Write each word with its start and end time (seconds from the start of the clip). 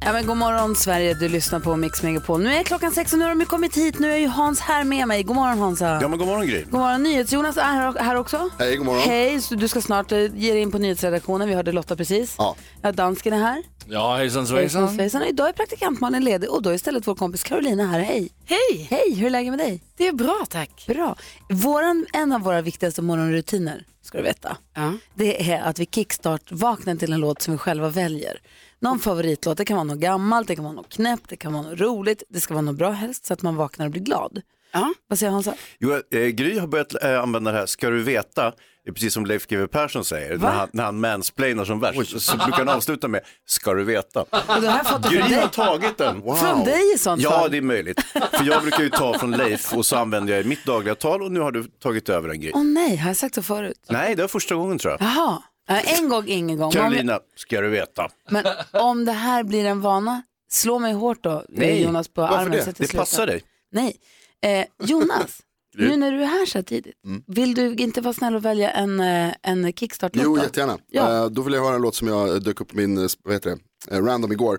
Ja, 0.00 0.12
men 0.12 0.26
god 0.26 0.36
morgon 0.36 0.76
Sverige, 0.76 1.14
du 1.14 1.28
lyssnar 1.28 1.60
på 1.60 1.76
Mix 1.76 2.02
Megapol. 2.02 2.42
Nu 2.42 2.52
är 2.54 2.62
klockan 2.62 2.92
sex 2.92 3.12
och 3.12 3.18
nu 3.18 3.24
har 3.24 3.34
de 3.34 3.44
kommit 3.44 3.76
hit. 3.76 3.98
Nu 3.98 4.12
är 4.12 4.16
ju 4.16 4.26
Hans 4.28 4.60
här 4.60 4.84
med 4.84 5.08
mig. 5.08 5.22
God 5.22 5.36
morgon 5.36 5.58
Hansa. 5.58 5.98
Ja 6.02 6.08
men 6.08 6.18
god 6.18 6.28
morgon 6.28 6.46
Gry. 6.46 6.62
God 6.62 6.72
morgon, 6.80 7.02
NyhetsJonas 7.02 7.56
är 7.56 7.62
här, 7.62 7.98
här 7.98 8.14
också. 8.16 8.48
Hej, 8.58 8.76
god 8.76 8.86
morgon. 8.86 9.02
Hej, 9.02 9.40
så 9.40 9.54
du 9.54 9.68
ska 9.68 9.80
snart 9.80 10.12
eh, 10.12 10.18
ge 10.18 10.52
dig 10.52 10.60
in 10.62 10.70
på 10.70 10.78
nyhetsredaktionen. 10.78 11.48
Vi 11.48 11.54
hörde 11.54 11.72
Lotta 11.72 11.96
precis. 11.96 12.34
Ja. 12.38 12.56
Ja, 12.82 12.92
dansken 12.92 13.32
är 13.32 13.38
här. 13.38 13.62
Ja 13.88 14.16
hejsan 14.16 14.46
svejsan. 14.46 14.96
svejsan. 14.96 15.22
Idag 15.22 15.48
är 15.48 15.52
praktikant 15.52 16.00
Malin 16.00 16.24
ledig 16.24 16.50
och 16.50 16.62
då 16.62 16.70
är 16.70 16.74
istället 16.74 17.06
vår 17.06 17.14
kompis 17.14 17.42
Carolina 17.42 17.86
här. 17.86 18.00
Hej. 18.00 18.28
Hej! 18.46 18.86
Hej, 18.90 19.14
hur 19.14 19.26
är 19.26 19.30
läget 19.30 19.50
med 19.50 19.58
dig? 19.58 19.82
Det 19.96 20.08
är 20.08 20.12
bra 20.12 20.46
tack. 20.50 20.84
Bra. 20.88 21.16
Våran, 21.48 22.06
en 22.12 22.32
av 22.32 22.40
våra 22.40 22.60
viktigaste 22.62 23.02
morgonrutiner, 23.02 23.84
ska 24.02 24.18
du 24.18 24.24
veta, 24.24 24.56
Ja. 24.74 24.92
det 25.14 25.52
är 25.52 25.62
att 25.62 25.78
vi 25.78 25.86
kickstart 25.86 26.52
vaknar 26.52 26.94
till 26.96 27.12
en 27.12 27.20
låt 27.20 27.42
som 27.42 27.52
vi 27.54 27.58
själva 27.58 27.88
väljer. 27.88 28.38
Någon 28.80 28.98
favoritlåt, 28.98 29.58
det 29.58 29.64
kan 29.64 29.76
vara 29.76 29.84
något 29.84 29.98
gammalt, 29.98 30.48
det 30.48 30.54
kan 30.56 30.64
vara 30.64 30.74
något 30.74 30.88
knäppt, 30.92 31.28
det 31.28 31.36
kan 31.36 31.52
vara 31.52 31.62
något 31.62 31.80
roligt, 31.80 32.22
det 32.28 32.40
ska 32.40 32.54
vara 32.54 32.62
något 32.62 32.76
bra 32.76 32.90
helst 32.90 33.26
så 33.26 33.32
att 33.32 33.42
man 33.42 33.56
vaknar 33.56 33.86
och 33.86 33.92
blir 33.92 34.02
glad. 34.02 34.40
Ja. 34.72 34.92
Vad 35.08 35.18
säger 35.18 35.32
Hansa? 35.32 35.54
Jo, 35.78 35.92
eh, 36.10 36.20
Gry 36.26 36.58
har 36.58 36.66
börjat 36.66 37.04
eh, 37.04 37.22
använda 37.22 37.52
det 37.52 37.58
här, 37.58 37.66
ska 37.66 37.90
du 37.90 38.02
veta, 38.02 38.42
det 38.84 38.90
är 38.90 38.92
precis 38.92 39.14
som 39.14 39.26
Leif 39.26 39.46
GW 39.46 39.66
Persson 39.66 40.04
säger, 40.04 40.38
när 40.38 40.50
han, 40.50 40.68
när 40.72 40.84
han 40.84 41.00
mansplainar 41.00 41.64
som 41.64 41.80
värst, 41.80 42.10
så, 42.10 42.20
så 42.20 42.36
brukar 42.36 42.58
han 42.58 42.68
avsluta 42.68 43.08
med, 43.08 43.20
ska 43.46 43.74
du 43.74 43.84
veta. 43.84 44.20
Och 44.20 44.28
det 44.60 44.70
här 44.70 44.98
det 44.98 45.08
Gry 45.08 45.18
från 45.20 45.30
dig. 45.30 45.40
har 45.40 45.48
tagit 45.48 45.98
den. 45.98 46.22
Från 46.36 46.64
dig 46.64 46.94
i 46.94 46.98
sånt 46.98 47.22
Ja, 47.22 47.30
fall. 47.30 47.50
det 47.50 47.56
är 47.56 47.62
möjligt. 47.62 48.00
För 48.32 48.44
jag 48.44 48.62
brukar 48.62 48.82
ju 48.82 48.90
ta 48.90 49.18
från 49.18 49.30
Leif 49.32 49.74
och 49.74 49.86
så 49.86 49.96
använder 49.96 50.32
jag 50.34 50.42
i 50.44 50.48
mitt 50.48 50.64
dagliga 50.64 50.94
tal 50.94 51.22
och 51.22 51.32
nu 51.32 51.40
har 51.40 51.52
du 51.52 51.64
tagit 51.64 52.08
över 52.08 52.28
en 52.28 52.40
Gry. 52.40 52.50
Åh 52.54 52.64
nej, 52.64 52.96
har 52.96 53.10
jag 53.10 53.16
sagt 53.16 53.34
så 53.34 53.42
förut? 53.42 53.80
Nej, 53.88 54.14
det 54.14 54.22
var 54.22 54.28
första 54.28 54.54
gången 54.54 54.78
tror 54.78 54.92
jag. 54.92 55.00
Jaha, 55.02 55.14
Ja, 55.16 55.42
en 55.66 56.08
gång 56.08 56.24
ingen 56.28 56.58
gång. 56.58 56.70
Carolina, 56.72 57.20
ska 57.36 57.60
du 57.60 57.68
veta. 57.68 58.08
men 58.30 58.44
om 58.72 59.04
det 59.04 59.12
här 59.12 59.44
blir 59.44 59.64
en 59.64 59.80
vana, 59.80 60.22
slå 60.50 60.78
mig 60.78 60.92
hårt 60.92 61.22
då, 61.24 61.44
Nej, 61.48 61.82
Jonas, 61.82 62.08
på 62.08 62.20
varför 62.20 62.36
armen. 62.36 62.50
det? 62.52 62.64
så 62.64 62.70
att 62.70 62.76
Det 62.76 62.84
slutar. 62.88 62.98
passar 62.98 63.26
dig. 63.26 63.42
Nej. 63.72 63.96
Eh, 64.42 64.66
Jonas, 64.88 65.40
nu 65.76 65.96
när 65.96 66.12
du 66.12 66.22
är 66.22 66.26
här 66.26 66.46
så 66.46 66.58
här 66.58 66.62
tidigt, 66.62 66.94
Mm. 67.04 67.22
vill 67.26 67.54
du 67.54 67.74
inte 67.74 68.00
vara 68.00 68.14
snäll 68.14 68.34
och 68.36 68.44
välja 68.44 68.70
en, 68.70 69.00
eh, 69.00 69.34
en 69.42 69.72
kickstart-låt 69.72 70.24
Jo, 70.24 70.36
då? 70.36 70.42
jättegärna. 70.42 70.78
Ja. 70.90 71.16
Eh, 71.24 71.26
då 71.30 71.42
vill 71.42 71.54
jag 71.54 71.64
höra 71.64 71.74
en 71.74 71.82
låt 71.82 71.94
som 71.94 72.08
jag 72.08 72.42
dök 72.42 72.60
upp 72.60 72.68
på 72.68 72.76
min, 72.76 72.98
eh, 72.98 73.08
vad 73.24 73.34
heter 73.34 73.58
det, 73.88 73.96
eh, 73.96 74.02
random 74.04 74.32
igår. 74.32 74.58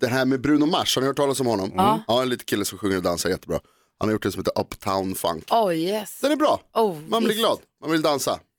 Det 0.00 0.06
här 0.06 0.24
med 0.24 0.40
Bruno 0.40 0.66
Mars, 0.66 0.96
har 0.96 1.00
ni 1.02 1.06
hört 1.06 1.16
talas 1.16 1.40
om 1.40 1.46
honom? 1.46 1.72
Ja. 1.76 2.00
Ja, 2.06 2.22
en 2.22 2.28
liten 2.28 2.44
kille 2.44 2.64
som 2.64 2.78
sjunger 2.78 2.96
och 2.96 3.02
dansar 3.02 3.30
jättebra. 3.30 3.60
Han 3.98 4.08
har 4.08 4.12
gjort 4.12 4.22
det 4.22 4.32
som 4.32 4.40
heter 4.40 4.60
Uptown 4.60 5.14
Funk. 5.14 5.44
Oh 5.52 5.74
yes, 5.74 6.20
Den 6.20 6.32
är 6.32 6.36
bra, 6.36 6.60
oh, 6.74 6.96
man 7.08 7.20
blir 7.24 7.28
visst. 7.28 7.40
glad, 7.40 7.58
man 7.82 7.90
vill 7.90 8.02
dansa. 8.02 8.40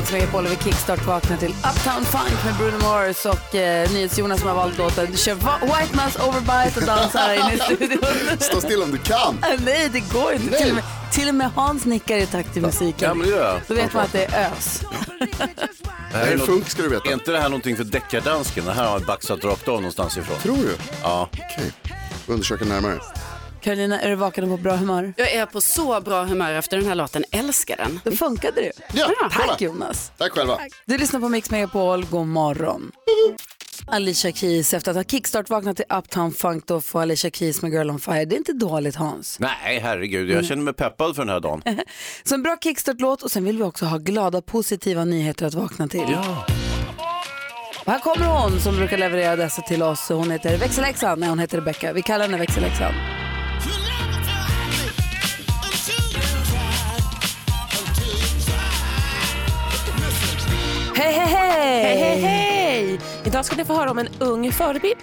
Mix 0.00 0.12
Megapol 0.12 0.46
och 0.46 0.52
vi 0.52 0.56
kickstart 0.56 1.06
vaknar 1.06 1.36
till 1.36 1.50
Uptown 1.50 2.04
Funk 2.04 2.44
med 2.44 2.54
Bruno 2.58 2.82
Mars 2.82 3.26
och 3.26 3.54
eh, 3.54 3.90
NyhetsJonas 3.92 4.40
som 4.40 4.48
har 4.48 4.56
valt 4.56 4.78
låten. 4.78 5.08
Du 5.10 5.16
kör 5.16 5.34
White 5.34 5.96
Mouse 5.96 6.22
Overbite 6.22 6.80
och 6.80 6.86
dansar 6.86 7.18
här 7.18 7.34
inne 7.34 7.54
i 7.54 7.58
studion. 7.58 8.02
Stå 8.38 8.60
still 8.60 8.82
om 8.82 8.90
du 8.90 8.98
kan. 8.98 9.38
Nej, 9.64 9.88
det 9.92 10.00
går 10.00 10.32
inte. 10.32 10.58
Till 10.58 10.68
och, 10.68 10.74
med, 10.74 10.84
till 11.12 11.28
och 11.28 11.34
med 11.34 11.50
Hans 11.54 11.84
nickar 11.84 12.16
i 12.16 12.26
takt 12.26 12.52
till 12.52 12.62
musiken. 12.62 13.08
Ja, 13.08 13.14
men 13.14 13.26
det 13.26 13.32
gör 13.32 13.52
jag. 13.52 13.60
Då 13.68 13.74
vet 13.74 13.94
man 13.94 14.04
att 14.04 14.12
det 14.12 14.24
är 14.24 14.50
ös. 14.50 14.82
Det 16.12 16.18
här 16.18 16.26
är 16.26 16.38
funk 16.38 16.68
ska 16.68 16.82
du 16.82 16.88
veta. 16.88 17.08
Är 17.08 17.12
inte 17.12 17.30
det 17.30 17.38
här 17.38 17.48
någonting 17.48 17.76
för 17.76 17.84
deckardansken? 17.84 18.64
Det 18.64 18.72
här 18.72 18.84
har 18.84 18.92
jag 18.92 19.02
baxat 19.02 19.44
rakt 19.44 19.68
av 19.68 19.74
någonstans 19.74 20.18
ifrån. 20.18 20.38
Tror 20.38 20.56
du? 20.56 20.76
Ja. 21.02 21.28
Okej, 21.32 21.72
undersöka 22.26 22.64
närmare. 22.64 22.98
Carolina, 23.60 24.00
är 24.00 24.08
du 24.08 24.14
vaken 24.14 24.44
och 24.44 24.50
på 24.50 24.56
bra 24.56 24.76
humör? 24.76 25.14
Jag 25.16 25.32
är 25.32 25.46
på 25.46 25.60
så 25.60 26.00
bra 26.00 26.24
humör 26.24 26.52
efter 26.52 26.76
den 26.76 26.86
här 26.86 26.94
låten. 26.94 27.24
Älskar 27.30 27.76
den. 27.76 28.00
Då 28.04 28.10
funkade 28.12 28.60
det. 28.60 28.72
Ja, 28.94 29.10
kolla. 29.30 29.46
Tack 29.46 29.60
Jonas. 29.60 30.12
Tack 30.18 30.32
själva. 30.32 30.58
Du 30.86 30.98
lyssnar 30.98 31.20
på 31.20 31.28
Mix 31.28 31.50
Megapol. 31.50 32.04
God 32.06 32.26
morgon. 32.26 32.92
Alicia 33.86 34.32
Keys, 34.32 34.74
efter 34.74 34.90
att 34.90 34.96
ha 34.96 35.04
kickstart-vaknat 35.04 35.76
till 35.76 35.84
Uptown 35.98 36.32
Funk, 36.32 36.66
då 36.66 36.80
får 36.80 37.02
Alicia 37.02 37.30
Keys 37.30 37.62
med 37.62 37.72
Girl 37.72 37.90
on 37.90 38.00
Fire. 38.00 38.24
Det 38.24 38.34
är 38.34 38.38
inte 38.38 38.52
dåligt 38.52 38.96
Hans. 38.96 39.38
Nej, 39.40 39.80
herregud, 39.82 40.30
jag 40.30 40.44
känner 40.44 40.62
mig 40.62 40.74
peppad 40.74 41.16
för 41.16 41.22
den 41.22 41.28
här 41.28 41.40
dagen. 41.40 41.62
Så 42.24 42.34
en 42.34 42.42
bra 42.42 42.56
kickstart-låt 42.62 43.22
och 43.22 43.30
sen 43.30 43.44
vill 43.44 43.56
vi 43.56 43.62
också 43.62 43.84
ha 43.84 43.98
glada, 43.98 44.42
positiva 44.42 45.04
nyheter 45.04 45.46
att 45.46 45.54
vakna 45.54 45.88
till. 45.88 46.06
Ja. 46.12 46.46
Och 47.84 47.92
här 47.92 47.98
kommer 47.98 48.26
hon 48.26 48.60
som 48.60 48.76
brukar 48.76 48.98
leverera 48.98 49.36
dessa 49.36 49.62
till 49.62 49.82
oss. 49.82 50.08
Hon 50.08 50.30
heter 50.30 50.58
växelläxan. 50.58 51.20
Nej, 51.20 51.28
hon 51.28 51.38
heter 51.38 51.56
Rebecca. 51.58 51.92
Vi 51.92 52.02
kallar 52.02 52.24
henne 52.24 52.38
växelläxan. 52.38 52.92
Hej, 61.00 61.12
hej, 61.12 61.26
hej! 61.26 61.82
Hej, 61.82 61.96
hej, 61.98 62.20
hej! 62.20 62.98
Idag 63.24 63.44
ska 63.44 63.56
ni 63.56 63.64
få 63.64 63.74
höra 63.74 63.90
om 63.90 63.98
en 63.98 64.08
ung 64.18 64.52
förebild. 64.52 64.96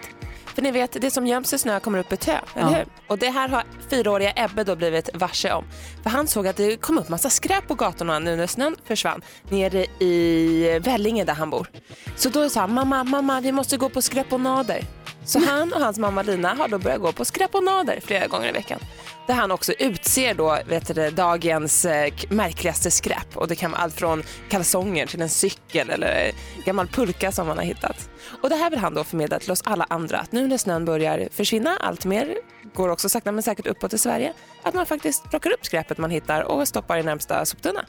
För 0.46 0.62
ni 0.62 0.72
vet, 0.72 1.02
det 1.02 1.12
som 1.12 1.28
göms 1.28 1.54
i 1.54 1.58
snö 1.58 1.80
kommer 1.80 2.00
upp 2.00 2.14
i 2.14 2.18
tö, 2.18 2.38
eller 2.56 2.72
Ja. 2.72 2.78
hur? 2.78 2.86
Och 3.08 3.18
det 3.18 3.30
här 3.30 3.50
har 3.50 3.64
fyraåriga 3.90 4.34
Ebbe 4.36 4.64
då 4.64 4.76
blivit 4.76 5.10
varse 5.14 5.54
om. 5.54 5.66
För 6.04 6.10
han 6.10 6.28
såg 6.28 6.48
att 6.48 6.56
det 6.58 6.78
kom 6.78 6.98
upp 6.98 7.10
massa 7.10 7.30
skräp 7.30 7.68
på 7.68 7.76
gatorna 7.76 8.20
nu 8.20 8.36
när 8.36 8.48
snön 8.48 8.76
försvann 8.86 9.22
nere 9.50 9.86
i 10.00 10.80
Vellinge 10.84 11.24
där 11.26 11.34
han 11.34 11.50
bor. 11.50 11.68
Så 12.16 12.30
då 12.30 12.50
sa 12.50 12.60
han, 12.62 12.74
mamma, 12.74 13.04
mamma, 13.04 13.42
vi 13.42 13.52
måste 13.52 13.78
gå 13.78 13.90
på 13.90 14.02
skräponader. 14.02 14.82
Så 15.28 15.40
han 15.40 15.74
och 15.74 15.80
hans 15.82 16.00
mamma 16.00 16.22
Lina 16.22 16.54
har 16.54 16.68
då 16.68 16.78
börjat 16.78 17.02
gå 17.02 17.12
på 17.12 17.26
skräponader 17.26 18.00
flera 18.04 18.28
gånger 18.28 18.50
i 18.50 18.52
veckan. 18.52 18.80
Där 19.28 19.34
han 19.34 19.52
också 19.52 19.74
utser 19.74 20.34
då, 20.34 20.58
vet 20.70 20.96
du, 20.96 21.12
dagens 21.12 21.86
eh, 21.86 22.14
märkligaste 22.30 22.92
skräp. 22.92 23.38
Och 23.38 23.48
det 23.48 23.56
kan 23.56 23.72
vara 23.72 23.82
allt 23.82 23.96
från 23.96 24.24
kalsonger 24.50 25.08
till 25.08 25.22
en 25.22 25.30
cykel 25.30 25.90
eller 25.90 26.26
eh, 26.26 26.64
gammal 26.66 26.88
pulka 26.88 27.32
som 27.32 27.48
man 27.48 27.58
har 27.58 27.66
hittat. 27.66 28.10
Och 28.42 28.50
det 28.50 28.56
här 28.56 28.70
vill 28.70 28.80
han 28.80 28.94
då 28.94 29.04
förmedla 29.04 29.40
till 29.40 29.52
oss 29.52 29.62
alla 29.66 29.86
andra. 29.90 30.18
Att 30.18 30.32
nu 30.32 30.48
när 30.48 30.58
snön 30.58 30.86
börjar 30.86 31.30
försvinna 31.32 31.78
allt 31.78 32.06
mer, 32.06 32.38
går 32.74 32.90
också 32.90 33.10
sakta 33.10 33.32
men 33.32 33.44
säkert 33.44 33.68
uppåt 33.68 33.94
i 33.94 33.98
Sverige, 33.98 34.34
att 34.64 34.74
man 34.74 34.86
faktiskt 34.86 35.30
plockar 35.30 35.50
upp 35.50 35.66
skräpet 35.66 35.98
man 35.98 36.12
hittar 36.12 36.42
och 36.42 36.68
stoppar 36.68 36.98
i 36.98 37.04
närmsta 37.04 37.46
soptunna. 37.46 37.86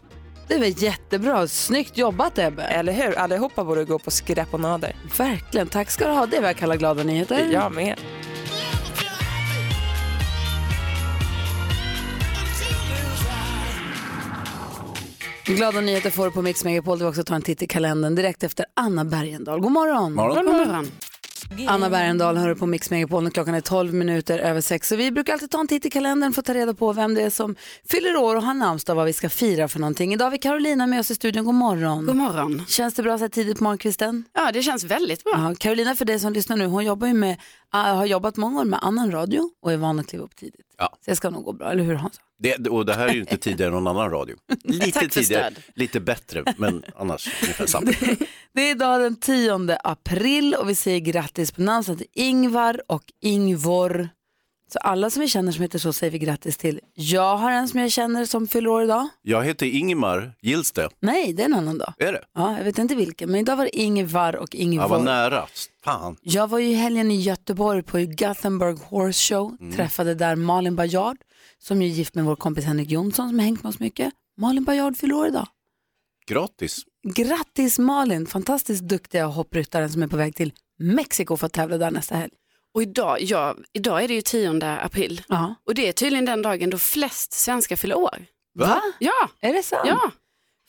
Det 0.49 0.59
var 0.59 0.83
jättebra. 0.83 1.49
Snyggt 1.49 1.99
jobbat 1.99 2.39
Ebbe. 2.39 2.63
Eller 2.63 2.93
hur? 2.93 3.19
Allihopa 3.19 3.65
borde 3.65 3.85
gå 3.85 3.99
på 3.99 4.11
skräponader. 4.11 4.97
Verkligen. 5.19 5.69
Tack 5.69 5.91
ska 5.91 6.07
du 6.07 6.13
ha. 6.13 6.27
Det 6.27 6.37
är 6.37 6.41
vad 6.41 6.51
jag 6.51 6.57
kallar 6.57 6.77
glada 6.77 7.03
nyheter. 7.03 7.49
Jag 7.53 7.73
med. 7.73 7.97
Glada 15.45 15.81
nyheter 15.81 16.11
får 16.11 16.25
du 16.25 16.31
på 16.31 16.43
Mix 16.43 16.65
Megapol. 16.65 16.99
Du 16.99 17.07
också 17.07 17.25
ta 17.25 17.35
en 17.35 17.43
titt 17.43 17.63
i 17.63 17.67
kalendern 17.67 18.15
direkt 18.15 18.43
efter 18.43 18.67
Anna 18.75 19.05
Bergendahl. 19.05 19.61
God 19.61 19.73
morgon. 19.73 20.13
Morgon. 20.13 20.45
God 20.45 20.55
morgon. 20.55 20.91
Anna 21.67 21.91
Bergendahl 21.91 22.37
hör 22.37 22.55
på 22.55 22.67
Mix 22.67 22.91
Megapol 22.91 23.23
när 23.23 23.31
klockan 23.31 23.55
är 23.55 23.61
12 23.61 23.95
minuter 23.95 24.39
över 24.39 24.61
sex. 24.61 24.89
Så 24.89 24.97
vi 24.97 25.11
brukar 25.11 25.33
alltid 25.33 25.51
ta 25.51 25.61
en 25.61 25.67
titt 25.69 25.87
i 25.87 25.91
kalendern 25.91 26.33
för 26.33 26.43
att 26.43 26.47
ta 26.47 26.55
reda 26.55 26.75
på 26.75 26.93
vem 26.93 27.15
det 27.15 27.23
är 27.23 27.31
som 27.31 27.57
fyller 27.89 28.17
år 28.17 28.37
och 28.37 28.43
har 28.43 28.55
namnsdag 28.55 28.95
vad 28.95 29.07
vi 29.07 29.13
ska 29.13 29.29
fira 29.29 29.69
för 29.69 29.79
någonting. 29.79 30.13
Idag 30.13 30.27
har 30.27 30.31
vi 30.31 30.39
Carolina 30.39 30.87
med 30.87 31.01
oss 31.01 31.11
i 31.11 31.15
studion. 31.15 31.45
God 31.45 31.55
morgon. 31.55 32.07
God 32.07 32.17
morgon. 32.17 32.65
Känns 32.69 32.95
det 32.95 33.03
bra 33.03 33.19
så 33.19 33.25
här 33.25 33.29
tidigt 33.29 33.59
på 33.59 33.65
morgonkvisten? 33.65 34.25
Ja, 34.35 34.51
det 34.53 34.63
känns 34.63 34.85
väldigt 34.85 35.25
bra. 35.25 35.33
Ja, 35.37 35.55
Carolina, 35.59 35.95
för 35.95 36.05
dig 36.05 36.21
som 36.21 36.33
lyssnar 36.33 36.57
nu, 36.57 36.67
hon 36.67 36.85
jobbar 36.85 37.07
ju 37.07 37.15
med 37.15 37.37
Jag 37.73 37.95
har 37.95 38.07
jobbat 38.07 38.37
många 38.37 38.61
år 38.61 38.65
med 38.65 38.79
annan 38.83 39.11
radio 39.11 39.51
och 39.63 39.73
är 39.73 39.77
van 39.77 39.99
att 39.99 40.07
kliva 40.07 40.25
upp 40.25 40.37
tidigt. 40.37 40.67
Ja. 40.79 40.97
Så 41.05 41.11
det 41.11 41.17
ska 41.17 41.31
nog 41.31 41.45
gå 41.45 41.53
bra, 41.53 41.71
eller 41.73 41.85
hur 41.85 41.95
Hans? 41.95 42.21
Det, 42.39 42.69
och 42.69 42.87
det 42.87 42.95
här 42.95 43.09
är 43.09 43.13
ju 43.13 43.21
inte 43.21 43.37
tidigare 43.37 43.69
än 43.69 43.85
någon 43.85 43.97
annan 43.97 44.11
radio. 44.11 44.37
Lite 44.65 45.09
tidigare, 45.09 45.55
lite 45.75 46.01
bättre, 46.01 46.45
men 46.57 46.85
annars 46.97 47.43
ungefär 47.43 47.67
samma. 47.67 47.93
Det 48.55 48.63
är 48.63 48.71
idag 48.71 49.01
den 49.01 49.17
10 49.17 49.79
april 49.85 50.55
och 50.55 50.69
vi 50.69 50.75
säger 50.75 51.01
grattis 51.01 51.53
på 51.53 51.63
namnsdagen 51.63 51.99
till 51.99 52.07
Ingvar 52.13 52.81
och 52.89 53.03
Ingvor. 53.21 54.09
Så 54.73 54.79
alla 54.79 55.11
som 55.11 55.21
vi 55.21 55.29
känner 55.29 55.53
som 55.53 55.63
heter 55.63 55.79
så 55.79 55.93
säger 55.93 56.11
vi 56.11 56.19
grattis 56.19 56.57
till. 56.57 56.81
Jag 56.95 57.37
har 57.37 57.51
en 57.51 57.69
som 57.69 57.81
jag 57.81 57.91
känner 57.91 58.25
som 58.25 58.47
fyller 58.49 58.71
år 58.71 58.83
idag. 58.83 59.09
Jag 59.23 59.45
heter 59.45 59.67
Ingemar, 59.67 60.33
gills 60.41 60.73
det? 60.73 60.89
Nej, 61.01 61.33
det 61.33 61.43
är 61.43 61.47
en 61.47 61.55
annan 61.55 61.79
dag. 61.79 61.93
Är 61.99 62.13
det? 62.13 62.25
Ja, 62.35 62.59
jag 62.59 62.65
vet 62.65 62.79
inte 62.79 62.95
vilken, 62.95 63.31
men 63.31 63.41
idag 63.41 63.57
var 63.57 63.65
det 63.65 63.77
Ingvar 63.77 64.37
och 64.37 64.55
Ingvor. 64.55 64.85
Jag 64.85 64.89
var 64.89 65.03
nära, 65.03 65.47
fan. 65.85 66.17
Jag 66.23 66.49
var 66.49 66.59
ju 66.59 66.69
i 66.69 66.75
helgen 66.75 67.11
i 67.11 67.21
Göteborg 67.21 67.83
på 67.83 67.99
Gothenburg 67.99 68.79
Horse 68.79 69.35
Show. 69.35 69.57
Mm. 69.61 69.73
Träffade 69.73 70.15
där 70.15 70.37
Malin 70.37 70.77
Bajard 70.77 71.17
som 71.59 71.83
är 71.83 71.87
gift 71.87 72.15
med 72.15 72.25
vår 72.25 72.37
kompis 72.37 72.65
Henrik 72.65 72.91
Jonsson 72.91 73.29
som 73.29 73.39
har 73.39 73.45
hängt 73.45 73.63
med 73.63 73.71
oss 73.71 73.81
mycket. 73.81 74.13
Malin 74.37 74.65
Bajard 74.65 74.97
fyller 74.97 75.15
år 75.15 75.27
idag. 75.27 75.47
Gratis. 76.27 76.79
Grattis 77.15 77.79
Malin, 77.79 78.27
fantastiskt 78.27 78.83
duktiga 78.83 79.27
hoppryttaren 79.27 79.91
som 79.91 80.03
är 80.03 80.07
på 80.09 80.17
väg 80.17 80.37
till 80.37 80.53
Mexiko 80.79 81.37
för 81.37 81.47
att 81.47 81.53
tävla 81.53 81.79
där 81.79 81.91
nästa 81.91 82.15
helg. 82.15 82.33
Och 82.79 82.83
idag, 82.83 83.19
ja, 83.23 83.55
idag 83.73 84.05
är 84.05 84.09
det 84.09 84.15
ju 84.15 84.23
10 84.23 84.65
april. 84.83 85.23
Ja. 85.29 85.55
Och 85.67 85.75
det 85.75 85.89
är 85.89 85.93
tydligen 85.93 86.25
den 86.25 86.43
dagen 86.43 86.71
då 86.71 86.79
flest 86.79 87.33
svenskar 87.33 87.77
fyller 87.77 87.99
år. 87.99 88.25
Va? 88.59 88.81
Ja, 88.99 89.29
Är 89.41 89.53
det 89.53 89.63
sant? 89.63 89.83
ja. 89.87 90.11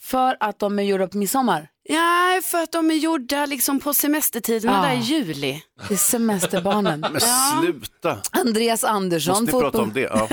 För 0.02 0.38
att 0.40 0.60
de 0.60 0.80
är 0.80 0.84
gjorda 0.84 1.08
på 1.08 1.18
midsommar? 1.18 1.70
Ja, 1.84 2.42
för 2.44 2.58
att 2.64 2.72
de 2.72 2.92
är 2.92 2.96
gjorda 2.96 3.46
liksom 3.46 3.80
på 3.80 3.94
semestertiderna 3.94 4.74
Ja. 4.74 4.82
där 4.90 4.96
i 4.96 5.00
juli. 5.00 5.64
Det 5.88 5.94
är 5.94 5.98
semesterbarnen. 5.98 7.00
Men 7.12 7.22
sluta. 7.62 8.18
Andreas 8.32 8.84
Andersson. 8.84 9.32
Måste 9.44 9.56
ni 9.56 9.62
prata 9.62 9.82
om 9.82 9.94
det? 9.94 10.02
Ja. 10.02 10.28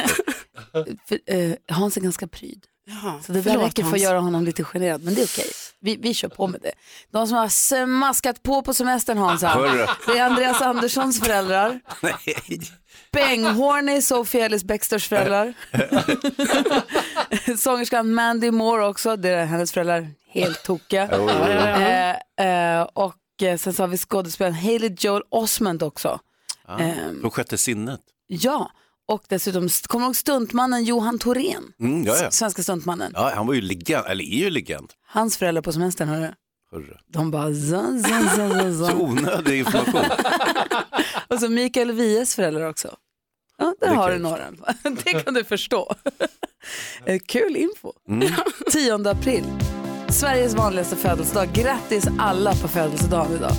För, 1.08 1.19
eh, 1.34 1.52
Hans 1.69 1.96
är 1.96 2.00
ganska 2.00 2.26
pryd. 2.29 2.64
Jaha, 2.88 3.20
Så 3.22 3.32
det 3.32 3.40
där 3.40 3.50
förlåt, 3.50 3.66
räcker 3.66 3.82
för 3.82 3.88
att 3.88 3.92
Hans. 3.92 4.02
göra 4.02 4.20
honom 4.20 4.44
lite 4.44 4.64
generad, 4.64 5.02
men 5.04 5.14
det 5.14 5.20
är 5.20 5.26
okej. 5.26 5.50
Vi, 5.80 5.96
vi 5.96 6.14
kör 6.14 6.28
på 6.28 6.46
med 6.46 6.60
det. 6.62 6.72
De 7.12 7.26
som 7.26 7.36
har 7.36 7.48
smaskat 7.48 8.42
på 8.42 8.62
på 8.62 8.74
semestern 8.74 9.18
Hansa, 9.18 9.48
Hörru. 9.48 9.86
det 10.06 10.18
är 10.18 10.24
Andreas 10.26 10.62
Anderssons 10.62 11.20
föräldrar. 11.20 11.80
Nej. 12.02 12.60
Benghorny, 13.12 14.02
Sophie 14.02 14.44
Ellis 14.44 14.64
Bextors 14.64 15.08
föräldrar. 15.08 15.54
Sångerskan 17.58 18.14
Mandy 18.14 18.50
Moore 18.50 18.86
också, 18.86 19.16
det 19.16 19.28
är 19.28 19.44
hennes 19.46 19.72
föräldrar 19.72 20.08
helt 20.28 20.62
tokiga. 20.62 21.02
Eh, 22.36 22.46
eh, 22.46 22.82
och 22.82 23.42
eh, 23.42 23.56
sen 23.56 23.72
så 23.72 23.82
har 23.82 23.88
vi 23.88 23.96
skådespelaren 23.98 24.54
Haley 24.54 24.94
Joel 24.98 25.22
Osment 25.30 25.82
också. 25.82 26.20
Ehm, 26.78 27.20
Från 27.20 27.30
sjätte 27.30 27.58
sinnet. 27.58 28.00
Ja, 28.26 28.70
och 29.08 29.23
dessutom, 29.29 29.69
kommer 29.87 30.05
du 30.05 30.06
ihåg 30.08 30.17
stuntmannen 30.17 30.85
Johan 30.85 31.19
Thorén? 31.19 31.73
Mm, 31.81 32.05
ja, 32.05 32.17
ja. 32.23 32.31
Svenska 32.31 32.62
stuntmannen. 32.62 33.12
ja, 33.14 33.32
han 33.35 33.47
var 33.47 33.55
ju 33.55 33.61
legend, 33.61 34.06
eller 34.06 34.25
är 34.25 34.38
ju 34.38 34.50
legend. 34.50 34.93
Hans 35.06 35.37
föräldrar 35.37 35.62
på 35.62 35.73
semestern, 35.73 36.08
hörru. 36.08 36.31
Hörru. 36.73 36.97
De 37.12 37.31
bara 37.31 37.55
zan, 37.55 38.03
zan, 38.03 38.29
zan, 38.29 38.50
zan, 38.79 38.91
Så 38.91 38.97
onödig 38.97 39.58
information. 39.58 40.05
Och 41.29 41.41
så 41.41 41.49
Mikael 41.49 41.93
Wiehes 41.93 42.35
föräldrar 42.35 42.69
också. 42.69 42.97
Ja, 43.58 43.75
där 43.81 43.88
Det 43.91 43.94
har 43.97 44.11
du 44.12 44.19
några. 44.19 44.44
Det 45.05 45.25
kan 45.25 45.35
du 45.35 45.44
förstå. 45.44 45.94
Eh, 47.05 47.19
Kul 47.26 47.56
info. 47.56 47.93
Mm. 48.08 48.29
10 48.73 49.08
april. 49.11 49.44
Sveriges 50.08 50.55
vanligaste 50.55 50.97
födelsedag. 50.97 51.49
Grattis 51.53 52.06
alla 52.19 52.50
på 52.55 52.69
födelsedagen 52.69 53.32
idag. 53.32 53.53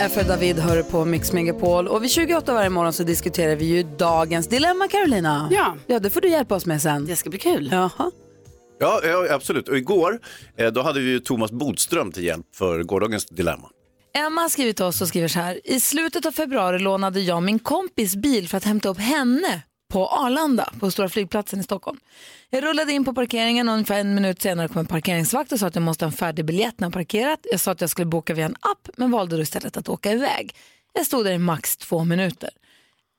F. 0.00 0.26
David 0.28 0.58
hör 0.58 0.82
på 0.82 1.04
Mix 1.04 1.32
Megapol 1.32 1.88
och 1.88 2.02
vid 2.04 2.10
28 2.10 2.54
varje 2.54 2.70
morgon 2.70 2.92
så 2.92 3.02
diskuterar 3.02 3.56
vi 3.56 3.64
ju 3.64 3.82
dagens 3.82 4.46
dilemma 4.46 4.88
Carolina. 4.88 5.48
Ja. 5.50 5.76
Ja, 5.86 5.98
det 5.98 6.10
får 6.10 6.20
du 6.20 6.28
hjälpa 6.28 6.54
oss 6.54 6.66
med 6.66 6.82
sen. 6.82 7.06
Det 7.06 7.16
ska 7.16 7.30
bli 7.30 7.38
kul. 7.38 7.68
Jaha. 7.72 8.10
Ja, 8.78 9.00
ja, 9.04 9.26
absolut. 9.30 9.68
Och 9.68 9.76
igår, 9.78 10.18
eh, 10.58 10.66
då 10.66 10.82
hade 10.82 11.00
vi 11.00 11.10
ju 11.10 11.20
Thomas 11.20 11.52
Bodström 11.52 12.12
till 12.12 12.24
hjälp 12.24 12.46
för 12.54 12.82
gårdagens 12.82 13.26
dilemma. 13.26 13.68
Emma 14.26 14.40
har 14.40 14.48
skrivit 14.48 14.76
till 14.76 14.84
oss 14.84 15.00
och 15.00 15.08
skriver 15.08 15.28
så 15.28 15.38
här. 15.38 15.60
I 15.64 15.80
slutet 15.80 16.26
av 16.26 16.32
februari 16.32 16.78
lånade 16.78 17.20
jag 17.20 17.42
min 17.42 17.58
kompis 17.58 18.16
bil 18.16 18.48
för 18.48 18.56
att 18.56 18.64
hämta 18.64 18.88
upp 18.88 18.98
henne 18.98 19.62
på 19.88 20.08
Arlanda, 20.08 20.72
på 20.80 20.90
stora 20.90 21.08
flygplatsen 21.08 21.60
i 21.60 21.62
Stockholm. 21.62 21.98
Jag 22.50 22.64
rullade 22.64 22.92
in 22.92 23.04
på 23.04 23.14
parkeringen 23.14 23.68
och 23.68 23.72
ungefär 23.74 24.00
en 24.00 24.14
minut 24.14 24.42
senare 24.42 24.68
kom 24.68 24.78
en 24.78 24.86
parkeringsvakt 24.86 25.52
och 25.52 25.60
sa 25.60 25.66
att 25.66 25.74
jag 25.74 25.82
måste 25.82 26.04
ha 26.04 26.10
en 26.10 26.16
färdig 26.16 26.44
biljett 26.44 26.80
när 26.80 26.86
jag 26.86 26.92
parkerat. 26.92 27.40
Jag 27.50 27.60
sa 27.60 27.70
att 27.70 27.80
jag 27.80 27.90
skulle 27.90 28.06
boka 28.06 28.34
via 28.34 28.46
en 28.46 28.56
app 28.60 28.88
men 28.96 29.10
valde 29.10 29.36
då 29.36 29.42
istället 29.42 29.76
att 29.76 29.88
åka 29.88 30.12
iväg. 30.12 30.54
Jag 30.92 31.06
stod 31.06 31.24
där 31.24 31.32
i 31.32 31.38
max 31.38 31.76
två 31.76 32.04
minuter. 32.04 32.50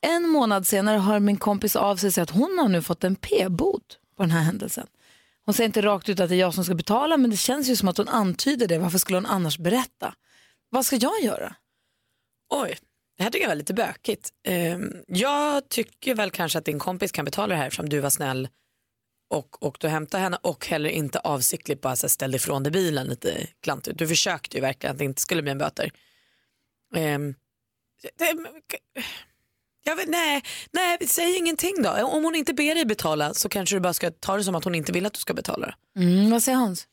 En 0.02 0.30
månad 0.30 0.68
senare 0.68 0.98
hör 0.98 1.20
min 1.20 1.38
kompis 1.38 1.76
av 1.76 1.96
sig 1.98 2.08
och 2.08 2.14
säger 2.14 2.24
att 2.24 2.30
hon 2.30 2.58
har 2.60 2.70
nu 2.70 2.82
fått 2.82 3.04
en 3.04 3.16
p-bot 3.16 4.00
på 4.18 4.24
den 4.24 4.32
här 4.32 4.42
händelsen. 4.42 4.88
Hon 5.46 5.54
säger 5.54 5.66
inte 5.66 5.82
rakt 5.82 6.10
ut 6.10 6.20
att 6.20 6.30
det 6.30 6.36
är 6.36 6.40
jag 6.40 6.54
som 6.54 6.64
ska 6.66 6.74
betala 6.74 7.18
men 7.18 7.30
det 7.30 7.38
känns 7.38 7.68
ju 7.68 7.76
som 7.76 7.88
att 7.88 7.98
hon 7.98 8.08
antyder 8.08 8.68
det. 8.68 8.78
Varför 8.78 8.98
skulle 8.98 9.18
hon 9.18 9.26
annars 9.26 9.58
berätta? 9.58 10.14
Vad 10.70 10.86
ska 10.86 10.96
jag 10.96 11.22
göra? 11.22 11.56
Oj, 12.50 12.78
det 13.20 13.24
här 13.24 13.32
tycker 13.32 13.44
jag 13.44 13.50
var 13.50 13.56
lite 13.56 13.74
bökigt. 13.74 14.30
Ehm, 14.48 14.94
jag 15.08 15.70
tycker 15.70 16.16
väl 16.16 16.32
kanske 16.32 16.60
att 16.60 16.66
din 16.66 16.80
kompis 16.80 17.12
kan 17.12 17.26
betala 17.26 17.48
det 17.48 17.56
här 17.56 17.68
eftersom 17.68 17.90
du 17.90 18.00
var 18.00 18.10
snäll 18.10 18.48
och 19.30 19.66
åkte 19.66 19.88
och 19.88 19.92
hämtade 19.92 20.24
henne 20.24 20.38
och 20.42 20.68
heller 20.68 20.90
inte 20.90 21.20
avsiktligt 21.20 21.82
bara 21.82 21.96
ställde 21.96 22.38
ifrån 22.38 22.64
dig 22.64 22.72
bilen 22.72 23.08
lite 23.08 23.48
klantigt. 23.64 23.98
Du 23.98 24.08
försökte 24.08 24.58
ju 24.58 24.62
verkligen 24.62 24.92
att 24.92 24.98
det 24.98 25.06
inte 25.06 25.22
skulle 25.22 25.42
bli 25.42 25.52
en 25.52 25.58
böter. 25.58 25.92
Ehm, 26.96 27.36
vet, 29.98 30.10
nej, 30.10 30.44
nej, 30.72 30.98
säg 31.08 31.38
ingenting 31.38 31.76
då. 31.84 31.90
Om 31.90 32.24
hon 32.24 32.36
inte 32.36 32.54
ber 32.54 32.76
dig 32.76 32.86
betala 32.86 33.34
så 33.34 33.50
kanske 33.50 33.76
du 33.76 33.80
bara 33.80 33.94
ska 33.94 34.12
ta 34.12 34.38
det 34.38 34.44
som 34.44 34.56
att 34.56 34.64
hon 34.64 34.76
inte 34.76 34.92
vill 34.92 35.06
att 35.06 35.14
du 35.14 35.20
ska 35.20 35.34
betala. 35.34 35.76
Mm, 35.98 36.32
vad 36.32 36.44
säger 36.44 36.58
Hans? 36.58 36.88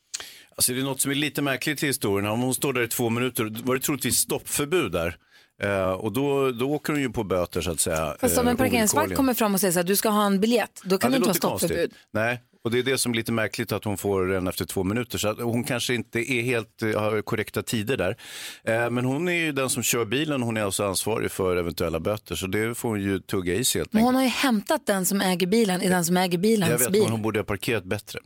Alltså 0.51 0.73
det 0.73 0.81
är 0.81 0.85
något 0.85 1.01
som 1.01 1.11
är 1.11 1.15
lite 1.15 1.43
märkligt 1.43 1.83
i 1.83 1.87
historien. 1.87 2.31
Om 2.31 2.41
hon 2.41 2.55
står 2.55 2.73
där 2.73 2.83
i 2.83 2.89
två 2.89 3.11
minuter, 3.11 3.63
var 3.65 3.75
det 3.75 3.81
troligtvis 3.81 4.17
stoppförbud 4.17 4.93
där. 4.93 5.19
Eh, 5.63 5.91
och 5.91 6.13
då, 6.13 6.51
då 6.53 6.71
åker 6.71 6.93
hon 6.93 7.03
ju 7.03 7.11
på 7.11 7.25
böter 7.25 7.61
så 7.61 7.71
att 7.71 7.81
säga. 7.81 8.17
Fast 8.21 8.39
om 8.39 8.47
eh, 8.47 8.51
en 8.51 8.57
parkeringsvakt 8.57 9.15
kommer 9.15 9.35
fram 9.35 9.55
och 9.55 9.61
säger 9.61 9.73
så 9.73 9.79
här, 9.79 9.85
du 9.85 9.97
ska 9.97 10.09
ha 10.09 10.27
en 10.27 10.41
biljett, 10.41 10.81
då 10.85 10.99
kan 10.99 11.13
Ja, 11.13 11.19
det 11.19 11.27
inte 11.27 11.29
vara 11.29 11.59
stoppförbud. 11.59 11.95
Nej, 12.13 12.43
och 12.65 12.71
det 12.71 12.79
är 12.79 12.83
det 12.83 12.99
som 12.99 13.13
är 13.13 13.17
lite 13.17 13.33
märkligt 13.33 13.73
att 13.73 13.85
hon 13.85 13.97
får 13.99 14.27
den 14.27 14.47
efter 14.49 14.65
två 14.65 14.85
minuter. 14.85 15.19
Så 15.19 15.29
att 15.29 15.41
hon 15.41 15.65
kanske 15.65 15.95
inte 15.95 16.33
är 16.33 16.43
helt, 16.43 16.83
eh, 16.83 17.01
har 17.01 17.23
korrekta 17.23 17.63
tider 17.63 17.97
där. 17.97 18.17
Eh, 18.65 18.91
men 18.91 19.05
hon 19.05 19.29
är 19.29 19.33
ju 19.33 19.53
den 19.53 19.71
som 19.71 19.83
kör 19.83 20.05
bilen, 20.05 20.43
hon 20.43 20.57
är 20.57 20.63
alltså 20.63 20.85
ansvarig 20.85 21.31
för 21.31 21.57
eventuella 21.57 22.01
böter. 22.01 22.35
Så 22.35 22.47
det 22.47 22.75
får 22.75 22.89
hon 22.89 23.01
ju 23.01 23.19
tugga 23.21 23.55
i 23.55 23.65
sig 23.65 23.81
helt 23.81 23.93
Men 23.93 23.99
enkelt. 24.01 24.07
hon 24.09 24.15
har 24.15 24.23
ju 24.23 24.29
hämtat 24.29 24.87
den 24.87 25.05
som 25.07 25.21
äger 25.21 25.47
bilen 25.47 25.83
i 25.83 25.89
den 25.89 26.05
som 26.05 26.17
äger 26.17 26.33
Jag 26.33 26.41
bilens 26.41 26.83
vet, 26.83 26.93
bil. 26.93 27.03
men 27.03 27.13
hon 27.13 27.23
borde 27.23 27.39
ha 27.39 27.45
parkerat 27.45 27.85
bättre. 27.85 28.19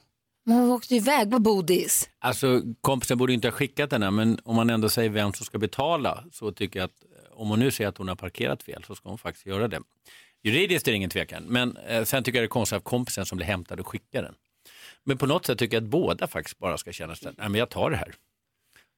Men 0.46 0.56
hon 0.56 0.70
åkte 0.70 0.94
ju 0.94 1.00
iväg 1.00 1.30
på 1.30 1.38
bodis. 1.38 2.08
Alltså 2.20 2.62
kompisen 2.80 3.18
borde 3.18 3.32
inte 3.32 3.46
ha 3.48 3.52
skickat 3.52 3.90
den 3.90 4.02
här, 4.02 4.10
men 4.10 4.38
om 4.44 4.56
man 4.56 4.70
ändå 4.70 4.88
säger 4.88 5.10
vem 5.10 5.32
som 5.32 5.46
ska 5.46 5.58
betala 5.58 6.24
så 6.32 6.52
tycker 6.52 6.78
jag 6.80 6.84
att 6.84 6.90
om 7.40 7.48
hon 7.48 7.58
nu 7.58 7.70
säger 7.70 7.88
att 7.88 7.98
hon 7.98 8.08
har 8.08 8.16
parkerat 8.16 8.62
fel 8.62 8.84
så 8.86 8.94
ska 8.94 9.08
hon 9.08 9.18
faktiskt 9.18 9.46
göra 9.46 9.68
det. 9.68 9.80
Juridiskt 10.42 10.88
är 10.88 10.92
det 10.92 10.96
ingen 10.96 11.10
tvekan, 11.10 11.42
men 11.46 11.76
eh, 11.76 12.04
sen 12.04 12.24
tycker 12.24 12.38
jag 12.38 12.42
det 12.42 12.46
är 12.46 12.48
konstigt 12.48 12.76
att 12.76 12.84
kompisen 12.84 13.26
som 13.26 13.36
blir 13.36 13.46
hämtad 13.46 13.80
och 13.80 13.86
skickar 13.86 14.22
den. 14.22 14.34
Men 15.04 15.18
på 15.18 15.26
något 15.26 15.46
sätt 15.46 15.58
tycker 15.58 15.76
jag 15.76 15.84
att 15.84 15.90
båda 15.90 16.26
faktiskt 16.26 16.58
bara 16.58 16.78
ska 16.78 16.92
känna 16.92 17.12
att 17.12 17.22
nej 17.22 17.34
men 17.48 17.54
jag 17.54 17.68
tar 17.68 17.90
det 17.90 17.96
här. 17.96 18.14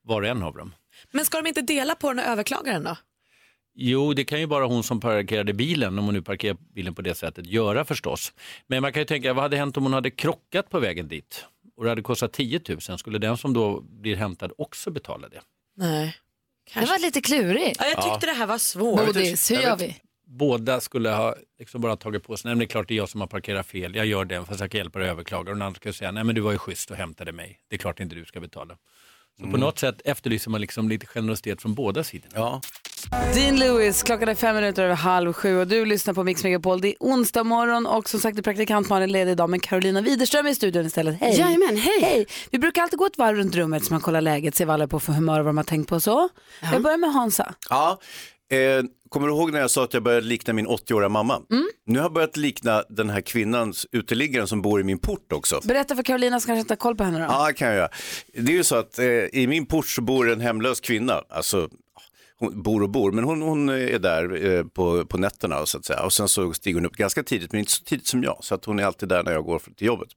Var 0.02 0.22
och 0.22 0.28
en 0.28 0.42
av 0.42 0.56
dem. 0.56 0.75
Men 1.11 1.25
ska 1.25 1.42
de 1.42 1.49
inte 1.49 1.62
dela 1.62 1.94
på 1.94 2.08
den 2.08 2.18
och 2.18 2.25
överklaga 2.25 2.72
den 2.72 2.84
då? 2.84 2.96
Jo, 3.75 4.12
det 4.14 4.25
kan 4.25 4.40
ju 4.40 4.46
bara 4.46 4.66
hon 4.66 4.82
som 4.82 5.00
parkerade 5.00 5.52
bilen, 5.52 5.99
om 5.99 6.04
hon 6.04 6.14
nu 6.14 6.22
parkerar 6.22 6.56
bilen 6.75 6.94
på 6.94 7.02
det 7.02 7.14
sättet, 7.14 7.46
göra 7.46 7.84
förstås. 7.84 8.32
Men 8.66 8.82
man 8.82 8.92
kan 8.92 9.00
ju 9.00 9.06
tänka, 9.06 9.32
vad 9.32 9.42
hade 9.42 9.56
hänt 9.56 9.76
om 9.76 9.82
hon 9.82 9.92
hade 9.92 10.11
krockat 10.11 10.70
på 10.70 10.80
vägen 10.80 11.08
dit? 11.08 11.46
Och 11.76 11.84
det 11.84 11.90
hade 11.90 12.02
kostat 12.02 12.32
10 12.32 12.61
000, 12.88 12.99
skulle 12.99 13.18
den 13.18 13.37
som 13.37 13.52
då 13.52 13.80
blir 13.80 14.16
hämtad 14.16 14.52
också 14.58 14.90
betala 14.90 15.28
det? 15.28 15.40
Nej. 15.76 16.16
Det 16.75 16.87
var 16.87 16.99
lite 16.99 17.21
klurigt. 17.21 17.76
Ja, 17.81 17.87
jag 17.87 18.02
tyckte 18.04 18.26
det 18.26 18.33
här 18.33 18.47
var 18.47 18.59
svårt. 18.59 19.07
Bodis, 19.07 19.50
hur 19.50 19.57
gör 19.57 19.76
vi? 19.76 19.97
båda 20.33 20.81
skulle 20.81 21.11
ha 21.11 21.35
liksom 21.59 21.81
bara 21.81 21.97
tagit 21.97 22.25
på 22.25 22.37
sig, 22.37 22.49
nej 22.49 22.54
men 22.54 22.59
det 22.59 22.64
är 22.64 22.66
klart 22.66 22.88
det 22.88 22.95
är 22.95 22.97
jag 22.97 23.09
som 23.09 23.21
har 23.21 23.28
parkerat 23.28 23.66
fel, 23.66 23.95
jag 23.95 24.07
gör 24.07 24.25
det 24.25 24.45
fast 24.45 24.61
jag 24.61 24.71
kan 24.71 24.78
hjälpa 24.78 24.99
dig 24.99 25.09
att 25.09 25.12
överklaga. 25.12 25.50
Och 25.50 25.57
den 25.57 25.62
andra 25.62 25.76
skulle 25.76 25.95
säga, 25.95 26.11
nej 26.11 26.25
men 26.25 26.35
du 26.35 26.40
var 26.40 26.52
ju 26.52 26.59
schysst 26.59 26.90
och 26.90 26.97
hämtade 26.97 27.33
mig, 27.33 27.61
det 27.69 27.76
är 27.76 27.78
klart 27.78 28.00
inte 28.00 28.14
du 28.14 28.25
ska 28.25 28.40
betala. 28.40 28.76
Så 29.40 29.50
på 29.50 29.57
något 29.57 29.78
sätt 29.78 30.00
efterlyser 30.04 30.50
man 30.50 30.61
liksom 30.61 30.88
lite 30.88 31.07
generositet 31.07 31.62
från 31.62 31.75
båda 31.75 32.04
sidor. 32.04 32.31
Ja. 32.35 32.61
Dean 33.11 33.59
Lewis, 33.59 34.02
klockan 34.02 34.28
är 34.28 34.35
fem 34.35 34.54
minuter 34.56 34.82
över 34.85 34.94
halv 34.94 35.32
sju 35.32 35.59
och 35.61 35.66
du 35.66 35.85
lyssnar 35.85 36.14
på 36.14 36.25
Mix 36.25 36.44
Megapol. 36.44 36.80
Det 36.80 36.88
är 36.88 36.94
onsdag 37.00 37.44
morgon 37.44 37.87
och 37.87 38.09
som 38.09 38.21
sagt 38.21 38.38
är 38.38 38.42
praktikant 38.42 38.88
Malin 38.88 39.12
ledig 39.12 39.32
idag 39.32 39.50
men 39.50 39.61
Carolina 39.61 40.00
Widerström 40.00 40.47
är 40.47 40.50
i 40.50 40.54
studion 40.54 40.87
istället. 40.87 41.21
Hej! 41.21 41.38
Jajamän, 41.38 41.76
hej. 41.76 42.00
Hej! 42.00 42.26
Vi 42.50 42.59
brukar 42.59 42.82
alltid 42.82 42.99
gå 42.99 43.06
ett 43.06 43.18
varv 43.18 43.37
runt 43.37 43.54
rummet 43.54 43.85
så 43.85 43.92
man 43.92 44.00
kollar 44.00 44.21
läget, 44.21 44.54
ser 44.54 44.66
vad 44.66 44.75
alla 44.75 44.85
är 44.85 44.88
på 44.88 45.00
för 45.00 45.12
humör 45.12 45.38
och 45.38 45.44
vad 45.44 45.54
de 45.54 45.56
har 45.56 45.64
tänkt 45.64 45.88
på 45.88 45.94
och 45.94 46.02
så. 46.02 46.28
Jag 46.73 46.82
börjar 46.82 46.99
med 46.99 47.12
Hansa. 47.12 47.54
Ja, 47.71 48.00
eh, 48.52 48.85
kommer 49.09 49.26
du 49.28 49.35
ihåg 49.35 49.52
när 49.52 49.61
jag 49.61 49.71
sa 49.71 49.85
att 49.85 49.94
jag 49.94 50.02
började 50.02 50.26
likna 50.26 50.52
min 50.52 50.66
80-åriga 50.66 51.09
mamma? 51.09 51.42
Mm. 51.50 51.68
Nu 51.87 51.99
har 51.99 52.04
jag 52.04 52.12
börjat 52.12 52.37
likna 52.37 52.85
den 52.88 53.11
här 53.11 53.21
kvinnans 53.21 53.87
uteliggaren 53.92 54.47
som 54.49 54.62
bor 54.62 54.80
i 54.80 54.85
min 54.85 54.99
port 54.99 55.32
också. 55.32 55.61
Berätta 55.64 55.97
för 55.97 56.02
Carolina 56.02 56.40
så 56.40 56.47
kanske 56.47 56.61
inte 56.61 56.73
har 56.73 56.76
koll 56.76 56.97
på 56.97 57.04
henne 57.04 57.18
då. 57.18 57.25
Ja, 57.25 57.50
kan 57.56 57.68
jag 57.68 57.76
göra. 57.76 57.88
Det 58.35 58.52
är 58.52 58.56
ju 58.56 58.64
så 58.64 58.76
att 58.76 58.99
eh, 58.99 59.06
i 59.06 59.47
min 59.49 59.66
port 59.66 59.87
så 59.87 60.02
bor 60.02 60.30
en 60.30 60.40
hemlös 60.40 60.80
kvinna. 60.80 61.23
Alltså, 61.28 61.68
hon 62.42 62.62
bor 62.62 62.82
och 62.82 62.90
bor, 62.90 63.12
men 63.12 63.25
hon, 63.25 63.42
hon 63.42 63.68
är 63.68 63.99
där 63.99 64.46
eh, 64.46 64.64
på, 64.64 65.06
på 65.06 65.18
nätterna 65.18 65.66
så 65.66 65.78
att 65.78 65.84
säga. 65.84 66.02
Och 66.02 66.12
sen 66.12 66.28
så 66.28 66.52
stiger 66.52 66.75
hon 66.75 66.87
upp 66.87 66.96
ganska 66.96 67.22
tidigt, 67.22 67.52
men 67.52 67.58
inte 67.58 67.72
så 67.72 67.84
tidigt 67.84 68.06
som 68.06 68.22
jag. 68.22 68.38
Så 68.40 68.54
att 68.54 68.64
hon 68.64 68.78
är 68.78 68.84
alltid 68.84 69.08
där 69.08 69.22
när 69.22 69.32
jag 69.32 69.44
går 69.44 69.62
till 69.76 69.87
jobbet. 69.87 70.08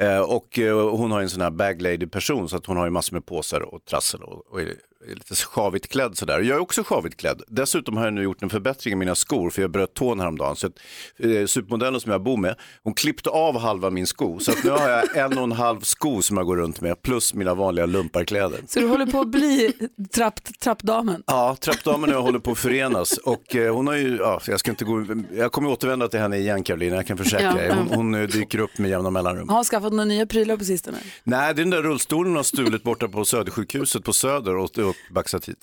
Eh, 0.00 0.20
och 0.20 0.58
eh, 0.58 0.90
hon 0.90 1.10
har 1.10 1.20
en 1.20 1.30
sån 1.30 1.40
här 1.40 1.50
bag 1.50 1.82
lady 1.82 2.06
person 2.06 2.48
så 2.48 2.56
att 2.56 2.66
hon 2.66 2.76
har 2.76 2.84
ju 2.84 2.90
massor 2.90 3.16
med 3.16 3.26
påsar 3.26 3.60
och 3.60 3.84
trassel 3.84 4.22
och, 4.22 4.46
och 4.46 4.60
är 4.60 4.74
lite 5.08 5.34
sjavigt 5.34 5.88
klädd 5.88 6.16
sådär. 6.16 6.40
Jag 6.40 6.56
är 6.56 6.58
också 6.58 6.82
sjavigt 6.84 7.16
klädd. 7.16 7.42
Dessutom 7.48 7.96
har 7.96 8.04
jag 8.04 8.14
nu 8.14 8.22
gjort 8.22 8.42
en 8.42 8.50
förbättring 8.50 8.92
i 8.92 8.96
mina 8.96 9.14
skor 9.14 9.50
för 9.50 9.62
jag 9.62 9.70
bröt 9.70 9.94
tån 9.94 10.20
häromdagen. 10.20 10.56
Så 10.56 10.66
att, 10.66 10.72
eh, 11.18 11.46
supermodellen 11.46 12.00
som 12.00 12.12
jag 12.12 12.22
bor 12.22 12.36
med, 12.36 12.56
hon 12.82 12.94
klippte 12.94 13.30
av 13.30 13.58
halva 13.58 13.90
min 13.90 14.06
sko. 14.06 14.38
Så 14.40 14.50
att 14.50 14.64
nu 14.64 14.70
har 14.70 14.88
jag 14.88 15.16
en 15.16 15.38
och 15.38 15.44
en 15.44 15.52
halv 15.52 15.80
sko 15.80 16.22
som 16.22 16.36
jag 16.36 16.46
går 16.46 16.56
runt 16.56 16.80
med 16.80 17.02
plus 17.02 17.34
mina 17.34 17.54
vanliga 17.54 17.86
lumparkläder. 17.86 18.60
Så 18.68 18.80
du 18.80 18.86
håller 18.86 19.06
på 19.06 19.20
att 19.20 19.28
bli 19.28 19.72
trapp, 20.14 20.40
trappdamen? 20.60 21.22
Ja, 21.26 21.56
trappdamen 21.60 22.10
och 22.10 22.14
jag 22.14 22.22
håller 22.22 22.38
på 22.38 22.50
att 22.50 22.58
förenas 22.58 23.18
och 23.18 23.56
eh, 23.56 23.74
hon 23.74 23.86
har 23.86 23.94
ju, 23.94 24.16
ja, 24.16 24.40
jag 24.46 24.60
ska 24.60 24.70
inte 24.70 24.84
gå, 24.84 25.06
jag 25.36 25.52
kommer 25.52 25.70
återvända 25.70 26.08
till 26.08 26.20
henne 26.20 26.36
igen 26.36 26.62
Karolina, 26.62 26.96
jag 26.96 27.06
kan 27.06 27.18
försäkra 27.18 27.64
er. 27.64 27.74
Hon, 27.74 27.88
hon 27.88 28.14
eh, 28.14 28.28
dyker 28.28 28.58
upp 28.58 28.78
med 28.78 28.90
jämna 28.90 29.10
mellanrum. 29.10 29.48
Har 29.48 29.56
hon 29.56 29.64
skaffat 29.64 29.92
några 29.92 30.04
nya 30.04 30.26
prylar 30.26 30.56
på 30.56 30.64
sistone? 30.64 30.98
Nej, 31.24 31.54
det 31.54 31.60
är 31.60 31.64
den 31.64 31.70
där 31.70 31.82
rullstolen 31.82 32.36
har 32.36 32.42
stulit 32.42 32.82
borta 32.82 33.08
på 33.08 33.24
Södersjukhuset 33.24 34.04
på 34.04 34.12
Söder 34.12 34.56
och, 34.56 34.78
och 34.86 34.96
baxat 35.10 35.48
hit. 35.48 35.58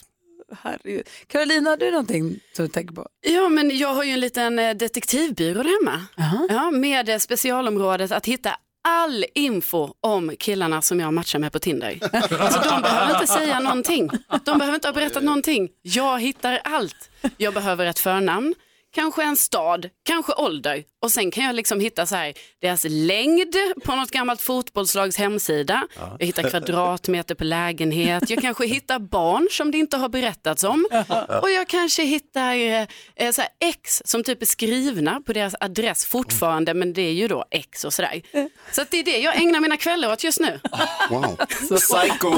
Herregud. 0.62 1.10
Carolina, 1.28 1.70
har 1.70 1.78
du 1.78 1.92
någonting 1.92 2.40
som 2.56 2.66
du 2.66 2.72
tänker 2.72 2.96
på? 2.96 3.08
Ja, 3.22 3.50
men 3.50 3.78
jag 3.78 3.94
har 3.94 4.04
ju 4.04 4.12
en 4.12 4.20
liten 4.20 4.60
eh, 4.60 4.76
detektivbyrå 4.76 5.64
där 5.64 5.86
hemma. 5.86 6.06
Ja, 6.50 6.72
med 6.72 7.10
eh, 7.10 7.18
specialområdet 7.18 8.12
att 8.12 8.26
hitta 8.26 8.56
all 8.88 9.26
info 9.36 9.94
om 10.02 10.36
killarna 10.40 10.82
som 10.82 11.00
jag 11.00 11.14
matchar 11.14 11.40
med 11.40 11.52
på 11.52 11.60
Tinder. 11.60 12.00
Så 12.52 12.70
de 12.70 12.82
behöver 12.82 13.14
inte 13.14 13.28
säga 13.28 13.60
någonting. 13.60 14.10
De 14.46 14.58
behöver 14.58 14.76
inte 14.76 14.88
ha 14.88 14.94
berättat 14.94 15.24
någonting. 15.24 15.70
Jag 15.82 16.20
hittar 16.22 16.62
allt. 16.64 17.10
Jag 17.38 17.54
behöver 17.54 17.86
ett 17.86 18.00
förnamn, 18.00 18.56
kanske 18.94 19.24
en 19.24 19.38
stad, 19.38 19.90
kanske 20.06 20.34
ålder. 20.34 20.84
Och 21.02 21.12
sen 21.12 21.32
kan 21.32 21.44
jag 21.44 21.56
liksom 21.56 21.80
hitta 21.80 22.06
så 22.06 22.16
här, 22.16 22.34
deras 22.62 22.86
längd 22.90 23.56
på 23.86 23.96
något 23.96 24.12
gammalt 24.12 24.42
fotbollslags 24.42 25.18
hemsida. 25.18 25.88
Jag 26.20 26.26
hittar 26.26 26.50
kvadratmeter 26.50 27.36
per 27.36 27.46
lägenhet. 27.46 28.30
Jag 28.30 28.42
kanske 28.42 28.66
hittar 28.66 29.00
barn 29.00 29.48
som 29.52 29.72
det 29.72 29.78
inte 29.78 29.98
har 29.98 30.10
berättats 30.10 30.64
om. 30.64 30.88
Och 31.42 31.52
jag 31.52 31.68
kanske 31.68 32.04
hittar 32.04 32.56
eh, 33.16 33.32
så 33.32 33.42
här 33.42 33.50
ex 33.60 34.02
som 34.06 34.24
typ 34.24 34.42
är 34.42 34.46
skrivna 34.46 35.22
på 35.26 35.34
deras 35.34 35.56
adress 35.60 36.06
fortfarande, 36.06 36.74
men 36.74 36.94
det 36.94 37.02
är 37.02 37.14
ju 37.14 37.28
då 37.28 37.46
ex 37.52 37.84
och 37.84 37.94
sådär. 37.94 38.22
Så 38.72 38.82
att 38.82 38.92
det 38.92 39.00
är 39.00 39.04
det 39.04 39.18
jag 39.18 39.36
ägnar 39.36 39.60
mina 39.60 39.78
kvällar 39.78 40.12
åt 40.12 40.24
just 40.24 40.40
nu. 40.40 40.60
Wow. 41.10 41.38
Psycho! 41.78 42.30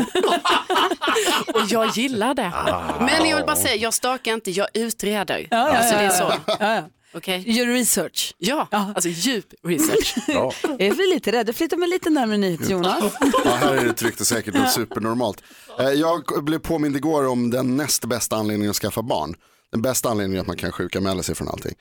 Och 1.53 1.61
jag 1.69 1.89
gillar 1.97 2.33
det. 2.33 2.51
Men 2.99 3.29
jag 3.29 3.37
vill 3.37 3.45
bara 3.45 3.55
säga, 3.55 3.75
jag 3.75 3.93
stakar 3.93 4.33
inte, 4.33 4.51
jag 4.51 4.67
utreder. 4.73 5.47
ja, 5.51 5.57
alltså 5.57 5.95
det 5.95 6.01
är 6.01 6.03
ja, 6.03 6.11
så. 6.11 6.44
Ja, 6.47 6.55
ja. 6.59 6.83
Okej? 7.13 7.43
Gör 7.51 7.65
research. 7.65 8.33
Ja, 8.37 8.67
alltså 8.71 9.09
djup 9.09 9.45
research. 9.63 10.15
Jag 10.27 10.81
är 10.81 11.13
lite 11.13 11.31
rädd. 11.31 11.47
Jag 11.49 11.55
flyttar 11.55 11.77
mig 11.77 11.89
lite 11.89 12.09
närmare 12.09 12.37
nyhets 12.37 12.69
Jonas. 12.69 13.03
Ja, 13.45 13.51
här 13.51 13.75
är 13.75 13.85
det 13.85 13.93
tryggt 13.93 14.21
och 14.21 14.27
säkert 14.27 14.55
och 14.55 14.69
supernormalt. 14.69 15.43
Eh, 15.79 15.89
Jag 15.89 16.23
blev 16.43 16.59
påmind 16.59 16.95
igår 16.95 17.27
om 17.27 17.49
den 17.49 17.77
näst 17.77 18.05
bästa 18.05 18.35
anledningen 18.35 18.69
att 18.69 18.75
skaffa 18.75 19.01
barn. 19.01 19.35
Den 19.71 19.81
bästa 19.81 20.09
anledningen 20.09 20.37
är 20.37 20.41
att 20.41 20.47
man 20.47 20.57
kan 20.57 20.71
sjukanmäla 20.71 21.23
sig 21.23 21.35
från 21.35 21.47
allting. 21.47 21.73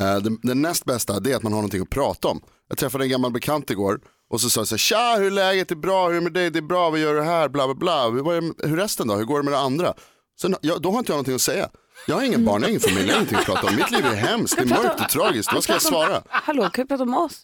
Eh, 0.00 0.16
Den, 0.18 0.38
den 0.42 0.62
näst 0.62 0.84
bästa 0.84 1.20
det 1.20 1.32
är 1.32 1.36
att 1.36 1.42
man 1.42 1.52
har 1.52 1.58
någonting 1.60 1.82
att 1.82 1.90
prata 1.90 2.28
om. 2.28 2.40
Jag 2.68 2.78
träffade 2.78 3.04
en 3.04 3.10
gammal 3.10 3.32
bekant 3.32 3.70
igår 3.70 4.00
och 4.30 4.40
så 4.40 4.50
sa 4.50 4.60
jag 4.60 4.68
så 4.68 4.74
här, 4.74 4.78
tja 4.78 5.14
hur 5.18 5.26
är 5.26 5.30
läget, 5.30 5.68
det 5.68 5.72
är 5.74 5.76
bra, 5.76 6.04
hur 6.08 6.10
är 6.10 6.14
det 6.14 6.20
med 6.20 6.32
dig, 6.32 6.50
det 6.50 6.58
är 6.58 6.62
bra, 6.62 6.90
vad 6.90 6.98
gör 7.00 7.14
du 7.14 7.22
här, 7.22 7.48
bla 7.48 7.66
bla 7.66 7.74
bla, 7.74 8.08
hur, 8.10 8.32
är, 8.32 8.66
hur 8.68 8.78
är 8.78 8.82
resten 8.82 9.08
då, 9.08 9.14
hur 9.14 9.24
går 9.24 9.38
det 9.38 9.44
med 9.44 9.52
det 9.52 9.58
andra? 9.58 9.94
Sen, 10.40 10.56
ja, 10.60 10.78
då 10.78 10.90
har 10.90 10.98
inte 10.98 11.12
jag 11.12 11.14
någonting 11.14 11.34
att 11.34 11.40
säga. 11.40 11.68
Jag 12.06 12.14
har 12.14 12.22
ingen 12.22 12.44
barn, 12.44 12.62
jag 12.62 12.66
har 12.66 12.70
ingen 12.70 12.80
familj, 12.80 13.06
jag 13.08 13.14
har 13.14 13.16
ingenting 13.20 13.38
att 13.38 13.44
prata 13.44 13.66
om. 13.66 13.76
Mitt 13.76 13.90
liv 13.90 14.04
är 14.06 14.14
hemskt, 14.14 14.56
det 14.56 14.62
är 14.62 14.66
mörkt 14.82 15.00
och 15.00 15.08
tragiskt, 15.08 15.52
vad 15.52 15.62
ska 15.64 15.72
jag 15.72 15.82
svara? 15.82 16.22
Hallå, 16.28 16.62
kan 16.70 16.84
vi 16.84 16.88
prata 16.88 17.02
om 17.02 17.14
oss? 17.14 17.40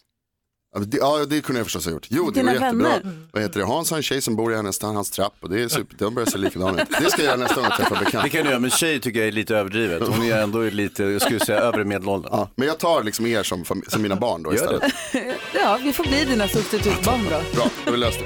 Ja, 0.73 0.79
det, 0.79 0.97
ja, 0.97 1.25
det 1.29 1.41
kunde 1.41 1.59
jag 1.59 1.65
förstås 1.65 1.85
ha 1.85 1.91
gjort. 1.91 2.07
Jo, 2.09 2.25
det 2.31 2.39
Dina 2.39 2.53
var 2.53 2.59
jättebra. 2.65 2.89
vänner. 2.89 3.27
Vad 3.33 3.41
heter 3.43 3.59
det? 3.59 3.65
Hans 3.65 3.89
har 3.89 3.97
en 3.97 4.03
tjej 4.03 4.21
som 4.21 4.35
bor 4.35 4.53
i 4.53 4.55
hennes, 4.55 4.81
hans 4.81 5.11
trapp 5.11 5.33
och 5.41 5.49
det 5.49 5.61
är 5.63 5.67
super, 5.67 5.95
de 5.99 6.15
börjar 6.15 6.25
se 6.29 6.37
likadana 6.37 6.81
ut. 6.81 6.87
Det 7.01 7.09
ska 7.11 7.21
jag 7.21 7.25
göra 7.25 7.37
nästa 7.37 7.55
gång 7.55 7.63
jag 7.63 7.77
träffar 7.77 7.95
Det 7.99 8.05
bekant. 8.05 8.31
kan 8.31 8.43
du 8.43 8.49
göra, 8.49 8.59
men 8.59 8.69
tjej 8.71 8.99
tycker 9.01 9.19
jag 9.19 9.27
är 9.27 9.31
lite 9.31 9.55
överdrivet. 9.55 10.07
Hon 10.07 10.23
är 10.23 10.41
ändå 10.41 10.61
lite, 10.61 11.03
jag 11.03 11.21
skulle 11.21 11.39
säga 11.39 11.59
övre 11.59 11.83
medelåldern. 11.85 12.29
Ja, 12.33 12.49
men 12.55 12.67
jag 12.67 12.77
tar 12.77 13.03
liksom 13.03 13.25
er 13.25 13.43
som, 13.43 13.65
som 13.87 14.01
mina 14.01 14.15
barn 14.15 14.43
då 14.43 14.53
istället. 14.53 14.83
Ja, 15.53 15.79
vi 15.83 15.93
får 15.93 16.03
bli 16.03 16.25
dina 16.25 16.47
substitutbarn 16.47 17.23
då. 17.23 17.29
Bra, 17.29 17.43
då 17.55 17.61
har 17.85 17.91
vi 17.91 17.97
löst 17.97 18.19
det. 18.19 18.25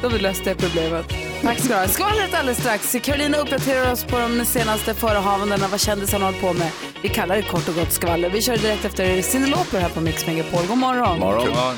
Då 0.00 0.08
har 0.08 0.12
vi 0.14 0.18
löst 0.18 0.44
det 0.44 0.54
problemet. 0.54 1.06
Tack 1.42 1.58
ska 1.58 1.68
du 1.68 1.80
ha. 1.80 1.88
Skvallret 1.88 2.34
alldeles 2.34 2.58
strax. 2.58 2.96
Carolina 3.02 3.38
uppdaterar 3.38 3.92
oss 3.92 4.04
på 4.04 4.18
de 4.18 4.44
senaste 4.44 4.94
förehavandena, 4.94 5.68
vad 5.68 5.80
kändisarna 5.80 6.24
håller 6.24 6.40
på 6.40 6.52
med. 6.52 6.70
Vi 7.02 7.08
kallar 7.08 7.36
det 7.36 7.42
kort 7.42 7.68
och 7.68 7.74
gott 7.74 7.92
skvaller. 7.92 8.30
Vi 8.30 8.42
kör 8.42 8.56
direkt 8.56 8.84
efter 8.84 9.22
Cyndi 9.22 9.50
Lauper 9.50 9.80
här 9.80 9.88
på 9.88 10.00
Mix 10.00 10.26
Megapol. 10.26 10.66
God 10.68 10.78
morgon. 10.78 11.18
Morgon. 11.18 11.76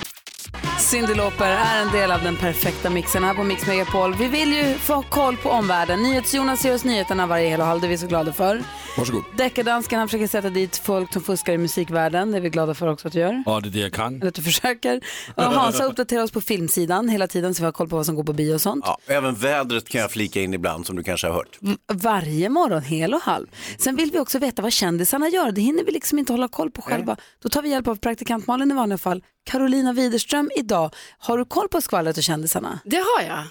Cyndi 0.91 1.15
Lauper 1.15 1.51
är 1.51 1.83
en 1.83 1.93
del 1.93 2.11
av 2.11 2.23
den 2.23 2.37
perfekta 2.37 2.91
mixen 2.91 3.25
här 3.25 3.35
på 3.35 3.45
Mix 3.45 3.67
Megapol. 3.67 4.15
Vi 4.15 4.29
vill 4.29 4.53
ju 4.53 4.75
få 4.75 5.03
koll 5.03 5.37
på 5.37 5.51
omvärlden. 5.51 6.03
NyhetsJonas 6.03 6.65
ger 6.65 6.75
oss 6.75 6.85
nyheterna 6.85 7.27
varje 7.27 7.49
hel 7.49 7.61
och 7.61 7.67
halv, 7.67 7.81
det 7.81 7.87
är 7.87 7.89
vi 7.89 7.99
så 7.99 8.07
glada 8.07 8.33
för. 8.33 8.63
Varsågod. 8.99 9.25
Deckardansken 9.37 9.99
han 9.99 10.09
försöker 10.09 10.27
sätta 10.27 10.51
dit 10.51 10.77
folk 10.77 11.13
som 11.13 11.23
fuskar 11.23 11.53
i 11.53 11.59
musikvärlden, 11.59 12.31
det 12.31 12.37
är 12.37 12.41
vi 12.41 12.51
glada 12.51 12.75
för 12.75 12.89
också 12.89 13.09
att 13.09 13.13
du 13.13 13.21
gör. 13.21 13.43
Ja, 13.47 13.61
det 13.61 13.69
är 13.69 13.71
det 13.71 13.79
jag 13.79 13.93
kan. 13.93 14.17
Eller 14.17 14.29
att 14.29 14.35
du 14.35 14.43
försöker. 14.43 15.01
Och 15.35 15.43
Hansa 15.43 15.85
uppdaterar 15.85 16.23
oss 16.23 16.31
på 16.31 16.41
filmsidan 16.41 17.09
hela 17.09 17.27
tiden 17.27 17.55
så 17.55 17.63
vi 17.63 17.65
har 17.65 17.73
koll 17.73 17.89
på 17.89 17.97
vad 17.97 18.07
som 18.07 18.15
går 18.15 18.25
på 18.25 18.33
bio 18.33 18.55
och 18.55 18.61
sånt. 18.61 18.85
Ja, 18.87 18.99
även 19.07 19.35
vädret 19.35 19.89
kan 19.89 20.01
jag 20.01 20.11
flika 20.11 20.41
in 20.41 20.55
ibland 20.55 20.87
som 20.87 20.97
du 20.97 21.03
kanske 21.03 21.27
har 21.27 21.35
hört. 21.35 21.59
Varje 21.93 22.49
morgon, 22.49 22.83
hel 22.83 23.15
och 23.15 23.21
halv. 23.21 23.47
Sen 23.79 23.97
vill 23.97 24.11
vi 24.11 24.19
också 24.19 24.39
veta 24.39 24.63
vad 24.63 24.73
kändisarna 24.73 25.29
gör. 25.29 25.53
Det 25.53 25.61
hinner 25.61 25.85
vi 25.85 25.93
liksom 25.93 26.19
inte 26.19 26.33
hålla 26.33 26.49
koll 26.49 26.71
på 26.71 26.83
själva. 26.83 27.17
Då 27.43 27.49
tar 27.49 27.63
vi 27.63 27.69
hjälp 27.69 27.89
av 27.89 27.97
praktikant 27.97 28.47
Malin 28.47 28.71
i 28.71 28.75
vanliga 28.75 28.99
fall. 28.99 29.23
Carolina 29.51 29.93
Widerström 29.93 30.51
idag. 30.57 30.95
Har 31.19 31.39
du 31.39 31.45
koll 31.45 31.69
på 31.69 31.81
skvallret 31.81 32.17
och 32.17 32.23
kändisarna? 32.23 32.79
Det 32.85 32.97
har 32.97 33.23
jag. 33.27 33.45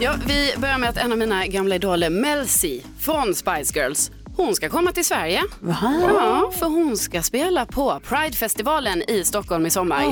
Ja, 0.00 0.14
vi 0.26 0.54
börjar 0.58 0.78
med 0.78 0.90
att 0.90 0.96
en 0.96 1.12
av 1.12 1.18
mina 1.18 1.46
gamla 1.46 1.74
idoler, 1.74 2.10
Mel 2.10 2.48
C 2.48 2.80
från 3.00 3.34
Spice 3.34 3.78
Girls, 3.78 4.10
hon 4.36 4.54
ska 4.54 4.68
komma 4.68 4.92
till 4.92 5.04
Sverige. 5.04 5.42
Ja, 5.62 6.52
för 6.58 6.66
hon 6.66 6.96
ska 6.96 7.22
spela 7.22 7.66
på 7.66 8.00
Pride-festivalen 8.08 9.10
i 9.10 9.24
Stockholm 9.24 9.66
i 9.66 9.70
sommar. 9.70 10.04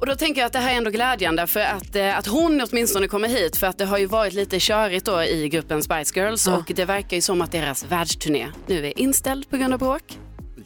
Och 0.00 0.06
då 0.06 0.14
tänker 0.14 0.40
jag 0.40 0.46
att 0.46 0.52
det 0.52 0.58
här 0.58 0.72
är 0.72 0.76
ändå 0.76 0.90
glädjande 0.90 1.46
för 1.46 1.60
att, 1.60 1.96
eh, 1.96 2.18
att 2.18 2.26
hon 2.26 2.60
åtminstone 2.70 3.08
kommer 3.08 3.28
hit 3.28 3.56
för 3.56 3.66
att 3.66 3.78
det 3.78 3.84
har 3.84 3.98
ju 3.98 4.06
varit 4.06 4.32
lite 4.32 4.56
körigt 4.60 5.06
då 5.06 5.22
i 5.22 5.48
gruppen 5.48 5.82
Spice 5.82 6.20
Girls 6.20 6.46
och 6.46 6.72
det 6.76 6.84
verkar 6.84 7.16
ju 7.16 7.20
som 7.20 7.40
att 7.42 7.52
deras 7.52 7.84
världsturné 7.84 8.48
nu 8.66 8.86
är 8.86 8.98
inställd 9.00 9.50
på 9.50 9.56
grund 9.56 9.72
av 9.72 9.78
bråk. 9.78 10.18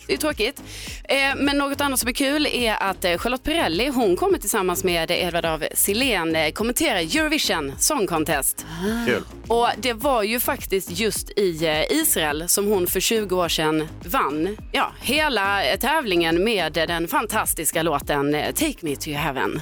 Det 0.06 0.12
är 0.12 0.16
tråkigt. 0.16 0.62
Eh, 1.04 1.16
men 1.36 1.58
något 1.58 1.80
annat 1.80 2.00
som 2.00 2.08
är 2.08 2.12
kul 2.12 2.46
är 2.46 2.82
att 2.82 3.04
eh, 3.04 3.18
Charlotte 3.18 3.42
Perrelli, 3.42 3.88
hon 3.88 4.16
kommer 4.16 4.38
tillsammans 4.38 4.84
med 4.84 5.10
Edvard 5.10 5.44
av 5.44 5.64
Silén 5.74 6.36
eh, 6.36 6.50
kommentera 6.50 7.00
Eurovision 7.00 7.72
Song 7.78 8.06
Contest. 8.06 8.66
Kul. 9.06 9.22
Och 9.48 9.68
det 9.78 9.92
var 9.92 10.22
ju 10.22 10.40
faktiskt 10.40 10.90
just 10.90 11.30
i 11.30 11.86
Israel 11.90 12.48
som 12.48 12.66
hon 12.66 12.86
för 12.86 13.00
20 13.00 13.36
år 13.36 13.48
sedan 13.48 13.88
vann 14.04 14.56
ja, 14.72 14.92
hela 15.00 15.60
tävlingen 15.80 16.44
med 16.44 16.72
den 16.72 17.08
fantastiska 17.08 17.82
låten 17.82 18.32
Take 18.32 18.76
Me 18.80 18.96
To 18.96 19.10
Heaven. 19.10 19.60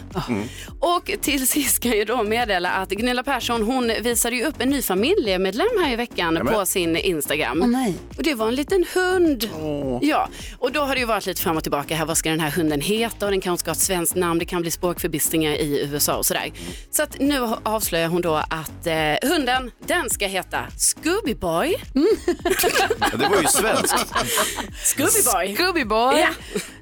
Och 0.80 1.10
till 1.20 1.48
sist 1.48 1.80
kan 1.80 1.98
jag 1.98 2.06
då 2.06 2.22
meddela 2.22 2.70
att 2.70 2.88
Gunilla 2.90 3.22
Persson 3.22 3.62
hon 3.62 3.92
visade 4.02 4.36
ju 4.36 4.44
upp 4.44 4.60
en 4.60 4.68
ny 4.70 4.82
familjemedlem 4.82 5.66
här 5.84 5.92
i 5.92 5.96
veckan 5.96 6.34
Nämen. 6.34 6.52
på 6.54 6.66
sin 6.66 6.96
Instagram. 6.96 7.60
Åh, 7.62 7.68
nej. 7.68 7.94
Och 8.16 8.22
det 8.22 8.34
var 8.34 8.48
en 8.48 8.54
liten 8.54 8.84
hund. 8.94 9.50
Ja, 10.02 10.27
och 10.58 10.72
då 10.72 10.80
har 10.80 10.94
det 10.94 11.00
ju 11.00 11.06
varit 11.06 11.26
lite 11.26 11.42
fram 11.42 11.56
och 11.56 11.62
tillbaka 11.62 11.96
här. 11.96 12.06
Vad 12.06 12.18
ska 12.18 12.30
den 12.30 12.40
här 12.40 12.50
hunden 12.50 12.80
heta? 12.80 13.26
Och 13.26 13.30
den 13.32 13.40
kanske 13.40 13.60
ska 13.60 13.70
ha 13.70 13.74
ett 13.74 13.80
svenskt 13.80 14.14
namn. 14.14 14.38
Det 14.38 14.44
kan 14.44 14.62
bli 14.62 14.70
språkförbistringar 14.70 15.52
i 15.52 15.80
USA 15.92 16.16
och 16.16 16.26
sådär. 16.26 16.52
Så 16.90 17.02
att 17.02 17.18
nu 17.20 17.48
avslöjar 17.62 18.08
hon 18.08 18.22
då 18.22 18.34
att 18.34 18.86
eh, 18.86 19.30
hunden, 19.30 19.70
den 19.86 20.10
ska 20.10 20.26
heta 20.26 20.58
Scooby 20.76 21.34
Boy. 21.34 21.76
Ja, 23.00 23.16
det 23.18 23.28
var 23.28 23.40
ju 23.42 23.46
svenskt. 23.48 24.14
Scooby 24.84 25.22
Boy. 25.32 25.54
Scooby 25.56 25.84
Boy. 25.84 26.20
Ja. 26.20 26.28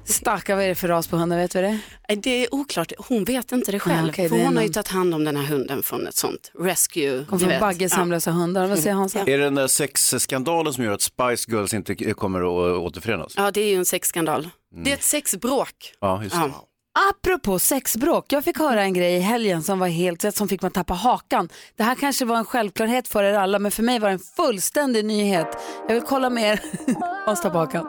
Stackarn, 0.07 0.57
vad 0.57 0.65
är 0.65 0.69
det 0.69 0.75
för 0.75 0.87
ras 0.87 1.07
på 1.07 1.17
hunden? 1.17 1.37
Vet 1.39 1.55
vi 1.55 1.61
det? 1.61 1.79
Eh, 2.09 2.17
Det 2.19 2.29
är 2.45 2.53
oklart. 2.55 2.91
Hon 2.97 3.23
vet 3.23 3.51
inte 3.51 3.71
det 3.71 3.79
själv. 3.79 4.05
Ah, 4.05 4.09
okej, 4.09 4.29
för 4.29 4.35
det 4.37 4.43
hon 4.43 4.55
har 4.55 4.63
ju 4.63 4.67
någon- 4.67 4.73
tagit 4.73 4.87
hand 4.87 5.13
om 5.13 5.23
den 5.23 5.35
här 5.35 5.43
hunden 5.43 5.83
från 5.83 6.07
ett 6.07 6.15
sånt 6.15 6.51
rescue. 6.59 7.25
Kom 7.29 7.39
från. 7.39 7.59
Bagges 7.59 7.91
Ja. 7.91 7.97
hemlösa 7.97 8.31
hundar. 8.31 8.67
Vad 8.67 8.79
säger 8.79 8.95
Hansa? 8.95 9.19
Är 9.19 9.25
det 9.37 9.43
den 9.43 9.55
där 9.55 9.67
sexskandalen 9.67 10.73
som 10.73 10.83
gör 10.83 10.91
att 10.91 11.01
Spice 11.01 11.51
Girls 11.51 11.73
inte 11.73 11.95
kommer 11.95 12.39
att 12.41 12.77
återförenas? 12.79 13.33
Ja, 13.37 13.51
det 13.51 13.61
är 13.61 13.69
ju 13.69 13.75
en 13.75 13.85
sexskandal. 13.85 14.49
Mm. 14.73 14.83
Det 14.83 14.91
är 14.91 14.95
ett 14.95 15.03
sexbråk. 15.03 15.93
Ja, 16.01 16.23
just 16.23 16.35
det. 16.35 16.41
Ja. 16.41 16.63
Apropå 16.99 17.59
sexbråk, 17.59 18.25
jag 18.33 18.43
fick 18.43 18.59
höra 18.59 18.81
en 18.81 18.93
grej 18.93 19.15
i 19.15 19.19
helgen 19.19 19.63
som 19.63 19.79
var 19.79 19.87
helt 19.87 20.35
som 20.35 20.47
fick 20.47 20.61
mig 20.61 20.67
att 20.67 20.73
tappa 20.73 20.93
hakan. 20.93 21.49
Det 21.75 21.83
här 21.83 21.95
kanske 21.95 22.25
var 22.25 22.37
en 22.37 22.45
självklarhet 22.45 23.07
för 23.07 23.23
er 23.23 23.33
alla, 23.33 23.59
men 23.59 23.71
för 23.71 23.83
mig 23.83 23.99
var 23.99 24.09
det 24.09 24.13
en 24.13 24.19
fullständig 24.19 25.05
nyhet. 25.05 25.47
Jag 25.87 25.95
vill 25.95 26.03
kolla 26.03 26.29
mer, 26.29 26.61
måste 27.27 27.43
tappa 27.43 27.57
hakan. 27.57 27.87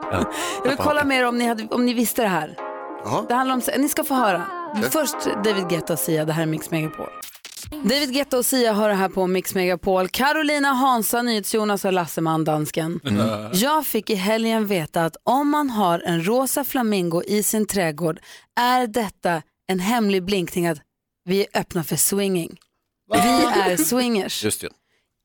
Jag 0.63 0.69
vill 0.69 0.79
kolla 0.79 1.05
mer 1.05 1.27
om 1.27 1.39
ni, 1.39 1.47
hade, 1.47 1.67
om 1.71 1.87
ni 1.87 1.95
visste 1.95 2.23
det 2.23 2.29
här. 2.29 2.57
Det 3.29 3.35
handlar 3.35 3.55
om, 3.55 3.63
ni 3.79 3.89
ska 3.89 4.05
få 4.05 4.15
höra. 4.15 4.47
Först 4.91 5.17
David 5.45 5.69
Guetta 5.69 5.93
och 5.93 5.99
Sia, 5.99 6.25
det 6.25 6.33
här 6.33 6.43
är 6.43 6.47
Mix 6.47 6.71
Megapol. 6.71 7.07
David 7.71 8.13
Guetta 8.13 8.39
och 8.39 8.47
Sia 8.47 8.73
hör 8.73 8.91
här 8.91 9.09
på 9.09 9.27
Mix 9.27 9.55
Megapol. 9.55 10.09
Carolina 10.09 10.69
Hansa, 10.69 11.23
NyhetsJonas 11.23 11.85
och 11.85 11.93
Lasseman, 11.93 12.45
dansken. 12.45 13.01
Jag 13.53 13.87
fick 13.87 14.11
i 14.11 14.15
helgen 14.15 14.67
veta 14.67 15.05
att 15.05 15.17
om 15.25 15.51
man 15.51 15.71
har 15.71 16.01
en 16.01 16.27
rosa 16.27 16.65
flamingo 16.65 17.23
i 17.23 17.43
sin 17.43 17.67
trädgård 17.67 18.21
är 18.61 18.87
detta 18.87 19.43
en 19.69 19.81
hemlig 19.81 20.25
blinkning 20.25 20.67
att 20.67 20.79
vi 21.25 21.41
är 21.41 21.61
öppna 21.61 21.85
för 21.85 21.97
swinging. 21.97 22.57
Vi 23.13 23.19
är 23.19 23.77
swingers. 23.77 24.45
Just 24.45 24.61
det. 24.61 24.69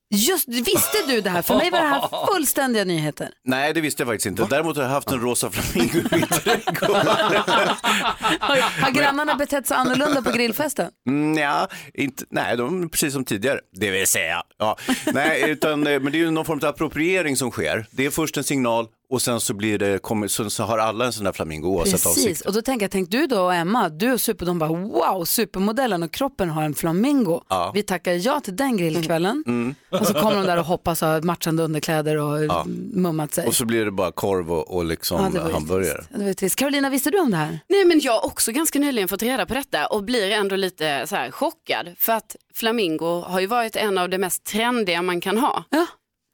Just, 0.09 0.47
visste 0.47 0.97
du 1.07 1.21
det 1.21 1.29
här? 1.29 1.41
För 1.41 1.55
mig 1.55 1.71
var 1.71 1.79
det 1.79 1.87
här 1.87 2.09
fullständiga 2.33 2.83
nyheter. 2.83 3.29
Nej, 3.45 3.73
det 3.73 3.81
visste 3.81 4.01
jag 4.03 4.07
faktiskt 4.07 4.25
inte. 4.25 4.47
Däremot 4.49 4.75
har 4.77 4.83
jag 4.83 4.89
haft 4.89 5.11
en 5.11 5.19
rosa 5.19 5.49
flamingo 5.51 5.99
i 5.99 6.03
min 6.11 6.27
trädgård. 6.27 6.95
Har, 8.39 8.81
har 8.81 8.91
grannarna 8.91 9.35
betett 9.35 9.67
sig 9.67 9.77
annorlunda 9.77 10.21
på 10.21 10.31
grillfesten? 10.31 10.91
Mm, 11.09 11.37
ja, 11.37 11.67
inte, 11.93 12.23
nej, 12.29 12.57
de 12.57 12.83
är 12.83 12.87
precis 12.87 13.13
som 13.13 13.25
tidigare, 13.25 13.59
det 13.71 13.91
vill 13.91 14.07
säga. 14.07 14.43
Ja. 14.59 14.77
Nej, 15.13 15.49
utan, 15.49 15.87
eh, 15.87 15.99
men 15.99 16.11
det 16.11 16.17
är 16.17 16.19
ju 16.19 16.31
någon 16.31 16.45
form 16.45 16.59
av 16.63 16.65
appropriering 16.69 17.37
som 17.37 17.51
sker. 17.51 17.85
Det 17.91 18.05
är 18.05 18.09
först 18.09 18.37
en 18.37 18.43
signal 18.43 18.87
och 19.13 19.21
sen 19.21 19.39
så, 19.39 19.53
blir 19.53 19.77
det, 19.77 19.99
kommer, 20.01 20.27
så, 20.27 20.49
så 20.49 20.63
har 20.63 20.77
alla 20.77 21.05
en 21.05 21.13
sån 21.13 21.25
här 21.25 21.33
flamingo 21.33 21.67
oavsett 21.67 21.91
Precis, 22.03 22.07
avsikt. 22.25 22.41
och 22.41 22.53
då 22.53 22.61
tänker 22.61 22.83
jag, 22.83 22.91
tänk 22.91 23.09
du 23.09 23.27
då 23.27 23.41
och 23.41 23.53
Emma, 23.53 23.89
du 23.89 24.13
och 24.13 24.21
Super, 24.21 24.45
de 24.45 24.59
bara 24.59 24.69
wow, 24.69 25.25
supermodellen 25.25 26.03
och 26.03 26.11
kroppen 26.13 26.49
har 26.49 26.63
en 26.63 26.73
flamingo. 26.73 27.41
Ja. 27.49 27.71
Vi 27.75 27.83
tackar 27.83 28.13
ja 28.13 28.39
till 28.39 28.55
den 28.55 28.77
grillkvällen. 28.77 29.43
Mm. 29.47 29.75
Och 29.91 30.07
så 30.07 30.13
kommer 30.13 30.35
de 30.35 30.45
där 30.45 30.57
och 30.59 30.65
hoppas 30.65 31.01
ha 31.01 31.21
matchande 31.21 31.63
underkläder 31.63 32.17
och 32.17 32.43
Ja. 32.45 32.65
mummat 32.93 33.33
sig. 33.33 33.47
Och 33.47 33.55
så 33.55 33.65
blir 33.65 33.85
det 33.85 33.91
bara 33.91 34.11
korv 34.11 34.51
och, 34.51 34.75
och 34.75 34.85
liksom 34.85 35.33
ju 35.33 35.51
hamburgare. 35.53 36.33
trist. 36.33 36.55
Carolina, 36.55 36.89
visste 36.89 37.09
du 37.09 37.19
om 37.19 37.31
det 37.31 37.37
här? 37.37 37.59
Nej 37.69 37.85
men 37.85 37.99
jag 37.99 38.11
har 38.13 38.25
också 38.25 38.51
ganska 38.51 38.79
nyligen 38.79 39.07
fått 39.07 39.23
reda 39.23 39.45
på 39.45 39.53
detta 39.53 39.85
och 39.85 40.03
blir 40.03 40.31
ändå 40.31 40.55
lite 40.55 41.07
så 41.07 41.15
här 41.15 41.31
chockad 41.31 41.87
för 41.97 42.13
att 42.13 42.35
flamingo 42.55 43.21
har 43.21 43.39
ju 43.39 43.47
varit 43.47 43.75
en 43.75 43.97
av 43.97 44.09
det 44.09 44.17
mest 44.17 44.43
trendiga 44.43 45.01
man 45.01 45.21
kan 45.21 45.37
ha. 45.37 45.63
Ja. 45.69 45.85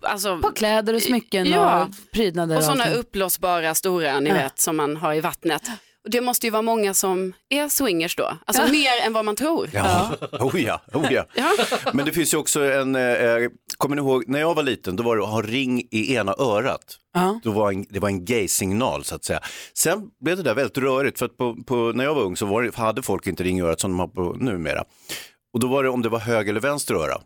Alltså, 0.03 0.37
På 0.41 0.51
kläder 0.51 0.93
och 0.93 1.01
smycken 1.01 1.45
Ja. 1.45 1.83
och 1.83 1.89
prydnader 2.13 2.55
och 2.55 2.59
och 2.59 2.63
sådana 2.65 2.89
uppblåsbara 2.93 3.75
stora 3.75 4.19
ni 4.19 4.29
Ja. 4.29 4.35
vet 4.35 4.59
som 4.59 4.77
man 4.77 4.97
har 4.97 5.13
i 5.13 5.21
vattnet. 5.21 5.61
Och 6.03 6.09
det 6.09 6.21
måste 6.21 6.47
ju 6.47 6.51
vara 6.51 6.61
många 6.61 6.93
som 6.93 7.33
är 7.49 7.69
swingers 7.69 8.15
då, 8.15 8.37
alltså 8.45 8.67
mer 8.71 8.91
än 9.05 9.13
vad 9.13 9.25
man 9.25 9.35
tror. 9.35 9.69
Ja, 9.73 10.11
oh 10.39 10.61
ja, 10.61 10.81
oh 10.93 11.13
ja. 11.13 11.25
Ja. 11.35 11.51
Men 11.93 12.05
det 12.05 12.11
finns 12.11 12.33
ju 12.33 12.37
också 12.37 12.61
en, 12.63 12.95
eh, 12.95 13.01
kommer 13.77 13.95
ni 13.95 13.99
ihåg, 14.01 14.23
när 14.27 14.39
jag 14.39 14.55
var 14.55 14.63
liten 14.63 14.95
då 14.95 15.03
var 15.03 15.17
det 15.17 15.23
att 15.23 15.29
ha 15.29 15.41
ring 15.41 15.81
i 15.91 16.15
ena 16.15 16.35
örat. 16.39 16.97
Ja. 17.13 17.39
Då 17.43 17.51
var 17.51 17.71
en, 17.71 17.85
det 17.89 17.99
var 17.99 18.09
en 18.09 18.25
gay-signal 18.25 19.03
så 19.03 19.15
att 19.15 19.23
säga. 19.23 19.39
Sen 19.73 20.01
blev 20.23 20.37
det 20.37 20.43
där 20.43 20.53
väldigt 20.55 20.77
rörigt 20.77 21.19
för 21.19 21.25
att 21.25 21.37
på, 21.37 21.55
på, 21.67 21.75
när 21.95 22.03
jag 22.03 22.15
var 22.15 22.21
ung 22.21 22.37
så 22.37 22.45
var 22.45 22.61
det, 22.63 22.75
hade 22.75 23.01
folk 23.01 23.27
inte 23.27 23.43
ring 23.43 23.59
i 23.59 23.61
örat 23.61 23.79
som 23.79 23.91
de 23.91 23.99
har 23.99 24.07
på 24.07 24.35
numera. 24.39 24.83
Och 25.53 25.59
då 25.59 25.67
var 25.67 25.83
det 25.83 25.89
om 25.89 26.01
det 26.01 26.09
var 26.09 26.19
höger 26.19 26.49
eller 26.51 26.61
vänster 26.61 26.93
öra. 26.95 27.17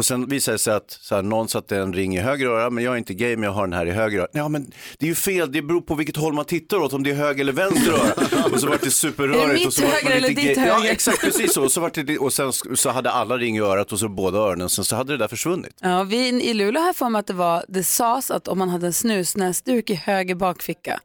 Och 0.00 0.06
sen 0.06 0.26
visade 0.26 0.54
det 0.54 0.58
sig 0.58 0.74
att 0.74 0.98
så 1.00 1.14
här, 1.14 1.22
någon 1.22 1.48
satte 1.48 1.76
en 1.76 1.92
ring 1.92 2.16
i 2.16 2.20
höger 2.20 2.46
öra, 2.46 2.70
men 2.70 2.84
jag 2.84 2.94
är 2.94 2.98
inte 2.98 3.14
gay 3.14 3.36
men 3.36 3.42
jag 3.42 3.52
har 3.52 3.66
den 3.66 3.72
här 3.72 3.86
i 3.86 3.90
höger 3.90 4.18
öra. 4.18 4.28
Ja 4.32 4.48
men 4.48 4.72
det 4.98 5.06
är 5.06 5.08
ju 5.08 5.14
fel, 5.14 5.52
det 5.52 5.62
beror 5.62 5.80
på 5.80 5.94
vilket 5.94 6.16
håll 6.16 6.32
man 6.32 6.44
tittar 6.44 6.76
åt, 6.76 6.92
om 6.92 7.02
det 7.02 7.10
är 7.10 7.14
höger 7.14 7.40
eller 7.40 7.52
vänster 7.52 7.92
öra. 7.92 8.44
Och 8.52 8.60
så 8.60 8.66
var 8.66 8.78
det 8.82 8.90
superrörigt. 8.90 9.44
Är 9.44 9.48
det 9.48 9.54
mitt 9.54 9.66
och 9.66 9.72
så 9.72 9.82
höger 9.82 10.04
man 10.04 10.12
eller 10.12 10.28
ditt 10.28 10.38
gay. 10.38 10.54
höger? 10.54 10.84
Ja 10.84 10.86
exakt, 10.86 11.20
precis 11.20 11.52
så. 11.52 11.64
Och, 11.64 11.72
så 11.72 11.80
var 11.80 11.90
det, 11.94 12.18
och 12.18 12.32
sen 12.32 12.52
så 12.52 12.90
hade 12.90 13.10
alla 13.10 13.38
ring 13.38 13.56
i 13.56 13.60
örat 13.60 13.92
och 13.92 13.98
så 13.98 14.08
båda 14.08 14.38
öronen, 14.38 14.68
sen 14.68 14.84
så 14.84 14.96
hade 14.96 15.12
det 15.12 15.16
där 15.16 15.28
försvunnit. 15.28 15.74
Ja, 15.80 16.02
vi 16.02 16.28
i 16.28 16.54
Luleå 16.54 16.82
har 16.82 16.92
för 16.92 17.08
mig 17.08 17.20
att 17.20 17.26
det 17.26 17.32
var, 17.32 17.64
det 17.68 17.84
sades 17.84 18.30
att 18.30 18.48
om 18.48 18.58
man 18.58 18.68
hade 18.68 18.86
en 18.86 18.92
snusnäsduk 18.92 19.90
i 19.90 19.94
höger 19.94 20.34
bakficka, 20.34 21.00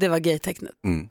det 0.00 0.08
var 0.08 0.18
gaytecknet. 0.18 0.72
Mm. 0.84 1.08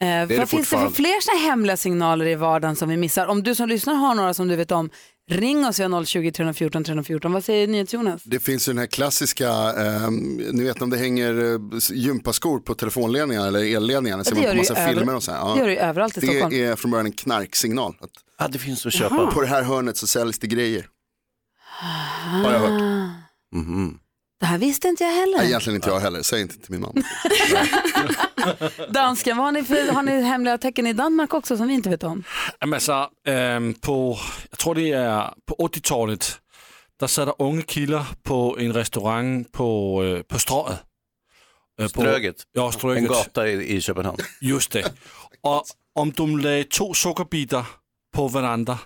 Eh, 0.00 0.28
det 0.28 0.38
vad 0.38 0.48
finns 0.48 0.70
det 0.70 0.76
för 0.76 0.90
fler 0.90 1.20
såna 1.20 1.38
här 1.38 1.48
hemliga 1.50 1.76
signaler 1.76 2.26
i 2.26 2.34
vardagen 2.34 2.76
som 2.76 2.88
vi 2.88 2.96
missar? 2.96 3.26
Om 3.26 3.42
du 3.42 3.54
som 3.54 3.68
lyssnar 3.68 3.94
har 3.94 4.14
några 4.14 4.34
som 4.34 4.48
du 4.48 4.56
vet 4.56 4.72
om, 4.72 4.90
ring 5.30 5.66
oss 5.66 5.80
via 5.80 6.04
020 6.04 6.30
314 6.32 6.84
314. 6.84 7.32
Vad 7.32 7.44
säger 7.44 7.66
NyhetsJonas? 7.68 8.22
Det 8.24 8.38
finns 8.40 8.68
ju 8.68 8.72
den 8.72 8.78
här 8.78 8.86
klassiska, 8.86 9.48
eh, 9.48 10.10
ni 10.52 10.64
vet 10.64 10.82
om 10.82 10.90
det 10.90 10.96
hänger 10.96 11.54
eh, 11.54 11.58
gympaskor 11.92 12.58
på 12.58 12.74
telefonledningar 12.74 13.46
eller 13.46 13.76
elledningar, 13.76 14.22
ser 14.22 14.30
det 14.30 14.36
man 14.36 14.44
gör 14.44 14.50
på 14.50 14.54
det 14.54 14.60
massa 14.70 14.82
över- 14.82 14.94
filmer 14.94 15.14
och 15.14 15.22
så 15.22 15.32
här. 15.32 15.54
det 15.54 15.60
gör 15.60 15.66
det 15.66 15.72
ju 15.72 15.78
överallt 15.78 16.16
i 16.16 16.20
det 16.20 16.26
Stockholm. 16.26 16.54
är 16.54 16.76
från 16.76 16.90
början 16.90 17.06
en 17.06 17.12
knarksignal. 17.12 17.96
Att 18.00 18.10
Ja 18.38 18.48
det 18.48 18.58
finns 18.58 18.86
att 18.86 18.92
köpa. 18.92 19.30
på 19.30 19.40
det 19.40 19.46
här 19.46 19.62
hörnet 19.62 19.96
så 19.96 20.06
säljs 20.06 20.38
det 20.38 20.46
grejer. 20.46 20.86
Har 22.44 22.52
jag 22.52 22.58
hört. 22.60 22.82
Mhm. 23.54 23.98
Det 24.40 24.46
här 24.46 24.58
visste 24.58 24.88
inte 24.88 25.04
jag 25.04 25.10
heller. 25.12 25.38
Nej, 25.38 25.46
egentligen 25.46 25.76
inte 25.76 25.88
jag 25.88 26.00
heller, 26.00 26.22
säg 26.22 26.40
inte 26.42 26.58
till 26.58 26.70
min 26.70 26.80
man. 26.80 26.94
Dansken, 28.94 29.36
vad 29.36 29.44
har 29.46 29.52
ni, 29.52 29.62
för, 29.64 29.92
har 29.92 30.02
ni 30.02 30.22
hemliga 30.22 30.58
tecken 30.58 30.86
i 30.86 30.92
Danmark 30.92 31.34
också 31.34 31.56
som 31.56 31.68
vi 31.68 31.74
inte 31.74 31.90
vet 31.90 32.04
om? 32.04 32.24
Jamen 32.60 32.74
altså, 32.74 33.08
øhm, 33.28 33.74
på, 33.74 34.16
jeg 34.50 34.58
tror 34.58 34.74
det 34.74 34.92
er 34.92 35.34
på 35.46 35.54
80-tallet, 35.60 36.40
der 37.00 37.06
sad 37.06 37.26
der 37.26 37.40
unge 37.42 37.62
kilder 37.62 38.04
på 38.24 38.56
en 38.60 38.74
restaurant 38.76 39.52
på, 39.52 40.02
øh, 40.02 40.24
på 40.28 40.38
strøget. 40.38 40.78
Øh, 41.80 41.84
på- 41.84 41.88
Ströget, 42.00 42.44
Ja, 42.56 42.66
en 42.66 42.72
strøget. 42.72 43.08
gata 43.08 43.42
i, 43.42 43.64
i 43.76 43.80
Köpenhamn. 43.80 44.18
Just 44.42 44.72
det. 44.72 44.92
Og 45.44 45.66
om 45.94 46.12
de 46.12 46.40
lagde 46.42 46.64
to 46.64 46.94
sukkerbiter 46.94 47.78
på 48.12 48.28
hverandre, 48.28 48.78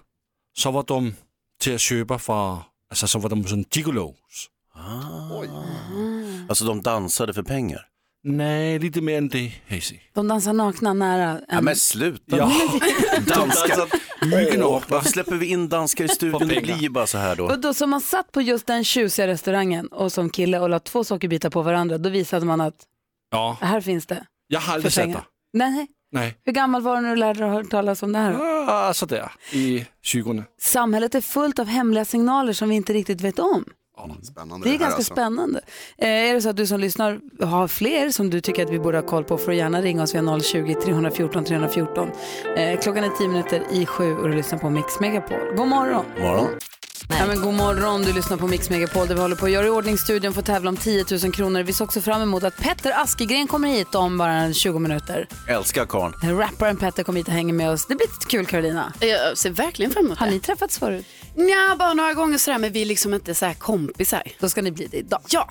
så 0.56 0.70
var 0.70 0.82
de 0.82 1.14
til 1.60 1.70
at 1.70 1.86
købe 1.88 2.18
fra, 2.18 2.62
altså 2.90 3.06
så 3.06 3.18
var 3.18 3.28
de 3.28 3.48
sådan 3.48 3.64
gigolos. 3.70 4.50
Alltså 6.48 6.64
de 6.64 6.82
dansade 6.82 7.34
för 7.34 7.42
pengar. 7.42 7.86
Nej, 8.24 8.78
lite 8.78 9.00
mere 9.00 9.16
end 9.16 9.30
det, 9.30 9.52
Hazy. 9.70 9.98
De 10.14 10.28
dansar 10.28 10.52
nakna 10.52 10.92
nära 10.94 11.24
en... 11.30 11.44
Ja 11.48 11.60
men 11.60 11.76
sluta. 11.76 12.36
Ja, 12.36 12.44
åkner. 14.22 14.90
varför 14.90 15.08
släpper 15.08 15.36
vi 15.36 15.46
in 15.46 15.68
danskar 15.68 16.04
i 16.04 16.08
studion? 16.08 16.48
Det 16.48 16.60
blir 16.62 16.76
ju 16.82 16.88
bara 16.88 17.06
så 17.06 17.18
här 17.18 17.36
då. 17.36 17.44
Och 17.44 17.58
då 17.58 17.74
som 17.74 17.90
man 17.90 18.00
satt 18.00 18.32
på 18.32 18.40
just 18.42 18.66
den 18.66 18.84
tjusiga 18.84 19.26
restaurangen 19.26 19.86
och 19.86 20.12
som 20.12 20.30
kille 20.30 20.58
och 20.60 20.70
la 20.70 20.78
två 20.78 21.04
sockerbitar 21.04 21.50
på 21.50 21.62
varandra, 21.62 21.98
då 21.98 22.08
visade 22.08 22.46
man 22.46 22.60
att 22.60 22.74
Ja, 23.30 23.56
här 23.60 23.80
finns 23.80 24.06
det. 24.06 24.26
jeg 24.48 24.60
har 24.60 24.74
aldrig 24.74 24.94
pengar. 24.94 25.14
der. 25.16 25.24
Nej, 25.52 25.86
Nej. 26.12 26.34
hur 26.44 26.52
gammal 26.52 26.82
var 26.82 26.96
du 26.96 27.02
när 27.02 27.10
du 27.10 27.16
lärde 27.16 27.38
dig 27.40 27.48
att 27.48 27.54
höra 27.54 27.64
talas 27.64 28.02
om 28.02 28.12
det 28.12 28.18
här? 28.18 28.36
Ah, 28.68 28.94
så 28.94 29.06
der, 29.06 29.32
i 29.52 29.86
20'erne. 30.04 30.42
Samhället 30.60 31.14
är 31.14 31.20
fullt 31.20 31.58
av 31.58 31.66
hemliga 31.66 32.04
signaler 32.04 32.52
som 32.52 32.68
vi 32.68 32.74
inte 32.74 32.92
riktigt 32.92 33.20
vet 33.20 33.38
om. 33.38 33.64
Spännande 34.22 34.64
Det 34.66 34.70
är 34.70 34.72
här 34.72 34.78
ganska 34.78 34.96
alltså. 34.96 35.12
spännande. 35.14 35.60
Eh, 35.98 36.08
är 36.08 36.34
det 36.34 36.42
så 36.42 36.48
att 36.48 36.56
du 36.56 36.66
som 36.66 36.80
lyssnar 36.80 37.20
har 37.44 37.68
fler 37.68 38.10
som 38.10 38.30
du 38.30 38.40
tycker 38.40 38.64
att 38.64 38.70
vi 38.70 38.78
borde 38.78 38.98
ha 38.98 39.06
koll 39.06 39.24
på 39.24 39.38
får 39.38 39.50
du 39.50 39.56
gärna 39.56 39.82
ringa 39.82 40.02
oss 40.02 40.14
via 40.14 40.22
020-314 40.22 41.44
314. 41.44 42.10
Eh, 42.56 42.80
klockan 42.80 43.04
är 43.04 43.08
tio 43.08 43.28
minuter 43.28 43.62
i 43.70 43.86
sju 43.86 44.16
och 44.16 44.28
du 44.28 44.34
lyssnar 44.34 44.58
på 44.58 44.70
Mix 44.70 45.00
Megapol. 45.00 45.38
God 45.56 45.68
morgon! 45.68 46.04
Morgon. 46.20 46.46
Ja, 47.18 47.26
men 47.26 47.40
god 47.42 47.54
morgon, 47.54 48.02
du 48.02 48.12
lyssnar 48.12 48.36
på 48.36 48.46
Mix 48.46 48.70
Megapol 48.70 49.08
där 49.08 49.14
vi 49.14 49.20
håller 49.20 49.36
på 49.36 49.46
att 49.46 49.52
göra 49.52 49.66
i 49.66 49.70
ordning 49.70 49.98
studion 49.98 50.32
för 50.32 50.40
att 50.40 50.46
tävla 50.46 50.68
om 50.68 50.76
10 50.76 51.04
000 51.22 51.32
kronor. 51.32 51.62
Vi 51.62 51.72
ser 51.72 51.84
också 51.84 52.00
fram 52.00 52.22
emot 52.22 52.42
att 52.44 52.56
Petter 52.56 52.92
Askegren 53.02 53.46
kommer 53.46 53.68
hit 53.68 53.94
om 53.94 54.18
bara 54.18 54.32
en 54.32 54.54
20 54.54 54.78
minuter. 54.78 55.28
Älskar 55.48 55.86
karln. 55.86 56.14
Rapparen 56.38 56.76
Petter 56.76 57.02
kommer 57.02 57.18
hit 57.18 57.26
och 57.28 57.32
hänger 57.34 57.54
med 57.54 57.70
oss. 57.70 57.86
Det 57.86 57.94
blir 57.94 58.06
lite 58.06 58.26
kul 58.26 58.46
Carolina. 58.46 58.92
Jag 59.00 59.38
ser 59.38 59.50
verkligen 59.50 59.92
fram 59.92 60.04
emot 60.06 60.18
Har 60.18 60.26
det. 60.26 60.32
ni 60.32 60.40
träffats 60.40 60.78
förut? 60.78 61.06
Nja, 61.34 61.76
bara 61.78 61.94
några 61.94 62.14
gånger 62.14 62.38
sådär 62.38 62.58
men 62.58 62.72
vi 62.72 62.82
är 62.82 62.86
liksom 62.86 63.14
inte 63.14 63.34
så 63.34 63.46
här 63.46 63.54
kompisar. 63.54 64.22
Då 64.38 64.48
ska 64.48 64.62
ni 64.62 64.70
bli 64.72 64.86
det 64.86 64.96
idag. 64.96 65.20
Ja, 65.30 65.48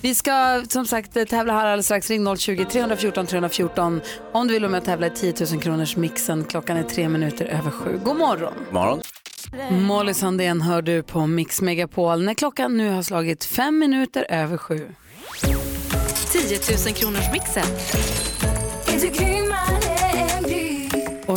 Vi 0.00 0.14
ska 0.14 0.64
som 0.68 0.86
sagt 0.86 1.12
tävla 1.28 1.52
här 1.52 1.66
alldeles 1.66 1.86
strax. 1.86 2.10
Ring 2.10 2.26
020-314 2.28 3.26
314 3.26 4.00
om 4.32 4.46
du 4.46 4.52
vill 4.54 4.62
vara 4.62 4.70
med 4.72 4.78
och 4.78 4.84
tävla 4.84 5.06
i 5.06 5.10
10 5.10 5.34
000 5.52 5.62
kronors 5.62 5.96
mixen. 5.96 6.44
Klockan 6.44 6.76
är 6.76 6.82
tre 6.82 7.08
minuter 7.08 7.44
över 7.44 7.70
sju. 7.70 8.00
God 8.04 8.16
morgon! 8.16 8.52
Morgon. 8.70 9.00
Molly 9.70 10.14
Sandén 10.14 10.60
hör 10.62 10.82
du 10.82 11.02
på 11.02 11.26
Mix 11.26 11.60
Megapol 11.62 12.22
när 12.24 12.34
klockan 12.34 12.76
nu 12.76 12.90
har 12.90 13.02
slagit 13.02 13.44
fem 13.44 13.78
minuter 13.78 14.26
över 14.30 14.56
sju. 14.56 14.88
10 16.32 16.58
000 16.86 16.94
kronors 16.94 17.32
mixen. 17.32 17.66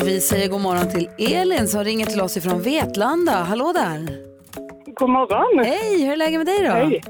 Och 0.02 0.08
vi 0.08 0.22
säger 0.22 0.50
god 0.50 0.62
morgon 0.62 0.90
till 0.90 1.10
Elin 1.38 1.68
som 1.68 1.84
ringer 1.84 2.06
till 2.06 2.22
oss 2.22 2.38
ifrån 2.38 2.62
Vetlanda. 2.62 3.32
Hallå 3.32 3.74
där! 3.74 4.10
God 4.96 5.10
morgon. 5.10 5.66
Hej, 5.66 6.04
hur 6.06 6.12
är 6.14 6.18
läget 6.18 6.40
med 6.40 6.46
dig 6.48 6.60
då? 6.60 6.72
Hej. 6.72 7.02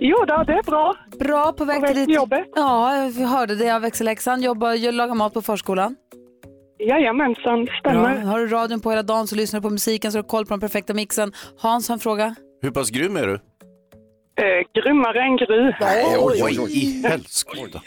Jo 0.00 0.16
då, 0.28 0.44
det 0.46 0.52
är 0.52 0.62
bra. 0.62 0.94
Bra, 1.18 1.52
på 1.52 1.64
väg 1.64 1.76
På 1.76 1.82
väg 1.82 1.94
till 1.94 2.04
till 2.04 2.14
jobbet. 2.14 2.44
Ja, 2.54 2.96
jag 3.04 3.26
hörde 3.26 3.54
det 3.54 3.70
av 3.70 3.82
växelläxan. 3.82 4.42
Jobbar, 4.42 4.72
jag 4.72 4.94
lagar 4.94 5.14
mat 5.14 5.34
på 5.34 5.42
förskolan. 5.42 5.96
Jajamensan, 6.78 7.64
Bra. 7.64 7.74
stämmer. 7.80 8.16
Har 8.16 8.38
du 8.40 8.46
radion 8.46 8.80
på 8.80 8.90
hela 8.90 9.02
dagen 9.02 9.26
så 9.26 9.36
lyssnar 9.36 9.60
du 9.60 9.62
på 9.62 9.70
musiken 9.70 10.12
så 10.12 10.18
har 10.18 10.22
du 10.22 10.28
koll 10.28 10.46
på 10.46 10.52
den 10.54 10.60
perfekta 10.60 10.94
mixen. 10.94 11.32
Hans 11.58 11.88
har 11.88 11.92
en 11.92 12.00
fråga. 12.00 12.34
Hur 12.62 12.70
pass 12.70 12.90
grym 12.90 13.16
är 13.16 13.26
du? 13.26 13.34
Eh, 13.34 14.82
grymmare 14.82 15.22
än 15.22 15.36
Gry. 15.36 15.72
Oj, 16.20 16.42
oj, 16.44 16.58
oj. 16.60 16.72
I 16.72 17.02
helskotta. 17.08 17.80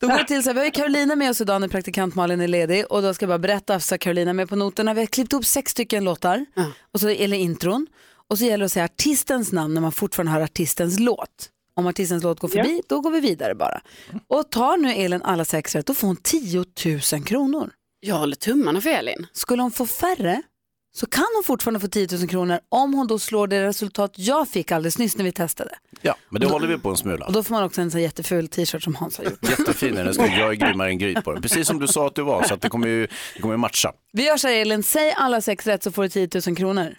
Då 0.00 0.08
går 0.08 0.18
det 0.18 0.24
till 0.24 0.42
så 0.42 0.48
här, 0.48 0.54
vi 0.54 0.60
har 0.60 0.64
ju 0.64 0.70
Carolina 0.70 1.16
med 1.16 1.30
oss 1.30 1.40
idag 1.40 1.60
när 1.60 1.68
praktikant 1.68 2.14
Malin 2.14 2.40
är 2.40 2.48
ledig 2.48 2.84
och 2.90 3.02
då 3.02 3.14
ska 3.14 3.22
jag 3.22 3.28
bara 3.28 3.38
berätta 3.38 3.80
så 3.80 3.98
Carolina 3.98 4.30
är 4.30 4.34
med 4.34 4.48
på 4.48 4.56
noterna. 4.56 4.94
Vi 4.94 5.00
har 5.00 5.06
klippt 5.06 5.32
upp 5.32 5.44
sex 5.44 5.70
stycken 5.72 6.04
låtar, 6.04 6.46
och 6.94 7.00
så, 7.00 7.08
eller 7.08 7.36
intron. 7.36 7.86
Och 8.28 8.38
så 8.38 8.44
gäller 8.44 8.58
det 8.58 8.64
att 8.64 8.72
säga 8.72 8.84
artistens 8.84 9.52
namn 9.52 9.74
när 9.74 9.80
man 9.80 9.92
fortfarande 9.92 10.32
hör 10.32 10.40
artistens 10.40 10.98
låt. 10.98 11.48
Om 11.76 11.86
artistens 11.86 12.22
låt 12.22 12.40
går 12.40 12.48
förbi, 12.48 12.82
då 12.88 13.00
går 13.00 13.10
vi 13.10 13.20
vidare 13.20 13.54
bara. 13.54 13.80
Och 14.26 14.50
tar 14.50 14.76
nu 14.76 14.92
Elin 14.92 15.22
alla 15.22 15.44
sex 15.44 15.74
rätt, 15.74 15.86
då 15.86 15.94
får 15.94 16.06
hon 16.06 16.16
10 16.16 16.64
000 17.12 17.24
kronor. 17.24 17.70
jag 18.00 18.14
håller 18.16 18.36
tummarna 18.36 18.80
för 18.80 18.90
Elin. 18.90 19.26
Skulle 19.32 19.62
hon 19.62 19.70
få 19.70 19.86
färre, 19.86 20.42
så 20.92 21.06
kan 21.06 21.24
hon 21.34 21.44
fortfarande 21.44 21.80
få 21.80 21.88
10 21.88 22.08
000 22.12 22.28
kronor 22.28 22.58
om 22.68 22.94
hon 22.94 23.06
då 23.06 23.18
slår 23.18 23.46
det 23.46 23.66
resultat 23.66 24.12
jag 24.16 24.48
fick 24.48 24.72
alldeles 24.72 24.98
nyss 24.98 25.16
när 25.16 25.24
vi 25.24 25.32
testade. 25.32 25.70
Ja, 26.02 26.14
men 26.28 26.40
det 26.40 26.46
håller 26.46 26.68
vi 26.68 26.78
på 26.78 26.88
en 26.90 26.96
smula. 26.96 27.26
Och 27.26 27.32
då 27.32 27.42
får 27.42 27.54
man 27.54 27.64
också 27.64 27.80
en 27.80 27.90
sån 27.90 28.02
jätteful 28.02 28.48
t-shirt 28.48 28.82
som 28.82 28.94
Hans 28.94 29.18
har 29.18 29.24
gjort. 29.24 29.48
Jättefin 29.50 29.96
är 29.96 30.04
den, 30.04 30.14
ska 30.14 30.26
jag 30.26 30.50
är 30.50 30.54
grymmare 30.66 30.88
än 30.88 30.98
Gry 30.98 31.14
på 31.14 31.32
den. 31.32 31.42
Precis 31.42 31.66
som 31.66 31.78
du 31.78 31.86
sa 31.88 32.06
att 32.06 32.14
du 32.14 32.22
var, 32.22 32.42
så 32.42 32.54
att 32.54 32.60
det 32.60 32.68
kommer 32.68 32.88
ju 32.88 33.06
det 33.34 33.40
kommer 33.40 33.54
ju 33.54 33.58
matcha. 33.58 33.92
Vi 34.12 34.26
gör 34.26 34.36
så 34.36 34.48
här 34.48 34.54
Elin, 34.54 34.82
säg 34.82 35.14
alla 35.16 35.40
sex 35.40 35.66
rätt 35.66 35.82
så 35.82 35.92
får 35.92 36.02
du 36.02 36.08
10 36.08 36.28
000 36.46 36.56
kronor. 36.56 36.94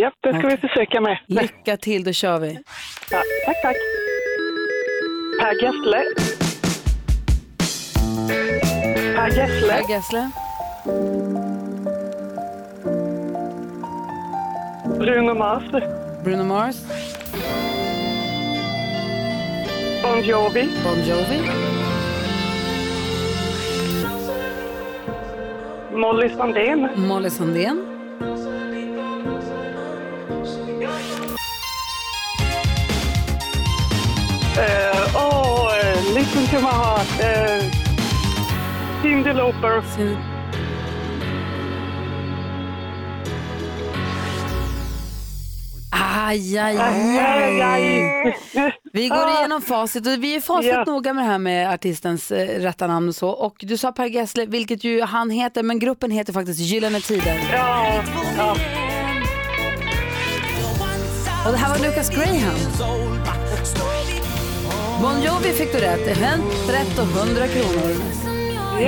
Japp, 0.00 0.14
det 0.22 0.38
ska 0.38 0.48
vi 0.48 0.56
försöka 0.56 1.00
med. 1.00 1.18
Lycka 1.26 1.76
till, 1.76 2.04
då 2.04 2.12
kör 2.12 2.38
vi. 2.38 2.58
Ja, 3.10 3.22
tack, 3.46 3.62
tack. 3.62 3.76
Per 5.40 5.62
Gessle. 5.62 6.04
Per 9.16 9.28
Gessle. 9.28 9.68
Per 9.68 9.88
Gessle. 9.90 10.30
Bruno 14.98 15.34
Mars. 15.34 15.64
Bruno 16.22 16.44
Mars. 16.44 16.82
Bon 20.02 20.22
Jovi. 20.22 20.68
Bon 20.82 21.02
Jovi. 21.04 21.38
Molly 25.92 26.28
Sandén. 26.30 26.90
Molly 26.96 27.30
Sandén. 27.30 27.76
Uh, 34.56 35.12
oh, 35.14 35.68
listen 36.14 36.46
to 36.46 36.60
my 36.60 36.70
heart. 36.70 37.08
Uh, 37.20 37.60
Cyndi 39.02 39.32
Lauper. 39.32 40.35
Aj, 45.96 46.58
aj, 46.58 46.76
Aj, 46.78 47.62
aj. 47.62 47.82
Vi 48.92 49.08
går 49.08 49.16
Ah. 49.26 49.38
igenom 49.40 49.62
facit 49.62 50.06
och 50.06 50.12
vi 50.24 50.36
är 50.36 50.40
facit 50.40 50.72
Ja. 50.72 50.84
noga 50.86 51.12
med 51.12 51.24
det 51.24 51.28
här 51.30 51.38
med 51.38 51.70
artistens 51.74 52.30
eh, 52.32 52.60
rätta 52.60 52.86
namn 52.86 53.08
och 53.08 53.14
så. 53.14 53.28
Och 53.28 53.54
du 53.60 53.76
sa 53.76 53.92
Per 53.92 54.06
Gessle, 54.06 54.46
vilket 54.46 54.84
ju 54.84 55.02
han 55.02 55.30
heter, 55.30 55.62
men 55.62 55.78
gruppen 55.78 56.10
heter 56.10 56.32
faktiskt 56.32 56.60
Gyllene 56.60 57.00
Tider. 57.00 57.40
Ja, 57.52 58.02
ja. 58.38 58.56
Och 61.46 61.52
det 61.52 61.58
här 61.58 61.68
var 61.68 61.78
Lucas 61.78 62.10
Graham. 62.10 62.58
Bon 65.02 65.22
Jovi 65.22 65.52
fick 65.52 65.72
du 65.72 65.78
rätt. 65.78 66.06
En 66.22 66.40
rätt 66.68 66.98
och 66.98 67.06
100 67.06 67.46
kronor. 67.48 67.94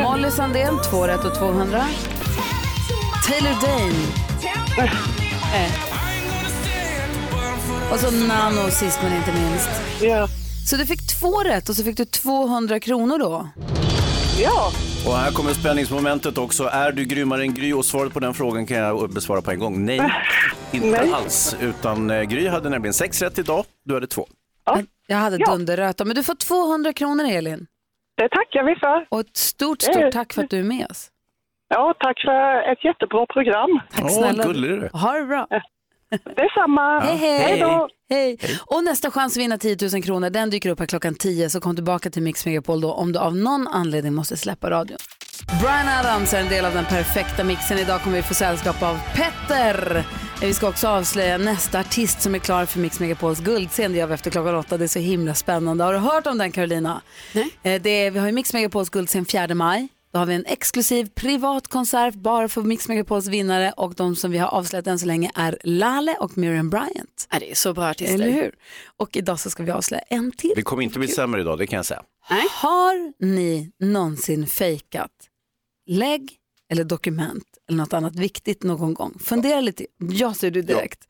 Molly 0.02 0.30
Sandén, 0.30 0.78
två 0.90 1.06
rätt 1.06 1.24
och 1.24 1.34
200. 1.38 1.84
Taylor 3.28 3.54
Dane. 3.60 3.94
Eh. 5.54 5.97
Och 7.92 7.98
så 7.98 8.10
Nano 8.26 8.70
sist 8.70 9.00
men 9.02 9.16
inte 9.16 9.32
minst. 9.32 9.70
Ja. 10.02 10.28
Så 10.66 10.76
du 10.76 10.86
fick 10.86 11.20
två 11.20 11.42
rätt 11.42 11.68
och 11.68 11.74
så 11.74 11.84
fick 11.84 11.96
du 11.96 12.04
200 12.04 12.80
kronor 12.80 13.18
då. 13.18 13.48
Ja. 14.42 14.70
Och 15.06 15.12
här 15.16 15.32
kommer 15.32 15.52
spänningsmomentet 15.52 16.38
också. 16.38 16.64
Är 16.64 16.92
du 16.92 17.04
grymmare 17.04 17.42
än 17.42 17.54
Gry? 17.54 17.72
Och 17.72 17.84
svaret 17.84 18.12
på 18.12 18.20
den 18.20 18.34
frågan 18.34 18.66
kan 18.66 18.76
jag 18.76 19.10
besvara 19.10 19.42
på 19.42 19.50
en 19.50 19.58
gång. 19.58 19.84
Nej, 19.84 20.00
inte 20.72 20.86
Nej. 20.86 21.12
alls. 21.12 21.56
Utan 21.60 22.10
eh, 22.10 22.22
Gry 22.22 22.48
hade 22.48 22.68
nämligen 22.68 22.94
sex 22.94 23.22
rätt 23.22 23.38
idag, 23.38 23.64
du 23.84 23.94
hade 23.94 24.06
två. 24.06 24.26
Jag 25.06 25.16
hade 25.16 25.36
Ja. 25.40 25.46
dunderröta. 25.52 26.04
Men 26.04 26.16
du 26.16 26.22
får 26.22 26.34
200 26.34 26.92
kronor 26.92 27.24
Elin. 27.24 27.66
Det 28.16 28.28
tackar 28.28 28.64
vi 28.66 28.74
för. 28.76 29.06
Och 29.10 29.20
ett 29.20 29.36
stort, 29.36 29.82
Eh. 29.88 29.92
stort 29.92 30.12
tack 30.12 30.32
för 30.32 30.42
att 30.44 30.50
du 30.50 30.58
är 30.58 30.64
med 30.64 30.86
oss. 30.90 31.08
Ja, 31.68 31.94
tack 32.00 32.20
för 32.24 32.72
ett 32.72 32.84
jättebra 32.84 33.26
program. 33.26 33.80
Tack 33.94 34.10
snälla. 34.12 34.44
gullig 34.44 34.70
du. 34.70 34.88
Ha 34.92 35.12
det 35.12 35.24
bra. 35.26 35.46
Detsamma. 36.10 37.00
Hej, 37.00 37.16
hej. 37.16 37.38
Hej 37.38 37.60
då. 37.60 37.88
Hej. 38.10 38.38
Och 38.66 38.84
nästa 38.84 39.10
chans 39.10 39.32
att 39.36 39.40
vinna 39.40 39.58
10 39.58 39.76
000 39.92 40.02
kronor, 40.02 40.30
den 40.30 40.50
dyker 40.50 40.70
upp 40.70 40.78
här 40.78 40.86
klockan 40.86 41.14
10. 41.14 41.50
Så 41.50 41.60
kom 41.60 41.74
tillbaka 41.74 42.10
till 42.10 42.22
Mix 42.22 42.46
Megapol 42.46 42.80
då 42.80 42.92
om 42.92 43.12
du 43.12 43.18
av 43.18 43.36
någon 43.36 43.68
anledning 43.68 44.14
måste 44.14 44.36
släppa 44.36 44.70
radion. 44.70 44.98
Brian 45.60 45.88
Adams 45.88 46.34
är 46.34 46.40
en 46.40 46.48
del 46.48 46.64
av 46.64 46.74
den 46.74 46.84
perfekta 46.84 47.44
mixen. 47.44 47.78
Idag 47.78 48.00
kommer 48.00 48.16
vi 48.16 48.22
få 48.22 48.34
sällskap 48.34 48.82
av 48.82 48.98
Petter. 49.14 50.04
Vi 50.40 50.54
ska 50.54 50.68
också 50.68 50.88
avslöja 50.88 51.38
nästa 51.38 51.80
artist 51.80 52.22
som 52.22 52.34
är 52.34 52.38
klar 52.38 52.64
för 52.64 52.78
Mix 52.78 53.00
Megapols 53.00 53.40
guldscen. 53.40 53.92
Det 53.92 53.98
gör 53.98 54.06
vi 54.06 54.14
efter 54.14 54.30
klockan 54.30 54.54
åtta. 54.54 54.76
Det 54.76 54.84
är 54.84 54.88
så 54.88 54.98
himla 54.98 55.34
spännande. 55.34 55.84
Har 55.84 55.92
du 55.92 55.98
hört 55.98 56.26
om 56.26 56.38
den 56.38 56.52
Carolina? 56.52 57.00
Nej. 57.32 57.78
Det 57.78 57.90
är, 57.90 58.10
vi 58.10 58.18
har 58.18 58.26
ju 58.26 58.32
Mix 58.32 58.52
Megapols 58.52 58.90
guldscen 58.90 59.24
4 59.26 59.54
maj. 59.54 59.88
Då 60.12 60.18
har 60.18 60.26
vi 60.26 60.34
en 60.34 60.44
exklusiv 60.46 61.08
privat 61.14 61.68
konsert 61.68 62.14
bara 62.14 62.48
för 62.48 62.62
Mix 62.62 62.88
Megapols 62.88 63.26
vinnare 63.26 63.72
och 63.76 63.94
de 63.94 64.16
som 64.16 64.30
vi 64.30 64.38
har 64.38 64.48
avslöjat 64.48 64.86
än 64.86 64.98
så 64.98 65.06
länge 65.06 65.30
är 65.34 65.58
Lale 65.64 66.16
och 66.20 66.38
Miriam 66.38 66.70
Bryant. 66.70 67.28
Ja, 67.30 67.38
det 67.38 67.50
är 67.50 67.54
så 67.54 67.72
bra 67.74 67.84
artister. 67.84 68.14
Eller 68.14 68.30
hur? 68.30 68.54
Och 68.96 69.16
idag 69.16 69.40
så 69.40 69.50
ska 69.50 69.62
vi 69.62 69.70
avslöja 69.70 70.02
en 70.02 70.32
till. 70.32 70.52
Det 70.56 70.62
kommer 70.62 70.82
inte 70.82 70.98
bli 70.98 71.08
sämre 71.08 71.40
idag, 71.40 71.58
det 71.58 71.66
kan 71.66 71.76
jag 71.76 71.86
säga. 71.86 72.02
Har 72.50 73.12
ni 73.24 73.72
någonsin 73.78 74.46
fejkat 74.46 75.10
lägg 75.86 76.32
eller 76.70 76.84
dokument 76.84 77.44
eller 77.68 77.78
något 77.78 77.92
annat 77.92 78.16
viktigt 78.16 78.62
någon 78.62 78.94
gång? 78.94 79.18
Fundera 79.24 79.60
lite. 79.60 79.86
Jag 79.98 80.36
ser 80.36 80.50
du 80.50 80.62
direkt. 80.62 81.08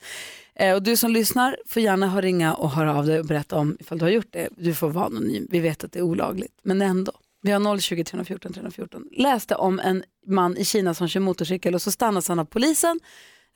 Eh, 0.54 0.74
Och 0.74 0.82
du 0.82 0.96
som 0.96 1.10
lyssnar 1.10 1.56
får 1.66 1.82
gärna 1.82 2.08
ha 2.08 2.20
ringa 2.20 2.54
och 2.54 2.70
höra 2.70 2.94
av 2.98 3.06
dig 3.06 3.18
och 3.20 3.26
berätta 3.26 3.56
om 3.56 3.76
ifall 3.80 3.98
du 3.98 4.04
har 4.04 4.10
gjort 4.10 4.32
det. 4.32 4.48
Du 4.56 4.74
får 4.74 4.88
vara 4.90 5.06
anonym. 5.06 5.46
Vi 5.50 5.60
vet 5.60 5.84
att 5.84 5.92
det 5.92 5.98
är 5.98 6.02
olagligt, 6.02 6.52
men 6.62 6.82
ändå. 6.82 7.12
Vi 7.42 7.50
har 7.50 7.78
020 7.78 8.04
314 8.04 8.52
314. 8.52 9.04
Läste 9.12 9.54
om 9.54 9.80
en 9.80 10.04
man 10.26 10.56
i 10.56 10.64
Kina 10.64 10.94
som 10.94 11.08
kör 11.08 11.20
motorcykel 11.20 11.74
och 11.74 11.82
så 11.82 11.90
stannas 11.90 12.28
han 12.28 12.38
av 12.38 12.44
polisen. 12.44 13.00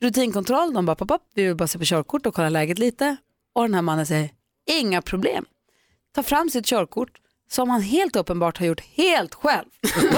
Rutinkontroll, 0.00 0.74
de 0.74 0.86
bara 0.86 0.96
pop, 0.96 1.08
pop, 1.08 1.22
vi 1.34 1.46
vill 1.46 1.56
bara 1.56 1.68
se 1.68 1.78
på 1.78 1.84
körkort 1.84 2.26
och 2.26 2.34
kolla 2.34 2.48
läget 2.48 2.78
lite. 2.78 3.16
Och 3.54 3.62
den 3.62 3.74
här 3.74 3.82
mannen 3.82 4.06
säger, 4.06 4.30
inga 4.70 5.02
problem. 5.02 5.44
Tar 6.14 6.22
fram 6.22 6.50
sitt 6.50 6.66
körkort 6.66 7.10
som 7.50 7.70
han 7.70 7.82
helt 7.82 8.16
uppenbart 8.16 8.58
har 8.58 8.66
gjort 8.66 8.80
helt 8.80 9.34
själv. 9.34 9.68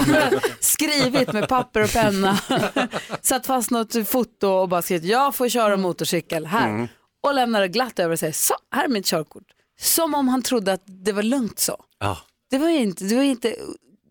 Skrivit 0.60 1.32
med 1.32 1.48
papper 1.48 1.82
och 1.82 1.92
penna. 1.92 2.38
Satt 3.20 3.46
fast 3.46 3.70
något 3.70 4.08
foto 4.08 4.48
och 4.48 4.68
bara 4.68 4.82
skrivit 4.82 5.04
jag 5.04 5.34
får 5.34 5.48
köra 5.48 5.76
motorcykel 5.76 6.46
här. 6.46 6.68
Mm. 6.68 6.88
Och 7.22 7.34
lämnar 7.34 7.60
det 7.60 7.68
glatt 7.68 7.98
över 7.98 8.12
och 8.12 8.18
säger 8.18 8.32
så 8.32 8.54
här 8.70 8.84
är 8.84 8.88
mitt 8.88 9.06
körkort. 9.06 9.46
Som 9.80 10.14
om 10.14 10.28
han 10.28 10.42
trodde 10.42 10.72
att 10.72 10.82
det 10.86 11.12
var 11.12 11.22
lugnt 11.22 11.58
så. 11.58 11.84
Ja. 11.98 12.18
Det 12.50 12.58
var 12.58 12.70
ju 12.70 12.76
inte, 12.78 13.04
det 13.04 13.14
var 13.14 13.22
ju 13.22 13.30
inte 13.30 13.56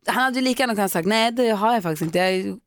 han 0.06 0.24
hade 0.24 0.40
ju 0.40 0.46
lika 0.46 0.64
gärna 0.64 0.76
kunnat 0.76 0.92
sagt 0.92 1.08
nej 1.08 1.32
det 1.32 1.50
har 1.50 1.74
jag 1.74 1.84
faktiskt 1.84 2.02
inte, 2.02 2.20
jag 2.20 2.60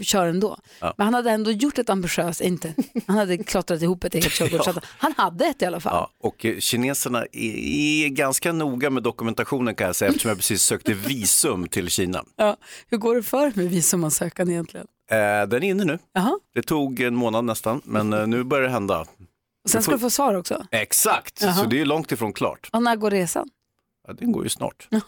kör 0.00 0.26
ändå. 0.26 0.58
Ja. 0.80 0.94
Men 0.96 1.04
han 1.04 1.14
hade 1.14 1.30
ändå 1.30 1.50
gjort 1.50 1.78
ett 1.78 1.90
ambitiöst, 1.90 2.40
inte, 2.40 2.74
han 3.06 3.16
hade 3.16 3.38
klottrat 3.38 3.82
ihop 3.82 4.04
ett 4.04 4.14
eget 4.14 4.32
körkort. 4.32 4.66
att 4.76 4.84
Han 4.84 5.14
hade 5.16 5.46
ett 5.46 5.62
i 5.62 5.64
alla 5.64 5.80
fall. 5.80 5.94
Ja, 5.94 6.28
och 6.28 6.46
kineserna 6.58 7.26
är, 7.32 8.04
är 8.04 8.08
ganska 8.08 8.52
noga 8.52 8.90
med 8.90 9.02
dokumentationen 9.02 9.74
kan 9.74 9.86
jag 9.86 9.96
säga 9.96 10.08
eftersom 10.08 10.28
jag 10.28 10.38
precis 10.38 10.62
sökte 10.62 10.94
visum 10.94 11.68
till 11.68 11.88
Kina. 11.90 12.24
Ja. 12.36 12.56
Hur 12.88 12.98
går 12.98 13.16
det 13.16 13.22
för 13.22 13.52
med 13.54 13.70
visumansökan 13.70 14.50
egentligen? 14.50 14.86
Eh, 15.10 15.16
den 15.48 15.62
är 15.62 15.62
inne 15.62 15.84
nu. 15.84 15.98
Jaha. 16.12 16.38
Det 16.54 16.62
tog 16.62 17.00
en 17.00 17.14
månad 17.14 17.44
nästan, 17.44 17.80
men 17.84 18.12
eh, 18.12 18.26
nu 18.26 18.44
börjar 18.44 18.64
det 18.64 18.72
hända. 18.72 19.00
Och 19.64 19.70
sen 19.70 19.82
ska 19.82 19.92
du 19.92 19.98
få 19.98 20.10
svar 20.10 20.34
också. 20.34 20.66
Exakt, 20.70 21.42
Jaha. 21.42 21.54
så 21.54 21.64
det 21.64 21.80
är 21.80 21.84
långt 21.84 22.12
ifrån 22.12 22.32
klart. 22.32 22.68
Och 22.72 22.82
när 22.82 22.96
går 22.96 23.10
resan? 23.10 23.48
Ja, 24.06 24.12
den 24.12 24.32
går 24.32 24.42
ju 24.44 24.48
snart. 24.48 24.88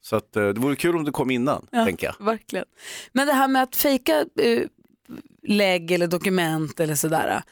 Så 0.00 0.16
att, 0.16 0.36
eh, 0.36 0.48
det 0.48 0.60
vore 0.60 0.76
kul 0.76 0.96
om 0.96 1.04
det 1.04 1.10
kom 1.10 1.30
innan, 1.30 1.66
Ja, 1.70 1.84
tänker 1.84 2.06
jag. 2.06 2.26
Verkligen. 2.26 2.64
Men 3.12 3.26
det 3.26 3.32
här 3.32 3.48
med 3.48 3.62
att 3.62 3.76
fejka 3.76 4.26
eh, 4.40 4.62
lägg 5.48 5.90
eller 5.90 6.06
dokument 6.06 6.80
eller 6.80 6.94
sådär. 6.94 7.42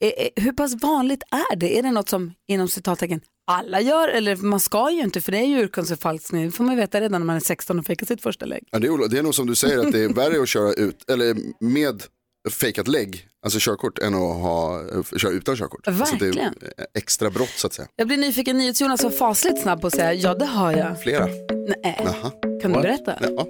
Eh, 0.00 0.08
eh, 0.08 0.44
hur 0.44 0.52
pass 0.52 0.82
vanligt 0.82 1.22
är 1.30 1.56
det? 1.56 1.78
Är 1.78 1.82
det 1.82 1.90
något 1.90 2.08
som 2.08 2.32
inom 2.48 2.68
citattecken 2.68 3.20
alla 3.46 3.80
gör? 3.80 4.08
Eller 4.08 4.36
man 4.36 4.60
ska 4.60 4.90
ju 4.90 5.00
inte 5.00 5.20
för 5.20 5.32
det 5.32 5.38
är 5.38 5.46
ju 5.46 5.58
urkundsförfalskning. 5.58 6.44
Det 6.46 6.50
får 6.50 6.64
man 6.64 6.74
ju 6.74 6.80
veta 6.80 7.00
redan 7.00 7.20
när 7.20 7.26
man 7.26 7.36
är 7.36 7.40
16 7.40 7.78
och 7.78 7.86
fejkar 7.86 8.06
sitt 8.06 8.22
första 8.22 8.46
lägg. 8.46 8.68
Ja, 8.70 8.78
det, 8.78 8.86
är, 8.86 9.08
det 9.08 9.18
är 9.18 9.22
nog 9.22 9.34
som 9.34 9.46
du 9.46 9.54
säger 9.54 9.78
att 9.78 9.92
det 9.92 10.04
är 10.04 10.08
värre 10.08 10.42
att 10.42 10.48
köra 10.48 10.72
ut, 10.72 11.10
eller 11.10 11.36
med 11.64 12.02
fejkat 12.50 12.88
lägg, 12.88 13.28
alltså 13.44 13.58
körkort, 13.60 13.98
än 13.98 14.14
att 14.14 14.20
ha, 14.20 14.82
köra 15.16 15.32
utan 15.32 15.56
körkort. 15.56 15.88
Alltså 15.88 16.16
det 16.16 16.24
Verkligen. 16.24 16.54
är 16.76 16.86
extra 16.98 17.30
brott 17.30 17.48
så 17.56 17.66
att 17.66 17.72
säga. 17.72 17.88
Jag 17.96 18.06
blir 18.06 18.16
nyfiken, 18.16 18.58
NyhetsJonas 18.58 19.02
var 19.02 19.10
fasligt 19.10 19.62
snabb 19.62 19.80
på 19.80 19.86
att 19.86 19.94
säga 19.94 20.12
ja 20.14 20.34
det 20.34 20.46
har 20.46 20.72
jag. 20.72 21.02
Flera. 21.02 21.26
Nej. 21.26 22.00
Jaha. 22.04 22.30
Kan 22.62 22.72
du 22.72 22.80
berätta? 22.80 23.14
Ja, 23.20 23.46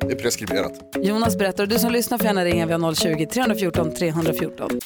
det 0.00 0.12
är 0.12 0.18
preskriberat. 0.18 0.72
Jonas 1.02 1.38
berättar 1.38 1.62
och 1.62 1.68
du 1.68 1.78
som 1.78 1.92
lyssnar 1.92 2.18
får 2.18 2.26
gärna 2.26 2.44
ringa 2.44 2.66
via 2.66 2.78
020-314 2.78 3.94
314. 3.94 4.80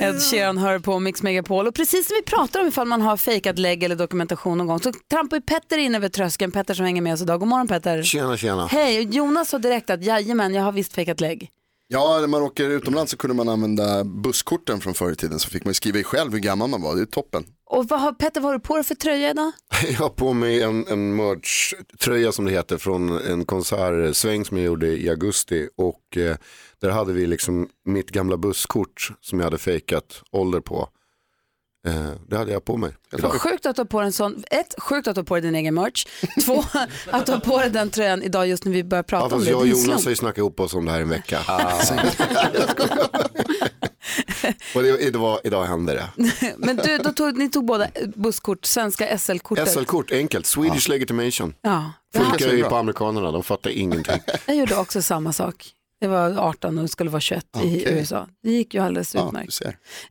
Ed 0.00 0.22
Sheeran 0.22 0.58
hör 0.58 0.78
på 0.78 0.98
Mix 0.98 1.22
Megapol 1.22 1.66
och 1.66 1.74
precis 1.74 2.06
som 2.08 2.14
vi 2.14 2.22
pratar 2.22 2.60
om 2.60 2.66
ifall 2.66 2.86
man 2.86 3.02
har 3.02 3.16
fejkat 3.16 3.58
lägg 3.58 3.82
eller 3.82 3.96
dokumentation 3.96 4.58
någon 4.58 4.66
gång 4.66 4.80
så 4.80 4.92
trampar 5.10 5.36
ju 5.36 5.42
Petter 5.42 5.78
in 5.78 5.94
över 5.94 6.08
tröskeln, 6.08 6.52
Petter 6.52 6.74
som 6.74 6.84
hänger 6.84 7.02
med 7.02 7.14
oss 7.14 7.22
idag. 7.22 7.40
God 7.40 7.48
morgon 7.48 7.68
Petter. 7.68 8.02
Tjena, 8.02 8.36
tjena. 8.36 8.66
Hej, 8.66 9.08
Jonas 9.10 9.48
sa 9.48 9.58
direkt 9.58 9.90
att 9.90 10.04
jajamän 10.04 10.54
jag 10.54 10.62
har 10.62 10.72
visst 10.72 10.92
fejkat 10.92 11.20
lägg. 11.20 11.50
Ja, 11.88 12.18
när 12.20 12.26
man 12.26 12.42
åker 12.42 12.70
utomlands 12.70 13.10
så 13.10 13.16
kunde 13.16 13.36
man 13.36 13.48
använda 13.48 14.04
busskorten 14.04 14.80
från 14.80 14.94
förr 14.94 15.12
i 15.12 15.16
tiden 15.16 15.38
så 15.38 15.48
fick 15.48 15.64
man 15.64 15.74
skriva 15.74 15.98
i 15.98 16.04
själv 16.04 16.32
hur 16.32 16.38
gammal 16.38 16.70
man 16.70 16.82
var, 16.82 16.96
det 16.96 17.02
är 17.02 17.06
toppen. 17.06 17.44
Och 17.70 17.88
vad 17.88 18.00
har, 18.00 18.12
Petter, 18.12 18.40
vad 18.40 18.48
har 18.48 18.58
du 18.58 18.60
på 18.60 18.74
dig 18.74 18.84
för 18.84 18.94
tröja 18.94 19.30
idag? 19.30 19.52
Jag 19.88 19.98
har 19.98 20.08
på 20.08 20.32
mig 20.32 20.62
en, 20.62 20.86
en 20.86 21.16
merch-tröja 21.16 22.32
som 22.32 22.44
det 22.44 22.50
heter 22.50 22.78
från 22.78 23.18
en 23.18 23.44
konsertsväng 23.44 24.44
som 24.44 24.56
jag 24.56 24.66
gjorde 24.66 24.86
i 24.86 25.10
augusti 25.10 25.68
och 25.76 26.16
eh, 26.16 26.36
där 26.80 26.90
hade 26.90 27.12
vi 27.12 27.26
liksom 27.26 27.68
mitt 27.84 28.10
gamla 28.10 28.36
busskort 28.36 29.12
som 29.20 29.38
jag 29.38 29.46
hade 29.46 29.58
fejkat 29.58 30.22
ålder 30.30 30.60
på. 30.60 30.88
Eh, 31.86 32.10
det 32.28 32.36
hade 32.36 32.52
jag 32.52 32.64
på 32.64 32.76
mig. 32.76 32.92
idag. 33.18 33.32
Sjukt 33.32 33.66
att 33.66 33.76
du 33.76 33.80
har 33.80 33.86
på 33.86 34.00
dig 34.00 34.06
en 34.06 34.12
sån, 34.12 34.44
ett, 34.50 34.74
sjukt 34.78 35.08
att 35.08 35.14
du 35.14 35.18
har 35.18 35.24
på 35.24 35.34
dig 35.34 35.42
din 35.42 35.54
egen 35.54 35.74
merch. 35.74 36.06
Två, 36.44 36.64
att 37.10 37.26
du 37.26 37.32
har 37.32 37.40
på 37.40 37.58
dig 37.58 37.70
den 37.70 37.90
tröjan 37.90 38.22
idag 38.22 38.48
just 38.48 38.64
när 38.64 38.72
vi 38.72 38.84
börjar 38.84 39.02
prata 39.02 39.26
Ja, 39.30 39.36
om 39.36 39.44
det. 39.44 39.50
jag 39.50 39.58
och 39.58 39.64
Det 39.66 39.70
Jonas 39.70 40.04
har 40.04 40.10
ju 40.10 40.16
snackat 40.16 40.38
ihop 40.38 40.60
oss 40.60 40.74
om 40.74 40.84
det 40.84 40.92
här 40.92 41.00
en 41.00 41.08
vecka. 41.08 41.38
och 44.74 44.82
det, 44.82 44.98
idag, 45.00 45.40
idag 45.44 45.64
hände 45.64 45.92
det. 45.92 46.08
Men 46.56 46.76
du, 46.76 46.98
då 46.98 47.12
tog, 47.12 47.38
ni 47.38 47.50
tog 47.50 47.66
båda 47.66 47.88
busskort, 48.16 48.64
svenska 48.64 49.18
SL-kortet. 49.18 49.72
SL-kort, 49.72 50.12
enkelt. 50.12 50.46
Swedish 50.46 50.88
legitimation. 50.88 51.54
Ja, 51.62 51.92
Funkar 52.14 52.52
ju 52.52 52.64
på 52.64 52.76
amerikanerna, 52.76 53.32
de 53.32 53.42
fattar 53.42 53.70
ingenting. 53.70 54.20
jag 54.46 54.56
gjorde 54.56 54.76
också 54.76 55.02
samma 55.02 55.32
sak. 55.32 55.66
Det 56.06 56.10
var 56.10 56.36
18 56.48 56.78
och 56.78 56.90
skulle 56.90 57.10
vara 57.10 57.20
21 57.20 57.44
i 57.44 57.58
Okej. 57.58 57.84
USA. 57.86 58.28
Det 58.42 58.50
gick 58.50 58.74
ju 58.74 58.80
alldeles 58.82 59.14
Ja, 59.14 59.26
utmärkt. 59.26 59.60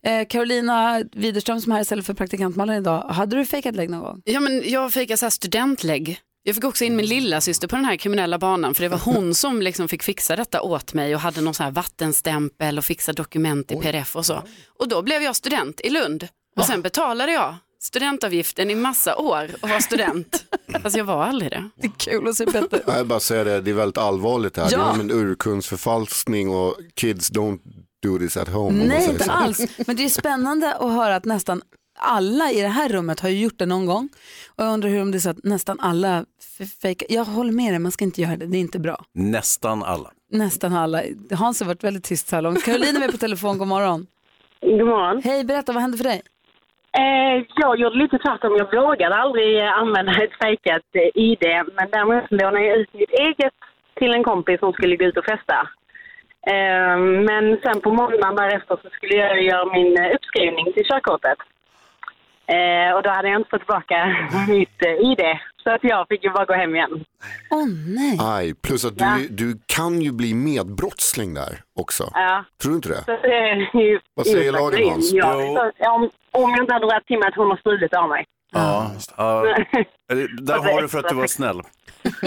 Eh, 0.02 0.26
Carolina 0.28 1.04
Widerström 1.12 1.60
som 1.60 1.72
är 1.72 1.76
här 1.76 1.82
istället 1.82 2.06
för 2.06 2.14
praktikantmallen 2.14 2.76
idag. 2.76 3.02
Hade 3.02 3.36
du 3.36 3.44
fejkat 3.46 3.74
lägg 3.74 3.90
någon 3.90 4.00
gång? 4.00 4.22
Ja, 4.24 4.40
men 4.40 4.62
jag 4.66 4.92
fick 4.92 5.18
så 5.18 5.24
här 5.24 5.30
studentlägg. 5.30 6.18
Jag 6.42 6.54
fick 6.54 6.64
också 6.64 6.84
in 6.84 6.96
min 6.96 7.06
lilla 7.06 7.40
syster 7.40 7.68
på 7.68 7.76
den 7.76 7.84
här 7.84 7.96
kriminella 7.96 8.38
banan 8.38 8.74
för 8.74 8.82
det 8.82 8.88
var 8.88 8.98
hon 8.98 9.34
som 9.34 9.62
liksom 9.62 9.88
fick 9.88 10.02
fixa 10.02 10.36
detta 10.36 10.62
åt 10.62 10.94
mig 10.94 11.14
och 11.14 11.20
hade 11.20 11.40
någon 11.40 11.54
så 11.54 11.62
här 11.62 11.70
vattenstämpel 11.70 12.78
och 12.78 12.84
fixa 12.84 13.12
dokument 13.12 13.72
i 13.72 13.76
pdf 13.76 14.16
och 14.16 14.26
så. 14.26 14.42
Och 14.78 14.88
då 14.88 15.02
blev 15.02 15.22
jag 15.22 15.36
student 15.36 15.80
i 15.80 15.90
Lund 15.90 16.28
och 16.56 16.64
sen 16.64 16.82
betalade 16.82 17.32
jag 17.32 17.54
studentavgiften 17.78 18.70
i 18.70 18.74
massa 18.74 19.16
år 19.16 19.50
och 19.62 19.68
var 19.68 19.80
student. 19.80 20.44
Fast 20.82 20.96
jag 20.96 21.04
var 21.04 21.24
aldrig 21.24 21.50
det. 21.50 21.68
Det 21.76 21.86
är 21.86 21.92
kul 21.98 22.28
att 22.28 22.34
se 22.36 22.46
Petter. 22.46 22.82
Jag 22.86 23.06
bara 23.06 23.20
säga 23.20 23.44
det, 23.44 23.60
det 23.60 23.70
är 23.70 23.74
väldigt 23.74 23.98
allvarligt 23.98 24.56
här. 24.56 24.68
Ja. 24.72 24.78
Det 24.78 24.84
är 24.84 25.00
en 25.00 25.10
urkundsförfalskning 25.10 26.50
och 26.50 26.76
kids 26.94 27.32
don't 27.32 27.58
do 28.02 28.18
this 28.18 28.36
at 28.36 28.48
home. 28.48 28.84
Nej, 28.84 29.10
inte 29.10 29.24
så. 29.24 29.30
alls. 29.30 29.66
Men 29.86 29.96
det 29.96 30.04
är 30.04 30.08
spännande 30.08 30.74
att 30.74 30.92
höra 30.92 31.16
att 31.16 31.24
nästan 31.24 31.62
alla 31.98 32.50
i 32.52 32.60
det 32.60 32.68
här 32.68 32.88
rummet 32.88 33.20
har 33.20 33.28
ju 33.28 33.40
gjort 33.40 33.58
det 33.58 33.66
någon 33.66 33.86
gång. 33.86 34.08
Och 34.48 34.64
jag 34.64 34.72
undrar 34.72 34.90
hur 34.90 35.02
om 35.02 35.10
det 35.10 35.18
är 35.18 35.20
så 35.20 35.30
att 35.30 35.44
nästan 35.44 35.80
alla 35.80 36.24
fejkar. 36.82 37.06
Jag 37.10 37.24
håller 37.24 37.52
med 37.52 37.72
dig, 37.72 37.78
man 37.78 37.92
ska 37.92 38.04
inte 38.04 38.22
göra 38.22 38.36
det. 38.36 38.46
Det 38.46 38.56
är 38.56 38.60
inte 38.60 38.78
bra. 38.78 39.04
Nästan 39.14 39.82
alla. 39.82 40.10
Nästan 40.32 40.72
alla. 40.72 41.02
Hans 41.30 41.60
har 41.60 41.66
varit 41.66 41.84
väldigt 41.84 42.04
tyst 42.04 42.28
så 42.28 42.36
här 42.36 42.42
långt. 42.42 42.64
Caroline 42.64 42.96
är 42.96 43.00
med 43.00 43.10
på 43.12 43.18
telefon, 43.18 43.58
god 43.58 43.68
morgon. 43.68 44.06
God 44.60 44.86
morgon. 44.86 45.22
Hej, 45.24 45.44
berätta 45.44 45.72
vad 45.72 45.82
hände 45.82 45.96
för 45.96 46.04
dig? 46.04 46.22
Eh, 46.98 47.44
jag 47.56 47.78
gjorde 47.78 47.96
lite 47.96 48.18
tvärtom. 48.18 48.56
Jag 48.56 48.82
vågade 48.82 49.16
aldrig 49.16 49.58
eh, 49.58 49.78
använda 49.78 50.12
ett 50.12 50.38
fejkat 50.42 50.82
eh, 50.92 51.10
ID, 51.14 51.44
men 51.76 51.90
däremot 51.90 52.30
lånade 52.30 52.66
jag 52.66 52.76
ut 52.78 52.94
mitt 52.94 53.10
eget 53.10 53.54
till 53.94 54.14
en 54.14 54.24
kompis 54.24 54.60
som 54.60 54.72
skulle 54.72 54.96
gå 54.96 55.04
ut 55.04 55.16
och 55.16 55.24
festa. 55.24 55.68
Eh, 56.46 56.98
men 57.28 57.58
sen 57.62 57.80
på 57.80 57.90
måndagen 57.90 58.36
därefter 58.36 58.78
så 58.82 58.88
skulle 58.90 59.14
jag 59.14 59.42
göra 59.42 59.72
min 59.72 59.98
eh, 59.98 60.14
uppskrivning 60.14 60.72
till 60.72 60.84
körkortet. 60.84 61.38
Eh, 62.46 62.96
och 62.96 63.02
då 63.02 63.10
hade 63.10 63.28
jag 63.28 63.40
inte 63.40 63.50
fått 63.50 63.60
tillbaka 63.60 64.16
mitt 64.48 64.82
ID, 64.82 65.22
så 65.66 65.74
att 65.74 65.84
jag 65.84 66.06
fick 66.08 66.24
ju 66.24 66.30
bara 66.30 66.44
gå 66.44 66.54
hem 66.54 66.74
igen. 66.76 66.90
Åh 67.50 67.58
oh, 67.58 67.66
nej. 67.86 68.18
Aj, 68.20 68.54
plus 68.54 68.84
att 68.84 68.98
du, 68.98 69.04
Ja. 69.04 69.18
du 69.30 69.58
kan 69.66 70.02
ju 70.02 70.12
bli 70.12 70.34
medbrottsling 70.34 71.34
där 71.34 71.60
också. 71.80 72.10
Ja. 72.12 72.44
Tror 72.62 72.70
du 72.72 72.76
inte 72.76 72.88
det? 72.88 73.02
Så 73.04 73.10
det 73.22 73.34
är 73.34 73.80
ju 73.80 74.00
Vad 74.14 74.26
säger 74.26 74.52
lagen. 74.52 74.90
Hans? 74.90 75.12
Ja, 75.12 75.32
så, 75.32 75.90
om, 75.90 76.10
om 76.32 76.50
jag 76.50 76.60
inte 76.62 76.72
hade 76.72 76.86
dragit 76.86 77.06
till 77.06 77.18
mig 77.18 77.28
att 77.28 77.34
hon 77.36 77.50
har 77.50 77.56
stulit 77.56 77.94
av 77.94 78.08
mig. 78.08 78.24
Ja, 78.52 78.90
ja. 79.16 79.42
Där 80.42 80.58
har 80.72 80.82
du 80.82 80.88
för 80.88 80.98
att 80.98 81.08
du 81.08 81.14
var 81.14 81.26
snäll. 81.26 81.60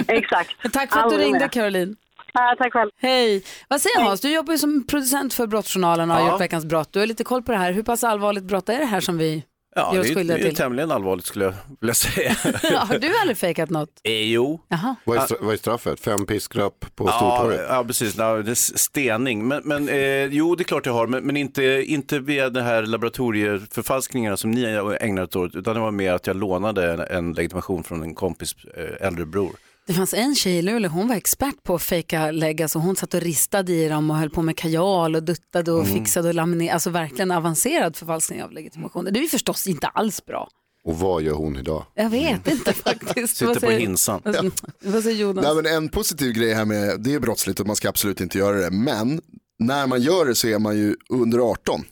Exakt. 0.08 0.49
Tack 0.73 0.93
för 0.93 0.99
att 0.99 1.10
du 1.10 1.17
ringde. 1.17 1.49
Caroline. 1.49 1.95
Ja, 2.34 2.56
tack 2.58 2.73
själv. 2.73 2.89
Hej. 3.02 3.43
Vad 3.67 3.82
säger 3.82 4.02
Hans? 4.04 4.21
Du 4.21 4.34
jobbar 4.34 4.54
ju 4.54 4.58
som 4.58 4.88
producent 4.88 5.34
för 5.34 5.47
Brottsjournalen 5.47 6.12
och 6.12 6.17
har 6.17 6.25
Ja. 6.25 6.32
gjort 6.32 6.41
Veckans 6.41 6.65
brott. 6.65 6.93
Du 6.93 6.99
har 6.99 7.08
lite 7.08 7.23
koll 7.23 7.43
på 7.43 7.52
det 7.52 7.58
här. 7.58 7.71
Hur 7.71 7.84
pass 7.84 8.04
allvarligt 8.04 8.43
brott 8.43 8.69
är 8.69 8.80
det 8.80 8.86
här 8.86 8.99
som 8.99 9.17
vi 9.17 9.43
Ja, 9.75 9.91
det 9.93 10.10
är, 10.10 10.23
det 10.23 10.47
är 10.47 10.51
tämligen 10.51 10.91
allvarligt 10.91 11.25
skulle 11.25 11.45
jag 11.45 11.53
vilja 11.82 11.93
säga. 11.93 12.29
har 12.79 12.99
du 12.99 13.17
aldrig 13.21 13.38
fejkat 13.38 13.69
något? 13.69 13.89
Eh, 14.03 14.32
jo. 14.32 14.62
Vad 15.05 15.17
är, 15.17 15.43
vad 15.43 15.53
är 15.53 15.58
straffet? 15.58 15.99
Fem 15.99 16.25
piskrapp 16.25 16.86
på 16.95 17.05
Ja, 17.05 17.12
Stortorget? 17.12 17.65
ja, 17.69 17.84
precis. 17.84 18.17
Ja, 18.17 18.34
det 18.34 18.51
är 18.51 18.77
stening. 18.77 19.47
Men, 19.47 19.62
men 19.65 19.89
eh, 19.89 20.25
jo, 20.25 20.55
det 20.55 20.62
är 20.62 20.65
klart 20.65 20.86
jag 20.86 20.93
har, 20.93 21.08
men, 21.08 21.23
men 21.23 21.38
inte, 21.38 21.63
inte 21.88 22.19
via 22.19 22.49
det 22.49 22.62
här 22.62 22.84
laboratorieförfalskningarna 22.84 24.38
som 24.38 24.51
ni 24.51 24.75
har 24.75 24.97
ägnat 25.01 25.36
åt, 25.36 25.55
utan 25.55 25.73
det 25.75 25.79
var 25.82 25.91
mer 25.91 26.13
att 26.13 26.27
jag 26.27 26.36
lånade 26.36 26.91
en, 26.93 26.99
en 26.99 27.34
legitimation 27.34 27.84
från 27.84 28.01
en 28.03 28.15
kompis 28.15 28.55
eh, 28.77 29.08
äldre 29.08 29.25
bror. 29.25 29.51
Det 29.89 29.95
fanns 29.95 30.13
en 30.13 30.36
tjej 30.36 30.58
i 30.58 30.62
Luleå, 30.62 30.91
hon 30.91 31.08
var 31.08 31.15
expert 31.15 31.63
på 31.63 31.75
att 31.75 31.82
fejka 31.82 32.32
lägg. 32.32 32.62
Alltså 32.62 32.80
hon 32.80 32.95
satt 32.95 33.13
och 33.13 33.21
ristade 33.21 33.73
i 33.73 33.88
dem 33.88 34.12
och 34.12 34.17
höll 34.17 34.30
på 34.30 34.41
med 34.41 34.58
kajal 34.58 35.15
och 35.15 35.23
duttade 35.23 35.71
och 35.71 35.80
Mm. 35.86 35.93
fixade 35.93 36.28
och 36.28 36.34
laminerade. 36.36 36.73
Alltså 36.73 36.89
verkligen 36.89 37.32
avancerad 37.32 37.95
förfalskning 37.95 38.43
av 38.43 38.52
legitimationer. 38.52 39.12
Det 39.12 39.19
är 39.19 39.21
ju 39.21 39.28
förstås 39.28 39.67
inte 39.67 39.88
alls 39.88 40.25
bra. 40.25 40.49
Och 40.84 40.99
vad 40.99 41.21
gör 41.21 41.34
hon 41.34 41.56
idag? 41.56 41.86
Jag 41.95 42.10
vet 42.10 42.47
inte 42.47 42.73
faktiskt. 42.73 43.38
Sitter 43.38 43.60
på 43.60 43.69
hinsan. 43.71 44.21
Vad, 44.25 44.52
vad 44.84 45.04
säger 45.04 45.17
Jonas? 45.21 45.45
Nej, 45.45 45.56
men 45.56 45.65
en 45.65 45.89
positiv 45.89 46.34
grej 46.34 46.54
här 46.54 46.65
med, 46.65 46.99
det 47.02 47.13
är 47.13 47.19
brottsligt 47.19 47.60
och 47.60 47.67
man 47.67 47.75
ska 47.75 47.89
absolut 47.89 48.21
inte 48.21 48.38
göra 48.38 48.58
det. 48.58 48.71
Men 48.71 49.21
när 49.60 49.88
man 49.88 50.02
gör 50.02 50.25
det 50.25 50.36
så 50.36 50.47
är 50.47 50.60
man 50.60 50.78
ju 50.78 50.95
under 51.10 51.39
18. 51.39 51.84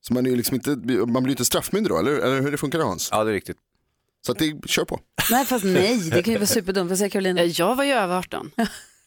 Så 0.00 0.14
man, 0.14 0.26
är 0.26 0.36
liksom 0.36 0.54
inte, 0.54 0.70
man 1.06 1.22
blir 1.22 1.30
inte 1.32 1.44
straffmyndig 1.44 1.90
då, 1.92 1.98
eller, 1.98 2.12
eller 2.12 2.40
hur 2.42 2.50
det 2.50 2.58
funkar 2.58 2.78
Hans? 2.80 3.08
Ja, 3.12 3.24
det 3.24 3.30
är 3.30 3.34
riktigt. 3.34 3.56
Så 4.26 4.32
att 4.32 4.38
det, 4.38 4.68
kör 4.68 4.84
på. 4.84 5.00
Nej 5.30 5.44
fast 5.44 5.64
nej, 5.64 6.10
det 6.10 6.22
kan 6.22 6.32
ju 6.32 6.38
vara 6.38 6.46
superdumt. 6.46 6.88
Vad 6.88 6.98
säger 6.98 7.10
Carolina? 7.10 7.42
Jag 7.44 7.74
var 7.76 7.84
ju 7.84 7.92
över 7.92 8.18
18. 8.18 8.50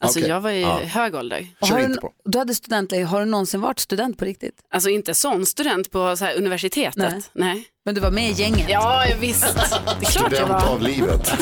Alltså 0.00 0.18
Okej. 0.18 0.28
jag 0.30 0.40
var 0.40 0.50
i 0.50 0.60
Ja. 0.62 0.78
hög 0.84 1.14
ålder. 1.14 1.46
Och 1.60 1.68
har 1.68 1.80
du, 1.80 1.96
du 2.24 2.38
hade 2.38 2.54
studentläge, 2.54 3.04
har 3.04 3.20
du 3.20 3.26
någonsin 3.26 3.60
varit 3.60 3.78
student 3.78 4.18
på 4.18 4.24
riktigt? 4.24 4.54
Alltså 4.70 4.88
inte 4.90 5.14
sån 5.14 5.46
student 5.46 5.90
på 5.90 6.16
så 6.16 6.24
här 6.24 6.34
universitetet. 6.36 6.96
Nej. 7.12 7.22
Nej. 7.32 7.64
Men 7.84 7.94
du 7.94 8.00
var 8.00 8.10
med 8.10 8.30
i 8.30 8.32
gänget? 8.32 8.66
Ja, 8.68 9.06
jag 9.06 9.16
visst. 9.16 9.46
Det 10.00 10.06
är 10.06 10.10
klart 10.10 10.32
jag 10.32 10.46
var. 10.46 10.78
livet. 10.80 11.32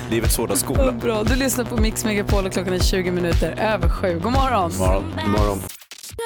Livets 0.10 0.36
hårda 0.36 0.56
skola. 0.56 0.92
Bra, 0.92 1.22
du 1.24 1.34
lyssnar 1.36 1.64
på 1.64 1.76
Mix 1.76 2.04
Megapol 2.04 2.46
och 2.46 2.52
klockan 2.52 2.72
är 2.72 2.78
20 2.78 3.10
minuter 3.10 3.52
över 3.58 3.88
sju. 3.88 4.20
God 4.22 4.32
morgon! 4.32 4.70
God 4.78 5.28
morgon. 5.30 5.60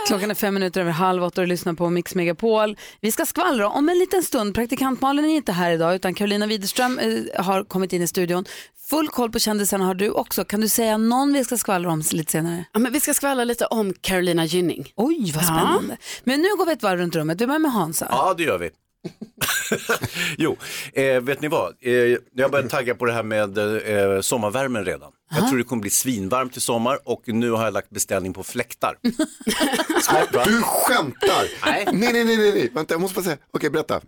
Klockan 0.06 0.30
är 0.30 0.34
fem 0.34 0.54
minuter 0.54 0.80
över 0.80 0.90
halv 0.90 1.24
åtta 1.24 1.40
och 1.40 1.48
lyssnar 1.48 1.72
på 1.72 1.90
Mix 1.90 2.14
Megapol. 2.14 2.76
Vi 3.00 3.12
ska 3.12 3.26
skvallra 3.26 3.68
om 3.68 3.88
en 3.88 3.98
liten 3.98 4.22
stund. 4.22 4.54
Praktikant 4.54 5.00
Malin 5.00 5.24
är 5.24 5.28
inte 5.28 5.52
här 5.52 5.70
idag 5.70 5.94
utan 5.94 6.14
Carolina 6.14 6.46
Widerström 6.46 6.98
eh, 6.98 7.44
har 7.44 7.64
kommit 7.64 7.92
in 7.92 8.02
i 8.02 8.06
studion. 8.06 8.44
Full 8.90 9.08
koll 9.08 9.30
på 9.32 9.38
kändisarna 9.38 9.84
har 9.84 9.94
du 9.94 10.10
också. 10.10 10.44
Kan 10.44 10.60
du 10.60 10.68
säga 10.68 10.96
någon 10.96 11.32
vi 11.32 11.44
ska 11.44 11.56
skvallra 11.56 11.92
om 11.92 12.02
lite 12.12 12.32
senare? 12.32 12.64
Ja, 12.72 12.80
men 12.80 12.92
vi 12.92 13.00
ska 13.00 13.14
skvallra 13.14 13.44
lite 13.44 13.66
om 13.66 13.94
Carolina 14.00 14.44
Gynning. 14.44 14.92
Oj, 14.96 15.32
vad 15.34 15.44
spännande. 15.44 15.96
Men 16.24 16.40
nu 16.40 16.48
går 16.58 16.66
vi 16.66 16.72
ett 16.72 16.82
varv 16.82 16.98
runt 16.98 17.16
rummet. 17.16 17.38
Du 17.38 17.44
är 17.44 17.48
med 17.48 17.60
med 17.60 17.72
Hansa. 17.72 18.06
Ja, 18.10 18.34
det 18.36 18.42
gör 18.42 18.58
vi. 18.58 18.70
Jo, 20.38 20.56
eh, 20.92 21.20
vet 21.20 21.40
ni 21.40 21.48
vad? 21.48 21.74
Eh, 21.80 21.92
jag 22.34 22.50
börjar 22.50 22.68
tagga 22.68 22.94
på 22.94 23.04
det 23.04 23.12
här 23.12 23.22
med 23.22 23.58
eh, 23.58 24.20
sommarvärmen 24.20 24.84
redan. 24.84 25.12
Jag 25.30 25.48
tror 25.48 25.58
det 25.58 25.64
kommer 25.64 25.80
bli 25.80 25.90
svinvarmt 25.90 26.56
i 26.56 26.60
sommar 26.60 26.98
och 27.04 27.22
nu 27.26 27.50
har 27.50 27.64
jag 27.64 27.74
lagt 27.74 27.90
beställning 27.90 28.32
på 28.32 28.42
fläktar. 28.42 28.96
Smart 30.02 30.34
va? 30.34 30.44
Du 30.46 30.62
skämtar! 30.62 31.44
Nej. 31.66 31.88
nej, 31.92 32.12
nej, 32.12 32.24
nej, 32.24 32.36
nej, 32.36 32.70
vänta 32.74 32.94
jag 32.94 33.00
måste 33.00 33.14
bara 33.14 33.24
säga, 33.24 33.38
okej 33.50 33.70
berätta. 33.70 34.00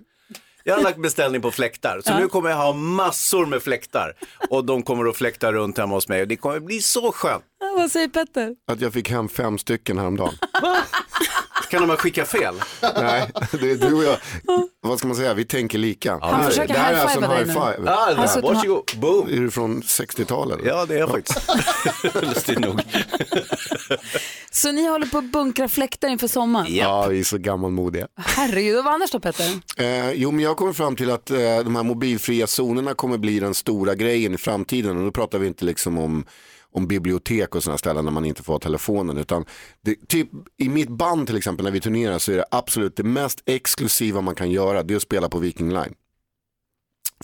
Jag 0.64 0.74
har 0.74 0.82
lagt 0.82 0.98
beställning 0.98 1.42
på 1.42 1.50
fläktar, 1.50 2.00
så 2.04 2.18
nu 2.18 2.28
kommer 2.28 2.50
jag 2.50 2.56
ha 2.56 2.72
massor 2.72 3.46
med 3.46 3.62
fläktar. 3.62 4.14
Och 4.50 4.64
de 4.64 4.82
kommer 4.82 5.10
att 5.10 5.16
fläkta 5.16 5.52
runt 5.52 5.78
hemma 5.78 5.94
hos 5.94 6.08
mig 6.08 6.22
och 6.22 6.28
det 6.28 6.36
kommer 6.36 6.60
bli 6.60 6.82
så 6.82 7.12
skönt. 7.12 7.44
Ja, 7.60 7.74
vad 7.76 7.90
säger 7.90 8.08
Petter? 8.08 8.54
Att 8.66 8.80
jag 8.80 8.92
fick 8.92 9.10
hem 9.10 9.28
fem 9.28 9.58
stycken 9.58 9.98
häromdagen. 9.98 10.34
Kan 11.72 11.88
de 11.88 11.96
skicka 11.96 12.24
fel? 12.24 12.54
Nej, 12.96 13.30
det 13.60 13.70
är 13.70 13.76
du 13.76 13.94
och 13.94 14.04
jag. 14.04 14.16
Vad 14.80 14.98
ska 14.98 15.08
man 15.08 15.16
säga, 15.16 15.34
vi 15.34 15.44
tänker 15.44 15.78
lika. 15.78 16.10
Han 16.12 16.20
Det 16.20 16.26
här- 16.36 16.48
försöker 16.50 16.74
det 16.74 16.80
här 16.80 16.92
är 16.94 16.98
alltså 16.98 17.18
en 17.24 17.30
high 17.30 17.46
nu. 17.46 17.52
five. 17.52 17.76
Ja, 17.84 18.14
Alltså, 18.16 18.40
där, 18.40 18.54
varsågod. 18.54 18.82
Boom. 18.96 19.28
Är 19.28 19.36
du 19.40 19.50
från 19.50 19.82
60-talet? 19.82 20.58
Ja, 20.64 20.86
det 20.86 20.94
är 20.94 20.98
jag 20.98 21.10
faktiskt. 21.10 21.40
Lustigt 22.22 22.58
nog. 22.58 22.80
Så 24.50 24.72
ni 24.72 24.86
håller 24.88 25.06
på 25.06 25.18
att 25.18 25.24
bunkra 25.32 25.68
fläktar 25.68 26.08
inför 26.08 26.28
sommaren? 26.28 26.66
Ja, 26.74 27.06
vi 27.06 27.20
är 27.20 27.24
så 27.24 27.38
gammalmodiga. 27.38 28.06
Herregud, 28.16 28.84
vad 28.84 28.94
annars 28.94 29.10
då 29.10 29.20
Petter? 29.20 29.46
Eh, 29.76 30.12
jo, 30.12 30.30
men 30.30 30.44
jag 30.44 30.56
kommer 30.56 30.72
fram 30.72 30.96
till 30.96 31.10
att 31.10 31.30
eh, 31.30 31.36
de 31.38 31.76
här 31.76 31.82
mobilfria 31.82 32.46
zonerna 32.46 32.94
kommer 32.94 33.18
bli 33.18 33.40
den 33.40 33.54
stora 33.54 33.94
grejen 33.94 34.34
i 34.34 34.38
framtiden. 34.38 34.96
Och 34.98 35.04
då 35.04 35.10
pratar 35.10 35.38
vi 35.38 35.46
inte 35.46 35.64
liksom 35.64 35.98
om, 35.98 36.24
om 36.72 36.86
bibliotek 36.86 37.54
och 37.54 37.62
sådana 37.62 37.78
ställen 37.78 38.04
där 38.04 38.12
man 38.12 38.24
inte 38.24 38.42
får 38.42 38.52
ha 38.52 38.60
telefonen. 38.60 39.18
Utan 39.18 39.44
det, 39.80 40.08
typ, 40.08 40.28
I 40.56 40.68
mitt 40.68 40.88
band 40.88 41.26
till 41.26 41.36
exempel 41.36 41.64
när 41.64 41.70
vi 41.70 41.80
turnerar 41.80 42.18
så 42.18 42.32
är 42.32 42.36
det 42.36 42.44
absolut 42.50 42.96
det 42.96 43.02
mest 43.02 43.42
exklusiva 43.46 44.20
man 44.20 44.34
kan 44.34 44.50
göra. 44.50 44.82
Det 44.82 44.94
är 44.94 44.96
att 44.96 45.02
spela 45.02 45.28
på 45.28 45.38
Viking 45.38 45.68
Line. 45.68 45.94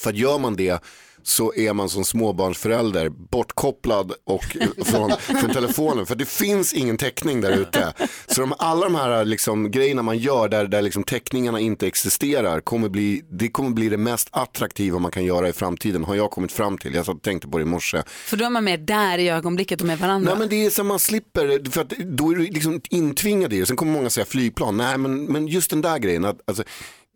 För 0.00 0.10
att 0.10 0.16
gör 0.16 0.38
man 0.38 0.56
det 0.56 0.82
så 1.28 1.54
är 1.54 1.72
man 1.72 1.88
som 1.88 2.04
småbarnsförälder 2.04 3.08
bortkopplad 3.08 4.12
och, 4.24 4.56
från, 4.84 5.12
från 5.40 5.50
telefonen. 5.50 6.06
För 6.06 6.14
det 6.14 6.28
finns 6.28 6.72
ingen 6.72 6.96
täckning 6.96 7.40
där 7.40 7.52
ute. 7.52 7.92
Så 8.26 8.40
de, 8.40 8.54
alla 8.58 8.84
de 8.84 8.94
här 8.94 9.24
liksom, 9.24 9.70
grejerna 9.70 10.02
man 10.02 10.18
gör 10.18 10.48
där, 10.48 10.66
där 10.66 10.82
liksom 10.82 11.04
täckningarna 11.04 11.60
inte 11.60 11.86
existerar, 11.86 12.60
kommer 12.60 12.88
bli, 12.88 13.22
det 13.30 13.48
kommer 13.48 13.70
bli 13.70 13.88
det 13.88 13.96
mest 13.96 14.28
attraktiva 14.30 14.98
man 14.98 15.10
kan 15.10 15.24
göra 15.24 15.48
i 15.48 15.52
framtiden, 15.52 16.04
har 16.04 16.14
jag 16.14 16.30
kommit 16.30 16.52
fram 16.52 16.78
till. 16.78 16.94
Jag 16.94 17.22
tänkte 17.22 17.48
på 17.48 17.58
det 17.58 17.62
i 17.62 17.66
morse. 17.66 18.02
För 18.06 18.36
då 18.36 18.44
är 18.44 18.50
man 18.50 18.64
mer 18.64 18.78
där 18.78 19.18
i 19.18 19.28
ögonblicket 19.28 19.80
och 19.80 19.86
med 19.86 19.98
varandra. 19.98 20.30
Nej 20.30 20.38
men 20.38 20.48
det 20.48 20.66
är 20.66 20.70
så 20.70 20.84
man 20.84 20.98
slipper, 20.98 21.70
för 21.70 21.80
att 21.80 21.88
då 21.88 22.30
är 22.30 22.36
du 22.36 22.42
liksom 22.42 22.80
intvingad 22.90 23.52
i 23.52 23.60
det. 23.60 23.66
Sen 23.66 23.76
kommer 23.76 23.92
många 23.92 24.10
säga 24.10 24.24
flygplan, 24.24 24.76
nej 24.76 24.98
men, 24.98 25.24
men 25.24 25.48
just 25.48 25.70
den 25.70 25.82
där 25.82 25.98
grejen, 25.98 26.24
att, 26.24 26.40
alltså, 26.46 26.64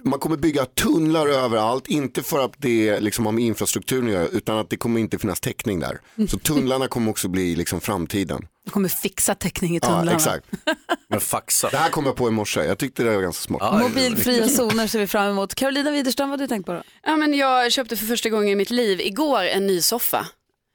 man 0.05 0.19
kommer 0.19 0.37
bygga 0.37 0.65
tunnlar 0.65 1.29
överallt, 1.29 1.87
inte 1.87 2.23
för 2.23 2.45
att 2.45 2.53
det 2.59 3.01
liksom 3.01 3.27
har 3.27 3.33
med 3.33 3.45
infrastrukturen 3.45 4.07
att 4.07 4.13
göra, 4.13 4.27
utan 4.27 4.59
att 4.59 4.71
det 4.71 4.77
kommer 4.77 5.01
inte 5.01 5.19
finnas 5.19 5.41
täckning 5.41 5.81
där. 5.81 6.01
Så 6.29 6.39
tunnlarna 6.39 6.89
kommer 6.89 7.11
också 7.11 7.29
bli 7.29 7.57
liksom 7.57 7.81
framtiden. 7.81 8.47
Du 8.65 8.71
kommer 8.71 8.89
fixa 8.89 9.35
täckning 9.35 9.77
i 9.77 9.81
tunnlarna. 9.81 10.11
Ja, 10.11 10.17
exakt. 10.17 10.47
Men 11.09 11.21
faxa. 11.21 11.69
Det 11.71 11.77
här 11.77 11.91
kom 11.91 12.07
jag 12.07 12.17
på 12.17 12.29
i 12.29 12.31
morse, 12.31 12.65
jag 12.65 12.79
tyckte 12.79 13.03
det 13.05 13.15
var 13.15 13.23
ganska 13.23 13.43
smart. 13.43 13.81
Mobilfria 13.83 14.49
zoner 14.49 14.87
ser 14.87 14.99
vi 14.99 15.07
fram 15.07 15.31
emot. 15.31 15.55
Carolina 15.55 15.91
Widerström, 15.91 16.31
vad 16.31 16.41
har 16.41 16.45
du 16.45 16.49
tänkt 16.49 16.67
på 16.67 16.73
då? 16.73 16.83
Ja, 17.03 17.17
men 17.17 17.35
jag 17.35 17.73
köpte 17.73 17.97
för 17.97 18.07
första 18.07 18.29
gången 18.29 18.49
i 18.49 18.55
mitt 18.55 18.71
liv 18.71 19.01
igår 19.01 19.43
en 19.43 19.67
ny 19.67 19.81
soffa. 19.81 20.27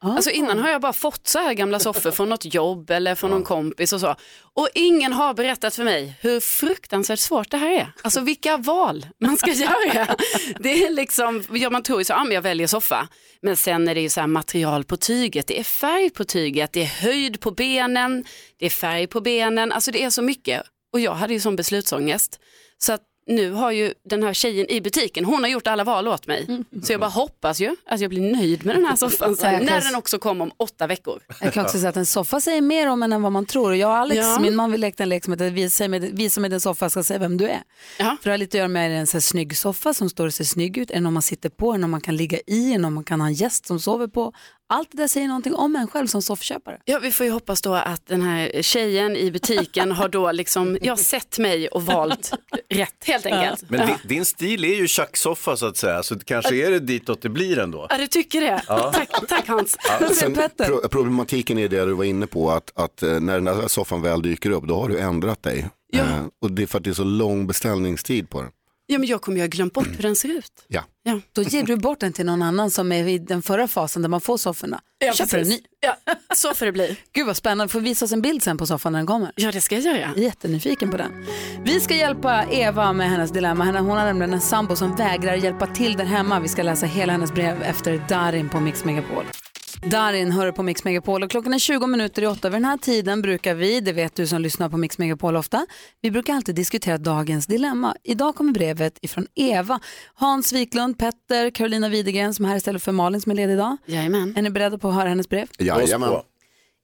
Alltså 0.01 0.29
innan 0.29 0.59
har 0.59 0.69
jag 0.69 0.81
bara 0.81 0.93
fått 0.93 1.27
så 1.27 1.39
här 1.39 1.53
gamla 1.53 1.79
soffor 1.79 2.11
från 2.11 2.29
något 2.29 2.53
jobb 2.53 2.89
eller 2.89 3.15
från 3.15 3.31
någon 3.31 3.43
kompis 3.43 3.93
och 3.93 3.99
så. 3.99 4.15
Och 4.53 4.69
ingen 4.73 5.13
har 5.13 5.33
berättat 5.33 5.75
för 5.75 5.83
mig 5.83 6.17
hur 6.21 6.39
fruktansvärt 6.39 7.19
svårt 7.19 7.51
det 7.51 7.57
här 7.57 7.71
är. 7.71 7.91
Alltså 8.01 8.21
vilka 8.21 8.57
val 8.57 9.05
man 9.21 9.37
ska 9.37 9.51
göra. 9.53 10.15
Det 10.59 10.85
är 10.85 10.89
liksom, 10.89 11.43
ja, 11.51 11.69
man 11.69 11.83
tror 11.83 11.99
ju 11.99 12.05
så, 12.05 12.13
ja 12.13 12.23
men 12.23 12.33
jag 12.33 12.41
väljer 12.41 12.67
soffa. 12.67 13.07
Men 13.41 13.57
sen 13.57 13.87
är 13.87 13.95
det 13.95 14.01
ju 14.01 14.09
så 14.09 14.19
här 14.19 14.27
material 14.27 14.83
på 14.83 14.97
tyget, 14.97 15.47
det 15.47 15.59
är 15.59 15.63
färg 15.63 16.09
på 16.09 16.23
tyget, 16.23 16.73
det 16.73 16.81
är 16.81 17.01
höjd 17.01 17.39
på 17.39 17.51
benen, 17.51 18.25
det 18.59 18.65
är 18.65 18.69
färg 18.69 19.07
på 19.07 19.21
benen, 19.21 19.71
alltså 19.71 19.91
det 19.91 20.03
är 20.03 20.09
så 20.09 20.21
mycket. 20.21 20.63
Och 20.93 20.99
jag 20.99 21.13
hade 21.13 21.33
ju 21.33 21.39
sån 21.39 21.55
beslutsångest. 21.55 22.39
Så 22.77 22.93
att 22.93 23.01
nu 23.27 23.51
har 23.51 23.71
ju 23.71 23.93
den 24.09 24.23
här 24.23 24.33
tjejen 24.33 24.69
i 24.71 24.81
butiken, 24.81 25.25
hon 25.25 25.43
har 25.43 25.49
gjort 25.49 25.67
alla 25.67 25.83
val 25.83 26.07
åt 26.07 26.27
mig. 26.27 26.63
Så 26.83 26.93
jag 26.93 26.99
bara 26.99 27.09
hoppas 27.09 27.59
ju 27.59 27.75
att 27.85 27.99
jag 27.99 28.09
blir 28.09 28.21
nöjd 28.35 28.65
med 28.65 28.75
den 28.75 28.85
här 28.85 28.95
soffan 28.95 29.35
sen, 29.35 29.65
när 29.65 29.81
den 29.81 29.95
också 29.95 30.19
kommer 30.19 30.43
om 30.45 30.51
åtta 30.57 30.87
veckor. 30.87 31.21
Jag 31.41 31.53
kan 31.53 31.65
också 31.65 31.77
säga 31.77 31.89
att 31.89 31.97
en 31.97 32.05
soffa 32.05 32.39
säger 32.41 32.61
mer 32.61 32.87
om 32.87 33.03
en 33.03 33.13
än 33.13 33.21
vad 33.21 33.31
man 33.31 33.45
tror. 33.45 33.75
Jag 33.75 33.89
och 33.89 33.95
Alex, 33.97 34.17
Ja. 34.17 34.39
min 34.39 34.55
man, 34.55 34.71
vi 34.71 34.77
lekte 34.77 35.03
en 35.03 35.09
lek 35.09 35.23
som 35.23 35.33
heter 35.33 35.49
visa 35.49 35.87
mig, 35.87 35.99
visa 35.99 36.41
mig 36.41 36.49
din 36.49 36.59
soffa, 36.59 36.89
ska 36.89 37.03
säga 37.03 37.19
vem 37.19 37.37
du 37.37 37.45
är. 37.49 37.61
För 37.97 38.17
det 38.23 38.29
har 38.29 38.37
lite 38.37 38.57
att 38.57 38.59
göra 38.59 38.67
med 38.67 38.99
en 38.99 39.07
så 39.07 39.17
här 39.17 39.21
snygg 39.21 39.57
soffa 39.57 39.93
som 39.93 40.09
står 40.09 40.25
och 40.25 40.33
ser 40.33 40.43
snygg 40.43 40.77
ut, 40.77 40.87
det 40.87 40.99
någon 40.99 41.13
man 41.13 41.21
sitter 41.21 41.49
på, 41.49 41.71
det 41.71 41.77
någon 41.77 41.89
man 41.89 42.01
kan 42.01 42.15
ligga 42.15 42.39
i, 42.47 42.71
det 42.71 42.77
någon 42.77 42.93
man 42.93 43.03
kan 43.03 43.21
ha 43.21 43.27
en 43.27 43.33
gäst 43.33 43.65
som 43.65 43.79
sover 43.79 44.07
på. 44.07 44.33
Allt 44.69 44.91
det 44.91 44.97
där 44.97 45.07
säger 45.07 45.27
någonting 45.27 45.55
om 45.55 45.75
en 45.75 45.87
själv 45.87 46.07
som 46.07 46.21
soffköpare. 46.21 46.77
Ja, 46.85 46.99
vi 46.99 47.11
får 47.11 47.25
ju 47.25 47.31
hoppas 47.31 47.61
då 47.61 47.73
att 47.73 48.05
den 48.05 48.21
här 48.21 48.61
tjejen 48.61 49.15
i 49.15 49.31
butiken 49.31 49.91
har 49.91 50.09
då 50.09 50.31
liksom, 50.31 50.77
jag 50.81 50.99
sett 50.99 51.39
mig 51.39 51.67
och 51.67 51.83
valt 51.85 52.33
rätt 52.69 53.03
helt 53.05 53.25
enkelt. 53.25 53.69
Men 53.69 53.87
din, 53.87 53.95
din 54.03 54.25
stil 54.25 54.65
är 54.65 54.75
ju 54.75 54.87
tjacksoffa 54.87 55.57
så 55.57 55.65
att 55.65 55.77
säga, 55.77 56.03
så 56.03 56.19
kanske 56.19 56.55
är 56.55 56.71
det 56.71 56.79
ditåt 56.79 57.21
det 57.21 57.29
blir 57.29 57.59
ändå. 57.59 57.87
Ja, 57.89 57.97
du 57.97 58.07
tycker 58.07 58.41
det? 58.41 58.63
Ja. 58.67 58.91
Tack, 58.93 59.27
tack 59.27 59.47
Hans. 59.47 59.77
Sen, 60.13 60.33
pro 60.57 60.87
problematiken 60.89 61.57
är 61.57 61.69
det 61.69 61.85
du 61.85 61.93
var 61.93 62.03
inne 62.03 62.27
på, 62.27 62.51
att, 62.51 62.71
att 62.75 63.03
eh, 63.03 63.19
när 63.19 63.33
den 63.33 63.45
där 63.45 63.67
soffan 63.67 64.01
väl 64.01 64.21
dyker 64.21 64.49
upp, 64.49 64.63
då 64.63 64.75
har 64.81 64.89
du 64.89 64.99
ändrat 64.99 65.43
dig. 65.43 65.69
Ja. 65.91 65.99
Eh, 65.99 66.25
och 66.41 66.51
det 66.51 66.61
är 66.61 66.67
för 66.67 66.77
att 66.77 66.83
det 66.83 66.89
är 66.89 66.93
så 66.93 67.03
lång 67.03 67.47
beställningstid 67.47 68.29
på 68.29 68.41
den. 68.41 68.51
Ja, 68.89 68.99
men 68.99 69.07
jag 69.09 69.21
kommer 69.21 69.37
ju 69.37 69.43
ha 69.43 69.47
glömt 69.47 69.73
bort 69.73 69.87
hur 69.87 70.01
den 70.01 70.15
ser 70.15 70.29
ut. 70.29 70.51
Ja. 70.67 70.83
Ja. 71.03 71.19
Då 71.33 71.41
ger 71.41 71.63
du 71.63 71.75
bort 71.75 71.99
den 71.99 72.13
till 72.13 72.25
någon 72.25 72.41
annan 72.41 72.71
som 72.71 72.91
är 72.91 73.07
i 73.07 73.17
den 73.17 73.41
förra 73.41 73.67
fasen 73.67 74.01
där 74.01 74.09
man 74.09 74.21
får 74.21 74.37
sofforna. 74.37 74.81
Ja, 74.99 75.13
Köper 75.13 75.37
en 75.37 75.47
ny. 75.47 75.59
Ja, 75.79 75.97
så 76.35 76.53
får 76.53 76.65
det 76.65 76.71
bli. 76.71 76.97
Gud 77.13 77.25
vad 77.25 77.37
spännande, 77.37 77.71
får 77.71 77.79
visa 77.79 78.05
oss 78.05 78.11
en 78.11 78.21
bild 78.21 78.43
sen 78.43 78.57
på 78.57 78.65
soffan 78.65 78.91
när 78.91 78.99
den 78.99 79.07
kommer. 79.07 79.31
Ja, 79.35 79.51
det 79.51 79.61
ska 79.61 79.75
jag 79.75 79.83
göra. 79.97 80.13
Jättenyfiken 80.15 80.91
på 80.91 80.97
den. 80.97 81.25
Vi 81.63 81.79
ska 81.79 81.95
hjälpa 81.95 82.45
Eva 82.51 82.93
med 82.93 83.09
hennes 83.09 83.31
dilemma. 83.31 83.65
Hon 83.65 83.89
har 83.97 84.05
nämligen 84.05 84.33
en 84.33 84.41
sambo 84.41 84.75
som 84.75 84.95
vägrar 84.95 85.35
hjälpa 85.35 85.67
till 85.67 85.93
där 85.93 86.05
hemma. 86.05 86.39
Vi 86.39 86.47
ska 86.47 86.63
läsa 86.63 86.85
hela 86.85 87.11
hennes 87.11 87.33
brev 87.33 87.63
efter 87.63 88.05
Darin 88.09 88.49
på 88.49 88.59
Mix 88.59 88.85
Megapol. 88.85 89.25
Darin 89.81 90.31
hör 90.31 90.51
på 90.51 90.63
Mix 90.63 90.83
Megapol 90.83 91.23
och 91.23 91.31
klockan 91.31 91.53
är 91.53 91.59
20 91.59 91.87
minuter 91.87 92.21
i 92.21 92.27
åtta. 92.27 92.49
Vid 92.49 92.55
den 92.55 92.65
här 92.65 92.77
tiden 92.77 93.21
brukar 93.21 93.53
vi, 93.55 93.79
det 93.79 93.93
vet 93.93 94.15
du 94.15 94.27
som 94.27 94.41
lyssnar 94.41 94.69
på 94.69 94.77
Mix 94.77 94.97
Megapol 94.97 95.35
ofta, 95.35 95.65
vi 96.01 96.11
brukar 96.11 96.33
alltid 96.33 96.55
diskutera 96.55 96.97
dagens 96.97 97.47
dilemma. 97.47 97.95
Idag 98.03 98.35
kommer 98.35 98.51
brevet 98.53 98.97
ifrån 99.01 99.27
Eva, 99.35 99.79
Hans 100.13 100.53
Wiklund, 100.53 100.97
Petter, 100.97 101.49
Carolina 101.49 101.89
Widegren 101.89 102.33
som 102.33 102.45
är 102.45 102.49
här 102.49 102.55
istället 102.55 102.83
för 102.83 102.91
Malin 102.91 103.21
som 103.21 103.31
är 103.31 103.35
ledig 103.35 103.53
idag. 103.53 103.77
Jajamän. 103.85 104.33
Är 104.37 104.41
ni 104.41 104.49
beredda 104.49 104.77
på 104.77 104.89
att 104.89 104.95
höra 104.95 105.09
hennes 105.09 105.29
brev? 105.29 105.47
Jajamän. 105.59 106.09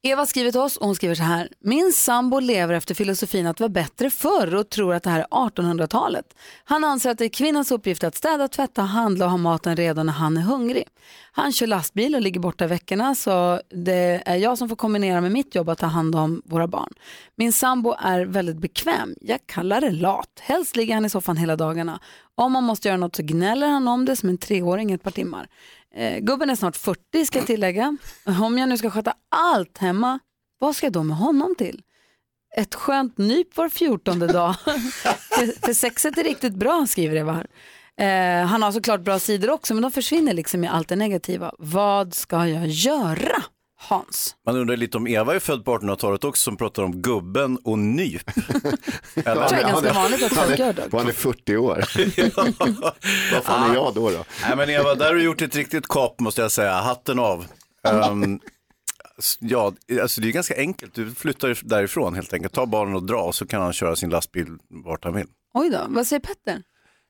Eva 0.06 0.26
skriver 0.26 0.52
till 0.52 0.60
oss 0.62 0.78
och 0.78 0.86
hon 0.86 0.96
skriver 0.96 1.16
så 1.16 1.24
här. 1.24 1.50
Min 1.60 1.92
sambo 1.92 2.40
lever 2.40 2.74
efter 2.74 2.96
filosofin 2.96 3.48
att 3.48 3.58
det 3.58 3.64
var 3.64 3.70
bättre 3.70 4.10
förr 4.10 4.56
och 4.56 4.70
tror 4.70 4.94
att 4.94 5.04
det 5.04 5.10
här 5.10 5.20
är 5.20 5.26
1800-talet. 5.26 6.26
Han 6.64 6.84
anser 6.84 7.10
att 7.10 7.18
det 7.18 7.26
är 7.26 7.30
kvinnans 7.30 7.72
uppgift 7.72 8.04
att 8.04 8.16
städa, 8.16 8.48
tvätta, 8.48 8.82
handla 8.82 9.26
och 9.26 9.32
ha 9.32 9.38
maten 9.38 9.76
redo 9.76 10.04
när 10.04 10.14
han 10.14 10.38
är 10.38 10.42
hungrig. 10.42 10.84
Han 11.32 11.52
kör 11.52 11.68
lastbil 11.68 12.16
och 12.16 12.22
ligger 12.22 12.40
borta 12.40 12.68
veckorna 12.68 13.16
så 13.16 13.62
det 13.70 14.24
är 14.26 14.36
jag 14.36 14.58
som 14.58 14.70
får 14.70 14.76
kombinera 14.76 15.22
med 15.22 15.32
mitt 15.32 15.56
jobb 15.56 15.70
att 15.70 15.80
ta 15.80 15.86
hand 15.86 16.16
om 16.16 16.42
våra 16.46 16.68
barn. 16.68 16.94
Min 17.36 17.54
sambo 17.54 17.96
är 18.00 18.26
väldigt 18.26 18.58
bekväm. 18.58 19.16
Jag 19.22 19.40
kallar 19.46 19.82
det 19.82 19.92
lat. 19.92 20.40
Helst 20.42 20.76
ligger 20.76 20.94
han 20.94 21.06
i 21.06 21.10
soffan 21.10 21.38
hela 21.38 21.56
dagarna. 21.56 22.00
Om 22.36 22.52
man 22.52 22.64
måste 22.64 22.88
göra 22.88 22.98
något 22.98 23.16
så 23.16 23.24
gnäller 23.24 23.68
han 23.68 23.88
om 23.88 24.06
det 24.06 24.16
som 24.16 24.30
en 24.30 24.38
treåring 24.38 24.92
ett 24.92 25.04
par 25.04 25.12
timmar. 25.12 25.48
Eh, 25.96 26.20
gubben 26.20 26.50
är 26.50 26.56
snart 26.56 26.76
40 26.78 27.26
ska 27.26 27.40
jag 27.40 27.48
tillägga. 27.48 27.98
Om 28.42 28.58
jag 28.58 28.70
nu 28.70 28.78
ska 28.78 28.90
sköta 28.90 29.14
allt 29.30 29.78
hemma, 29.78 30.20
vad 30.60 30.76
ska 30.76 30.86
jag 30.86 30.94
då 30.94 31.04
med 31.04 31.18
honom 31.18 31.56
till? 31.58 31.82
Ett 32.58 32.76
skönt 32.76 33.18
nyp 33.18 33.58
var 33.58 33.70
fjortonde 33.70 34.28
dag. 34.28 34.56
för, 35.30 35.66
för 35.66 35.74
sexet 35.74 36.18
är 36.18 36.24
riktigt 36.24 36.54
bra 36.54 36.86
skriver 36.88 37.16
Eva. 37.16 37.44
Eh, 37.98 38.46
han 38.46 38.64
har 38.64 38.72
såklart 38.72 39.02
bra 39.02 39.20
sidor 39.20 39.50
också 39.50 39.74
men 39.74 39.84
de 39.84 39.92
försvinner 39.92 40.34
liksom 40.34 40.64
i 40.64 40.68
allt 40.68 40.88
det 40.88 40.96
negativa. 40.96 41.52
Vad 41.60 42.14
ska 42.14 42.48
jag 42.48 42.68
göra? 42.68 43.44
Hans. 43.84 44.36
Man 44.46 44.58
undrar 44.58 44.78
lite 44.78 44.98
om 44.98 45.08
Eva 45.08 45.36
är 45.36 45.40
född 45.40 45.66
på 45.66 45.78
1800-talet 45.78 46.24
också 46.24 46.44
som 46.44 46.58
pratar 46.58 46.84
om 46.84 47.02
gubben 47.02 47.58
och 47.64 47.80
nyp. 47.80 48.26
Tror 48.36 49.24
det 49.24 49.30
är 49.30 49.62
ganska 49.62 49.94
vanligt 49.94 50.24
att 50.24 50.34
folk 50.34 50.60
gör 50.60 50.74
det. 50.74 50.86
Och 50.92 51.00
han 51.00 51.08
är 51.08 51.14
40 51.14 51.58
år. 51.58 51.84
Vad 53.34 53.44
fan 53.44 53.70
är 53.72 53.76
jag 53.76 53.94
då? 53.94 54.10
då? 54.10 54.26
Nej 54.48 54.56
men 54.58 54.70
Eva, 54.70 54.96
där 54.96 55.06
har 55.06 55.14
du 55.16 55.24
gjort 55.24 55.42
ett 55.42 55.56
riktigt 55.56 55.88
kap 55.88 56.20
måste 56.20 56.42
jag 56.42 56.52
säga. 56.52 56.74
Hatten 56.74 57.20
av. 57.20 57.46
S- 59.20 59.38
ja, 59.40 59.74
alltså 60.02 60.22
det 60.22 60.28
är 60.28 60.32
ganska 60.32 60.56
enkelt. 60.58 60.94
Du 60.96 61.12
flyttar 61.16 61.60
därifrån 61.64 62.14
helt 62.16 62.34
enkelt. 62.34 62.54
Ta 62.54 62.66
barnen 62.66 62.96
och 62.96 63.04
dra 63.04 63.22
och 63.22 63.36
så 63.36 63.48
kan 63.48 63.62
han 63.62 63.74
köra 63.74 63.96
sin 63.96 64.10
lastbil 64.10 64.48
vart 64.86 65.04
han 65.04 65.14
vill. 65.14 65.28
Oj 65.54 65.70
då, 65.70 65.80
vad 65.88 66.08
säger 66.08 66.20
Petter? 66.20 66.62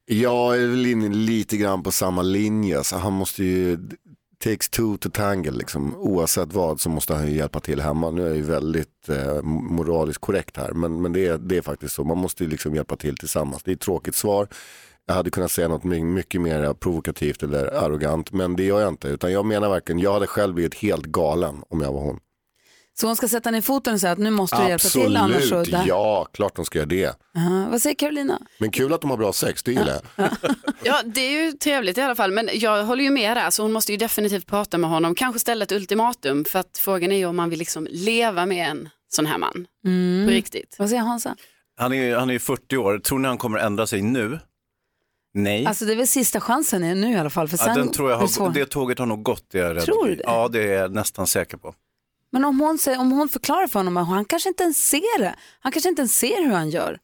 Jag 0.05 0.57
är 0.61 0.67
väl 0.67 0.85
inne 0.85 1.09
lite 1.15 1.57
grann 1.57 1.83
på 1.83 1.91
samma 1.91 2.21
linje. 2.21 2.83
Så 2.83 2.97
han 2.97 3.13
måste 3.13 3.43
ju, 3.43 3.77
takes 4.43 4.69
two 4.69 4.97
to 4.97 5.09
tangle 5.09 5.51
liksom. 5.51 5.95
Oavsett 5.95 6.53
vad 6.53 6.81
så 6.81 6.89
måste 6.89 7.13
han 7.13 7.27
ju 7.27 7.35
hjälpa 7.35 7.59
till 7.59 7.81
hemma. 7.81 8.11
Nu 8.11 8.23
är 8.23 8.27
jag 8.27 8.35
ju 8.35 8.41
väldigt 8.41 9.09
eh, 9.09 9.41
moraliskt 9.43 10.21
korrekt 10.21 10.57
här. 10.57 10.71
Men, 10.71 11.01
men 11.01 11.13
det, 11.13 11.27
är, 11.27 11.37
det 11.37 11.57
är 11.57 11.61
faktiskt 11.61 11.95
så. 11.95 12.03
Man 12.03 12.17
måste 12.17 12.43
ju 12.43 12.49
liksom 12.49 12.75
hjälpa 12.75 12.95
till 12.95 13.17
tillsammans. 13.17 13.63
Det 13.63 13.71
är 13.71 13.73
ett 13.73 13.81
tråkigt 13.81 14.15
svar. 14.15 14.47
Jag 15.05 15.13
hade 15.13 15.29
kunnat 15.29 15.51
säga 15.51 15.67
något 15.67 15.83
mycket 15.83 16.41
mer 16.41 16.73
provokativt 16.73 17.43
eller 17.43 17.65
arrogant. 17.65 18.31
Men 18.31 18.55
det 18.55 18.63
gör 18.63 18.79
jag 18.79 18.89
inte. 18.89 19.07
Utan 19.07 19.31
jag 19.31 19.45
menar 19.45 19.69
verkligen, 19.69 19.99
jag 19.99 20.13
hade 20.13 20.27
själv 20.27 20.53
blivit 20.53 20.75
helt 20.75 21.05
galen 21.05 21.63
om 21.69 21.81
jag 21.81 21.93
var 21.93 22.01
hon. 22.01 22.19
Så 22.99 23.07
hon 23.07 23.15
ska 23.15 23.27
sätta 23.27 23.51
ner 23.51 23.61
foten 23.61 23.93
och 23.93 23.99
säga 23.99 24.13
att 24.13 24.19
nu 24.19 24.29
måste 24.29 24.63
du 24.63 24.69
hjälpa 24.69 24.87
till 24.89 25.17
annars 25.17 25.49
så... 25.49 25.55
Absolut, 25.59 25.85
ja, 25.87 26.27
klart 26.33 26.55
de 26.55 26.65
ska 26.65 26.79
göra 26.79 26.85
det. 26.89 27.15
Aha, 27.37 27.67
vad 27.71 27.81
säger 27.81 27.95
Carolina? 27.95 28.41
Men 28.57 28.71
kul 28.71 28.93
att 28.93 29.01
de 29.01 29.09
har 29.09 29.17
bra 29.17 29.33
sex, 29.33 29.63
det 29.63 29.71
gillar 29.71 30.01
jag. 30.15 30.29
Ja, 30.83 31.01
det 31.05 31.21
är 31.21 31.45
ju 31.45 31.51
trevligt 31.51 31.97
i 31.97 32.01
alla 32.01 32.15
fall, 32.15 32.31
men 32.31 32.49
jag 32.53 32.83
håller 32.83 33.03
ju 33.03 33.09
med 33.09 33.37
där, 33.37 33.49
så 33.49 33.63
hon 33.63 33.71
måste 33.71 33.91
ju 33.91 33.97
definitivt 33.97 34.45
prata 34.47 34.77
med 34.77 34.89
honom, 34.89 35.15
kanske 35.15 35.39
ställa 35.39 35.63
ett 35.63 35.71
ultimatum, 35.71 36.45
för 36.45 36.59
att 36.59 36.77
frågan 36.77 37.11
är 37.11 37.17
ju 37.17 37.25
om 37.25 37.35
man 37.35 37.49
vill 37.49 37.59
liksom 37.59 37.87
leva 37.91 38.45
med 38.45 38.69
en 38.69 38.89
sån 39.09 39.25
här 39.25 39.37
man 39.37 39.65
Mm. 39.85 40.27
på 40.27 40.31
riktigt. 40.31 40.75
Vad 40.79 40.89
säger 40.89 41.01
Hansa? 41.01 41.35
Han 41.77 41.93
är, 41.93 42.15
han 42.15 42.29
är 42.29 42.33
ju 42.33 42.39
40 42.39 42.77
år. 42.77 42.99
Tror 42.99 43.19
ni 43.19 43.27
han 43.27 43.37
kommer 43.37 43.59
ändra 43.59 43.87
sig 43.87 44.01
nu? 44.01 44.39
Nej. 45.33 45.65
Alltså 45.65 45.85
det 45.85 45.91
är 45.91 45.95
väl 45.95 46.07
sista 46.07 46.41
chansen 46.41 47.01
nu 47.01 47.11
i 47.11 47.15
alla 47.15 47.29
fall. 47.29 47.47
För 47.47 47.57
ja, 47.57 47.63
sen 47.63 47.75
den 47.75 47.91
tror 47.91 48.09
jag 48.11 48.19
är 48.19 48.23
det 48.23 48.29
svårt. 48.29 48.47
har, 48.47 48.53
det 48.53 48.65
tåget 48.65 48.99
har 48.99 49.05
nog 49.05 49.23
gått, 49.23 49.45
det 49.51 49.59
är 49.59 49.63
jag 49.63 49.75
rädd. 49.75 49.83
Tror 49.83 50.07
du 50.07 50.15
det? 50.15 50.23
Ja, 50.25 50.47
det 50.47 50.63
är 50.63 50.81
jag 50.81 50.93
nästan 50.93 51.27
säker 51.27 51.57
på. 51.57 51.73
Men 52.33 52.45
om 52.45 52.59
hon, 52.59 52.77
säger, 52.77 52.99
om 52.99 53.11
hon 53.11 53.29
förklarar 53.29 53.67
för 53.67 53.79
honom 53.79 53.97
att 53.97 54.07
han 54.07 54.25
kanske 54.25 54.49
inte 54.49 54.63
ens 54.63 54.87
ser 54.89 55.19
det. 55.19 55.35
Han 55.59 55.71
kanske 55.71 55.89
inte 55.89 56.01
ens 56.01 56.17
ser 56.17 56.45
hur 56.45 56.51
han 56.53 56.69
gör. 56.69 56.99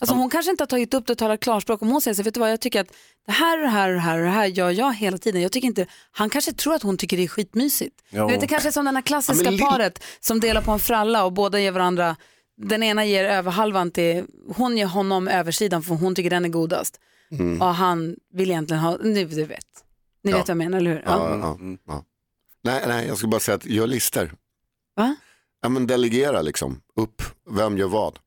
Alltså 0.00 0.14
hon 0.14 0.30
kanske 0.30 0.50
inte 0.50 0.62
har 0.62 0.66
tagit 0.66 0.94
upp 0.94 1.06
det 1.06 1.12
och 1.12 1.18
talat 1.18 1.40
klarspråk. 1.40 1.82
Om 1.82 1.88
hon 1.88 2.00
säger 2.00 2.14
så, 2.14 2.22
vet 2.22 2.34
du 2.34 2.40
vad, 2.40 2.52
jag 2.52 2.60
tycker 2.60 2.80
att 2.80 2.92
det 3.26 3.32
här 3.32 3.58
och 3.58 3.64
det 3.64 3.70
här 3.70 3.88
och 3.88 3.94
det 3.94 4.00
här 4.00 4.18
och 4.18 4.24
det 4.24 4.30
här 4.30 4.46
gör 4.46 4.70
jag 4.70 4.94
hela 4.94 5.18
tiden. 5.18 5.42
Jag 5.42 5.52
tycker 5.52 5.66
inte, 5.68 5.86
han 6.10 6.30
kanske 6.30 6.52
tror 6.52 6.74
att 6.74 6.82
hon 6.82 6.96
tycker 6.96 7.16
det 7.16 7.24
är 7.24 7.28
skitmysigt. 7.28 7.96
Du 8.10 8.26
vet, 8.26 8.40
det 8.40 8.46
kanske 8.46 8.68
är 8.68 8.72
som 8.72 8.84
den 8.84 8.94
här 8.96 9.02
klassiska 9.02 9.50
Ja, 9.50 9.70
paret 9.70 10.02
som 10.20 10.40
delar 10.40 10.62
på 10.62 10.70
en 10.70 10.78
fralla 10.78 11.24
och 11.24 11.32
båda 11.32 11.60
ger 11.60 11.72
varandra, 11.72 12.16
den 12.56 12.82
ena 12.82 13.04
ger 13.04 13.24
överhalvan 13.24 13.90
till, 13.90 14.24
hon 14.56 14.76
ger 14.76 14.86
honom 14.86 15.28
översidan 15.28 15.82
för 15.82 15.94
hon 15.94 16.14
tycker 16.14 16.30
den 16.30 16.44
är 16.44 16.48
godast. 16.48 17.00
Mm. 17.32 17.62
Och 17.62 17.74
han 17.74 18.16
vill 18.32 18.50
egentligen 18.50 18.82
ha, 18.82 18.96
nu 19.02 19.24
du 19.24 19.44
vet. 19.44 19.64
Ni 20.24 20.30
Ja. 20.30 20.36
vet 20.36 20.48
vad 20.48 20.50
jag 20.50 20.56
menar, 20.58 20.78
eller 20.78 20.90
hur? 20.90 21.02
Ja, 21.06 21.56
ja. 21.86 22.04
Nej, 22.64 22.84
nej, 22.86 23.06
jag 23.06 23.16
skulle 23.16 23.30
bara 23.30 23.40
säga 23.40 23.54
att 23.56 23.66
gör 23.66 23.86
listor. 23.86 24.32
Va? 24.96 25.16
Ja, 25.62 25.68
men 25.68 25.86
delegera 25.86 26.42
liksom, 26.42 26.80
upp, 26.96 27.22
vem 27.50 27.78
gör 27.78 27.88
vad. 27.88 28.18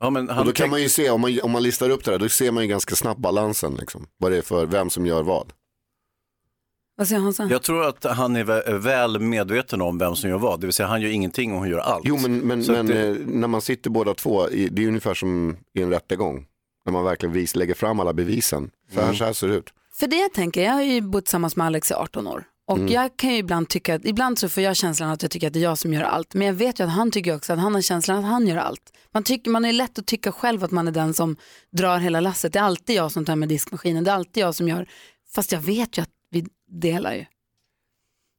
Ja, 0.00 0.10
men 0.10 0.28
Och 0.28 0.34
han 0.34 0.46
då 0.46 0.52
kan 0.52 0.70
man 0.70 0.82
ju 0.82 0.88
se, 0.88 1.10
om 1.10 1.20
man, 1.20 1.40
om 1.42 1.50
man 1.50 1.62
listar 1.62 1.90
upp 1.90 2.04
det 2.04 2.10
där, 2.10 2.18
då 2.18 2.28
ser 2.28 2.52
man 2.52 2.62
ju 2.62 2.68
ganska 2.68 2.94
snabbt 2.94 3.20
balansen, 3.20 3.74
liksom. 3.74 4.06
vad 4.16 4.32
det 4.32 4.38
är 4.38 4.42
för, 4.42 4.66
vem 4.66 4.90
som 4.90 5.06
gör 5.06 5.22
vad. 5.22 5.52
Vad 6.96 7.08
säger 7.08 7.20
Hansa? 7.20 7.48
Jag 7.50 7.62
tror 7.62 7.84
att 7.88 8.04
han 8.04 8.36
är 8.36 8.44
vä- 8.44 8.78
väl 8.78 9.20
medveten 9.20 9.82
om 9.82 9.98
vem 9.98 10.16
som 10.16 10.30
gör 10.30 10.38
vad. 10.38 10.60
Det 10.60 10.66
vill 10.66 10.74
säga 10.74 10.86
han 10.88 11.00
gör 11.02 11.08
ingenting 11.10 11.52
och 11.52 11.58
hon 11.58 11.68
gör 11.68 11.78
allt. 11.78 12.04
Jo, 12.06 12.18
men, 12.22 12.38
men, 12.38 12.60
men 12.66 12.86
det- 12.86 13.08
eh, 13.08 13.16
när 13.26 13.48
man 13.48 13.60
sitter 13.62 13.90
båda 13.90 14.14
två, 14.14 14.46
det 14.46 14.82
är 14.84 14.88
ungefär 14.88 15.14
som 15.14 15.56
i 15.74 15.82
en 15.82 15.90
rättegång. 15.90 16.46
När 16.84 16.92
man 16.92 17.04
verkligen 17.04 17.32
vis, 17.32 17.56
lägger 17.56 17.74
fram 17.74 18.00
alla 18.00 18.12
bevisen. 18.12 18.70
Så 18.90 18.94
här, 18.96 19.02
Mm. 19.04 19.16
så 19.16 19.24
här 19.24 19.32
ser 19.32 19.48
det 19.48 19.54
ut. 19.54 19.70
För 19.92 20.06
det 20.06 20.16
jag 20.16 20.32
tänker, 20.32 20.62
jag 20.64 20.72
har 20.72 20.82
ju 20.82 21.00
bott 21.00 21.24
tillsammans 21.24 21.56
med 21.56 21.66
Alex 21.66 21.90
i 21.90 21.94
18 21.94 22.26
år. 22.26 22.44
Och 22.66 22.78
Mm. 22.78 22.92
jag 22.92 23.16
kan 23.16 23.30
ju 23.30 23.36
ibland 23.36 23.68
tycka 23.68 23.94
att, 23.94 24.04
ibland 24.04 24.38
så 24.38 24.48
får 24.48 24.62
jag 24.62 24.76
känslan 24.76 25.10
att 25.10 25.22
jag 25.22 25.30
tycker 25.30 25.46
att 25.46 25.52
det 25.52 25.58
är 25.58 25.62
jag 25.62 25.78
som 25.78 25.92
gör 25.94 26.02
allt. 26.02 26.34
Men 26.34 26.46
jag 26.46 26.54
vet 26.54 26.80
ju 26.80 26.84
att 26.84 26.90
han 26.90 27.10
tycker 27.10 27.36
också 27.36 27.52
att 27.52 27.58
han 27.58 27.74
har 27.74 27.82
känslan 27.82 28.18
att 28.18 28.24
han 28.24 28.46
gör 28.46 28.56
allt. 28.56 28.92
Man, 29.12 29.22
tycker, 29.22 29.50
man 29.50 29.64
är 29.64 29.72
lätt 29.72 29.98
att 29.98 30.06
tycka 30.06 30.32
själv 30.32 30.64
att 30.64 30.70
man 30.70 30.88
är 30.88 30.92
den 30.92 31.14
som 31.14 31.36
drar 31.72 31.98
hela 31.98 32.20
lasset. 32.20 32.52
Det 32.52 32.58
är 32.58 32.62
alltid 32.62 32.96
jag 32.96 33.12
som 33.12 33.24
tar 33.24 33.36
med 33.36 33.48
diskmaskinen, 33.48 34.04
det 34.04 34.10
är 34.10 34.14
alltid 34.14 34.42
jag 34.42 34.54
som 34.54 34.68
gör. 34.68 34.86
Fast 35.34 35.52
jag 35.52 35.60
vet 35.60 35.98
ju 35.98 36.02
att 36.02 36.10
vi 36.30 36.46
delar 36.70 37.14
ju. 37.14 37.24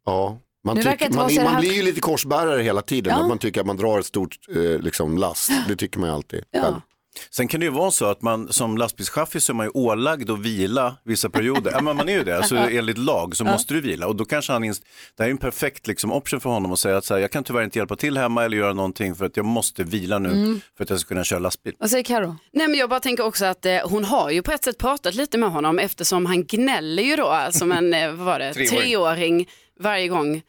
Ja. 0.05 0.39
Man, 0.63 0.75
tycker, 0.75 1.09
man, 1.09 1.33
man 1.35 1.45
här- 1.47 1.59
blir 1.59 1.73
ju 1.73 1.81
lite 1.81 2.01
korsbärare 2.01 2.61
hela 2.61 2.81
tiden. 2.81 3.13
Ja. 3.15 3.21
Att 3.21 3.27
man 3.27 3.37
tycker 3.37 3.61
att 3.61 3.67
man 3.67 3.77
drar 3.77 3.99
ett 3.99 4.05
stort 4.05 4.37
eh, 4.49 4.55
liksom, 4.79 5.17
last. 5.17 5.51
Det 5.67 5.75
tycker 5.75 5.99
man 5.99 6.09
ju 6.09 6.15
alltid. 6.15 6.43
själv. 6.53 6.75
Sen 7.29 7.47
kan 7.47 7.59
det 7.59 7.65
ju 7.65 7.69
vara 7.71 7.91
så 7.91 8.05
att 8.05 8.21
man 8.21 8.53
som 8.53 8.77
lastbilschaffis 8.77 9.43
så 9.45 9.51
är 9.51 9.55
man 9.55 9.65
ju 9.65 9.71
ålagd 9.73 10.29
att 10.29 10.39
vila 10.39 10.95
vissa 11.05 11.29
perioder. 11.29 11.71
ja, 11.71 11.81
men 11.81 11.95
man 11.97 12.09
är 12.09 12.13
ju 12.13 12.23
det, 12.23 12.37
alltså, 12.37 12.55
enligt 12.71 12.97
lag 12.97 13.35
så 13.35 13.43
Ja. 13.45 13.51
måste 13.51 13.73
du 13.73 13.81
vila. 13.81 14.07
Och 14.07 14.15
då 14.15 14.25
kanske 14.25 14.53
han, 14.53 14.63
inst- 14.63 14.83
det 15.17 15.23
här 15.23 15.27
är 15.27 15.31
en 15.31 15.37
perfekt 15.37 15.87
liksom, 15.87 16.11
option 16.11 16.39
för 16.41 16.49
honom 16.49 16.71
att 16.71 16.79
säga 16.79 16.97
att 16.97 17.05
så 17.05 17.13
här, 17.13 17.21
jag 17.21 17.31
kan 17.31 17.43
tyvärr 17.43 17.63
inte 17.63 17.79
hjälpa 17.79 17.95
till 17.95 18.17
hemma 18.17 18.43
eller 18.45 18.57
göra 18.57 18.73
någonting 18.73 19.15
för 19.15 19.25
att 19.25 19.37
jag 19.37 19.45
måste 19.45 19.83
vila 19.83 20.19
nu 20.19 20.29
Mm. 20.29 20.61
för 20.77 20.83
att 20.83 20.89
jag 20.89 20.99
ska 20.99 21.07
kunna 21.07 21.23
köra 21.23 21.39
lastbil. 21.39 21.73
Vad 21.79 21.89
säger 21.89 22.03
Karo? 22.03 22.35
Nej 22.53 22.67
men 22.67 22.79
jag 22.79 22.89
bara 22.89 22.99
tänker 22.99 23.25
också 23.25 23.45
att 23.45 23.65
eh, 23.65 23.77
hon 23.89 24.03
har 24.05 24.29
ju 24.29 24.41
på 24.41 24.51
ett 24.51 24.63
sätt 24.63 24.77
pratat 24.77 25.15
lite 25.15 25.37
med 25.37 25.51
honom 25.51 25.79
eftersom 25.79 26.25
han 26.25 26.43
gnäller 26.45 27.03
ju 27.03 27.15
då 27.15 27.47
som 27.51 27.71
en, 27.71 27.93
eh, 27.93 28.07
vad 28.11 28.25
var 28.25 28.39
det, 28.39 28.53
Treåring. 28.53 28.69
treåring 28.79 29.47
varje 29.79 30.07
gång 30.07 30.41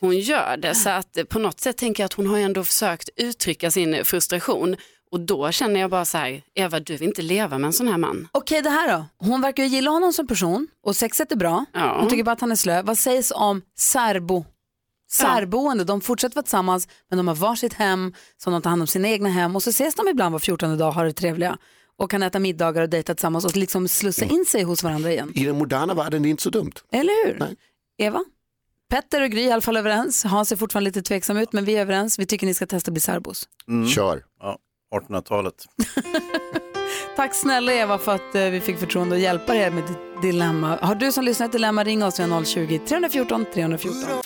hon 0.00 0.18
gör 0.18 0.56
det. 0.56 0.74
Så 0.74 0.90
att 0.90 1.16
eh, 1.16 1.24
på 1.24 1.38
något 1.38 1.60
sätt 1.60 1.76
tänker 1.78 2.02
jag 2.02 2.06
att 2.06 2.12
hon 2.12 2.26
har 2.26 2.36
ju 2.36 2.42
ändå 2.42 2.64
försökt 2.64 3.08
uttrycka 3.16 3.70
sin 3.70 4.04
frustration 4.04 4.76
och 5.12 5.20
då 5.20 5.52
känner 5.52 5.80
jag 5.80 5.90
bara 5.90 6.04
så 6.04 6.18
här, 6.18 6.42
Eva 6.54 6.80
du 6.80 6.96
vill 6.96 7.08
inte 7.08 7.22
leva 7.22 7.58
med 7.58 7.66
en 7.68 7.72
sån 7.72 7.88
här 7.88 7.98
man. 7.98 8.28
Okej 8.32 8.62
det 8.62 8.70
här 8.70 8.92
då. 8.92 9.06
Hon 9.26 9.40
verkar 9.40 9.62
ju 9.62 9.68
gilla 9.68 9.90
honom 9.90 10.12
som 10.12 10.26
person 10.26 10.68
och 10.82 10.96
sexet 10.96 11.32
är 11.32 11.36
bra. 11.36 11.64
Ja. 11.72 11.96
Hon 12.00 12.08
tycker 12.08 12.24
bara 12.24 12.32
att 12.32 12.40
han 12.40 12.50
är 12.52 12.56
slö. 12.56 12.82
Vad 12.82 12.98
sägs 12.98 13.32
om 13.34 13.62
särbo? 13.78 14.44
Särboende, 15.10 15.84
de 15.84 16.00
fortsätter 16.00 16.34
vara 16.34 16.42
tillsammans 16.42 16.88
men 17.08 17.16
de 17.16 17.28
har 17.28 17.34
varsitt 17.34 17.74
hem 17.74 18.12
som 18.36 18.52
de 18.52 18.62
tar 18.62 18.70
hand 18.70 18.82
om 18.82 18.86
sina 18.86 19.08
egna 19.08 19.28
hem 19.28 19.56
och 19.56 19.62
så 19.62 19.70
ses 19.70 19.94
de 19.94 20.08
ibland 20.08 20.32
var 20.32 20.38
14 20.38 20.78
dag 20.78 20.90
har 20.92 21.04
det 21.04 21.12
trevliga 21.12 21.58
och 21.98 22.10
kan 22.10 22.22
äta 22.22 22.38
middagar 22.38 22.82
och 22.82 22.88
dejta 22.88 23.14
tillsammans 23.14 23.44
och 23.44 23.56
liksom 23.56 23.88
slussa 23.88 24.24
in 24.24 24.44
sig 24.44 24.62
hos 24.62 24.82
varandra 24.82 25.12
igen. 25.12 25.32
I 25.34 25.44
den 25.44 25.58
moderna 25.58 25.94
världen 25.94 26.20
är 26.20 26.24
det 26.24 26.28
inte 26.28 26.42
så 26.42 26.50
dumt. 26.50 26.72
Eller 26.92 27.26
hur? 27.26 27.56
Eva? 27.98 28.24
Petter 28.90 29.22
och 29.22 29.30
Gry 29.30 29.42
är 29.42 29.48
i 29.48 29.52
alla 29.52 29.62
fall 29.62 29.76
överens. 29.76 30.24
Hans 30.24 30.52
är 30.52 30.56
fortfarande 30.56 30.88
lite 30.88 31.02
tveksam 31.02 31.36
ut 31.36 31.52
men 31.52 31.64
vi 31.64 31.76
är 31.76 31.80
överens. 31.80 32.18
Vi 32.18 32.26
tycker 32.26 32.46
ni 32.46 32.54
ska 32.54 32.66
testa 32.66 32.88
att 32.88 32.92
bli 32.92 33.00
särbos. 33.00 33.48
Kör. 33.94 34.24
Ja, 34.40 34.58
1800-talet. 34.90 35.54
Tack 37.16 37.34
snälla 37.34 37.72
Eva 37.72 37.98
för 37.98 38.14
att 38.14 38.34
eh, 38.34 38.44
vi 38.44 38.60
fick 38.60 38.78
förtroende 38.78 39.14
att 39.14 39.20
hjälpa 39.20 39.56
er 39.56 39.70
med 39.70 39.84
ditt 39.84 40.22
dilemma. 40.22 40.78
Har 40.82 40.94
du 40.94 41.12
som 41.12 41.24
lyssnar 41.24 41.46
ett 41.46 41.52
dilemma, 41.52 41.84
ring 41.84 42.04
oss 42.04 42.20
via 42.20 42.26
020-314 42.26 43.44
314. 43.54 44.22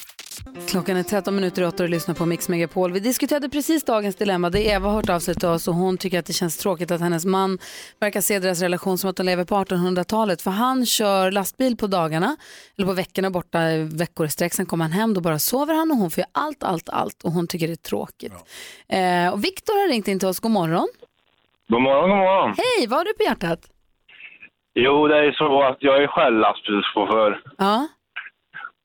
Klockan 0.61 0.96
är 0.96 1.02
13 1.02 1.34
minuter 1.34 1.62
i 1.62 1.64
8 1.64 1.82
och 1.82 1.88
lyssnar 1.88 2.14
på 2.14 2.26
Mix 2.26 2.48
Megapol. 2.48 2.92
Vi 2.92 3.00
diskuterade 3.00 3.48
precis 3.48 3.84
dagens 3.84 4.16
dilemma. 4.16 4.50
Det 4.50 4.70
är 4.70 4.76
Eva 4.76 4.88
har 4.88 4.94
hört 4.94 5.09
av 5.11 5.18
sig 5.18 5.34
till 5.34 5.48
oss 5.48 5.68
och 5.68 5.74
hon 5.74 5.98
tycker 5.98 6.18
att 6.18 6.26
det 6.26 6.32
känns 6.32 6.59
tråkigt 6.59 6.90
att 6.90 7.00
hennes 7.00 7.24
man 7.24 7.59
verkar 8.00 8.20
se 8.20 8.38
deras 8.38 8.61
relation 8.62 8.98
som 8.98 9.11
att 9.11 9.16
de 9.16 9.22
lever 9.22 9.44
på 9.44 9.55
1800-talet. 9.55 10.42
För 10.42 10.50
han 10.50 10.86
kör 10.86 11.30
lastbil 11.30 11.76
på 11.76 11.86
dagarna, 11.86 12.36
eller 12.78 12.86
på 12.86 12.92
veckorna 12.92 13.30
borta 13.30 13.70
i 13.70 13.82
veckor 13.82 14.26
i 14.26 14.28
sträck. 14.28 14.55
Sen 14.55 14.66
kommer 14.66 14.84
han 14.84 14.92
hem, 14.92 15.14
då 15.14 15.20
bara 15.20 15.38
sover 15.38 15.74
han 15.74 15.90
och 15.90 15.96
hon 15.96 16.11
får 16.11 16.20
göra 16.20 16.30
allt, 16.32 16.62
allt, 16.62 16.88
allt 16.88 17.22
och 17.24 17.32
hon 17.32 17.46
tycker 17.46 17.66
det 17.66 17.72
är 17.72 17.88
tråkigt. 17.88 18.32
Eh, 18.88 19.32
och 19.32 19.44
Viktor 19.44 19.82
har 19.82 19.88
ringt 19.88 20.09
in 20.09 20.18
till 20.18 20.28
oss. 20.28 20.40
God 20.40 20.50
morgon. 20.50 20.88
God 21.68 21.82
morgon, 21.82 22.11
god 22.11 22.18
morgon. 22.18 22.55
Hej, 22.57 22.86
vad 22.86 22.98
har 22.98 23.05
du 23.05 23.14
på 23.14 23.22
hjärtat? 23.22 23.61
Jo, 24.74 25.09
det 25.09 25.16
är 25.18 25.32
så 25.32 25.62
att 25.62 25.76
jag 25.80 26.02
är 26.02 26.07
själv 26.07 26.38
lastbilschaufför. 26.38 27.42
Ja. 27.59 27.88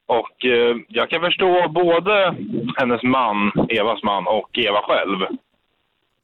Och 0.10 0.46
eh, 0.46 0.76
jag 0.88 1.10
kan 1.10 1.22
förstå 1.22 1.68
både 1.70 2.36
hennes 2.78 3.04
man, 3.04 3.52
Evas 3.70 4.04
man, 4.04 4.28
och 4.28 4.58
Eva 4.58 4.82
själv. 4.82 5.18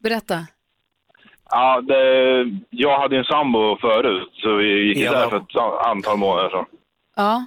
Berätta. 0.03 0.35
Ja, 1.49 1.81
det, 1.81 1.99
jag 2.69 2.99
hade 2.99 3.17
en 3.17 3.23
sambo 3.23 3.77
förut, 3.77 4.29
så 4.33 4.55
vi 4.55 4.87
gick 4.87 4.97
Eva. 4.97 5.11
isär 5.11 5.29
för 5.29 5.37
ett 5.37 5.85
antal 5.87 6.17
månader 6.17 6.49
sedan. 6.49 6.65
Ja. 7.15 7.45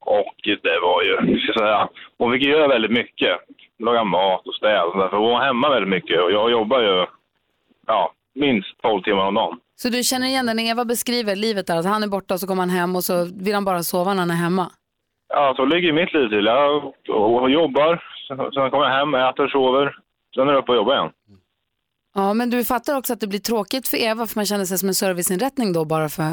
Och 0.00 0.34
det 0.62 0.80
var 0.82 1.02
ju, 1.02 1.38
ska 1.38 1.58
säga, 1.58 1.88
hon 2.18 2.32
fick 2.32 2.42
göra 2.42 2.68
väldigt 2.68 2.90
mycket. 2.90 3.38
Laga 3.78 4.04
mat 4.04 4.46
och 4.46 4.54
städa 4.54 4.84
och 4.84 4.92
sådär, 4.92 5.08
för 5.08 5.16
hon 5.16 5.30
var 5.30 5.44
hemma 5.44 5.70
väldigt 5.70 5.90
mycket. 5.90 6.22
Och 6.22 6.32
jag 6.32 6.50
jobbar 6.50 6.80
ju, 6.80 7.06
ja, 7.86 8.12
minst 8.34 8.82
12 8.82 9.02
timmar 9.02 9.26
om 9.26 9.34
dagen. 9.34 9.60
Så 9.76 9.88
du 9.88 10.02
känner 10.02 10.26
igen 10.26 10.46
det 10.46 10.54
när 10.54 10.70
Eva 10.70 10.84
beskriver 10.84 11.36
livet 11.36 11.66
där, 11.66 11.76
att 11.76 11.86
han 11.86 12.02
är 12.02 12.08
borta 12.08 12.34
och 12.34 12.40
så 12.40 12.46
kommer 12.46 12.62
han 12.62 12.70
hem 12.70 12.96
och 12.96 13.04
så 13.04 13.24
vill 13.24 13.54
han 13.54 13.64
bara 13.64 13.82
sova 13.82 14.14
när 14.14 14.20
han 14.20 14.30
är 14.30 14.34
hemma. 14.34 14.70
Ja, 15.32 15.54
så 15.56 15.64
ligger 15.64 15.92
mitt 15.92 16.12
liv 16.12 16.28
till. 16.28 16.44
Jag 16.44 16.84
och 17.08 17.50
jobbar, 17.50 18.02
sen 18.54 18.70
kommer 18.70 18.84
jag 18.84 18.98
hem, 18.98 19.14
äter, 19.14 19.48
sover. 19.48 19.96
Sen 20.34 20.48
är 20.48 20.52
jag 20.52 20.62
uppe 20.62 20.72
och 20.72 20.76
jobbar 20.76 20.94
igen. 20.94 21.12
Ja, 22.14 22.34
men 22.34 22.50
du 22.50 22.64
fattar 22.64 22.96
också 22.98 23.12
att 23.12 23.20
det 23.20 23.26
blir 23.26 23.38
tråkigt 23.38 23.88
för 23.88 23.96
Eva 23.96 24.26
för 24.26 24.38
man 24.38 24.46
känner 24.46 24.64
sig 24.64 24.78
som 24.78 24.88
en 24.88 24.94
serviceinrättning 24.94 25.72
då 25.72 25.84
bara 25.84 26.08
för, 26.08 26.30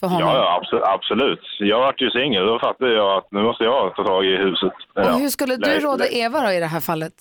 för 0.00 0.06
honom. 0.06 0.28
Ja, 0.28 0.36
ja 0.36 0.56
absolut, 0.60 0.84
absolut. 0.84 1.40
Jag 1.58 1.78
vart 1.78 2.00
ju 2.00 2.10
singel, 2.10 2.46
då 2.46 2.58
fattade 2.58 2.92
jag 2.92 3.18
att 3.18 3.32
nu 3.32 3.42
måste 3.42 3.64
jag 3.64 3.96
ta 3.96 4.04
tag 4.04 4.26
i 4.26 4.36
huset. 4.36 4.72
Och 4.94 5.20
hur 5.20 5.28
skulle 5.28 5.56
du 5.56 5.80
råda. 5.80 6.04
Eva 6.08 6.42
då 6.42 6.50
i 6.52 6.60
det 6.60 6.66
här 6.66 6.80
fallet? 6.80 7.12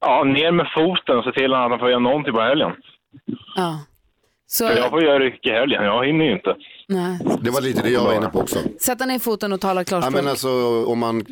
Ja, 0.00 0.24
ner 0.24 0.52
med 0.52 0.66
foten 0.74 1.18
och 1.18 1.24
se 1.24 1.32
till 1.32 1.54
att 1.54 1.70
han 1.70 1.78
får 1.78 1.88
göra 1.90 1.98
någonting 1.98 2.34
på 2.34 2.40
helgen. 2.40 2.72
Ja. 3.56 3.78
Så, 4.46 4.68
För 4.68 4.76
jag 4.76 4.90
får 4.90 5.04
göra 5.04 5.18
ryck 5.18 5.46
i 5.46 5.50
helgen, 5.50 5.84
jag 5.84 6.06
hinner 6.06 6.24
ju 6.24 6.32
inte. 6.32 6.56
Nej. 6.88 7.18
Det 7.40 7.50
var 7.50 7.60
lite 7.60 7.82
det 7.82 7.90
jag 7.90 8.04
var 8.04 8.14
inne 8.14 8.28
på 8.28 8.38
också. 8.40 8.58
Sätta 8.80 9.06
ner 9.06 9.18
foten 9.18 9.52
och 9.52 9.60
tala 9.60 9.80
Ja, 9.80 9.84
klarspråk. 9.84 10.14
men 10.14 10.28
alltså, 10.28 10.84
om 10.86 10.98
man, 10.98 11.24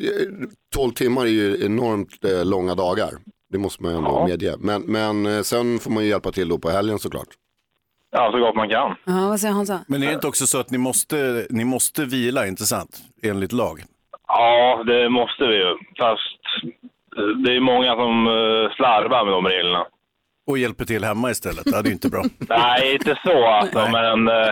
12 0.75 0.91
timmar 0.91 1.21
är 1.21 1.25
ju 1.29 1.65
enormt 1.65 2.25
eh, 2.25 2.45
långa 2.45 2.75
dagar. 2.75 3.09
Det 3.51 3.57
måste 3.57 3.83
man 3.83 3.91
ju 3.91 3.97
ändå 3.97 4.09
Ja. 4.11 4.27
medge. 4.27 4.55
Men, 4.59 4.81
men 4.81 5.25
eh, 5.25 5.41
sen 5.41 5.79
får 5.79 5.91
man 5.91 6.03
ju 6.03 6.09
hjälpa 6.09 6.31
till 6.31 6.49
då 6.49 6.57
på 6.57 6.69
helgen 6.69 6.99
såklart. 6.99 7.27
Ja, 8.11 8.31
så 8.31 8.39
gott 8.39 8.55
man 8.55 8.69
kan. 8.69 8.95
Ja, 9.05 9.27
vad 9.29 9.39
säger 9.39 9.53
Hansa? 9.53 9.79
Men 9.87 10.03
är 10.03 10.07
det 10.07 10.13
inte 10.13 10.27
också 10.27 10.47
så 10.47 10.59
att 10.59 10.71
ni 10.71 10.77
måste, 10.77 11.47
ni 11.49 11.65
måste 11.65 12.05
vila, 12.05 12.47
inte 12.47 12.65
sant? 12.65 13.01
Enligt 13.23 13.51
lag. 13.51 13.83
Ja, 14.27 14.83
det 14.87 15.09
måste 15.09 15.47
vi 15.47 15.55
ju. 15.55 15.77
Fast 15.99 16.41
eh, 17.17 17.23
det 17.45 17.55
är 17.55 17.59
många 17.59 17.95
som 17.95 18.27
eh, 18.27 18.75
slarvar 18.75 19.25
med 19.25 19.33
de 19.33 19.45
reglerna. 19.45 19.85
Och 20.47 20.57
hjälper 20.57 20.85
till 20.85 21.03
hemma 21.03 21.31
istället, 21.31 21.65
det 21.65 21.77
är 21.77 21.83
ju 21.83 21.91
inte 21.91 22.09
bra. 22.09 22.23
Nej, 22.49 22.93
inte 22.93 23.19
så 23.23 23.45
alltså, 23.47 23.87
men 23.91 24.27
eh, 24.27 24.51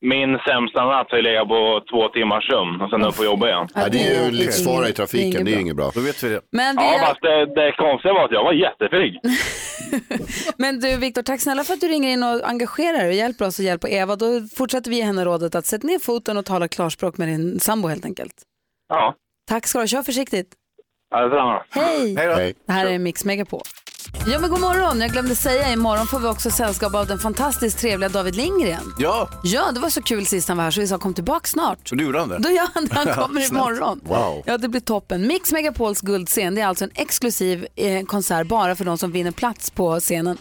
min 0.00 0.38
sämsta 0.48 0.84
natt 0.84 1.06
har 1.10 1.16
ju 1.16 1.22
legat 1.22 1.48
på 1.48 1.80
två 1.90 2.08
timmars 2.08 2.46
sömn 2.50 2.80
och 2.80 2.90
sen 2.90 3.02
upp 3.04 3.18
och 3.18 3.24
jobba 3.24 3.48
igen. 3.48 3.68
Ja, 3.74 3.88
det 3.88 3.98
är 4.06 4.24
ju 4.24 4.30
livsfara 4.30 4.88
i 4.88 4.92
trafiken, 4.92 5.44
det 5.44 5.50
är 5.50 5.54
ju 5.54 5.60
inget 5.60 5.76
bra. 5.76 5.90
Då 5.94 6.00
vet 6.00 6.22
vi 6.24 6.28
det. 6.28 6.40
Men, 6.52 6.76
det 6.76 6.82
Ja, 6.82 6.94
är... 6.94 6.98
fast 7.06 7.22
det, 7.22 7.46
det 7.54 7.72
konstiga 7.72 8.14
var 8.14 8.24
att 8.24 8.32
jag 8.32 8.44
var 8.44 8.52
jättepigg. 8.52 9.20
men 10.58 10.80
du 10.80 10.96
Viktor, 10.96 11.22
tack 11.22 11.40
snälla 11.40 11.64
för 11.64 11.74
att 11.74 11.80
du 11.80 11.88
ringer 11.88 12.08
in 12.12 12.22
och 12.22 12.48
engagerar 12.48 12.98
dig 12.98 13.08
och 13.08 13.14
hjälper 13.14 13.46
oss 13.46 13.58
och 13.58 13.64
hjälper 13.64 13.88
Eva. 13.88 14.16
Då 14.16 14.26
fortsätter 14.56 14.90
vi 14.90 14.96
ge 14.96 15.02
henne 15.04 15.24
rådet 15.24 15.54
att 15.54 15.66
sätta 15.66 15.86
ner 15.86 15.98
foten 15.98 16.36
och 16.36 16.44
tala 16.44 16.68
klarspråk 16.68 17.18
med 17.18 17.28
din 17.28 17.60
sambo 17.60 17.88
helt 17.88 18.04
enkelt. 18.04 18.34
Ja, 18.88 19.14
Tack 19.48 19.66
ska 19.66 19.78
du 19.78 19.82
ha, 19.82 19.86
kör 19.86 20.02
försiktigt. 20.02 20.48
ja 21.10 21.20
detsamma. 21.20 21.62
Hej! 21.70 22.14
Hej 22.16 22.26
då. 22.26 22.34
Hej. 22.34 22.54
Det 22.66 22.72
här 22.72 22.86
är 22.86 22.98
Mix 22.98 23.24
Megapol. 23.24 23.60
Ja 24.26 24.38
men 24.38 24.50
god 24.50 24.60
morgon, 24.60 25.00
jag 25.00 25.10
glömde 25.10 25.34
säga 25.34 25.72
imorgon 25.72 26.06
får 26.06 26.18
vi 26.20 26.26
också 26.26 26.50
sällskap 26.50 26.94
av 26.94 27.06
den 27.06 27.18
fantastiskt 27.18 27.78
trevliga 27.78 28.08
David 28.08 28.34
Lindgren. 28.36 28.92
Ja, 28.98 29.28
Ja, 29.42 29.72
det 29.72 29.80
var 29.80 29.90
så 29.90 30.02
kul 30.02 30.26
sist 30.26 30.48
han 30.48 30.56
var 30.56 30.64
här 30.64 30.70
så 30.70 30.80
vi 30.80 30.86
sa 30.86 30.98
kom 30.98 31.14
tillbaka 31.14 31.46
snart. 31.46 31.88
så 31.88 31.94
du 31.94 32.04
gjorde 32.04 32.18
han 32.18 32.28
det? 32.28 32.38
Då 32.38 32.50
gör 32.50 32.68
han 32.74 32.84
det, 32.86 32.94
han 32.94 33.06
kommer 33.14 33.40
Snällt. 33.40 33.50
imorgon. 33.52 34.00
Wow. 34.04 34.42
Ja, 34.46 34.58
det 34.58 34.68
blir 34.68 34.80
toppen. 34.80 35.26
Mix 35.26 35.52
Megapols 35.52 36.00
guldscen, 36.00 36.54
det 36.54 36.60
är 36.60 36.66
alltså 36.66 36.84
en 36.84 36.90
exklusiv 36.94 37.66
eh, 37.76 38.04
konsert 38.04 38.46
bara 38.46 38.76
för 38.76 38.84
de 38.84 38.98
som 38.98 39.12
vinner 39.12 39.30
plats 39.30 39.70
på 39.70 40.00
scenen. 40.00 40.38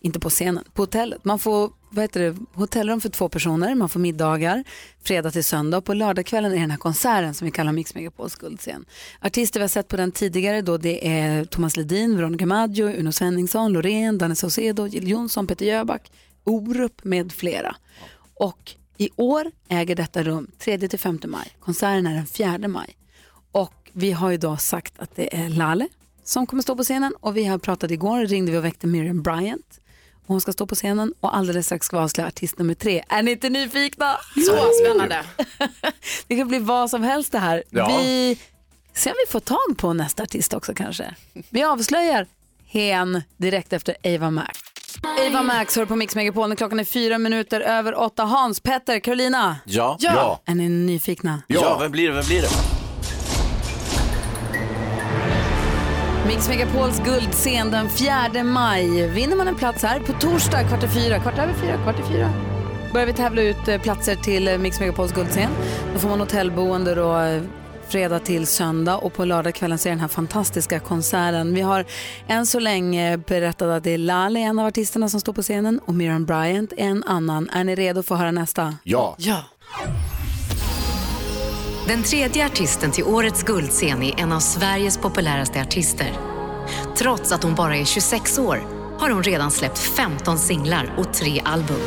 Inte 0.00 0.20
på 0.20 0.30
scenen, 0.30 0.64
på 0.74 0.82
hotellet. 0.82 1.24
Man 1.24 1.38
får 1.38 1.70
vad 1.90 2.04
heter 2.04 2.20
det, 2.20 2.36
hotellrum 2.54 3.00
för 3.00 3.08
två 3.08 3.28
personer, 3.28 3.74
man 3.74 3.88
får 3.88 4.00
middagar 4.00 4.64
fredag 5.02 5.30
till 5.30 5.44
söndag 5.44 5.78
och 5.78 5.84
på 5.84 5.94
lördagskvällen 5.94 6.52
är 6.52 6.60
den 6.60 6.70
här 6.70 6.78
konserten 6.78 7.34
som 7.34 7.44
vi 7.44 7.50
kallar 7.50 7.72
Mix 7.72 7.94
Megapols 7.94 8.36
guldscen. 8.36 8.84
Artister 9.20 9.60
vi 9.60 9.64
har 9.64 9.68
sett 9.68 9.88
på 9.88 9.96
den 9.96 10.12
tidigare 10.12 10.62
då 10.62 10.76
det 10.76 11.08
är 11.08 11.44
Thomas 11.44 11.76
Ledin, 11.76 12.16
Veronica 12.16 12.46
Maggio, 12.46 12.86
Uno 12.98 13.12
Svenningsson, 13.12 13.72
Loreen, 13.72 14.18
Danne 14.18 14.36
Saucedo, 14.36 14.86
Jill 14.86 15.08
Johnson, 15.08 15.46
Peter 15.46 15.66
Jöback, 15.66 16.12
Orup 16.44 17.04
med 17.04 17.32
flera. 17.32 17.76
Och 18.34 18.72
I 18.98 19.08
år 19.16 19.50
äger 19.68 19.96
detta 19.96 20.22
rum 20.22 20.50
3-5 20.58 21.26
maj. 21.26 21.56
Konserten 21.60 22.06
är 22.06 22.14
den 22.14 22.26
4 22.26 22.68
maj. 22.68 22.96
Och 23.52 23.90
vi 23.92 24.12
har 24.12 24.32
idag 24.32 24.60
sagt 24.60 24.94
att 24.98 25.16
det 25.16 25.36
är 25.36 25.48
Lale 25.48 25.88
som 26.24 26.46
kommer 26.46 26.62
stå 26.62 26.76
på 26.76 26.82
scenen 26.82 27.14
och 27.20 27.36
vi 27.36 27.44
har 27.44 27.58
pratat 27.58 27.90
igår, 27.90 28.26
ringde 28.26 28.52
vi 28.52 28.58
och 28.58 28.64
väckte 28.64 28.86
Miriam 28.86 29.22
Bryant. 29.22 29.80
Hon 30.28 30.40
ska 30.40 30.52
stå 30.52 30.66
på 30.66 30.74
scenen 30.74 31.12
och 31.20 31.36
alldeles 31.36 31.66
strax 31.66 31.86
ska 31.86 31.96
vi 31.96 32.02
avslöja 32.04 32.28
artist 32.28 32.58
nummer 32.58 32.74
tre. 32.74 33.04
Är 33.08 33.22
ni 33.22 33.30
inte 33.30 33.48
nyfikna? 33.50 34.16
Så 34.46 34.72
spännande. 34.84 35.24
Det 36.26 36.36
kan 36.36 36.48
bli 36.48 36.58
vad 36.58 36.90
som 36.90 37.02
helst 37.02 37.32
det 37.32 37.38
här. 37.38 37.62
Ja. 37.70 37.86
Vi 37.98 38.38
ser 38.94 39.10
om 39.10 39.16
vi 39.26 39.32
får 39.32 39.40
tag 39.40 39.76
på 39.76 39.92
nästa 39.92 40.22
artist 40.22 40.54
också 40.54 40.74
kanske. 40.74 41.14
Vi 41.50 41.62
avslöjar 41.62 42.26
hen 42.66 43.22
direkt 43.36 43.72
efter 43.72 43.96
Ava 44.04 44.30
Max. 44.30 44.58
Ava 45.28 45.42
Max 45.42 45.76
hör 45.76 45.84
på 45.84 45.96
Mix 45.96 46.14
Megapol 46.14 46.56
klockan 46.56 46.80
är 46.80 46.84
fyra 46.84 47.18
minuter 47.18 47.60
över 47.60 47.98
åtta. 47.98 48.22
Hans, 48.24 48.60
Petter, 48.60 49.00
Carolina. 49.00 49.56
Ja. 49.64 49.96
Ja. 50.00 50.42
Är 50.44 50.54
ni 50.54 50.68
nyfikna? 50.68 51.42
Ja, 51.46 51.78
vem 51.80 51.90
blir 51.92 52.08
det? 52.08 52.14
Vem 52.14 52.26
blir 52.26 52.42
det? 52.42 52.77
Mix 56.28 56.48
Megapols 56.48 57.00
guldscen 57.04 57.70
den 57.70 57.88
4 57.90 58.44
maj. 58.44 59.08
Vinner 59.08 59.36
man 59.36 59.48
en 59.48 59.54
plats 59.54 59.82
här 59.82 60.00
på 60.00 60.12
torsdag 60.12 60.68
kvart 60.68 60.84
i 60.84 60.88
fyra, 60.88 61.18
kvart 61.18 61.38
över 61.38 61.54
fyra, 61.54 61.76
kvart 61.82 62.00
i 62.00 62.02
fyra. 62.12 62.30
Börjar 62.92 63.06
vi 63.06 63.12
tävla 63.12 63.42
ut 63.42 63.68
eh, 63.68 63.80
platser 63.80 64.14
till 64.14 64.48
eh, 64.48 64.58
Mix 64.58 64.80
Megapols 64.80 65.12
guldscen. 65.12 65.50
Då 65.92 65.98
får 65.98 66.08
man 66.08 66.20
hotellboende 66.20 66.94
då 66.94 67.18
eh, 67.18 67.42
fredag 67.88 68.18
till 68.18 68.46
söndag 68.46 68.96
och 68.96 69.14
på 69.14 69.24
lördagskvällen 69.24 69.78
så 69.78 69.88
är 69.88 69.90
den 69.90 70.00
här 70.00 70.08
fantastiska 70.08 70.80
konserten. 70.80 71.54
Vi 71.54 71.60
har 71.60 71.84
än 72.26 72.46
så 72.46 72.58
länge 72.58 73.16
berättat 73.16 73.68
att 73.68 73.84
det 73.84 73.90
är 73.90 73.98
Lale, 73.98 74.40
en 74.40 74.58
av 74.58 74.66
artisterna 74.66 75.08
som 75.08 75.20
står 75.20 75.32
på 75.32 75.42
scenen 75.42 75.78
och 75.78 75.94
Miriam 75.94 76.24
Bryant 76.24 76.72
en 76.76 77.04
annan. 77.04 77.50
Är 77.50 77.64
ni 77.64 77.74
redo 77.74 78.02
för 78.02 78.14
att 78.14 78.20
höra 78.20 78.30
nästa? 78.30 78.74
Ja. 78.82 79.14
Ja. 79.18 79.44
Den 81.88 82.02
tredje 82.02 82.46
artisten 82.46 82.92
till 82.92 83.04
årets 83.04 83.42
guldscen 83.42 84.02
är 84.02 84.20
en 84.20 84.32
av 84.32 84.40
Sveriges 84.40 84.98
populäraste 84.98 85.60
artister. 85.60 86.12
Trots 86.96 87.32
att 87.32 87.42
hon 87.42 87.54
bara 87.54 87.76
är 87.76 87.84
26 87.84 88.38
år 88.38 88.62
har 88.98 89.10
hon 89.10 89.22
redan 89.22 89.50
släppt 89.50 89.78
15 89.78 90.38
singlar 90.38 90.94
och 90.96 91.14
tre 91.14 91.42
album. 91.44 91.80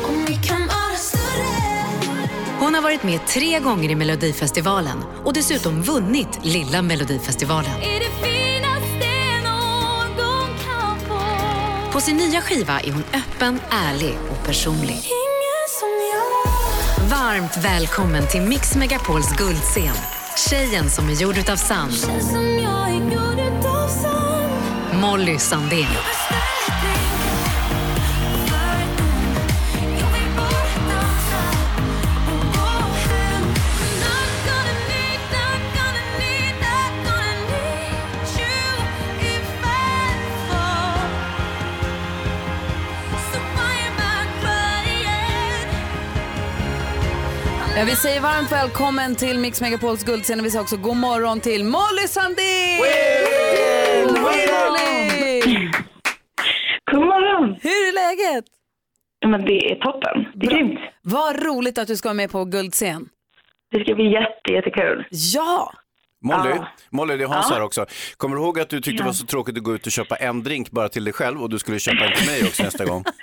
Hon 2.60 2.74
har 2.74 2.82
varit 2.82 3.02
med 3.02 3.26
tre 3.26 3.60
gånger 3.60 3.90
i 3.90 3.94
Melodifestivalen 3.94 4.98
och 5.24 5.32
dessutom 5.32 5.82
vunnit 5.82 6.38
Lilla 6.42 6.82
Melodifestivalen. 6.82 7.80
På 11.92 12.00
sin 12.00 12.16
nya 12.16 12.40
skiva 12.40 12.80
är 12.80 12.92
hon 12.92 13.04
öppen, 13.14 13.60
ärlig 13.70 14.14
och 14.30 14.46
personlig. 14.46 15.00
Varmt 17.12 17.56
välkommen 17.56 18.28
till 18.28 18.42
Mix 18.42 18.76
Megapols 18.76 19.36
guldscen. 19.36 19.94
Tjejen 20.50 20.90
som 20.90 21.08
är 21.08 21.12
gjord 21.12 21.38
utav 21.38 21.56
sand. 21.56 21.92
Molly 25.00 25.38
Sandén. 25.38 25.86
Ja, 47.76 47.84
vi 47.86 47.96
säger 47.96 48.20
varmt 48.20 48.52
välkommen 48.52 49.14
till 49.16 49.38
Mix 49.38 49.60
Megapols 49.60 50.04
guldscen 50.04 50.40
och 50.40 50.46
vi 50.46 50.50
säger 50.50 50.62
också 50.62 50.76
god 50.76 50.96
morgon 50.96 51.40
till 51.40 51.64
Molly 51.64 52.08
Sandén! 52.08 52.78
God 54.06 54.20
morgon, 54.20 54.72
Molly! 54.72 55.40
God 56.90 57.00
morgon! 57.00 57.56
Hur 57.62 57.70
är 57.70 57.92
läget? 57.94 58.44
Men 59.26 59.44
det 59.44 59.70
är 59.72 59.74
toppen. 59.74 60.26
Det 60.34 60.46
är 60.46 60.50
grymt. 60.50 60.80
Vad 61.02 61.42
roligt 61.46 61.78
att 61.78 61.88
du 61.88 61.96
ska 61.96 62.08
vara 62.08 62.14
med 62.14 62.30
på 62.30 62.44
guldscen. 62.44 63.08
Det 63.70 63.84
ska 63.84 63.94
bli 63.94 64.12
jätte, 64.12 64.52
jättekul. 64.52 65.04
Ja! 65.10 65.72
Molly, 66.24 66.50
Ja. 66.50 66.66
Molly, 66.90 67.16
det 67.16 67.24
är 67.24 67.28
Hans 67.28 67.46
Ja. 67.50 67.54
här 67.54 67.62
också. 67.62 67.86
Kommer 68.16 68.36
du 68.36 68.42
ihåg 68.42 68.60
att 68.60 68.68
du 68.68 68.76
tyckte 68.80 68.90
det 68.90 68.98
Ja. 68.98 69.06
var 69.06 69.12
så 69.12 69.26
tråkigt 69.26 69.56
att 69.56 69.62
gå 69.64 69.74
ut 69.74 69.86
och 69.86 69.92
köpa 69.92 70.16
en 70.16 70.42
drink 70.42 70.70
bara 70.70 70.88
till 70.88 71.04
dig 71.04 71.12
själv 71.12 71.42
och 71.42 71.50
du 71.50 71.58
skulle 71.58 71.78
köpa 71.78 72.04
en 72.04 72.12
till 72.16 72.26
mig 72.26 72.42
också 72.44 72.62
nästa 72.62 72.84
gång? 72.84 73.04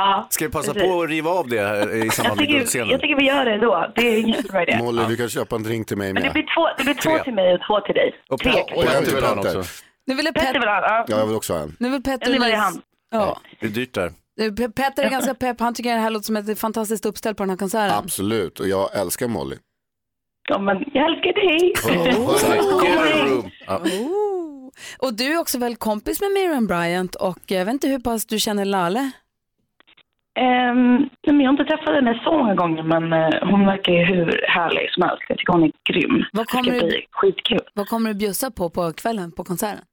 Ja, 0.00 0.26
Ska 0.30 0.44
vi 0.46 0.50
passa 0.52 0.72
precis. 0.74 0.88
på 0.90 1.02
att 1.02 1.08
riva 1.08 1.30
av 1.30 1.48
det 1.48 1.60
här 1.60 1.94
i 1.94 1.98
Jag 2.04 2.12
samband 2.12 2.40
med 2.40 2.48
guldscenen? 2.48 2.88
jag 2.88 3.00
tycker 3.00 3.16
vi 3.16 3.24
gör 3.26 3.44
det 3.44 3.58
då. 3.58 3.92
Det 3.96 4.00
är 4.14 4.20
en 4.22 4.28
jättebra 4.28 4.62
idé. 4.62 4.78
Molly, 4.78 5.02
du 5.08 5.16
kan 5.16 5.28
köpa 5.28 5.56
en 5.56 5.62
drink 5.62 5.88
till 5.88 5.96
mig 5.96 6.12
Men 6.12 6.22
det 6.22 6.28
med. 6.28 6.32
blir 6.32 6.46
två, 6.54 6.68
det 6.78 6.84
blir 6.84 6.94
två 6.94 7.10
Tre. 7.10 7.24
till 7.24 7.34
mig 7.34 7.54
och 7.54 7.60
två 7.68 7.80
till 7.80 7.94
dig. 7.94 8.14
Och 8.30 8.38
Tre. 8.40 8.52
Petter- 8.52 8.76
och 8.76 8.82
Petter 8.84 9.14
vill 9.14 9.24
ha 9.24 9.32
en 9.32 9.38
också. 9.38 9.62
Nu 10.06 10.14
vill 10.14 10.26
Petter 10.26 10.40
Petter, 10.40 10.60
vill 10.60 10.68
ha, 10.68 10.80
ja. 10.82 11.04
Ja, 11.08 11.18
jag 11.18 11.26
vill 11.26 11.36
också 11.36 11.52
ha 11.52 11.60
en. 11.60 11.76
nu 11.78 11.88
vill 11.90 12.02
Petter 12.02 12.28
En 12.28 12.34
i 12.34 12.38
varje 12.38 12.54
Lis- 12.54 12.58
hand. 12.60 12.80
Ja. 13.10 13.40
Det 13.60 13.66
är 13.66 13.70
dyrt 13.70 13.94
där. 13.94 14.12
Pe- 14.40 14.72
Petter 14.72 15.02
är 15.04 15.10
ganska 15.10 15.34
pepp. 15.34 15.60
Han 15.60 15.74
tycker 15.74 15.94
det 15.94 16.00
här 16.00 16.10
låter 16.10 16.24
som 16.26 16.36
ett 16.36 16.58
fantastiskt 16.58 17.06
uppställ 17.06 17.34
på 17.34 17.42
den 17.42 17.50
här 17.50 17.56
konserten. 17.56 17.96
Absolut, 17.98 18.60
och 18.60 18.68
jag 18.68 18.96
älskar 19.00 19.28
Molly. 19.28 19.56
Ja, 20.48 20.58
men 20.58 20.76
jag 20.92 21.10
älskar 21.10 21.32
dig. 21.32 21.74
Room. 23.28 23.50
Ja. 23.66 23.76
Oh. 23.78 24.70
Och 24.98 25.14
du 25.14 25.32
är 25.32 25.38
också 25.38 25.58
väl 25.58 25.76
kompis 25.76 26.20
med 26.20 26.30
Miriam 26.30 26.66
Bryant 26.66 27.14
och 27.14 27.38
jag 27.46 27.64
vet 27.64 27.72
inte 27.72 27.88
hur 27.88 27.98
pass 27.98 28.26
du 28.26 28.38
känner 28.38 28.64
Lale? 28.64 29.10
Men 31.26 31.40
jag 31.40 31.44
har 31.46 31.50
inte 31.52 31.64
träffat 31.64 31.94
henne 31.94 32.20
så 32.24 32.38
många 32.38 32.54
gånger, 32.54 32.82
men 32.82 33.12
eh, 33.12 33.48
hon 33.50 33.66
verkar 33.66 33.92
ju 33.92 34.04
hur 34.04 34.44
härlig 34.48 34.90
som 34.92 35.02
helst. 35.02 35.22
Jag 35.28 35.38
tycker 35.38 35.52
hon 35.52 35.62
är 35.64 35.70
grym. 35.92 36.24
Vad 36.32 36.44
Det 36.46 36.48
ska 36.48 36.58
kommer, 36.58 36.72
du, 36.80 36.86
bli 36.86 37.06
skitkul. 37.10 37.58
vad 37.74 37.88
kommer 37.88 38.08
du 38.10 38.14
bjussa 38.14 38.50
på 38.50 38.70
på 38.70 38.92
kvällen 38.92 39.32
på 39.32 39.44
konserten? 39.44 39.84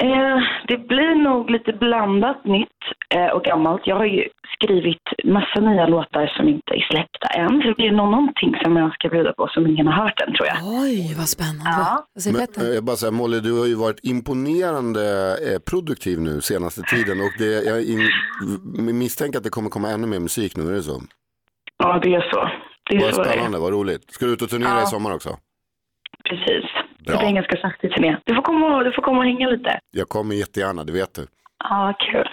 Eh, 0.00 0.38
det 0.68 0.78
blir 0.88 1.14
nog 1.14 1.50
lite 1.50 1.72
blandat 1.72 2.44
nytt 2.44 2.80
eh, 3.14 3.26
och 3.26 3.42
gammalt. 3.44 3.82
Jag 3.86 3.96
har 3.96 4.04
ju 4.04 4.28
skrivit 4.54 5.02
massa 5.24 5.60
nya 5.60 5.86
låtar 5.86 6.26
som 6.36 6.48
inte 6.48 6.74
är 6.74 6.86
släppta 6.90 7.26
än. 7.28 7.62
Så 7.62 7.68
det 7.68 7.74
blir 7.74 7.90
nog 7.92 8.10
någonting 8.10 8.54
som 8.62 8.76
jag 8.76 8.94
ska 8.94 9.08
bjuda 9.08 9.32
på 9.32 9.48
som 9.48 9.66
ingen 9.66 9.86
har 9.86 10.04
hört 10.04 10.20
än 10.20 10.34
tror 10.34 10.46
jag. 10.46 10.56
Oj, 10.82 11.14
vad 11.18 11.28
spännande. 11.28 11.62
Ja. 11.64 12.06
Vad 12.14 12.22
säger 12.22 12.36
Men, 12.56 12.66
eh, 12.68 12.74
jag 12.74 12.84
bara 12.84 12.96
säger, 12.96 13.12
Molly, 13.12 13.40
du 13.40 13.58
har 13.58 13.66
ju 13.66 13.74
varit 13.74 14.00
imponerande 14.02 15.36
produktiv 15.70 16.20
nu 16.20 16.40
senaste 16.40 16.82
tiden 16.82 17.20
och 17.20 17.32
det, 17.38 17.64
jag 17.64 17.82
in, 17.82 18.08
misstänker 18.98 19.38
att 19.38 19.44
det 19.44 19.50
kommer 19.50 19.70
komma 19.70 19.88
ännu 19.90 20.06
mer 20.06 20.20
musik 20.20 20.56
nu, 20.56 20.62
är 20.68 20.72
det 20.72 20.82
så? 20.82 21.02
Ja, 21.78 22.00
det 22.02 22.14
är 22.14 22.20
så. 22.32 22.48
Det 22.90 22.96
är 22.96 23.00
Vad 23.00 23.14
så 23.14 23.22
det 23.22 23.28
är. 23.28 23.32
spännande, 23.32 23.58
vad 23.58 23.72
roligt. 23.72 24.10
Ska 24.10 24.26
du 24.26 24.32
ut 24.32 24.42
och 24.42 24.48
turnera 24.50 24.70
Ja. 24.70 24.82
i 24.82 24.86
sommar 24.86 25.14
också? 25.14 25.28
Precis. 26.28 26.64
Bra. 27.06 27.16
Det 27.18 27.26
en 27.26 27.34
ganska 27.34 27.56
saktig 27.56 27.92
turné. 27.94 28.16
Du 28.24 28.34
får 28.34 28.42
komma, 28.42 28.82
du 28.82 28.92
får 28.92 29.02
komma 29.02 29.18
och 29.18 29.24
hänga 29.24 29.48
lite. 29.48 29.78
Jag 29.90 30.08
kommer 30.08 30.34
jättegärna, 30.34 30.84
det 30.84 30.92
vet 30.92 31.14
du. 31.14 31.26
Ja, 31.64 31.94
kul. 31.98 32.28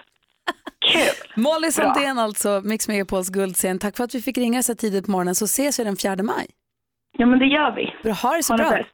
Kul. 0.94 1.02
Molly 1.44 1.72
Sandén 1.72 2.20
alltså, 2.20 2.62
Mix 2.64 2.88
Megapols 2.88 3.30
guldscen. 3.30 3.80
Tack 3.80 3.98
för 3.98 4.04
att 4.04 4.16
vi 4.16 4.22
fick 4.22 4.38
ringa 4.38 4.64
så 4.64 4.76
tidigt 4.76 5.06
på 5.06 5.12
morgonen 5.12 5.36
så 5.36 5.46
ses 5.46 5.80
vi 5.80 5.84
den 5.84 5.98
4 5.98 6.16
maj. 6.24 6.48
Ja, 7.18 7.26
men 7.26 7.40
det 7.40 7.46
gör 7.46 7.76
vi. 7.76 7.94
Bra, 8.04 8.14
ha 8.14 8.36
det 8.38 8.44
så 8.44 8.54
Ha 8.54 8.58
det 8.58 8.64
bra. 8.64 8.72
bäst. 8.78 8.90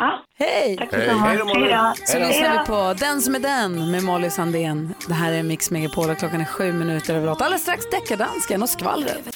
Ja, 0.00 0.24
Hej! 0.38 0.76
tack 0.76 0.92
Hej. 0.92 1.08
Hej 1.08 1.38
då, 1.38 1.44
Molly. 1.44 1.60
Hej 1.60 1.74
då. 1.74 1.92
Så 2.06 2.18
lyssnar 2.18 2.58
vi 2.60 2.66
på 2.66 2.94
Den 3.04 3.20
som 3.20 3.34
är 3.34 3.38
den 3.38 3.90
med 3.90 4.02
Molly 4.04 4.30
Sandén. 4.30 4.94
Det 5.08 5.14
här 5.14 5.32
är 5.32 5.42
Mix 5.42 5.70
Megapol 5.70 6.10
och 6.10 6.18
klockan 6.18 6.40
är 6.40 6.44
sju 6.44 6.72
minuter 6.72 7.14
över 7.14 7.30
åtta. 7.30 7.44
Alldeles 7.44 7.62
strax 7.62 7.90
deckardansken 7.90 8.62
och 8.62 8.68
skvallret. 8.68 9.28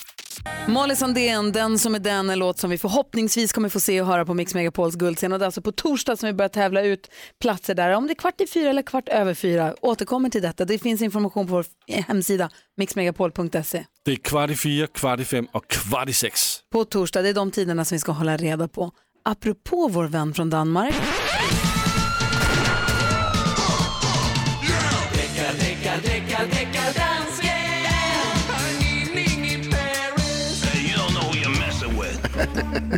Molly 0.69 0.97
Sandén, 0.97 1.53
Den 1.53 1.79
som 1.79 1.95
är 1.95 1.99
den, 1.99 2.31
en 2.31 2.39
låt 2.39 2.59
som 2.59 2.71
vi 2.71 2.79
förhoppningsvis 2.79 3.53
kommer 3.53 3.69
få 3.69 3.81
se 3.81 4.01
och 4.01 4.07
höra 4.07 4.25
på 4.25 4.35
Mix 4.35 4.55
Megapols 4.55 4.95
guldscen. 4.95 5.33
Och 5.33 5.39
det 5.39 5.45
är 5.45 5.47
alltså 5.47 5.63
på 5.63 5.73
torsdag 5.73 6.17
som 6.17 6.27
vi 6.27 6.33
börjar 6.33 6.49
tävla 6.49 6.83
ut 6.83 7.11
platser 7.41 7.75
där. 7.75 7.91
Om 7.91 8.07
det 8.07 8.13
är 8.13 8.15
kvart 8.15 8.41
i 8.41 8.47
fyra 8.47 8.71
eller 8.71 8.83
kvart 8.83 9.09
över 9.09 9.35
fyra, 9.35 9.75
återkommer 9.81 10.29
till 10.31 10.43
detta. 10.43 10.65
Det 10.65 10.79
finns 10.79 11.03
information 11.03 11.47
på 11.47 11.53
vår 11.53 11.65
hemsida, 12.03 12.51
mixmegapol.se. 12.77 13.85
Det 14.05 14.13
är 14.13 14.17
kvart 14.17 14.51
i 14.51 14.57
fyra, 14.57 14.87
kvart 14.87 15.21
i 15.21 15.25
fem 15.25 15.47
och 15.53 15.69
kvart 15.69 16.09
i 16.09 16.13
sex. 16.13 16.41
På 16.73 16.85
torsdag, 16.85 17.23
det 17.23 17.29
är 17.29 17.35
de 17.35 17.51
tiderna 17.51 17.85
som 17.85 17.95
vi 17.95 17.99
ska 17.99 18.13
hålla 18.13 18.37
reda 18.37 18.69
på. 18.69 18.91
Apropå 19.25 19.89
vår 19.89 20.05
vän 20.05 20.35
från 20.35 20.51
Danmark. 20.51 20.95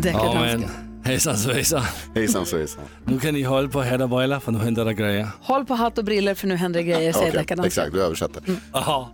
Ja, 0.04 0.34
men 0.40 0.64
hejsan 1.04 1.36
svejsan. 1.38 1.82
Hejsan 2.14 2.46
svejsan. 2.46 2.82
Nu 3.04 3.20
kan 3.20 3.34
ni 3.34 3.42
hålla 3.42 3.68
på 3.68 3.82
hatt 3.82 4.00
och 4.00 4.08
briller 4.08 4.40
för 4.40 4.52
nu 4.52 4.58
händer 4.58 4.84
det 4.84 4.94
grejer. 4.94 5.28
Håll 5.42 5.64
på 5.64 5.74
hatt 5.74 5.98
och 5.98 6.04
briller 6.04 6.34
för 6.34 6.46
nu 6.46 6.56
händer 6.56 6.80
det 6.80 6.86
grejer, 6.86 7.12
säger 7.12 7.32
deckardansken. 7.32 7.66
exakt, 7.66 7.92
du 7.92 8.02
översätter. 8.02 8.42
Aha. 8.72 9.10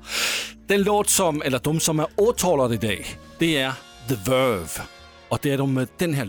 Den 0.67 0.83
låt 0.83 1.09
som, 1.09 1.43
eller 1.43 1.59
de 1.59 1.81
som 1.81 2.01
är 2.01 2.07
åtalade 2.17 2.75
idag, 2.75 3.07
det 3.39 3.57
är 3.57 3.73
The 4.09 4.15
Verve. 4.31 4.83
Och 5.29 5.39
det 5.43 5.51
är 5.53 5.59
de 5.59 5.75
med 5.75 5.89
den 5.99 6.15
här 6.15 6.25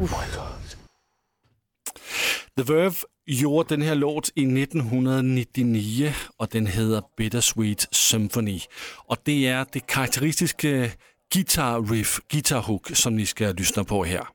Oh 0.00 0.10
låt. 0.36 0.76
The 2.56 2.72
Verve 2.72 2.94
gjorde 3.26 3.74
den 3.74 3.82
her 3.82 3.94
låt 3.94 4.30
i 4.36 4.42
1999, 4.42 6.14
og 6.38 6.52
den 6.52 6.66
hedder 6.66 7.00
Bittersweet 7.16 7.86
Symphony. 7.92 8.60
Og 9.06 9.16
det 9.26 9.48
er 9.48 9.64
det 9.64 9.86
karakteristiske 9.86 10.92
guitar 11.34 11.92
riff, 11.92 12.18
guitar 12.32 12.60
hook, 12.60 12.90
som 12.94 13.12
ni 13.12 13.24
skal 13.24 13.54
lyssna 13.54 13.82
på 13.82 14.04
her. 14.04 14.34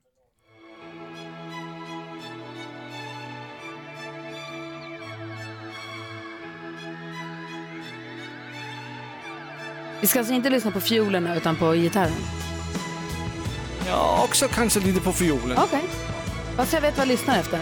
Vi 10.01 10.07
ska 10.07 10.19
alltså 10.19 10.33
inte 10.33 10.49
lyssna 10.49 10.71
på 10.71 10.79
fiolerna 10.79 11.37
utan 11.37 11.55
på 11.55 11.73
gitarren. 11.73 12.48
Ja, 13.89 14.23
också 14.23 14.47
kanske 14.47 14.79
lite 14.79 14.99
på 14.99 15.11
fiolen. 15.11 15.57
Okej. 15.57 15.81
Fast 16.55 16.73
jag 16.73 16.81
vet 16.81 16.97
vad 16.97 17.07
jag 17.07 17.11
lyssnar 17.11 17.39
efter. 17.39 17.59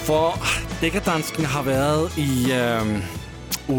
For 0.00 0.34
Dækkerdansken 0.80 1.44
har 1.44 1.62
været 1.62 2.18
i 2.18 2.52
øh, 2.52 2.98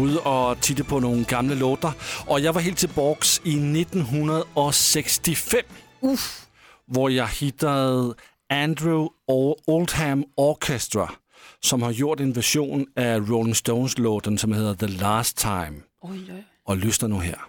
ude 0.00 0.20
og 0.20 0.60
titte 0.60 0.84
på 0.84 0.98
nogle 0.98 1.24
gamle 1.24 1.54
låter, 1.54 1.92
og 2.26 2.42
jeg 2.42 2.54
var 2.54 2.60
helt 2.60 2.78
tilbage 2.78 3.40
i 3.44 3.54
1965, 3.54 5.64
Uff. 6.00 6.40
hvor 6.86 7.08
jeg 7.08 7.28
hittede 7.28 8.14
Andrew 8.50 9.06
Oldham 9.66 10.24
Orchestra, 10.36 11.14
som 11.62 11.82
har 11.82 11.92
gjort 11.92 12.20
en 12.20 12.36
version 12.36 12.86
af 12.96 13.18
Rolling 13.30 13.56
Stones-låten, 13.56 14.38
som 14.38 14.52
hedder 14.52 14.74
The 14.74 14.86
Last 14.86 15.36
Time. 15.38 15.76
Oj, 16.02 16.10
oj. 16.10 16.16
Og 16.66 16.76
lyster 16.76 17.06
nu 17.06 17.18
her. 17.18 17.48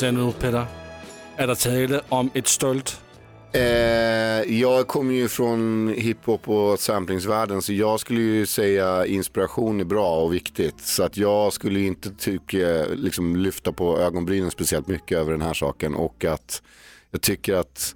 Hvad 0.00 0.14
nu 0.14 0.20
du, 0.20 0.32
Peter? 0.32 0.66
Är 1.36 1.46
det 1.46 1.56
tale 1.56 2.00
om 2.08 2.30
ett 2.34 2.46
stolt? 2.46 3.00
Eh, 3.52 3.62
jag 4.60 4.86
kommer 4.86 5.14
ju 5.14 5.28
från 5.28 5.88
hiphop 5.88 6.48
och 6.48 6.80
samplingsvärlden 6.80 7.62
så 7.62 7.72
jag 7.72 8.00
skulle 8.00 8.20
ju 8.20 8.46
säga 8.46 9.06
inspiration 9.06 9.80
är 9.80 9.84
bra 9.84 10.20
och 10.20 10.34
viktigt. 10.34 10.80
Så 10.80 11.02
att 11.02 11.16
jag 11.16 11.52
skulle 11.52 11.80
inte 11.80 12.10
tycka, 12.10 12.84
liksom, 12.94 13.36
lyfta 13.36 13.72
på 13.72 13.98
ögonbrynen 13.98 14.50
speciellt 14.50 14.86
mycket 14.86 15.18
över 15.18 15.32
den 15.32 15.42
här 15.42 15.54
saken. 15.54 15.94
Och 15.94 16.24
att 16.24 16.62
jag 17.10 17.20
tycker 17.20 17.54
att 17.54 17.94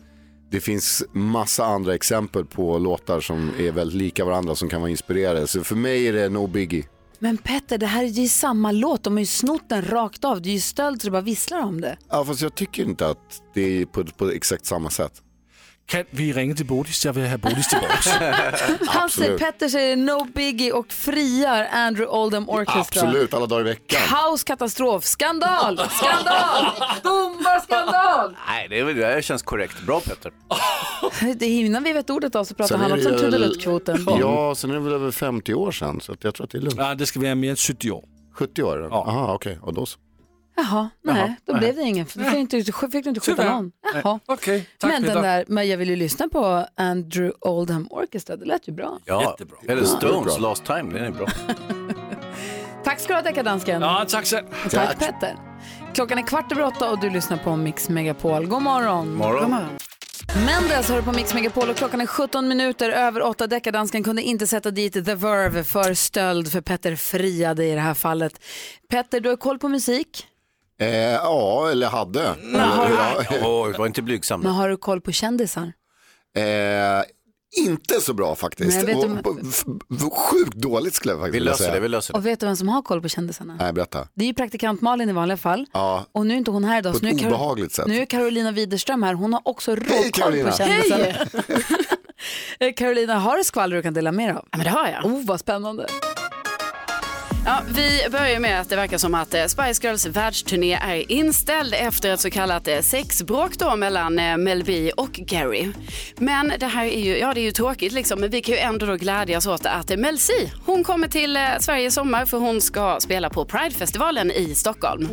det 0.51 0.61
finns 0.61 1.05
massa 1.13 1.65
andra 1.65 1.95
exempel 1.95 2.45
på 2.45 2.79
låtar 2.79 3.21
som 3.21 3.51
är 3.59 3.73
väldigt 3.73 3.97
lika 3.97 4.25
varandra 4.25 4.55
som 4.55 4.69
kan 4.69 4.81
vara 4.81 4.91
inspirerade. 4.91 5.47
Så 5.47 5.65
för 5.65 5.77
mig 5.77 6.09
är 6.09 6.13
det 6.13 6.29
no 6.29 6.47
biggie. 6.47 6.85
Men 7.23 7.39
Petter, 7.39 7.79
det 7.79 7.87
här 7.87 8.05
är 8.05 8.09
ju 8.09 8.29
samma 8.29 8.73
låt. 8.73 9.03
De 9.03 9.13
har 9.13 9.21
ju 9.21 9.27
snott 9.27 9.69
den 9.69 9.83
rakt 9.83 10.25
av. 10.25 10.43
Det 10.43 10.49
är 10.49 10.53
ju 10.53 10.61
stöld 10.61 11.03
så 11.03 11.07
det 11.07 11.11
bara 11.11 11.23
visslar 11.23 11.61
om 11.63 11.81
det. 11.81 11.97
Ja, 12.09 12.25
fast 12.25 12.43
jag 12.43 12.55
tycker 12.55 12.83
inte 12.83 13.07
att 13.07 13.43
det 13.55 13.61
är 13.61 13.85
på, 13.85 14.05
på 14.05 14.31
exakt 14.31 14.67
samma 14.67 14.91
sätt. 14.91 15.23
Kan 15.93 16.05
vi 16.11 16.33
ringe 16.33 16.55
till 16.55 16.67
Bodis? 16.67 17.05
Jag 17.05 17.13
vill 17.13 17.27
ha 17.27 17.39
Bodis 17.39 17.67
säger, 18.05 18.79
Absolut. 19.05 19.39
Petter 19.41 19.69
säger 19.69 19.97
no 19.97 20.25
biggie 20.35 20.73
och 20.73 20.93
friar 20.93 21.69
Andrew 21.73 22.19
Oldham 22.19 22.49
Orchestra. 22.49 23.03
Absolut, 23.03 23.35
alla 23.35 23.47
dagar 23.47 23.61
i 23.61 23.65
veckan. 23.65 24.01
Kaos, 24.09 24.45
katastrof, 24.45 25.05
skandal, 25.05 25.81
skandal, 25.91 26.65
domarskandal. 27.03 28.37
Nej, 28.49 28.67
det, 28.71 28.79
är 28.79 29.17
det 29.17 29.23
känns 29.23 29.43
korrekt. 29.43 29.83
Bra 29.87 30.01
Petter. 30.01 30.33
Det 31.37 31.47
är 31.47 31.61
innan 31.61 31.85
vi 31.85 31.93
vet 31.93 32.11
ordet 32.11 32.35
av 32.35 32.45
så 32.45 32.55
pratar 32.55 32.79
han 32.79 32.93
också 32.93 33.13
om 33.13 33.19
trudeluttkvoten. 33.19 34.07
Ja, 34.21 34.55
sen 34.55 34.71
är 34.71 34.75
det 34.75 34.81
väl 34.81 34.93
över 34.93 35.11
50 35.11 35.55
år 35.55 35.73
sedan 35.73 36.01
så 36.01 36.13
att 36.13 36.25
jag 36.25 36.35
tror 36.35 36.45
att 36.45 36.51
det 36.51 36.59
är 36.59 36.63
lugnt. 36.63 36.79
Ja, 36.79 36.95
det 36.95 37.07
ska 37.07 37.21
vara 37.21 37.35
mer 37.35 37.51
än 37.51 37.57
70 37.57 37.91
år. 37.91 38.05
70 38.35 38.63
år? 38.63 38.89
Jaha, 38.91 39.35
okej. 39.35 39.59
Och 39.63 39.75
då 39.75 39.87
så. 39.87 39.99
Jaha, 40.57 40.91
nej, 41.03 41.17
Jaha, 41.17 41.35
då 41.45 41.53
nej. 41.53 41.61
blev 41.61 41.77
det 41.77 41.83
ingen. 41.83 42.07
För 42.07 42.19
Då 42.19 42.25
fick 42.25 42.35
du 42.51 42.59
inte, 42.59 42.73
fick 42.93 43.05
du 43.05 43.09
inte 43.09 43.21
skjuta 43.21 43.43
Tyvärr. 43.43 43.55
någon. 43.55 43.73
Jaha. 43.95 44.21
Okej, 44.27 44.69
tack 44.79 44.91
Men, 44.91 45.03
den 45.03 45.23
där, 45.23 45.45
men 45.49 45.69
jag 45.69 45.77
vill 45.77 45.89
ju 45.91 45.97
lyssna 45.97 46.29
på 46.29 46.67
Andrew 46.77 47.33
Oldham 47.41 47.87
Orchestra, 47.91 48.37
det 48.37 48.45
lät 48.45 48.69
ju 48.69 48.73
bra. 48.73 48.99
Ja, 49.05 49.23
Jättebra. 49.23 49.57
Eller 49.69 49.83
Ja, 49.83 49.87
Stones, 49.89 50.39
bra. 50.39 50.49
Last 50.49 50.65
Time, 50.65 50.99
den 50.99 51.05
är 51.05 51.11
bra. 51.11 51.27
Tack 52.85 53.01
ska 53.01 53.09
du 53.09 53.15
ha 53.15 53.23
Deckardansken. 53.23 53.83
Ja, 53.83 54.05
tack 54.09 54.27
så. 54.27 54.39
Och 54.39 54.71
Tack 54.71 54.99
Petter. 54.99 55.37
Klockan 55.95 56.19
är 56.19 56.23
kvart 56.23 56.53
över 56.53 56.63
åtta 56.63 56.91
och 56.91 57.01
du 57.01 57.11
lyssnar 57.11 57.37
på 57.37 57.57
Mix 57.57 57.89
Megapol. 57.89 58.47
God 58.47 58.63
morgon. 58.63 59.15
Morgon. 59.15 59.41
God 59.41 59.51
morgon. 59.51 59.69
Mendes 60.47 60.89
hör 60.89 60.97
du 60.97 61.03
på 61.03 61.13
Mix 61.13 61.35
Megapol 61.35 61.71
och 61.71 61.77
klockan 61.77 62.01
är 62.01 62.07
17 62.07 62.49
minuter 62.49 62.91
över 62.91 63.23
åtta. 63.23 63.47
Deckardansken 63.47 64.03
kunde 64.05 64.23
inte 64.23 64.47
sätta 64.47 64.71
dit 64.71 64.93
The 64.93 65.15
Verve 65.15 65.65
för 65.65 65.95
stöld 65.95 66.53
för 66.53 66.61
Petter 66.61 66.97
friade 66.97 67.65
i 67.65 67.75
det 67.75 67.81
här 67.81 67.95
fallet. 67.95 68.33
Petter, 68.89 69.21
du 69.21 69.29
har 69.29 69.37
koll 69.37 69.59
på 69.59 69.69
musik, 69.69 70.27
Eh, 70.83 71.13
ja, 71.13 71.69
eller 71.71 71.87
hade. 71.87 72.21
Eller, 72.23 73.27
ja, 73.41 73.73
var 73.79 73.87
inte 73.87 74.03
blygsam. 74.03 74.41
men 74.41 74.53
har 74.53 74.69
du 74.69 74.77
koll 74.77 75.01
på 75.01 75.13
kändisar? 75.13 75.73
eh, 76.37 76.43
inte 77.57 78.01
så 78.01 78.15
bra 78.15 78.35
faktiskt. 78.35 78.83
Vet 78.83 79.01
du- 79.01 79.31
Och, 80.07 80.19
sjukt 80.19 80.55
dåligt 80.55 80.95
skulle 80.95 81.13
jag 81.13 81.21
faktiskt 81.21 81.35
Vi 81.35 81.39
vilja 81.39 81.51
löser 81.53 81.65
säga. 81.65 81.75
det, 81.75 81.81
vi 81.81 81.89
löser 81.89 82.13
det. 82.15 82.19
Och 82.19 82.27
vet 82.27 82.41
du 82.41 82.47
vem 82.47 82.57
som 82.57 82.69
har 82.69 82.83
koll 82.83 83.03
på 83.03 83.09
kändisarna? 83.09 83.57
Nej, 83.61 83.73
berätta. 83.73 84.09
Det 84.15 84.25
är 84.25 84.27
ju 84.29 84.35
praktikant 84.35 84.81
Malin 84.81 85.09
i 85.09 85.13
vanliga 85.13 85.37
fall. 85.37 85.67
Ja, 85.73 86.07
Och 86.13 86.27
nu 86.27 86.35
är 86.35 86.39
inte 86.39 86.51
hon 86.51 86.65
här 86.65 86.79
idag. 86.79 86.93
på 86.93 86.99
så 86.99 87.07
ett 87.07 87.21
nu 87.21 87.27
obehagligt 87.27 87.73
sätt. 87.73 87.87
Nu 87.87 87.99
är 87.99 88.05
Carolina 88.05 88.53
Widerström 88.53 89.03
här. 89.03 89.15
Hon 89.15 89.33
har 89.33 89.43
också 89.45 89.75
råkoll 89.77 90.11
Carolina. 90.13 90.51
på 90.51 90.57
kändisarna. 90.57 91.05
Eh, 92.61 92.73
Carolina, 92.77 93.19
har 93.19 93.37
du 93.37 93.45
skvaller 93.45 93.77
du 93.77 93.83
kan 93.83 93.95
dela 93.95 94.13
med 94.13 94.29
dig 94.29 94.37
av? 94.37 94.45
Ja, 94.51 94.57
men 94.59 94.65
det 94.65 94.71
har 94.71 94.89
jag. 94.89 95.05
Oh, 95.07 95.27
vad 95.27 95.41
spännande. 95.41 95.87
Ja, 97.47 97.63
vi 97.75 98.11
börjar 98.11 98.41
med 98.41 98.61
att 98.61 98.69
det 98.69 98.77
verkar 98.77 98.99
som 98.99 99.15
att 99.15 99.35
eh, 99.35 99.47
Spice 99.47 99.87
Girls 99.87 100.07
världsturné 100.07 100.73
är 100.75 101.13
inställd 101.13 101.75
efter 101.75 102.13
ett 102.13 102.21
så 102.21 102.31
kallat 102.31 102.69
eh, 102.69 102.81
sexbråk 102.81 103.59
då 103.59 103.77
mellan 103.77 104.19
eh, 104.19 104.37
Mel 104.37 104.65
B 104.65 104.93
och 104.97 105.13
Gary. 105.13 105.69
Men 106.17 106.53
det 106.61 106.67
här 106.67 106.85
är 106.85 107.01
ju, 107.01 107.19
ja 107.19 107.35
det 107.35 107.41
är 107.41 107.43
ju 107.43 107.53
tråkigt 107.53 107.93
liksom, 107.93 108.21
men 108.21 108.31
vi 108.31 108.43
kan 108.43 108.55
ju 108.55 108.61
ändå 108.61 108.87
då 108.87 108.97
glädjas 108.97 109.47
åt 109.47 109.67
att 109.67 109.99
Mel 109.99 110.19
C, 110.19 110.33
hon 110.67 110.85
kommer 110.85 111.09
till 111.09 111.39
Sverige 111.61 111.87
i 111.87 111.91
sommar 111.91 112.27
för 112.27 112.39
hon 112.39 112.61
ska 112.61 113.01
spela 113.01 113.31
på 113.31 113.45
Pridefestivalen 113.45 114.31
i 114.31 114.55
Stockholm. 114.55 115.09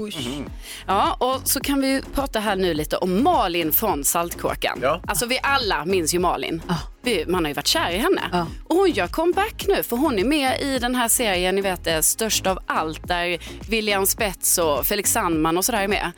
Ja, 0.88 1.18
och 1.20 1.42
så 1.48 1.60
kan 1.60 1.82
vi 1.82 2.02
prata 2.14 2.40
här 2.40 2.56
nu 2.56 2.74
lite 2.74 2.98
om 2.98 3.24
Malin 3.24 3.72
från 3.72 4.04
Saltkråkan. 4.04 4.80
Ja. 4.82 5.02
Alltså 5.08 5.26
vi 5.26 5.40
alla 5.44 5.86
minns 5.86 6.14
ju 6.14 6.20
Malin. 6.20 6.62
Vi, 6.99 6.99
man 7.28 7.46
har 7.46 7.50
ju 7.50 7.54
varit 7.54 7.68
kär 7.68 7.90
i 7.90 7.98
henne. 7.98 8.22
Ja. 8.32 8.48
Och 8.64 8.76
hon 8.76 8.92
gör 8.92 9.08
comeback 9.08 9.66
nu 9.68 9.84
för 9.84 9.98
hon 9.98 10.20
är 10.20 10.24
med 10.24 10.62
i 10.62 10.80
den 10.80 10.96
här 10.96 11.08
serien, 11.08 11.56
ni 11.56 11.62
vet 11.62 11.84
det, 11.84 12.04
Störst 12.04 12.48
av 12.48 12.60
allt 12.66 13.08
där 13.08 13.38
William 13.70 14.06
Spets 14.06 14.58
och 14.58 14.86
Felix 14.86 15.12
Sandman 15.12 15.58
och 15.58 15.66
sådär 15.66 15.82
är 15.82 15.88
med. 15.88 16.12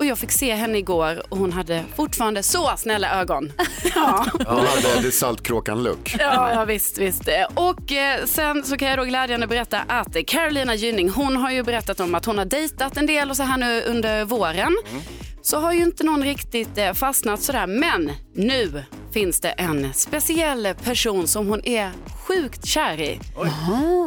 Och 0.00 0.06
jag 0.06 0.18
fick 0.18 0.32
se 0.32 0.54
henne 0.54 0.78
igår 0.78 1.22
och 1.28 1.38
hon 1.38 1.52
hade 1.52 1.84
fortfarande 1.96 2.42
så 2.42 2.70
snälla 2.76 3.20
ögon. 3.20 3.52
Ja. 3.94 4.26
Hon 4.46 4.66
hade 4.66 5.02
det 5.02 5.12
Saltkråkan-look. 5.12 6.16
Ja, 6.18 6.52
ja 6.52 6.64
visst, 6.64 6.98
visst. 6.98 7.28
Och 7.54 7.92
eh, 7.92 8.24
sen 8.24 8.64
så 8.64 8.76
kan 8.76 8.88
jag 8.88 8.98
då 8.98 9.04
glädjande 9.04 9.46
berätta 9.46 9.78
att 9.88 10.16
Carolina 10.26 10.74
Gynning, 10.74 11.10
hon 11.10 11.36
har 11.36 11.50
ju 11.50 11.62
berättat 11.62 12.00
om 12.00 12.14
att 12.14 12.24
hon 12.24 12.38
har 12.38 12.44
dejtat 12.44 12.96
en 12.96 13.06
del 13.06 13.30
och 13.30 13.36
så 13.36 13.42
här 13.42 13.58
nu 13.58 13.82
under 13.82 14.24
våren. 14.24 14.76
Så 15.42 15.58
har 15.60 15.72
ju 15.72 15.82
inte 15.82 16.04
någon 16.04 16.24
riktigt 16.24 16.78
eh, 16.78 16.92
fastnat 16.92 17.42
sådär, 17.42 17.66
men 17.66 18.12
nu 18.34 18.84
finns 19.12 19.40
det 19.40 19.50
en 19.50 19.94
speciell 19.94 20.68
person 20.84 21.26
som 21.26 21.48
hon 21.48 21.60
är 21.64 21.92
sjukt 22.30 22.66
kär 22.66 23.00
i. 23.00 23.20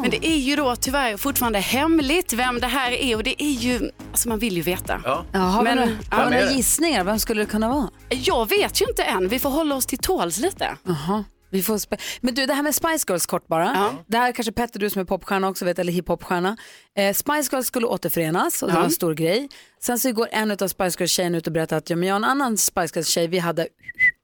Men 0.02 0.10
det 0.12 0.28
är 0.28 0.38
ju 0.38 0.56
då 0.56 0.76
tyvärr 0.76 1.18
fortfarande 1.18 1.60
hemligt 1.60 2.34
vem 2.34 2.60
det 2.60 2.68
här 2.68 2.92
är 2.92 3.16
och 3.16 3.24
det 3.24 3.44
är 3.44 3.50
ju, 3.52 3.92
alltså 4.12 4.30
man 4.30 4.40
vill 4.40 4.56
ju 4.58 4.62
veta. 4.62 5.02
Ja. 5.04 5.26
Ja, 5.32 5.40
har 5.40 5.64
vi 5.64 5.70
Men- 5.70 5.78
några, 5.78 5.92
har 6.10 6.30
vi 6.30 6.36
några 6.40 6.52
gissningar? 6.52 7.04
Vem 7.04 7.20
skulle 7.20 7.42
det 7.42 7.46
kunna 7.46 7.70
vara? 7.70 7.90
Jag 8.10 8.50
vet 8.50 8.82
ju 8.82 8.86
inte 8.90 9.04
än, 9.04 9.28
vi 9.28 9.40
får 9.40 9.50
hålla 9.50 9.76
oss 9.76 9.86
till 9.86 9.98
tåls 10.00 10.38
lite. 10.40 10.76
Jaha. 10.84 11.24
Vi 11.50 11.64
får 11.64 11.78
spe- 11.78 11.98
Men 12.22 12.34
du, 12.36 12.46
det 12.46 12.54
här 12.54 12.64
med 12.64 12.76
Spice 12.76 13.06
Girls 13.08 13.26
kort 13.26 13.48
bara. 13.48 13.72
Ja. 13.76 13.92
Det 14.08 14.18
här 14.18 14.32
kanske 14.32 14.52
Petter, 14.52 14.80
du 14.80 14.90
som 14.90 15.02
är 15.02 15.06
popstjärna 15.06 15.50
också 15.50 15.66
vet, 15.66 15.80
eller 15.80 15.94
hiphopstjärna. 15.94 16.58
Eh, 16.98 17.14
Spice 17.14 17.50
Girls 17.52 17.68
skulle 17.68 17.88
återförenas 17.88 18.62
och 18.64 18.68
det 18.68 18.74
Ja. 18.74 18.80
var 18.80 18.86
en 18.86 18.92
stor 18.92 19.14
grej. 19.14 19.50
Sen 19.82 20.00
så 20.00 20.12
går 20.12 20.28
en 20.32 20.52
av 20.52 20.68
Spice 20.68 20.96
Girls 21.00 21.12
tjejerna 21.12 21.38
ut 21.38 21.48
och 21.48 21.54
berättar 21.54 21.78
att 21.78 21.90
ja, 21.90 21.96
men 21.96 22.10
jag 22.10 22.16
och 22.16 22.18
en 22.26 22.32
annan 22.32 22.58
Spice 22.58 22.92
Girls 22.96 23.08
tjej, 23.08 23.28
vi 23.28 23.40
hade 23.40 23.68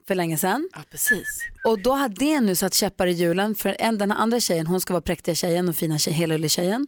för 0.09 0.15
länge 0.15 0.37
sedan. 0.37 0.69
Ja, 0.73 0.79
precis. 0.91 1.43
Och 1.63 1.81
då 1.81 1.91
har 1.91 2.09
det 2.09 2.39
nu 2.41 2.55
satt 2.55 2.73
käppar 2.73 3.07
i 3.07 3.11
hjulen 3.11 3.55
för 3.55 3.75
en, 3.79 3.97
den 3.97 4.11
andra 4.11 4.39
tjejen, 4.39 4.67
hon 4.67 4.81
ska 4.81 4.93
vara 4.93 5.01
präktiga 5.01 5.35
tjejen 5.35 5.69
och 5.69 5.75
fina 5.75 5.97
tjej, 5.97 6.13
hela 6.13 6.47
tjejen. 6.47 6.87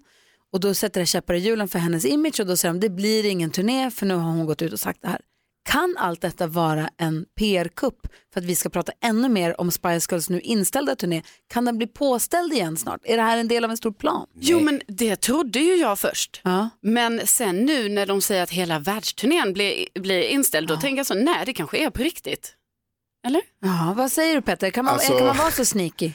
Och 0.54 0.60
då 0.60 0.74
sätter 0.74 1.00
det 1.00 1.06
käppar 1.06 1.34
i 1.34 1.40
hjulen 1.40 1.68
för 1.68 1.80
hennes 1.80 2.06
image 2.06 2.40
och 2.40 2.46
då 2.48 2.58
säger 2.58 2.74
de 2.74 2.80
det 2.80 2.90
blir 2.90 3.26
ingen 3.26 3.52
turné 3.52 3.92
för 3.92 4.06
nu 4.06 4.14
har 4.14 4.32
hon 4.32 4.46
gått 4.46 4.62
ut 4.62 4.74
och 4.74 4.80
sagt 4.80 5.02
det 5.02 5.08
här. 5.08 5.22
Kan 5.70 5.96
allt 5.98 6.22
detta 6.22 6.48
vara 6.48 6.90
en 6.98 7.26
PR-kupp 7.40 8.08
för 8.34 8.40
att 8.40 8.46
vi 8.46 8.56
ska 8.56 8.70
prata 8.70 8.92
ännu 9.04 9.30
mer 9.30 9.62
om 9.62 9.72
Spice 9.72 10.08
Girls 10.12 10.30
nu 10.30 10.40
inställda 10.40 10.96
turné? 10.96 11.22
Kan 11.50 11.66
den 11.66 11.78
bli 11.78 11.88
påställd 11.88 12.54
igen 12.54 12.78
snart? 12.78 13.02
Är 13.04 13.18
det 13.18 13.24
här 13.24 13.38
en 13.38 13.48
del 13.48 13.64
av 13.64 13.72
en 13.72 13.78
stor 13.78 13.92
plan? 13.92 14.28
Jo 14.40 14.60
men 14.60 14.82
det 14.88 15.16
trodde 15.16 15.60
ju 15.60 15.76
jag 15.76 16.00
först. 16.00 16.42
Ja. 16.44 16.70
Men 16.82 17.28
sen 17.28 17.66
nu 17.66 17.90
när 17.90 18.06
de 18.06 18.22
säger 18.22 18.44
att 18.44 18.50
hela 18.50 18.80
världsturnén 18.80 19.54
blir, 19.54 19.88
blir 20.00 20.22
inställd, 20.22 20.68
då 20.68 20.78
tänker 20.78 20.98
jag 20.98 21.06
så, 21.06 21.14
nej 21.14 21.46
det 21.46 21.54
kanske 21.54 21.78
är 21.78 21.90
på 21.90 22.04
riktigt. 22.04 22.56
Eller? 23.28 23.42
Ja, 23.62 23.94
vad 23.98 24.12
säger 24.12 24.36
du 24.36 24.42
Petter? 24.42 24.70
Kan 24.70 24.86
man, 24.86 24.94
Alltså- 24.94 25.18
kan 25.18 25.28
man 25.28 25.38
vara 25.38 25.52
så 25.52 25.66
sneaky? 25.66 26.12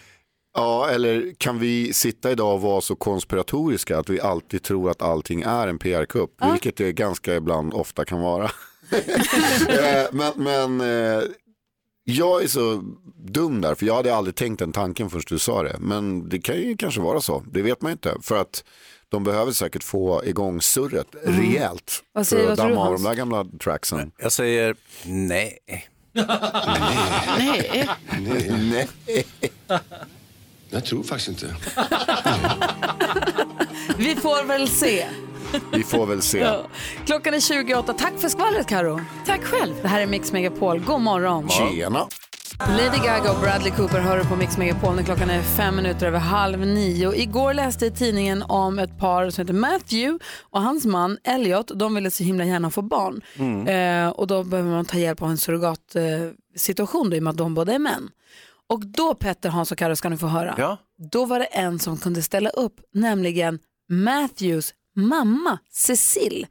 Ja, 0.54 0.88
eller 0.90 1.34
kan 1.38 1.58
vi 1.58 1.92
sitta 1.92 2.30
idag 2.30 2.54
och 2.54 2.60
vara 2.60 2.80
så 2.80 2.96
konspiratoriska 2.96 3.98
att 3.98 4.08
vi 4.10 4.20
alltid 4.20 4.62
tror 4.62 4.90
att 4.90 5.02
allting 5.02 5.42
är 5.42 5.68
en 5.68 5.78
PR-kupp, 5.78 6.30
vilket 6.52 6.76
det 6.76 6.92
ganska 6.92 7.34
ibland 7.36 7.74
ofta 7.74 8.04
kan 8.04 8.20
vara. 8.20 8.50
Eh, 9.68 10.06
men 10.12 10.32
men 10.36 10.80
eh, 10.80 11.22
jag 12.04 12.42
är 12.42 12.48
så 12.48 12.82
dum 13.16 13.60
där, 13.60 13.74
för 13.74 13.86
jag 13.86 13.94
hade 13.94 14.14
aldrig 14.14 14.34
tänkt 14.34 14.58
den 14.58 14.72
tanken 14.72 15.10
först 15.10 15.28
du 15.28 15.38
sa 15.38 15.62
det. 15.62 15.76
Men 15.80 16.28
det 16.28 16.38
kan 16.38 16.56
ju 16.56 16.76
kanske 16.76 17.00
vara 17.00 17.20
så, 17.20 17.42
det 17.52 17.62
vet 17.62 17.82
man 17.82 17.92
inte. 17.92 18.14
För 18.22 18.40
att 18.40 18.64
de 19.08 19.24
behöver 19.24 19.52
säkert 19.52 19.82
få 19.84 20.24
igång 20.24 20.60
surret 20.60 21.06
rejält. 21.22 22.02
Vad 22.12 22.26
säger- 22.26 22.44
för 22.44 22.52
att 22.52 22.58
damma 22.58 22.86
av 22.86 22.92
de 22.92 23.02
där 23.02 23.14
gamla 23.14 23.46
tracksen. 23.60 24.12
Jag 24.18 24.32
säger 24.32 24.76
nej. 25.04 25.58
Nej. 27.38 27.88
Nej. 28.50 28.88
Jag 30.70 30.84
tror 30.84 31.02
faktiskt 31.02 31.28
inte. 31.28 31.46
Vi 33.96 34.16
får 34.16 34.44
väl 34.44 34.68
se. 34.68 35.06
Vi 35.72 35.82
får 35.82 36.06
väl 36.06 36.22
se. 36.22 36.38
Ja. 36.38 36.66
Klockan 37.06 37.34
är 37.34 37.40
28. 37.40 37.92
Tack 37.92 38.12
för 38.18 38.28
skvallret 38.28 38.66
Karo. 38.66 39.00
Tack 39.26 39.44
själv. 39.44 39.74
Det 39.82 39.88
här 39.88 40.00
är 40.00 40.06
Mix 40.06 40.32
Megapol. 40.32 40.80
God 40.80 41.00
morgon. 41.00 41.48
Tjena. 41.48 42.06
Lady 42.58 42.98
Gaga 42.98 43.32
och 43.32 43.40
Bradley 43.40 43.70
Cooper 43.70 44.00
hör 44.00 44.24
på 44.24 44.36
Mix 44.36 44.58
Megapol 44.58 44.96
när 44.96 45.02
klockan 45.02 45.30
är 45.30 45.42
fem 45.42 45.76
minuter 45.76 46.06
över 46.06 46.18
halv 46.18 46.58
nio. 46.60 47.14
Igår 47.14 47.54
läste 47.54 47.84
jag 47.84 47.94
i 47.94 47.96
tidningen 47.96 48.42
om 48.42 48.78
ett 48.78 48.98
par 48.98 49.30
som 49.30 49.42
heter 49.42 49.54
Matthew 49.54 50.24
och 50.40 50.62
hans 50.62 50.84
man 50.84 51.18
Elliot. 51.24 51.70
De 51.74 51.94
ville 51.94 52.10
så 52.10 52.24
himla 52.24 52.44
gärna 52.44 52.70
få 52.70 52.82
barn. 52.82 53.22
Eh, 53.68 54.08
och 54.08 54.26
då 54.26 54.44
behöver 54.44 54.70
man 54.70 54.84
ta 54.84 54.98
hjälp 54.98 55.22
av 55.22 55.30
en 55.30 55.38
surrogatsituation 55.38 57.12
eh, 57.12 57.16
i 57.16 57.20
och 57.20 57.22
med 57.22 57.30
att 57.30 57.36
de 57.36 57.54
båda 57.54 57.72
är 57.72 57.78
män. 57.78 58.10
Och 58.68 58.86
då 58.86 59.14
Petter, 59.14 59.48
Hans 59.48 59.72
och 59.72 59.78
Karo 59.78 59.96
ska 59.96 60.08
ni 60.08 60.16
få 60.16 60.26
höra. 60.26 60.54
Ja. 60.58 60.78
Då 61.12 61.24
var 61.24 61.38
det 61.38 61.44
en 61.44 61.78
som 61.78 61.98
kunde 61.98 62.22
ställa 62.22 62.50
upp, 62.50 62.80
nämligen 62.92 63.58
Matthews 63.88 64.74
mamma 64.96 65.58
Cecil. 65.72 66.46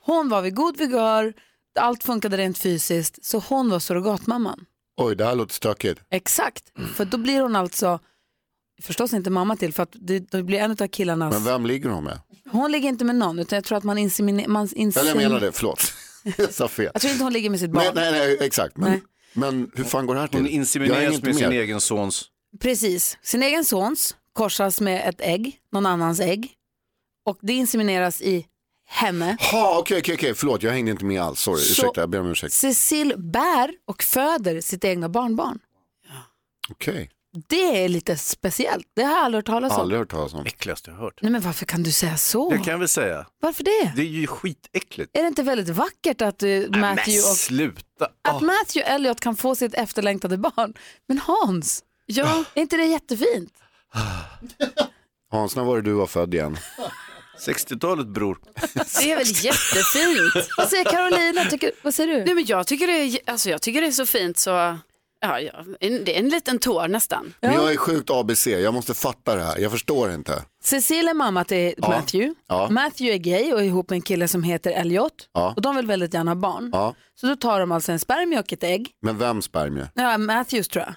Hon 0.00 0.28
var 0.28 0.42
vid 0.42 0.54
god 0.54 0.76
vigör, 0.78 1.32
allt 1.80 2.02
funkade 2.02 2.36
rent 2.36 2.58
fysiskt, 2.58 3.24
så 3.24 3.42
hon 3.48 3.70
var 3.70 3.78
surrogatmamman. 3.78 4.64
Oj, 4.96 5.16
det 5.16 5.24
här 5.24 5.34
låter 5.34 5.54
stökigt. 5.54 6.00
Exakt, 6.10 6.64
för 6.94 7.04
då 7.04 7.18
blir 7.18 7.40
hon 7.40 7.56
alltså 7.56 8.00
förstås 8.82 9.12
inte 9.12 9.30
mamma 9.30 9.56
till 9.56 9.72
för 9.72 9.82
att 9.82 9.92
det, 9.92 10.18
då 10.18 10.42
blir 10.42 10.58
en 10.58 10.70
av 10.70 10.88
killarnas... 10.88 11.34
Men 11.34 11.44
vem 11.44 11.66
ligger 11.66 11.88
hon 11.90 12.04
med? 12.04 12.20
Hon 12.50 12.72
ligger 12.72 12.88
inte 12.88 13.04
med 13.04 13.16
någon 13.16 13.38
utan 13.38 13.56
jag 13.56 13.64
tror 13.64 13.78
att 13.78 13.84
man 13.84 13.98
inseminerar... 13.98 14.48
Man 14.48 14.68
insemin... 14.74 15.08
Eller 15.08 15.22
jag 15.22 15.28
menar 15.30 15.40
det, 15.40 15.52
förlåt. 15.52 15.92
Jag 16.38 16.52
sa 16.52 16.68
fel. 16.68 16.90
Jag 16.94 17.02
tror 17.02 17.12
inte 17.12 17.24
hon 17.24 17.32
ligger 17.32 17.50
med 17.50 17.60
sitt 17.60 17.70
barn. 17.70 17.84
Nej, 17.94 18.12
nej, 18.12 18.26
nej, 18.26 18.38
exakt. 18.46 18.76
Men, 18.76 18.90
Nej. 18.90 19.02
men 19.32 19.70
hur 19.74 19.84
fan 19.84 20.06
går 20.06 20.14
det 20.14 20.20
här 20.20 20.28
till? 20.28 20.38
Hon 20.38 20.46
insemineras 20.48 21.22
med 21.22 21.36
sin 21.36 21.52
egen 21.52 21.80
sons. 21.80 22.24
Precis, 22.60 23.18
sin 23.22 23.42
egen 23.42 23.64
sons 23.64 24.16
korsas 24.32 24.80
med 24.80 25.08
ett 25.08 25.20
ägg, 25.20 25.58
någon 25.72 25.86
annans 25.86 26.20
ägg. 26.20 26.52
Och 27.26 27.38
det 27.40 27.52
insemineras 27.52 28.22
i 28.22 28.46
henne. 28.86 29.36
Ha, 29.52 29.78
okej, 29.78 29.98
okej, 29.98 30.14
okej, 30.14 30.34
förlåt, 30.34 30.62
jag 30.62 30.72
hängde 30.72 30.90
inte 30.90 31.04
med 31.04 31.22
alls. 31.22 31.40
Sorry, 31.40 31.60
Så- 31.60 31.70
ursäkta, 31.82 32.00
jag 32.00 32.10
ber 32.10 32.20
om 32.20 32.26
ursäkt. 32.30 32.52
Cecil 32.54 33.14
bär 33.16 33.70
och 33.86 34.02
föder 34.02 34.60
sitt 34.60 34.84
egna 34.84 35.08
barnbarn. 35.08 35.58
Okej, 36.70 37.10
Det 37.48 37.84
är 37.84 37.88
lite 37.88 38.16
speciellt, 38.16 38.86
det 38.96 39.02
har 39.02 39.10
jag 39.16 39.24
aldrig 39.24 39.38
hört 39.38 39.46
talas 39.46 39.72
om. 39.72 39.80
aldrig 39.80 39.98
hört 40.00 40.10
talas 40.10 40.34
om. 40.34 40.46
Äckligaste 40.46 40.90
jag 40.90 40.98
hört. 40.98 41.18
Nej 41.22 41.32
men 41.32 41.40
varför 41.40 41.66
kan 41.66 41.82
du 41.82 41.92
säga 41.92 42.16
så? 42.16 42.50
Det 42.50 42.56
kan 42.58 42.66
jag 42.66 42.78
väl 42.78 42.88
säga. 42.88 43.26
Varför 43.40 43.64
det? 43.64 43.92
Det 43.96 44.02
är 44.02 44.06
ju 44.06 44.26
skitäckligt. 44.26 45.16
Är 45.16 45.22
det 45.22 45.28
inte 45.28 45.42
väldigt 45.42 45.68
vackert 45.68 46.22
att 46.22 46.42
uh, 46.42 46.48
Men 46.70 46.80
Matthew 46.80 47.18
och 47.30 47.36
sluta. 47.36 48.08
Att 48.28 48.42
Matthew 48.42 48.94
Elliot 48.94 49.20
kan 49.20 49.36
få 49.36 49.54
sitt 49.54 49.74
efterlängtade 49.74 50.38
barn. 50.38 50.74
Men 51.08 51.18
Hans, 51.18 51.82
Ja. 52.06 52.44
är 52.54 52.60
inte 52.62 52.76
det 52.76 52.84
jättefint? 52.84 53.52
Hans, 55.30 55.56
när 55.56 55.64
var 55.64 55.76
det 55.76 55.82
du 55.82 55.92
var 55.92 56.06
född 56.06 56.34
igen? 56.34 56.56
60-talet 57.38 58.06
bror. 58.06 58.38
Det 59.00 59.12
är 59.12 59.16
väl 59.16 59.26
jättefint. 59.26 60.48
Vad 60.56 60.68
säger 60.68 60.84
Carolina? 60.84 61.44
Tycker, 61.44 61.70
vad 61.82 61.94
säger 61.94 62.14
du? 62.14 62.24
Nej, 62.24 62.34
men 62.34 62.44
jag, 62.46 62.66
tycker 62.66 62.86
det 62.86 62.92
är, 62.92 63.18
alltså, 63.26 63.50
jag 63.50 63.62
tycker 63.62 63.80
det 63.80 63.86
är 63.86 63.90
så 63.92 64.06
fint 64.06 64.38
så 64.38 64.50
ja, 65.20 65.40
ja, 65.40 65.64
en, 65.80 66.04
det 66.04 66.14
är 66.16 66.18
en 66.18 66.28
liten 66.28 66.58
tår 66.58 66.88
nästan. 66.88 67.34
Men 67.40 67.54
jag 67.54 67.72
är 67.72 67.76
sjukt 67.76 68.10
ABC, 68.10 68.46
jag 68.46 68.74
måste 68.74 68.94
fatta 68.94 69.34
det 69.36 69.42
här, 69.42 69.58
jag 69.58 69.70
förstår 69.72 70.12
inte. 70.12 70.44
Cecil 70.62 71.08
är 71.08 71.14
mamma 71.14 71.44
till 71.44 71.74
Matthew. 71.78 72.34
Ja. 72.48 72.68
Matthew 72.70 73.14
är 73.14 73.18
gay 73.18 73.52
och 73.52 73.60
är 73.60 73.64
ihop 73.64 73.90
med 73.90 73.96
en 73.96 74.02
kille 74.02 74.28
som 74.28 74.42
heter 74.42 74.70
Elliot. 74.70 75.28
Ja. 75.32 75.52
Och 75.56 75.62
de 75.62 75.76
vill 75.76 75.86
väldigt 75.86 76.14
gärna 76.14 76.30
ha 76.30 76.36
barn. 76.36 76.70
Ja, 76.72 76.94
Så 77.20 77.26
då 77.26 77.36
tar 77.36 77.60
de 77.60 77.72
alltså 77.72 77.92
en 77.92 77.98
spermie 77.98 78.38
och 78.40 78.52
ett 78.52 78.64
ägg. 78.64 78.90
men 79.02 79.18
vem 79.18 79.42
spermie? 79.42 79.88
Ja, 79.94 80.18
Matthews 80.18 80.68
tror 80.68 80.84
jag. 80.84 80.94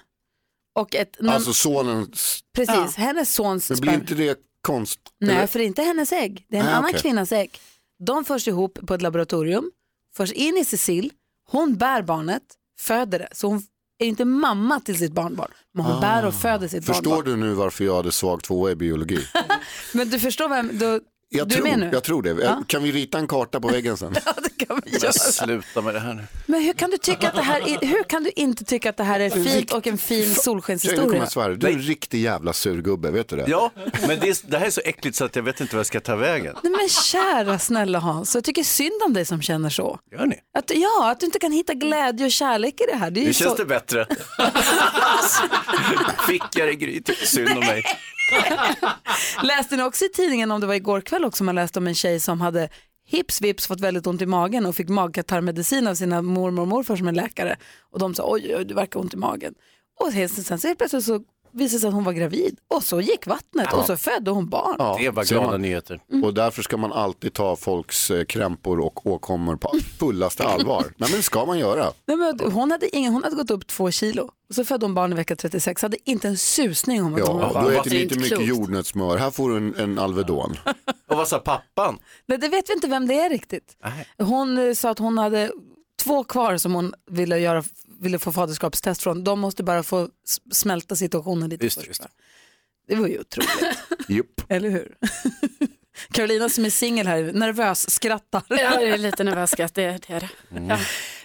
Och 0.74 0.94
ett, 0.94 1.16
Alltså 1.28 1.52
sonens, 1.52 2.40
precis, 2.56 2.96
hennes 2.96 3.34
sons 3.34 3.70
men 3.70 3.80
blir 3.80 3.90
spermie. 3.92 4.00
inte 4.00 4.14
det 4.14 4.38
konst? 4.60 5.00
Nej, 5.20 5.36
eller? 5.36 5.46
för 5.46 5.58
det 5.58 5.64
är 5.64 5.66
inte 5.66 5.82
hennes 5.82 6.12
ägg. 6.12 6.46
Det 6.48 6.56
är 6.56 6.60
en 6.60 6.66
Nej, 6.66 6.74
annan 6.74 6.90
okej. 6.90 7.00
kvinnas 7.00 7.32
ägg. 7.32 7.58
De 8.06 8.24
förs 8.24 8.48
ihop 8.48 8.78
på 8.86 8.94
ett 8.94 9.02
laboratorium, 9.02 9.70
förs 10.16 10.32
in 10.32 10.56
i 10.56 10.64
Cecil, 10.64 11.12
hon 11.50 11.76
bär 11.76 12.02
barnet, 12.02 12.42
föder 12.80 13.18
det. 13.18 13.28
Så 13.32 13.46
hon 13.46 13.62
är 13.98 14.06
inte 14.06 14.24
mamma 14.24 14.80
till 14.80 14.98
sitt 14.98 15.12
barnbarn, 15.12 15.50
men 15.74 15.84
hon 15.84 16.00
bär 16.00 16.26
och 16.26 16.34
föder 16.34 16.68
sitt 16.68 16.84
Ah. 16.90 16.92
Förstår 16.92 17.10
barnbarn. 17.10 17.40
du 17.40 17.46
nu 17.46 17.52
varför 17.54 17.84
jag 17.84 17.96
hade 17.96 18.12
svag 18.12 18.42
tvåa 18.42 18.70
i 18.70 18.74
biologi? 18.74 19.18
Men 19.94 20.10
du 20.10 20.18
förstår 20.18 20.48
vem, 20.48 20.78
du, 20.78 21.00
Jag, 21.32 21.48
du 21.48 21.54
tror, 21.54 21.76
nu? 21.76 21.90
jag 21.92 22.04
tror 22.04 22.22
det. 22.22 22.30
Ja. 22.30 22.62
Kan 22.66 22.82
vi 22.82 22.92
rita 22.92 23.18
en 23.18 23.26
karta 23.26 23.60
på 23.60 23.68
väggen 23.68 23.96
sen? 23.96 24.12
det 24.42 24.66
kan 24.66 24.80
vi 24.84 24.90
göra. 24.90 25.00
Men 25.02 25.12
sluta 25.12 25.80
med 25.80 25.94
det 25.94 26.00
här 26.00 26.14
nu. 26.14 26.22
Men 26.46 26.62
hur 26.62 26.72
kan, 26.72 26.90
du 26.90 26.98
tycka 26.98 27.28
att 27.28 27.34
det 27.34 27.42
här 27.42 27.60
är, 27.60 27.86
hur 27.86 28.02
kan 28.02 28.22
du 28.22 28.30
inte 28.36 28.64
tycka 28.64 28.90
att 28.90 28.96
det 28.96 29.04
här 29.04 29.20
är 29.20 29.30
fint 29.30 29.72
och 29.72 29.86
en 29.86 29.98
fin 29.98 30.34
solskenshistoria? 30.34 31.56
Du 31.56 31.66
är 31.66 31.72
en 31.72 31.82
riktig 31.82 32.20
jävla 32.20 32.52
surgubbe, 32.52 33.10
vet 33.10 33.28
du 33.28 33.36
det? 33.36 33.44
Ja, 33.48 33.70
men 34.08 34.20
det, 34.20 34.28
är, 34.28 34.50
det 34.50 34.58
här 34.58 34.66
är 34.66 34.70
så 34.70 34.80
äckligt 34.84 35.16
så 35.16 35.24
att 35.24 35.36
jag 35.36 35.42
vet 35.42 35.60
inte 35.60 35.76
vad 35.76 35.80
jag 35.80 35.86
ska 35.86 36.00
ta 36.00 36.16
vägen. 36.16 36.56
Nej 36.62 36.72
men 36.72 36.88
kära 36.88 37.58
snälla 37.58 37.98
Hans, 37.98 38.34
jag 38.34 38.44
tycker 38.44 38.62
synd 38.62 39.02
om 39.06 39.12
dig 39.12 39.24
som 39.24 39.42
känner 39.42 39.70
så. 39.70 39.98
Gör 40.12 40.26
ni? 40.26 40.36
Att, 40.58 40.70
ja, 40.74 41.10
att 41.10 41.20
du 41.20 41.26
inte 41.26 41.38
kan 41.38 41.52
hitta 41.52 41.74
glädje 41.74 42.26
och 42.26 42.32
kärlek 42.32 42.80
i 42.80 42.84
det 42.92 42.96
här. 42.96 43.10
Det 43.10 43.20
är 43.20 43.22
ju 43.22 43.26
Nu 43.28 43.34
känns 43.34 43.50
så... 43.50 43.56
det 43.56 43.64
bättre. 43.64 44.06
Fick 46.28 46.42
jag 46.56 46.68
det 46.68 46.74
gryt, 46.74 47.10
synd 47.24 47.50
om 47.50 47.58
mig. 47.60 47.84
Läste 49.42 49.76
ni 49.76 49.82
också 49.82 50.04
i 50.04 50.08
tidningen 50.08 50.50
om 50.50 50.60
det 50.60 50.66
var 50.66 50.74
igår 50.74 51.00
kväll 51.00 51.24
också 51.24 51.44
man 51.44 51.54
läste 51.54 51.78
om 51.78 51.86
en 51.86 51.94
tjej 51.94 52.20
som 52.20 52.40
hade 52.40 52.68
hips 53.06 53.40
vips 53.40 53.66
fått 53.66 53.80
väldigt 53.80 54.06
ont 54.06 54.22
i 54.22 54.26
magen 54.26 54.66
och 54.66 54.76
fick 54.76 54.88
magkatarrmedicin 54.88 55.86
av 55.86 55.94
sina 55.94 56.22
mormor 56.22 56.62
och 56.62 56.68
morfar 56.68 56.96
som 56.96 57.08
är 57.08 57.12
läkare 57.12 57.56
och 57.92 57.98
de 57.98 58.14
sa 58.14 58.32
oj, 58.32 58.56
oj, 58.56 58.64
det 58.64 58.74
verkar 58.74 59.00
ont 59.00 59.14
i 59.14 59.16
magen. 59.16 59.54
Och 60.00 60.12
sen, 60.12 60.28
sen 60.28 60.58
så 60.58 60.66
helt 60.68 60.78
plötsligt 60.78 61.04
så 61.04 61.20
visade 61.52 61.80
sig 61.80 61.88
att 61.88 61.94
hon 61.94 62.04
var 62.04 62.12
gravid 62.12 62.56
och 62.68 62.82
så 62.82 63.00
gick 63.00 63.26
vattnet 63.26 63.72
och 63.72 63.84
så 63.84 63.96
födde 63.96 64.30
hon 64.30 64.48
barn. 64.48 64.76
Ja, 64.78 64.96
Det 65.00 65.10
var 65.10 65.24
glada 65.24 65.46
man. 65.50 65.62
nyheter. 65.62 66.00
Och 66.24 66.34
därför 66.34 66.62
ska 66.62 66.76
man 66.76 66.92
alltid 66.92 67.32
ta 67.32 67.56
folks 67.56 68.10
eh, 68.10 68.24
krämpor 68.24 68.80
och 68.80 69.06
åkommor 69.06 69.56
på 69.56 69.72
fullaste 69.98 70.44
allvar. 70.44 70.82
Nej 70.96 71.10
men 71.10 71.16
det 71.18 71.22
ska 71.22 71.46
man 71.46 71.58
göra. 71.58 71.92
Nej, 72.06 72.16
men 72.16 72.52
hon, 72.52 72.70
hade 72.70 72.96
ingen, 72.96 73.12
hon 73.12 73.22
hade 73.24 73.36
gått 73.36 73.50
upp 73.50 73.66
två 73.66 73.90
kilo 73.90 74.30
och 74.48 74.54
så 74.54 74.64
födde 74.64 74.86
hon 74.86 74.94
barn 74.94 75.12
i 75.12 75.16
vecka 75.16 75.36
36, 75.36 75.82
hade 75.82 76.10
inte 76.10 76.28
en 76.28 76.36
susning 76.36 77.02
om 77.04 77.14
att 77.14 77.28
hon 77.28 77.38
var 77.38 77.52
Ja, 77.54 77.62
då 77.62 77.68
Det 77.68 77.76
äter 77.78 77.94
inte 77.94 78.14
mycket 78.18 78.28
klokt. 78.38 78.46
jordnötssmör. 78.48 79.16
Här 79.16 79.30
får 79.30 79.50
du 79.50 79.56
en, 79.56 79.74
en 79.78 79.98
Alvedon. 79.98 80.56
Och 81.08 81.16
vad 81.16 81.28
sa 81.28 81.38
pappan? 81.38 81.98
Nej, 82.26 82.38
det 82.38 82.48
vet 82.48 82.68
vi 82.70 82.74
inte 82.74 82.86
vem 82.88 83.06
det 83.06 83.14
är 83.20 83.30
riktigt. 83.30 83.76
Hon 84.18 84.58
eh, 84.68 84.74
sa 84.74 84.90
att 84.90 84.98
hon 84.98 85.18
hade 85.18 85.52
två 86.02 86.24
kvar 86.24 86.56
som 86.56 86.74
hon 86.74 86.94
ville, 87.10 87.38
göra, 87.38 87.64
ville 88.00 88.18
få 88.18 88.32
faderskapstest 88.32 89.02
från. 89.02 89.24
De 89.24 89.40
måste 89.40 89.62
bara 89.62 89.82
få 89.82 90.08
smälta 90.52 90.96
situationen 90.96 91.50
lite 91.50 91.64
Just 91.64 91.76
det, 91.76 91.80
först. 91.86 91.88
just 92.00 92.10
det. 92.88 92.96
Var 92.96 93.06
ju 93.08 93.20
otroligt, 93.20 93.78
Jupp. 94.08 94.40
eller 94.48 94.70
hur? 94.70 94.96
Carolina 96.12 96.48
som 96.48 96.64
är 96.64 96.70
singel 96.70 97.06
här, 97.06 97.32
nervös, 97.32 97.90
skrattar. 97.90 98.42
Ja, 98.48 98.56
det 98.80 98.88
är 98.88 98.98
lite 98.98 99.24
nervös 99.24 99.50
skratt, 99.50 99.74
det, 99.74 100.06
det 100.06 100.12
är 100.14 100.20
det. 100.20 100.30
Ja. 100.68 100.78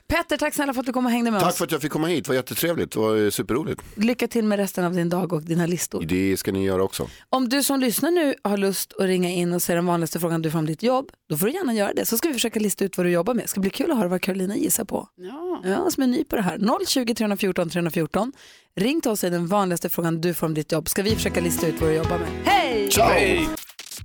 Petter, 0.08 0.38
tack 0.38 0.53
snälla 0.53 0.74
för 0.74 0.80
att 0.80 0.86
du 0.86 0.93
kom 0.93 1.06
och 1.06 1.12
hängde 1.12 1.32
med 1.32 1.39
Tack 1.41 1.49
oss. 1.49 1.58
för 1.58 1.66
att 1.66 1.72
jag 1.72 1.82
fick 1.82 1.91
komma 1.91 2.08
hit, 2.08 2.24
det 2.26 2.30
var 2.30 2.36
jättetrevligt, 2.36 2.91
det 2.91 2.99
var 2.99 3.24
eh, 3.24 3.30
superroligt. 3.30 3.82
Lycka 3.95 4.28
till 4.28 4.45
med 4.45 4.60
resten 4.60 4.86
av 4.86 4.93
din 4.93 5.10
dag 5.10 5.34
och 5.34 5.41
dina 5.41 5.66
listor. 5.66 6.03
Det 6.03 6.38
ska 6.38 6.51
ni 6.51 6.66
göra 6.66 6.84
också. 6.84 7.08
Om 7.30 7.49
du 7.49 7.64
som 7.64 7.80
lyssnar 7.80 8.12
nu 8.12 8.34
har 8.43 8.58
lust 8.58 8.93
att 8.99 9.06
ringa 9.06 9.30
in 9.30 9.53
och 9.53 9.62
säga 9.62 9.76
den 9.76 9.86
vanligaste 9.86 10.20
frågan 10.20 10.41
du 10.41 10.51
får 10.51 10.60
om 10.60 10.66
ditt 10.66 10.84
jobb, 10.84 11.10
då 11.30 11.38
får 11.38 11.45
du 11.47 11.53
gärna 11.53 11.74
göra 11.74 11.93
det. 11.93 12.06
Så 12.06 12.18
ska 12.18 12.28
vi 12.28 12.34
försöka 12.34 12.60
lista 12.60 12.86
ut 12.86 12.97
vad 12.97 13.06
du 13.06 13.10
jobbar 13.12 13.34
med. 13.34 13.43
Det 13.43 13.47
ska 13.49 13.62
bli 13.62 13.70
kul 13.70 13.91
att 13.91 13.97
höra 13.97 14.08
vad 14.08 14.22
Carolina 14.22 14.56
gissar 14.58 14.86
på. 14.86 15.08
Ja. 15.16 15.62
Ja, 15.66 15.91
som 15.91 16.03
är 16.03 16.08
ny 16.08 16.24
på 16.24 16.36
det 16.36 16.41
här. 16.41 16.86
020 16.88 17.16
314 17.16 17.70
314. 17.70 18.32
Ring 18.76 19.01
till 19.01 19.12
oss 19.12 19.14
och 19.14 19.20
säg 19.20 19.30
den 19.30 19.47
vanligaste 19.47 19.89
frågan 19.89 20.22
du 20.22 20.34
får 20.34 20.47
om 20.47 20.53
ditt 20.53 20.72
jobb. 20.72 20.89
Ska 20.89 21.03
vi 21.03 21.16
försöka 21.16 21.41
lista 21.41 21.68
ut 21.68 21.82
vad 21.82 21.89
du 21.89 21.93
jobbar 21.95 22.20
med. 22.20 22.28
Hej! 22.45 22.89
Hej! 22.99 23.47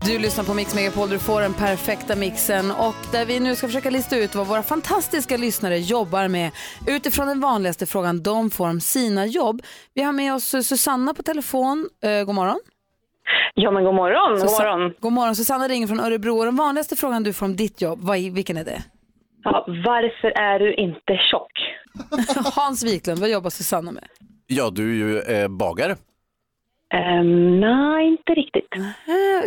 Du 0.07 0.18
lyssnar 0.18 0.45
på 0.45 0.55
Mix 0.55 0.74
Megapol, 0.74 1.09
du 1.11 1.18
får 1.18 1.41
den 1.41 1.55
perfekta 1.55 2.16
mixen 2.16 2.70
och 2.70 2.95
där 3.12 3.26
vi 3.26 3.41
nu 3.41 3.55
ska 3.57 3.66
försöka 3.66 3.91
lista 3.91 4.16
ut 4.16 4.34
vad 4.34 4.47
våra 4.47 4.62
fantastiska 4.62 5.36
lyssnare 5.36 5.78
jobbar 5.78 6.28
med 6.28 6.51
utifrån 6.86 7.26
den 7.26 7.41
vanligaste 7.41 7.86
frågan 7.86 8.22
de 8.22 8.51
får 8.51 8.68
om 8.68 8.80
sina 8.80 9.26
jobb. 9.26 9.62
Vi 9.95 10.03
har 10.03 10.12
med 10.12 10.34
oss 10.34 10.45
Susanna 10.45 11.14
på 11.14 11.22
telefon. 11.22 11.88
Eh, 12.05 12.24
god 12.24 12.34
morgon. 12.34 12.59
Ja, 13.55 13.70
men 13.70 13.84
god 13.84 13.95
morgon. 13.95 14.30
God 14.41 14.49
Susa- 14.51 14.62
morgon. 14.76 14.95
God 15.01 15.12
morgon. 15.12 15.36
Susanna 15.36 15.68
ringer 15.68 15.86
från 15.86 16.01
Örebro 16.01 16.38
och 16.38 16.45
den 16.45 16.57
vanligaste 16.57 16.97
frågan 16.97 17.22
du 17.22 17.32
får 17.32 17.47
om 17.47 17.57
ditt 17.57 17.80
jobb, 17.82 17.99
vad, 18.03 18.16
är- 18.16 18.30
vilken 18.30 18.57
är 18.57 18.64
det? 18.64 18.82
Ja, 19.45 19.64
varför 19.66 20.28
är 20.41 20.59
du 20.59 20.74
inte 20.74 21.12
tjock? 21.30 21.53
Hans 22.55 22.84
Wiklund, 22.84 23.18
vad 23.18 23.30
jobbar 23.30 23.51
Susanna 23.51 23.93
med? 23.93 24.05
Ja, 24.47 24.70
du 24.70 24.82
är 24.91 24.95
ju 25.09 25.20
eh, 25.20 25.49
bagare. 25.49 25.97
Ehm, 26.95 27.61
nej, 27.61 28.07
inte 28.09 28.32
riktigt. 28.32 28.68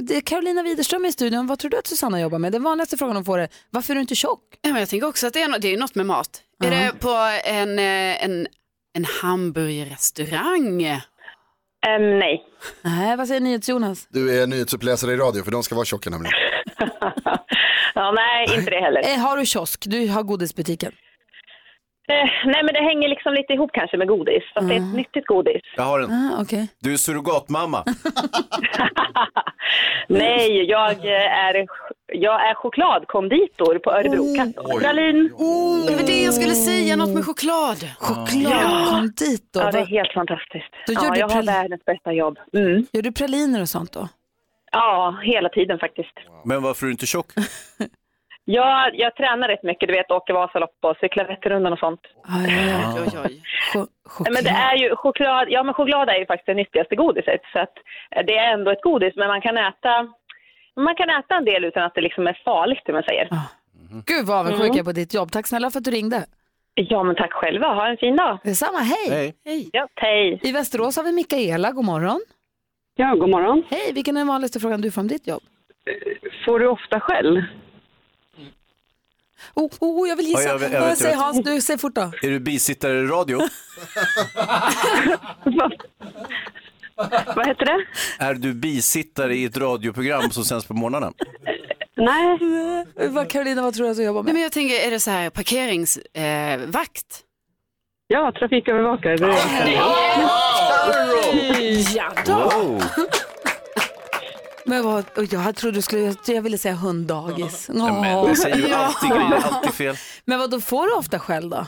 Det 0.02 0.18
är 0.18 0.22
Carolina 0.22 0.64
Widerström 0.64 1.06
i 1.06 1.12
studion. 1.12 1.48
Vad 1.48 1.60
tror 1.60 1.72
du 1.72 1.78
att 1.78 1.88
Susanna 1.88 2.22
jobbar 2.22 2.40
med? 2.40 2.52
Den 2.52 2.64
vanligaste 2.64 2.98
frågan 2.98 3.16
hon 3.16 3.26
får 3.26 3.40
är, 3.40 3.48
varför 3.70 3.94
är 3.94 3.96
du 3.96 4.02
inte 4.02 4.16
tjock? 4.16 4.40
Ja, 4.62 4.70
men 4.72 4.80
jag 4.80 4.90
tänker 4.90 5.08
också 5.08 5.28
att 5.28 5.34
det 5.34 5.42
är, 5.42 5.48
no- 5.48 5.60
det 5.60 5.74
är 5.74 5.78
något 5.78 5.96
med 5.96 6.06
mat. 6.06 6.42
Är 6.64 6.72
Ja. 6.72 6.78
det 6.78 7.00
på 7.00 7.10
en, 7.46 7.80
eh, 7.80 8.24
en, 8.26 8.48
en 8.98 9.06
hamburgerrestaurang? 9.22 10.84
Ehm, 10.84 12.20
nej. 12.20 12.44
Nej, 12.82 13.18
vad 13.18 13.28
säger 13.28 13.42
NyhetsJonas? 13.42 14.08
Du 14.10 14.42
är 14.42 14.48
nyhetsuppläsare 14.48 15.12
i 15.14 15.18
radio 15.18 15.44
för 15.44 15.52
de 15.52 15.64
ska 15.64 15.76
vara 15.76 15.86
tjocka 15.86 16.10
nämligen. 16.10 16.34
Ja, 17.96 18.12
nej, 18.12 18.58
inte 18.60 18.72
det 18.72 18.80
heller. 18.82 19.02
Eh, 19.14 19.20
har 19.20 19.38
du 19.38 19.46
kiosk? 19.46 19.86
Du 19.88 20.08
har 20.08 20.24
godisbutiken. 20.24 20.92
Eh, 22.10 22.30
nej, 22.46 22.64
men 22.64 22.74
det 22.74 22.80
hänger 22.82 23.08
liksom 23.10 23.34
lite 23.34 23.54
ihop 23.54 23.72
kanske 23.74 23.98
med 23.98 24.08
godis. 24.08 24.44
Fast 24.54 24.68
det 24.68 24.74
är 24.74 24.78
ett 24.78 24.96
nyttigt 24.96 25.28
godis. 25.28 25.62
Jag 25.76 25.84
har 25.84 26.00
en. 26.00 26.12
Ah, 26.12 26.42
okej. 26.42 26.68
Du 26.80 26.94
är 26.94 26.98
surrogatmamma. 26.98 27.84
Nej, 30.08 30.64
jag 30.64 30.92
är, 31.06 31.66
jag 32.14 32.50
är 32.50 32.56
chokladkonditor 32.56 33.80
på 33.80 33.92
Örebro. 33.92 34.36
Kattpralin. 34.36 35.28
Det 35.88 35.96
var 35.96 36.08
det 36.08 36.24
jag 36.24 36.34
skulle 36.34 36.56
säga, 36.56 36.96
något 36.96 37.10
med 37.14 37.26
choklad. 37.26 37.78
Chokladkonditor. 38.00 39.64
Ja, 39.64 39.72
det 39.72 39.80
är 39.80 39.86
helt 39.86 40.14
fantastiskt. 40.14 40.74
Då 40.88 40.94
gör 40.94 41.04
Ja, 41.04 41.14
du 41.14 41.20
jag 41.20 41.30
har 41.30 41.44
världens 41.44 41.86
bästa 41.86 42.12
jobb. 42.14 42.38
Mm. 42.54 42.86
Gör 42.92 43.02
du 43.02 43.12
praliner 43.12 43.62
och 43.62 43.70
sånt 43.70 43.92
då? 43.94 44.08
Ja, 44.72 45.20
hela 45.24 45.50
tiden 45.50 45.80
faktiskt. 45.80 46.14
Men 46.46 46.62
varför 46.64 46.86
är 46.86 46.88
du 46.88 46.92
inte 46.92 47.06
tjock? 47.06 47.28
Jag, 48.46 48.96
jag 49.00 49.16
tränar 49.16 49.48
rätt 49.48 49.64
mycket, 49.64 49.88
du 49.90 49.94
vet, 49.94 50.12
åker 50.12 50.34
Vasalopp 50.34 50.78
och 50.82 50.98
cyklar 50.98 51.26
Vätternrundan 51.28 51.74
och 51.74 51.80
sånt. 51.80 52.02
Ja, 52.28 52.52
ja. 52.52 52.94
Oj, 53.06 53.20
oj. 53.26 53.42
Ch- 53.74 53.88
choklad. 54.06 54.34
Men 54.34 54.44
det 54.44 54.50
är 54.50 54.76
ju 54.78 54.96
choklad, 54.96 55.46
ja 55.50 55.64
men 55.64 55.74
choklad 55.74 56.10
är 56.10 56.16
ju 56.20 56.26
faktiskt 56.26 56.46
det 56.46 56.54
nyttigaste 56.54 56.96
godiset. 56.96 57.42
Så 57.54 57.60
att 57.60 57.74
eh, 58.16 58.26
det 58.26 58.38
är 58.38 58.54
ändå 58.54 58.72
ett 58.72 58.82
godis, 58.82 59.14
men 59.16 59.28
man 59.28 59.42
kan 59.42 59.58
äta, 59.58 60.08
man 60.76 60.96
kan 60.96 61.10
äta 61.10 61.36
en 61.36 61.46
del 61.46 61.64
utan 61.66 61.84
att 61.84 61.96
det 61.96 62.02
liksom 62.02 62.28
är 62.28 62.42
farligt, 62.46 62.82
hur 62.86 62.94
man 62.94 63.04
säger. 63.04 63.30
Gud 64.06 64.26
vad 64.26 64.38
avundsjuk 64.40 64.60
Mm. 64.66 64.78
jag 64.78 64.80
är 64.80 64.84
på 64.84 64.92
ditt 64.92 65.14
jobb. 65.14 65.32
Tack 65.32 65.48
snälla 65.48 65.70
för 65.72 65.78
att 65.80 65.84
du 65.86 65.92
ringde. 65.92 66.26
Ja, 66.76 67.04
men 67.04 67.16
tack 67.16 67.34
själva. 67.34 67.68
Ha 67.68 67.88
en 67.88 67.98
fin 67.98 68.16
dag. 68.16 68.38
Detsamma, 68.44 68.80
hej. 68.80 69.34
Hej. 69.46 69.70
Ja, 69.74 69.88
hej. 69.96 70.40
I 70.44 70.52
Västerås 70.52 70.98
har 70.98 71.04
vi 71.04 71.12
Mikaela, 71.12 71.72
god 71.72 71.86
morgon. 71.86 72.22
Ja, 72.96 73.16
god 73.16 73.30
morgon. 73.30 73.64
Hej, 73.70 73.94
vilken 73.94 74.18
är 74.18 74.20
den 74.20 74.28
vanligaste 74.28 74.60
frågan 74.60 74.82
du 74.82 74.92
får 74.92 75.02
om 75.02 75.08
ditt 75.08 75.28
jobb? 75.28 75.42
Får 76.46 76.60
du 76.60 76.68
ofta 76.68 77.00
skäll? 77.00 77.44
Oh, 79.54 79.70
oh 79.80 80.10
jag 80.10 80.16
vill 80.16 80.26
gissa. 80.28 80.42
Ja, 80.44 80.50
jag 80.50 80.60
vet- 80.60 80.72
jag 80.74 80.80
vet, 80.82 80.90
jag 80.90 80.98
Säg 80.98 81.08
vet. 81.08 81.18
Hans, 81.20 81.44
du, 81.44 81.62
säg 81.62 81.78
fort 81.78 81.96
då. 81.96 82.02
Är 82.02 82.30
du 82.30 82.40
bisittare 82.40 83.00
i 83.00 83.04
radio? 83.06 83.40
Vad 87.36 87.48
heter 87.48 87.66
det? 87.66 87.86
Är 88.26 88.34
du 88.34 88.54
bisittare 88.54 89.36
i 89.36 89.46
ett 89.46 89.58
radioprogram 89.58 90.32
som 90.32 90.44
sänds 90.46 90.66
på 90.66 90.74
morgnarna? 90.74 91.12
Nej. 91.96 92.40
Vad, 93.10 93.30
Carolina, 93.30 93.62
vad 93.62 93.74
tror 93.74 93.86
du 93.86 93.92
att 93.92 93.98
du 93.98 94.04
jobbar 94.04 94.22
Nej, 94.22 94.26
med? 94.26 94.34
men 94.34 94.44
jag 94.44 94.52
tänker, 94.52 94.88
är 94.88 94.92
det 94.92 95.00
så 95.00 95.12
här 95.12 95.30
parkeringsvakt? 95.30 96.08
Eh, 96.14 96.58
vakt? 96.68 97.20
Ja, 98.08 98.32
trafikövervakare. 98.40 99.18
Det 99.18 99.32
Ja, 101.96 102.12
då. 102.26 102.34
Wow. 102.34 102.82
Men 104.66 104.84
vad, 104.84 105.06
och 105.18 105.24
jag 105.34 105.56
trodde 105.56 105.78
du 105.78 105.82
skulle, 105.82 106.16
jag 106.28 106.42
ville 106.42 106.58
säga 106.58 106.74
hunddagis. 106.76 107.70
Åh. 107.74 108.02
Men 108.02 108.26
det 108.28 108.36
säger 108.36 108.56
ju 108.56 108.74
alltid 108.74 109.10
grejer, 109.10 109.44
alltid 109.54 109.74
fel. 109.74 109.96
Men 110.26 110.40
vad 110.40 110.52
då 110.52 110.60
får 110.62 110.88
du 110.88 110.94
ofta 110.94 111.20
skäll 111.20 111.50
då? 111.50 111.68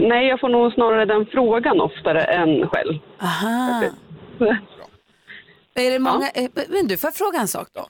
Nej, 0.00 0.28
jag 0.28 0.40
får 0.40 0.48
nog 0.48 0.72
snarare 0.72 1.04
den 1.04 1.26
frågan 1.26 1.80
oftare 1.80 2.24
än 2.24 2.68
själv. 2.68 2.98
Aha. 3.22 3.84
Är 5.74 5.90
det 5.90 5.98
många, 5.98 6.30
eh, 6.30 6.50
Men 6.68 6.88
du, 6.88 6.96
får 6.96 7.08
jag 7.08 7.14
fråga 7.14 7.38
en 7.38 7.48
sak 7.48 7.68
då? 7.72 7.86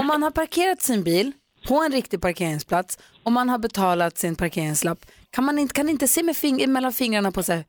Om 0.00 0.06
man 0.06 0.22
har 0.22 0.30
parkerat 0.30 0.82
sin 0.82 1.04
bil 1.04 1.32
på 1.68 1.74
en 1.82 1.92
riktig 1.92 2.20
parkeringsplats 2.20 2.98
och 3.24 3.32
man 3.32 3.48
har 3.48 3.58
betalat 3.58 4.18
sin 4.18 4.36
parkeringslapp, 4.36 4.98
kan 5.30 5.44
man 5.44 5.58
inte, 5.58 5.74
kan 5.74 5.88
inte 5.88 6.08
se 6.08 6.22
med 6.22 6.36
fing, 6.36 6.72
mellan 6.72 6.92
fingrarna 6.92 7.32
på 7.32 7.42
här, 7.48 7.64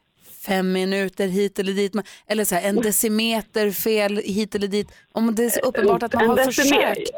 fem 0.47 0.71
minuter 0.71 1.27
hit 1.27 1.59
eller 1.59 1.73
dit, 1.73 1.93
eller 2.27 2.43
så 2.43 2.55
här, 2.55 2.69
en 2.69 2.75
decimeter 2.75 3.71
fel 3.71 4.17
hit 4.17 4.55
eller 4.55 4.67
dit, 4.67 4.87
om 5.11 5.35
det 5.35 5.45
är 5.45 5.49
så 5.49 5.59
uppenbart 5.59 6.03
att 6.03 6.13
man 6.13 6.23
En 6.23 6.29
har 6.29 6.37
försökt? 6.37 7.11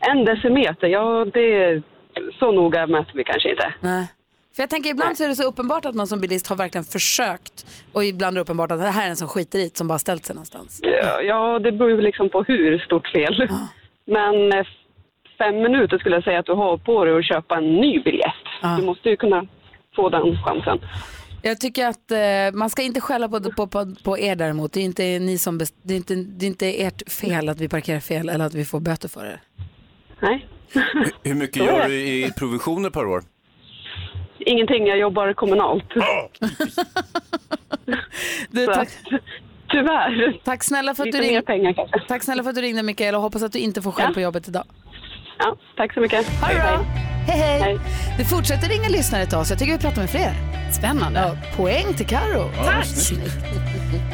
En 0.00 0.24
decimeter, 0.24 0.86
ja 0.86 1.24
det... 1.34 1.82
Så 2.38 2.52
noga 2.52 2.86
mäter 2.86 3.12
vi 3.14 3.24
kanske 3.24 3.50
inte. 3.50 3.74
Nej. 3.80 4.06
För 4.56 4.62
jag 4.62 4.70
tänker 4.70 4.90
ibland 4.90 5.16
så 5.16 5.24
är 5.24 5.28
det 5.28 5.34
så 5.34 5.48
uppenbart 5.48 5.84
att 5.84 5.94
man 5.94 6.06
som 6.06 6.20
bilist 6.20 6.46
har 6.46 6.56
verkligen 6.56 6.84
försökt 6.84 7.66
och 7.92 8.04
ibland 8.04 8.34
är 8.34 8.38
det 8.38 8.40
uppenbart 8.40 8.70
att 8.70 8.80
det 8.80 8.86
här 8.86 9.06
är 9.06 9.10
en 9.10 9.16
som 9.16 9.28
skiter 9.28 9.58
i 9.58 9.70
som 9.74 9.88
bara 9.88 9.98
ställt 9.98 10.24
sig 10.24 10.34
någonstans. 10.34 10.80
Ja, 10.82 11.22
ja, 11.22 11.58
det 11.58 11.72
beror 11.72 11.90
ju 11.90 12.00
liksom 12.00 12.28
på 12.28 12.42
hur 12.42 12.78
stort 12.78 13.08
fel. 13.08 13.48
Men 14.06 14.52
eh, 14.52 14.66
fem 15.38 15.56
minuter 15.56 15.98
skulle 15.98 16.16
jag 16.16 16.24
säga 16.24 16.38
att 16.38 16.46
du 16.46 16.52
har 16.52 16.76
på 16.76 17.04
dig 17.04 17.18
att 17.18 17.24
köpa 17.28 17.56
en 17.56 17.74
ny 17.74 18.00
biljett. 18.00 18.44
Du 18.78 18.84
måste 18.84 19.08
ju 19.08 19.16
kunna 19.16 19.46
få 19.96 20.08
den 20.08 20.36
chansen. 20.44 20.78
Jag 21.42 21.60
tycker 21.60 21.86
att 21.86 22.10
eh, 22.10 22.18
man 22.58 22.70
ska 22.70 22.82
inte 22.82 23.00
skälla 23.00 23.28
på, 23.28 23.40
på, 23.40 23.66
på, 23.66 23.94
på 24.04 24.18
er 24.18 24.36
däremot. 24.36 24.72
Det 24.72 24.80
är, 24.80 24.84
inte 24.84 25.18
ni 25.18 25.38
som 25.38 25.58
best, 25.58 25.74
det, 25.82 25.94
är 25.94 25.96
inte, 25.96 26.14
det 26.14 26.44
är 26.46 26.48
inte 26.48 26.82
ert 26.82 27.10
fel 27.12 27.48
att 27.48 27.60
vi 27.60 27.68
parkerar 27.68 28.00
fel 28.00 28.28
eller 28.28 28.44
att 28.44 28.54
vi 28.54 28.64
får 28.64 28.80
böter 28.80 29.08
för 29.08 29.24
det. 29.24 29.40
Nej, 30.20 30.46
Hur 31.22 31.34
mycket 31.34 31.56
gör 31.56 31.88
du 31.88 31.94
i 31.94 32.32
provisioner 32.36 32.90
per 32.90 33.06
år? 33.06 33.24
ingenting. 34.38 34.86
Jag 34.86 34.98
jobbar 34.98 35.32
kommunalt. 35.32 35.84
Du, 38.50 38.64
Så 38.66 38.72
tack, 38.74 38.88
tyvärr. 39.70 40.40
tack, 40.44 40.64
snälla 40.64 40.94
för 40.94 41.02
att 41.02 41.12
du 41.12 41.18
Lite 41.18 41.28
ringde, 41.28 41.42
pengar 41.42 41.72
kanske. 41.72 42.00
tack 42.08 42.22
snälla 42.22 42.42
för 42.42 42.50
att 42.50 42.56
du 42.56 42.62
ringde 42.62 42.82
Mikael 42.82 43.14
och 43.14 43.20
hoppas 43.20 43.42
att 43.42 43.52
du 43.52 43.58
inte 43.58 43.82
får 43.82 43.92
skäll 43.92 44.04
Ja. 44.08 44.14
på 44.14 44.20
jobbet 44.20 44.48
idag. 44.48 44.64
Ja, 45.38 45.56
tack 45.76 45.94
så 45.94 46.00
mycket. 46.00 46.26
Ha 46.40 46.48
det 46.48 46.54
bra! 46.54 46.84
Hej, 47.26 47.38
hej! 47.38 47.60
Hej. 47.60 47.78
Det 48.18 48.24
fortsätter 48.24 48.68
ringa 48.68 48.88
lyssnare 48.88 49.26
till 49.26 49.38
oss. 49.38 49.50
Jag 49.50 49.58
tycker 49.58 49.72
vi 49.72 49.78
pratar 49.78 50.00
med 50.00 50.10
fler. 50.10 50.34
Spännande. 50.72 51.20
Ja, 51.20 51.56
poäng 51.56 51.94
till 51.94 52.06
Karo. 52.06 52.50
Tack! 52.64 52.86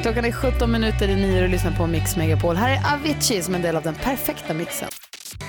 Klockan 0.02 0.24
är 0.24 0.32
17 0.32 0.72
minuter 0.72 1.08
i 1.08 1.16
nio 1.16 1.42
och 1.42 1.48
lyssnar 1.48 1.72
på 1.72 1.86
Mix 1.86 2.16
Megapol. 2.16 2.56
Här 2.56 2.70
är 2.70 2.94
Avicii 2.94 3.42
som 3.42 3.54
en 3.54 3.62
del 3.62 3.76
av 3.76 3.82
den 3.82 3.94
perfekta 3.94 4.54
mixen. 4.54 4.88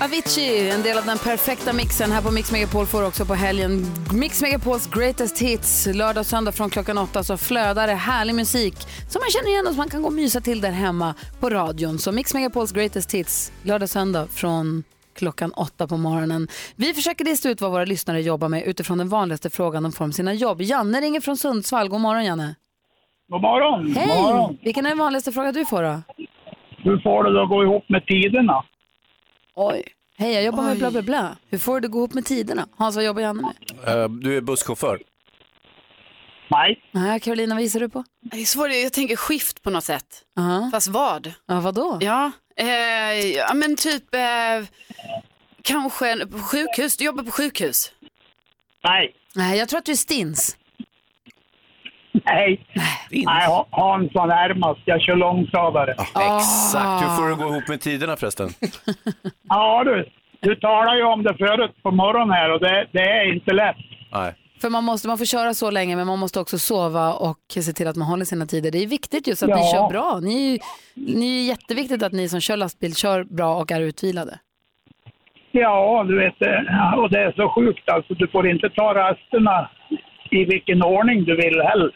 Avicii, 0.00 0.70
en 0.70 0.82
del 0.82 0.98
av 0.98 1.06
den 1.06 1.18
perfekta 1.18 1.72
mixen 1.72 2.12
här 2.12 2.22
på 2.22 2.30
Mix 2.30 2.52
Megapol 2.52 2.86
får 2.86 3.02
också 3.02 3.24
på 3.24 3.34
helgen 3.34 3.86
Mix 4.12 4.42
Megapols 4.42 4.86
greatest 4.86 5.38
hits. 5.38 5.86
Lördag 5.86 6.20
och 6.20 6.26
söndag 6.26 6.52
från 6.52 6.70
klockan 6.70 6.98
åtta 6.98 7.24
så 7.24 7.36
flödar 7.36 7.86
det 7.86 7.94
härlig 7.94 8.34
musik 8.34 8.74
som 9.08 9.20
man 9.20 9.30
känner 9.30 9.48
igen 9.48 9.66
och 9.66 9.72
som 9.72 9.76
man 9.76 9.88
kan 9.88 10.02
gå 10.02 10.08
och 10.08 10.14
mysa 10.14 10.40
till 10.40 10.60
där 10.60 10.70
hemma 10.70 11.14
på 11.40 11.50
radion. 11.50 11.98
Så 11.98 12.12
Mix 12.12 12.34
Megapols 12.34 12.72
greatest 12.72 13.12
hits 13.14 13.52
lördag 13.62 13.86
och 13.86 13.90
söndag 13.90 14.28
från 14.34 14.84
klockan 15.16 15.52
åtta 15.52 15.88
på 15.88 15.96
morgonen. 15.96 16.48
Vi 16.76 16.94
försöker 16.94 17.24
lista 17.24 17.48
ut 17.50 17.60
vad 17.60 17.70
våra 17.70 17.84
lyssnare 17.84 18.22
jobbar 18.22 18.48
med 18.48 18.62
utifrån 18.64 18.98
den 18.98 19.08
vanligaste 19.08 19.50
frågan 19.50 19.82
de 19.82 19.92
får 19.92 20.04
om 20.04 20.12
sina 20.12 20.34
jobb. 20.34 20.62
Janne 20.62 21.00
ringer 21.00 21.20
från 21.20 21.36
Sundsvall. 21.36 21.88
God 21.88 22.00
morgon 22.00 22.24
Janne. 22.24 22.54
God 23.28 23.40
morgon. 23.42 23.92
Hej! 23.92 24.06
God 24.06 24.16
morgon. 24.32 24.58
Vilken 24.62 24.86
är 24.86 24.90
den 24.90 24.98
vanligaste 24.98 25.32
frågan 25.32 25.54
du 25.54 25.66
får 25.66 25.82
då? 25.82 26.02
Hur 26.78 26.98
får 27.00 27.24
du 27.24 27.32
det 27.32 27.42
att 27.42 27.48
gå 27.48 27.62
ihop 27.62 27.84
med 27.88 28.06
tiderna? 28.06 28.64
Oj. 29.54 29.82
Hej, 30.18 30.32
jag 30.34 30.44
jobbar 30.44 30.62
med 30.62 30.78
bla 30.78 30.90
bla 30.90 31.02
bla. 31.02 31.36
Hur 31.50 31.58
får 31.58 31.74
du 31.74 31.80
det 31.80 31.86
att 31.86 31.92
gå 31.92 31.98
ihop 31.98 32.14
med 32.14 32.24
tiderna? 32.24 32.66
Hans, 32.76 32.96
vad 32.96 33.04
jobbar 33.04 33.22
Janne 33.22 33.42
med? 33.42 34.02
Eh, 34.02 34.08
Du 34.08 34.36
är 34.36 34.40
busschaufför. 34.40 34.98
Nej. 36.50 36.80
Nej, 36.92 37.20
Carolina, 37.20 37.54
vad 37.54 37.62
gissar 37.62 37.80
du 37.80 37.88
på? 37.88 38.04
Det 38.20 38.36
är 38.40 38.44
svårt, 38.44 38.68
jag 38.72 38.92
tänker 38.92 39.16
skift 39.16 39.62
på 39.62 39.70
något 39.70 39.84
sätt. 39.84 40.22
Ja. 40.34 40.68
Fast 40.72 40.88
vad? 40.88 41.32
Ja, 41.46 41.60
vadå? 41.60 41.98
Ja, 42.00 42.30
eh, 42.56 43.30
ja 43.36 43.54
men 43.54 43.76
typ 43.76 44.14
eh, 44.14 44.68
kanske 45.62 46.10
en- 46.12 46.30
på 46.30 46.38
sjukhus. 46.38 46.96
Du 46.96 47.04
jobbar 47.04 47.24
på 47.24 47.30
sjukhus? 47.30 47.92
Nej. 48.84 49.12
Nej, 49.34 49.58
jag 49.58 49.68
tror 49.68 49.78
att 49.78 49.84
du 49.86 49.92
är 49.92 49.96
stins. 49.96 50.56
Nej, 52.12 52.66
Nej 53.10 53.46
Ha- 53.46 53.66
Hans 53.70 54.14
var 54.14 54.26
närmast. 54.26 54.80
Jag 54.84 55.00
kör 55.02 55.16
långtradare. 55.16 55.90
Exakt, 55.92 57.02
hur 57.04 57.16
får 57.16 57.28
det 57.28 57.34
gå 57.44 57.48
ihop 57.52 57.68
med 57.68 57.80
tiderna 57.80 58.16
förresten? 58.16 58.48
Ja 59.48 59.84
du, 59.84 60.08
du 60.40 60.56
talade 60.56 60.96
ju 60.96 61.02
om 61.04 61.22
det 61.22 61.34
förut 61.38 61.70
på 61.82 61.90
morgonen 61.90 62.30
här 62.30 62.50
och 62.52 62.60
det, 62.60 62.88
det 62.92 63.00
är 63.02 63.34
inte 63.34 63.52
lätt. 63.52 63.76
Nej. 64.12 64.34
För 64.60 64.70
man, 64.70 64.84
måste, 64.84 65.08
man 65.08 65.18
får 65.18 65.24
köra 65.24 65.54
så 65.54 65.70
länge 65.70 65.96
men 65.96 66.06
man 66.06 66.18
måste 66.18 66.40
också 66.40 66.58
sova 66.58 67.12
och 67.12 67.38
se 67.48 67.72
till 67.72 67.86
att 67.88 67.96
man 67.96 68.08
håller 68.08 68.24
sina 68.24 68.46
tider. 68.46 68.70
Det 68.70 68.82
är 68.82 68.86
viktigt 68.86 69.26
just 69.26 69.42
att 69.42 69.48
ni 69.48 69.54
Ja. 69.54 69.72
kör 69.72 69.88
bra. 69.90 70.20
Ni 70.22 70.58
ni 70.94 71.42
är 71.44 71.48
jätteviktigt 71.48 72.02
att 72.02 72.12
ni 72.12 72.28
som 72.28 72.40
kör 72.40 72.56
lastbil 72.56 72.94
kör 72.96 73.24
bra 73.24 73.56
och 73.56 73.70
är 73.72 73.80
utvilade. 73.80 74.38
Ja, 75.52 76.04
du 76.08 76.18
vet, 76.18 76.42
eh, 76.42 76.94
och 76.98 77.10
det 77.10 77.20
är 77.22 77.32
så 77.32 77.48
sjukt 77.48 77.88
alltså. 77.90 78.14
Du 78.14 78.28
får 78.28 78.48
inte 78.50 78.70
ta 78.70 78.94
rasterna 78.94 79.70
i 80.30 80.44
vilken 80.44 80.82
ordning 80.82 81.24
du 81.24 81.36
vill 81.36 81.60
heller. 81.62 81.90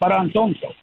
Bara 0.00 0.20
en 0.20 0.30
sån 0.32 0.54
sak. 0.54 0.76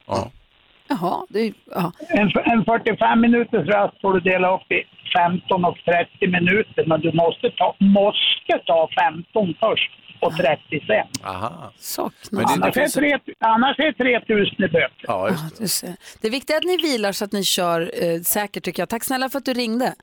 Jaha, 0.87 1.25
det 1.29 1.39
är, 1.39 1.53
ja. 1.71 1.91
En, 2.09 2.31
en 2.45 2.65
45 2.65 3.21
minuters 3.21 3.67
rast 3.67 4.01
får 4.01 4.13
du 4.13 4.19
dela 4.19 4.55
upp 4.55 4.71
i 4.71 4.83
15 5.17 5.65
och 5.65 5.77
30 5.85 6.27
minuter, 6.27 6.85
men 6.87 7.01
du 7.01 7.11
måste 7.13 7.51
ta, 7.51 7.75
måste 7.79 8.53
ta 8.65 8.89
15 8.99 9.53
först 9.59 9.91
och 10.19 10.37
30 10.37 10.85
sen. 10.87 11.07
Aha. 11.29 11.71
Så 11.77 12.11
Men 12.31 12.39
det, 12.39 12.45
det 12.47 12.53
annars, 12.53 12.73
finns... 12.73 12.97
är 12.97 13.01
tre, 13.01 13.35
annars 13.39 13.79
är 13.79 13.91
3000 13.91 14.65
i 14.65 14.67
böter. 14.67 14.91
Ja, 15.01 15.29
just 15.59 15.85
det. 15.85 15.95
Det 16.21 16.29
viktiga 16.29 16.55
är 16.57 16.61
att 16.61 16.65
ni 16.65 16.77
vilar 16.77 17.11
så 17.11 17.25
att 17.25 17.31
ni 17.31 17.43
kör 17.43 17.91
eh, 18.03 18.21
säkert 18.21 18.63
tycker 18.63 18.81
jag. 18.81 18.89
Tack 18.89 19.03
snälla 19.03 19.29
för 19.29 19.37
att 19.37 19.45
du 19.45 19.53
ringde. 19.53 19.95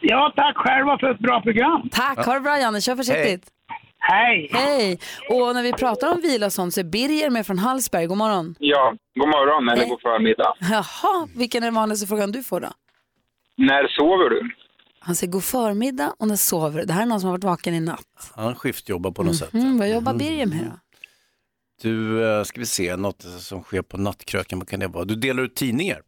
Ja, 0.00 0.32
tack 0.36 0.56
själva 0.56 0.98
för 0.98 1.10
ett 1.10 1.18
bra 1.18 1.40
program. 1.42 1.88
Tack, 1.92 2.26
ha 2.26 2.34
det 2.34 2.40
bra 2.40 2.58
Janne, 2.58 2.80
kör 2.80 2.96
försiktigt. 2.96 3.50
Hej. 3.98 4.50
Hej! 4.52 4.98
Och 5.30 5.54
när 5.54 5.62
vi 5.62 5.72
pratar 5.72 6.12
om 6.12 6.20
vila 6.20 6.46
och 6.46 6.52
sånt 6.52 6.74
så 6.74 6.80
är 6.80 6.84
Birger 6.84 7.30
med 7.30 7.46
från 7.46 7.58
Hallsberg. 7.58 8.06
God 8.06 8.18
morgon. 8.18 8.54
Ja, 8.58 8.94
god 9.14 9.28
morgon 9.28 9.68
eller 9.68 9.80
Hej. 9.82 9.90
god 9.90 10.00
förmiddag. 10.00 10.54
Jaha, 10.60 11.28
vilken 11.36 11.62
är 11.62 11.66
den 11.66 11.74
vanligaste 11.74 12.06
frågan 12.06 12.32
du 12.32 12.42
får 12.42 12.60
då? 12.60 12.68
När 13.56 13.88
sover 13.88 14.30
du? 14.30 14.50
Han 15.06 15.16
säger 15.16 15.32
god 15.32 15.44
förmiddag 15.44 16.14
och 16.18 16.28
när 16.28 16.36
sover? 16.36 16.84
Det 16.84 16.92
här 16.92 17.02
är 17.02 17.06
någon 17.06 17.20
som 17.20 17.26
har 17.28 17.36
varit 17.36 17.44
vaken 17.44 17.74
i 17.74 17.80
natt. 17.80 18.32
Han 18.34 18.54
skiftjobbar 18.54 19.10
på 19.10 19.22
något 19.22 19.36
sätt. 19.36 19.54
Mm, 19.54 19.78
vad 19.78 19.90
jobbar 19.90 20.14
Birger 20.14 20.46
med 20.46 20.64
då? 20.64 20.78
Du, 21.82 22.24
eh, 22.28 22.44
ska 22.44 22.60
vi 22.60 22.66
se, 22.66 22.96
något 22.96 23.22
som 23.22 23.62
sker 23.62 23.82
på 23.82 23.96
nattkröken, 23.96 24.58
vad 24.58 24.68
kan 24.68 24.80
det 24.80 24.86
vara? 24.86 25.04
Du 25.04 25.14
delar 25.16 25.42
ut 25.42 25.54
tidningar? 25.54 26.02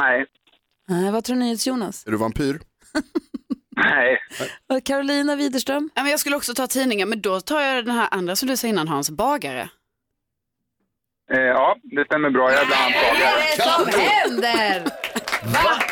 Nej. 0.00 0.26
Nej, 0.88 1.10
vad 1.10 1.24
tror 1.24 1.36
ni 1.36 1.56
Jonas? 1.66 2.06
Är 2.06 2.10
du 2.10 2.16
vampyr? 2.16 2.60
Nej. 3.76 4.18
Och 4.68 4.84
Carolina 4.84 5.36
Widerström? 5.36 5.90
Ja, 5.94 6.02
men 6.02 6.10
jag 6.10 6.20
skulle 6.20 6.36
också 6.36 6.54
ta 6.54 6.66
tidningen, 6.66 7.08
men 7.08 7.20
då 7.20 7.40
tar 7.40 7.60
jag 7.60 7.84
den 7.84 7.94
här 7.94 8.08
andra 8.10 8.36
som 8.36 8.48
du 8.48 8.56
sa 8.56 8.66
innan 8.66 8.88
Hans, 8.88 9.10
bagare. 9.10 9.68
Eh, 11.32 11.40
ja, 11.40 11.76
det 11.82 12.04
stämmer 12.04 12.30
bra. 12.30 12.52
Jag 12.52 12.62
är 12.62 12.66
bland 12.66 12.82
annat 12.82 12.94
bagare. 12.94 13.84
Vad 13.84 13.94
händer? 13.94 14.84
Va? 15.52 15.82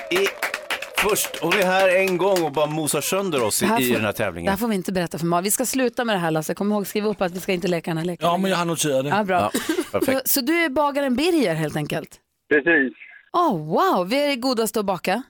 Först, 1.10 1.36
hon 1.42 1.52
är 1.52 1.64
här 1.66 1.88
en 1.98 2.18
gång 2.18 2.42
och 2.44 2.52
bara 2.52 2.66
mosar 2.66 3.00
sönder 3.00 3.42
oss 3.44 3.62
i, 3.62 3.66
Det 3.66 3.72
här 3.72 3.80
i 3.80 3.84
får- 3.88 3.94
den 3.94 4.04
här 4.04 4.12
Det 4.12 4.18
tävlingen. 4.18 4.50
här 4.50 4.56
får 4.56 4.68
vi 4.68 4.74
inte 4.74 4.92
berätta 4.92 5.18
för 5.18 5.26
Malin. 5.26 5.44
Vi 5.44 5.50
ska 5.50 5.64
sluta 5.64 6.04
med 6.04 6.14
det 6.14 6.20
här 6.20 6.30
Lasse. 6.30 6.54
Kom 6.54 6.72
ihåg, 6.72 6.86
skriv 6.86 7.06
upp 7.06 7.20
att 7.22 7.32
vi 7.32 7.40
ska 7.40 7.52
inte 7.52 7.68
leka 7.68 7.90
den 7.90 7.98
här 7.98 8.04
leken. 8.04 8.26
Ja, 8.28 8.36
men 8.36 8.50
jag 8.50 8.58
har 8.58 8.64
noterat 8.64 9.04
det. 9.04 9.08
Ja, 9.10 9.24
bra. 9.24 9.50
perfekt. 9.92 10.28
Så 10.34 10.40
du 10.40 10.52
är 10.64 10.68
bagaren 10.68 11.16
Birger 11.16 11.54
helt 11.54 11.76
enkelt? 11.76 12.10
Precis. 12.48 12.92
Oh, 13.32 13.56
wow, 13.66 13.96
vad 14.10 14.12
är 14.12 14.28
det 14.28 14.36
godaste 14.36 14.80
att 14.80 14.86
baka? 14.86 15.22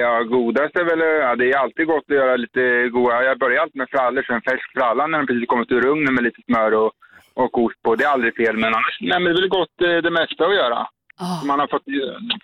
Ja, 0.00 0.22
godast 0.22 0.76
är 0.76 0.84
väl, 0.84 0.98
ja, 1.24 1.36
det 1.36 1.50
är 1.52 1.56
alltid 1.58 1.86
gott 1.86 2.04
att 2.08 2.16
göra 2.16 2.36
lite 2.36 2.88
goda. 2.92 3.22
Jag 3.22 3.38
börjar 3.38 3.62
alltid 3.62 3.76
med 3.76 3.88
frallor, 3.90 4.22
så 4.22 4.32
en 4.34 4.42
färsk 4.42 4.72
fralla 4.72 5.06
när 5.06 5.18
den 5.18 5.26
precis 5.26 5.48
kommit 5.48 5.70
ur 5.72 5.86
ugnen 5.86 6.14
med 6.14 6.24
lite 6.24 6.42
smör 6.46 6.72
och, 6.74 6.92
och 7.34 7.58
ost 7.64 7.82
på. 7.82 7.94
Det 7.94 8.04
är 8.04 8.08
aldrig 8.08 8.36
fel, 8.36 8.56
men 8.56 8.74
annars 8.74 8.98
nej, 9.00 9.20
men 9.20 9.24
det 9.24 9.30
är 9.38 9.40
väl 9.40 9.48
gott 9.48 9.76
eh, 9.82 9.96
det 10.06 10.10
mesta 10.10 10.44
att 10.46 10.54
göra. 10.62 10.86
Man 11.46 11.60
har 11.60 11.66
fått, 11.66 11.82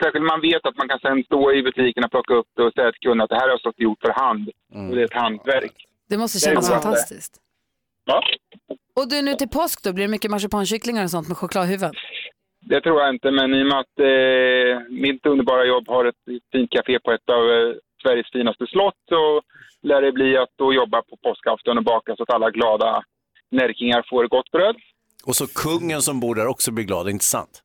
särskilt 0.03 0.25
man 0.25 0.41
vet 0.41 0.67
att 0.67 0.77
man 0.77 0.89
kan 0.89 0.99
sen 0.99 1.25
stå 1.25 1.53
i 1.53 1.63
butiken 1.63 2.05
och 2.05 2.11
plocka 2.11 2.35
upp 2.35 2.47
det 2.57 2.63
och 2.63 2.73
säga 2.73 2.93
till 2.93 3.01
kunden 3.01 3.21
att 3.25 3.31
det 3.31 3.37
här 3.37 3.49
har 3.49 3.59
stått 3.59 3.81
gjort 3.81 3.99
för 4.01 4.13
hand. 4.13 4.49
Och 4.89 4.95
det 4.97 5.01
är 5.01 5.05
ett 5.05 5.15
hantverk. 5.23 5.73
Det 6.09 6.19
måste 6.19 6.37
Det 6.39 6.41
kännas 6.51 6.69
gott. 6.71 6.83
fantastiskt. 6.83 7.35
Ja, 8.05 8.23
Och 8.97 9.09
du, 9.09 9.23
nu 9.23 9.35
till 9.35 9.49
påsk 9.49 9.83
då, 9.85 9.93
blir 9.93 10.05
det 10.05 10.11
mycket 10.11 10.31
marsipankycklingar 10.31 11.05
och 11.05 11.11
sånt 11.11 11.29
med 11.29 11.37
chokladhuvuden? 11.37 11.93
det 12.67 12.81
tror 12.81 13.01
jag 13.01 13.15
inte, 13.15 13.31
men 13.31 13.55
i 13.55 13.63
och 13.63 13.67
med 13.67 13.79
att 13.79 13.99
eh, 13.99 14.93
mitt 15.03 15.27
underbara 15.27 15.65
jobb 15.65 15.89
har 15.89 16.05
ett 16.05 16.23
fint 16.53 16.71
café 16.71 16.99
på 16.99 17.13
ett 17.13 17.29
av 17.29 17.51
eh, 17.51 17.75
Sveriges 18.03 18.31
finaste 18.33 18.67
slott 18.67 18.95
så 19.09 19.43
lär 19.83 20.03
det 20.03 20.13
bli 20.13 20.37
att 20.37 20.49
då 20.57 20.73
jobba 20.75 21.03
på 21.03 21.17
påskafton 21.17 21.79
och 21.79 21.85
baka 21.85 22.17
så 22.17 22.23
att 22.23 22.31
alla 22.31 22.51
glada 22.51 23.05
närkingar 23.51 24.05
får 24.11 24.29
gott 24.29 24.51
bröd. 24.51 24.77
Och 25.27 25.37
så 25.37 25.47
kungen 25.47 26.03
som 26.03 26.21
bor 26.21 26.35
där 26.35 26.47
också 26.47 26.73
blir 26.73 26.85
glad, 26.85 27.09
inte 27.11 27.25
sant? 27.25 27.63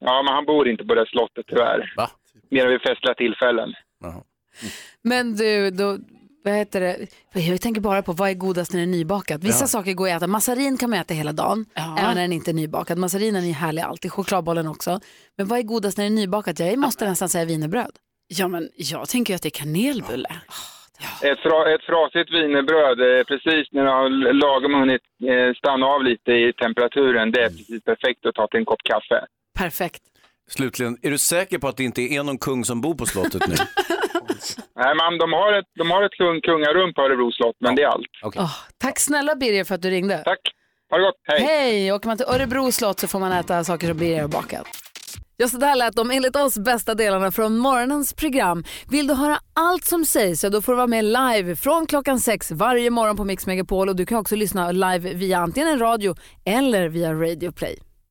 Ja, 0.00 0.22
men 0.22 0.34
han 0.34 0.44
bor 0.44 0.68
inte 0.68 0.84
på 0.84 0.94
det 0.94 1.06
slottet 1.06 1.46
tyvärr. 1.46 1.92
Va? 1.96 2.10
Mer 2.50 2.66
vid 2.66 2.80
festliga 2.80 3.14
tillfällen. 3.14 3.74
Men 5.02 5.36
du, 5.36 5.70
då, 5.70 5.98
vad 6.44 6.54
heter 6.54 6.80
det? 6.80 7.06
Jag 7.40 7.60
tänker 7.60 7.80
bara 7.80 8.02
på 8.02 8.12
vad 8.12 8.30
är 8.30 8.34
godast 8.34 8.72
när 8.72 8.80
det 8.80 8.84
är 8.84 8.96
nybakat? 8.98 9.44
Vissa 9.44 9.62
Ja. 9.64 9.66
saker 9.68 9.92
går 9.92 10.08
att 10.08 10.16
äta. 10.16 10.26
Massarin 10.26 10.76
kan 10.78 10.90
man 10.90 10.98
äta 10.98 11.14
hela 11.14 11.32
dagen, 11.32 11.64
Ja. 11.74 11.96
även 11.98 12.14
när 12.14 12.22
den 12.22 12.32
inte 12.32 12.50
är 12.50 12.54
nybakad. 12.54 12.98
Massarinen 12.98 13.44
är 13.44 13.52
härlig 13.52 13.82
alltid, 13.82 14.12
chokladbollen 14.12 14.66
också. 14.66 15.00
Men 15.36 15.46
vad 15.46 15.58
är 15.58 15.62
godast 15.62 15.98
när 15.98 16.04
det 16.04 16.08
är 16.08 16.14
nybakat? 16.14 16.58
Jag 16.58 16.78
måste 16.78 17.08
nästan 17.08 17.28
säga 17.28 17.44
wienerbröd. 17.44 17.92
Ja, 18.28 18.48
men 18.48 18.68
jag 18.76 19.08
tänker 19.08 19.34
att 19.34 19.42
det 19.42 19.48
är 19.48 19.58
kanelbulle. 19.62 20.28
Ett, 21.22 21.38
fra, 21.38 21.74
ett 21.74 21.84
frasigt 21.84 22.30
wienerbröd, 22.34 22.98
eh, 23.18 23.24
precis 23.24 23.72
när 23.72 23.84
det 23.84 23.90
har 23.90 24.08
lagom 24.32 24.74
hunnit 24.74 25.02
eh, 25.32 25.54
stanna 25.58 25.86
av 25.86 26.02
lite 26.04 26.32
i 26.32 26.52
temperaturen, 26.52 27.32
det 27.32 27.40
är 27.44 27.48
precis 27.48 27.84
perfekt 27.84 28.26
att 28.26 28.34
ta 28.34 28.46
till 28.46 28.58
en 28.60 28.64
kopp 28.64 28.82
kaffe. 28.82 29.26
Perfekt. 29.58 30.02
Slutligen, 30.50 30.96
är 31.02 31.10
du 31.10 31.18
säker 31.18 31.58
på 31.58 31.68
att 31.68 31.76
det 31.76 31.84
inte 31.84 32.02
är 32.02 32.22
någon 32.22 32.38
kung 32.38 32.64
som 32.64 32.80
bor 32.80 32.94
på 32.94 33.06
slottet 33.06 33.48
nu? 33.48 33.54
Nej, 34.76 34.94
men 35.00 35.18
de 35.18 35.32
har 35.32 35.52
ett, 35.58 35.64
de 35.78 35.90
har 35.90 36.02
ett 36.02 36.12
kung, 36.12 36.40
kungarum 36.40 36.94
på 36.94 37.02
Örebro 37.02 37.32
slott, 37.32 37.56
men 37.60 37.74
det 37.76 37.82
är 37.82 37.86
allt. 37.86 38.06
Åh, 38.22 38.54
tack 38.78 38.98
snälla 38.98 39.34
Birger 39.34 39.64
för 39.64 39.74
att 39.74 39.82
du 39.82 39.90
ringde. 39.90 40.22
Tack. 40.24 40.40
Ha 40.90 40.96
det 40.96 41.04
gott. 41.04 41.14
Hej. 41.22 41.40
Hej! 41.42 41.92
Åker 41.92 42.08
man 42.08 42.16
till 42.16 42.26
Örebro 42.26 42.72
slott 42.72 43.00
så 43.00 43.08
får 43.08 43.20
man 43.20 43.32
äta 43.32 43.64
saker 43.64 43.86
som 43.88 43.96
Birger 43.96 44.20
har 44.20 44.28
bakat. 44.28 44.66
Ja, 45.36 45.48
så 45.48 45.58
där 45.58 45.76
lät 45.76 45.96
de 45.96 46.10
enligt 46.10 46.36
oss 46.36 46.58
bästa 46.58 46.94
delarna 46.94 47.30
från 47.30 47.58
morgonens 47.58 48.12
program. 48.12 48.64
Vill 48.90 49.06
du 49.06 49.14
höra 49.14 49.38
allt 49.52 49.84
som 49.84 50.04
sägs 50.04 50.40
så 50.40 50.48
då 50.48 50.62
får 50.62 50.72
du 50.72 50.76
vara 50.76 50.86
med 50.86 51.04
live 51.04 51.56
från 51.56 51.86
klockan 51.86 52.20
sex 52.20 52.50
varje 52.50 52.90
morgon 52.90 53.16
på 53.16 53.24
Mix 53.24 53.46
Megapol 53.46 53.88
och 53.88 53.96
du 53.96 54.06
kan 54.06 54.18
också 54.18 54.36
lyssna 54.36 54.72
live 54.72 55.14
via 55.14 55.38
antingen 55.38 55.68
en 55.68 55.78
radio 55.78 56.14
eller 56.44 56.88
via 56.88 57.12
Radio 57.12 57.52
Play. 57.52 57.78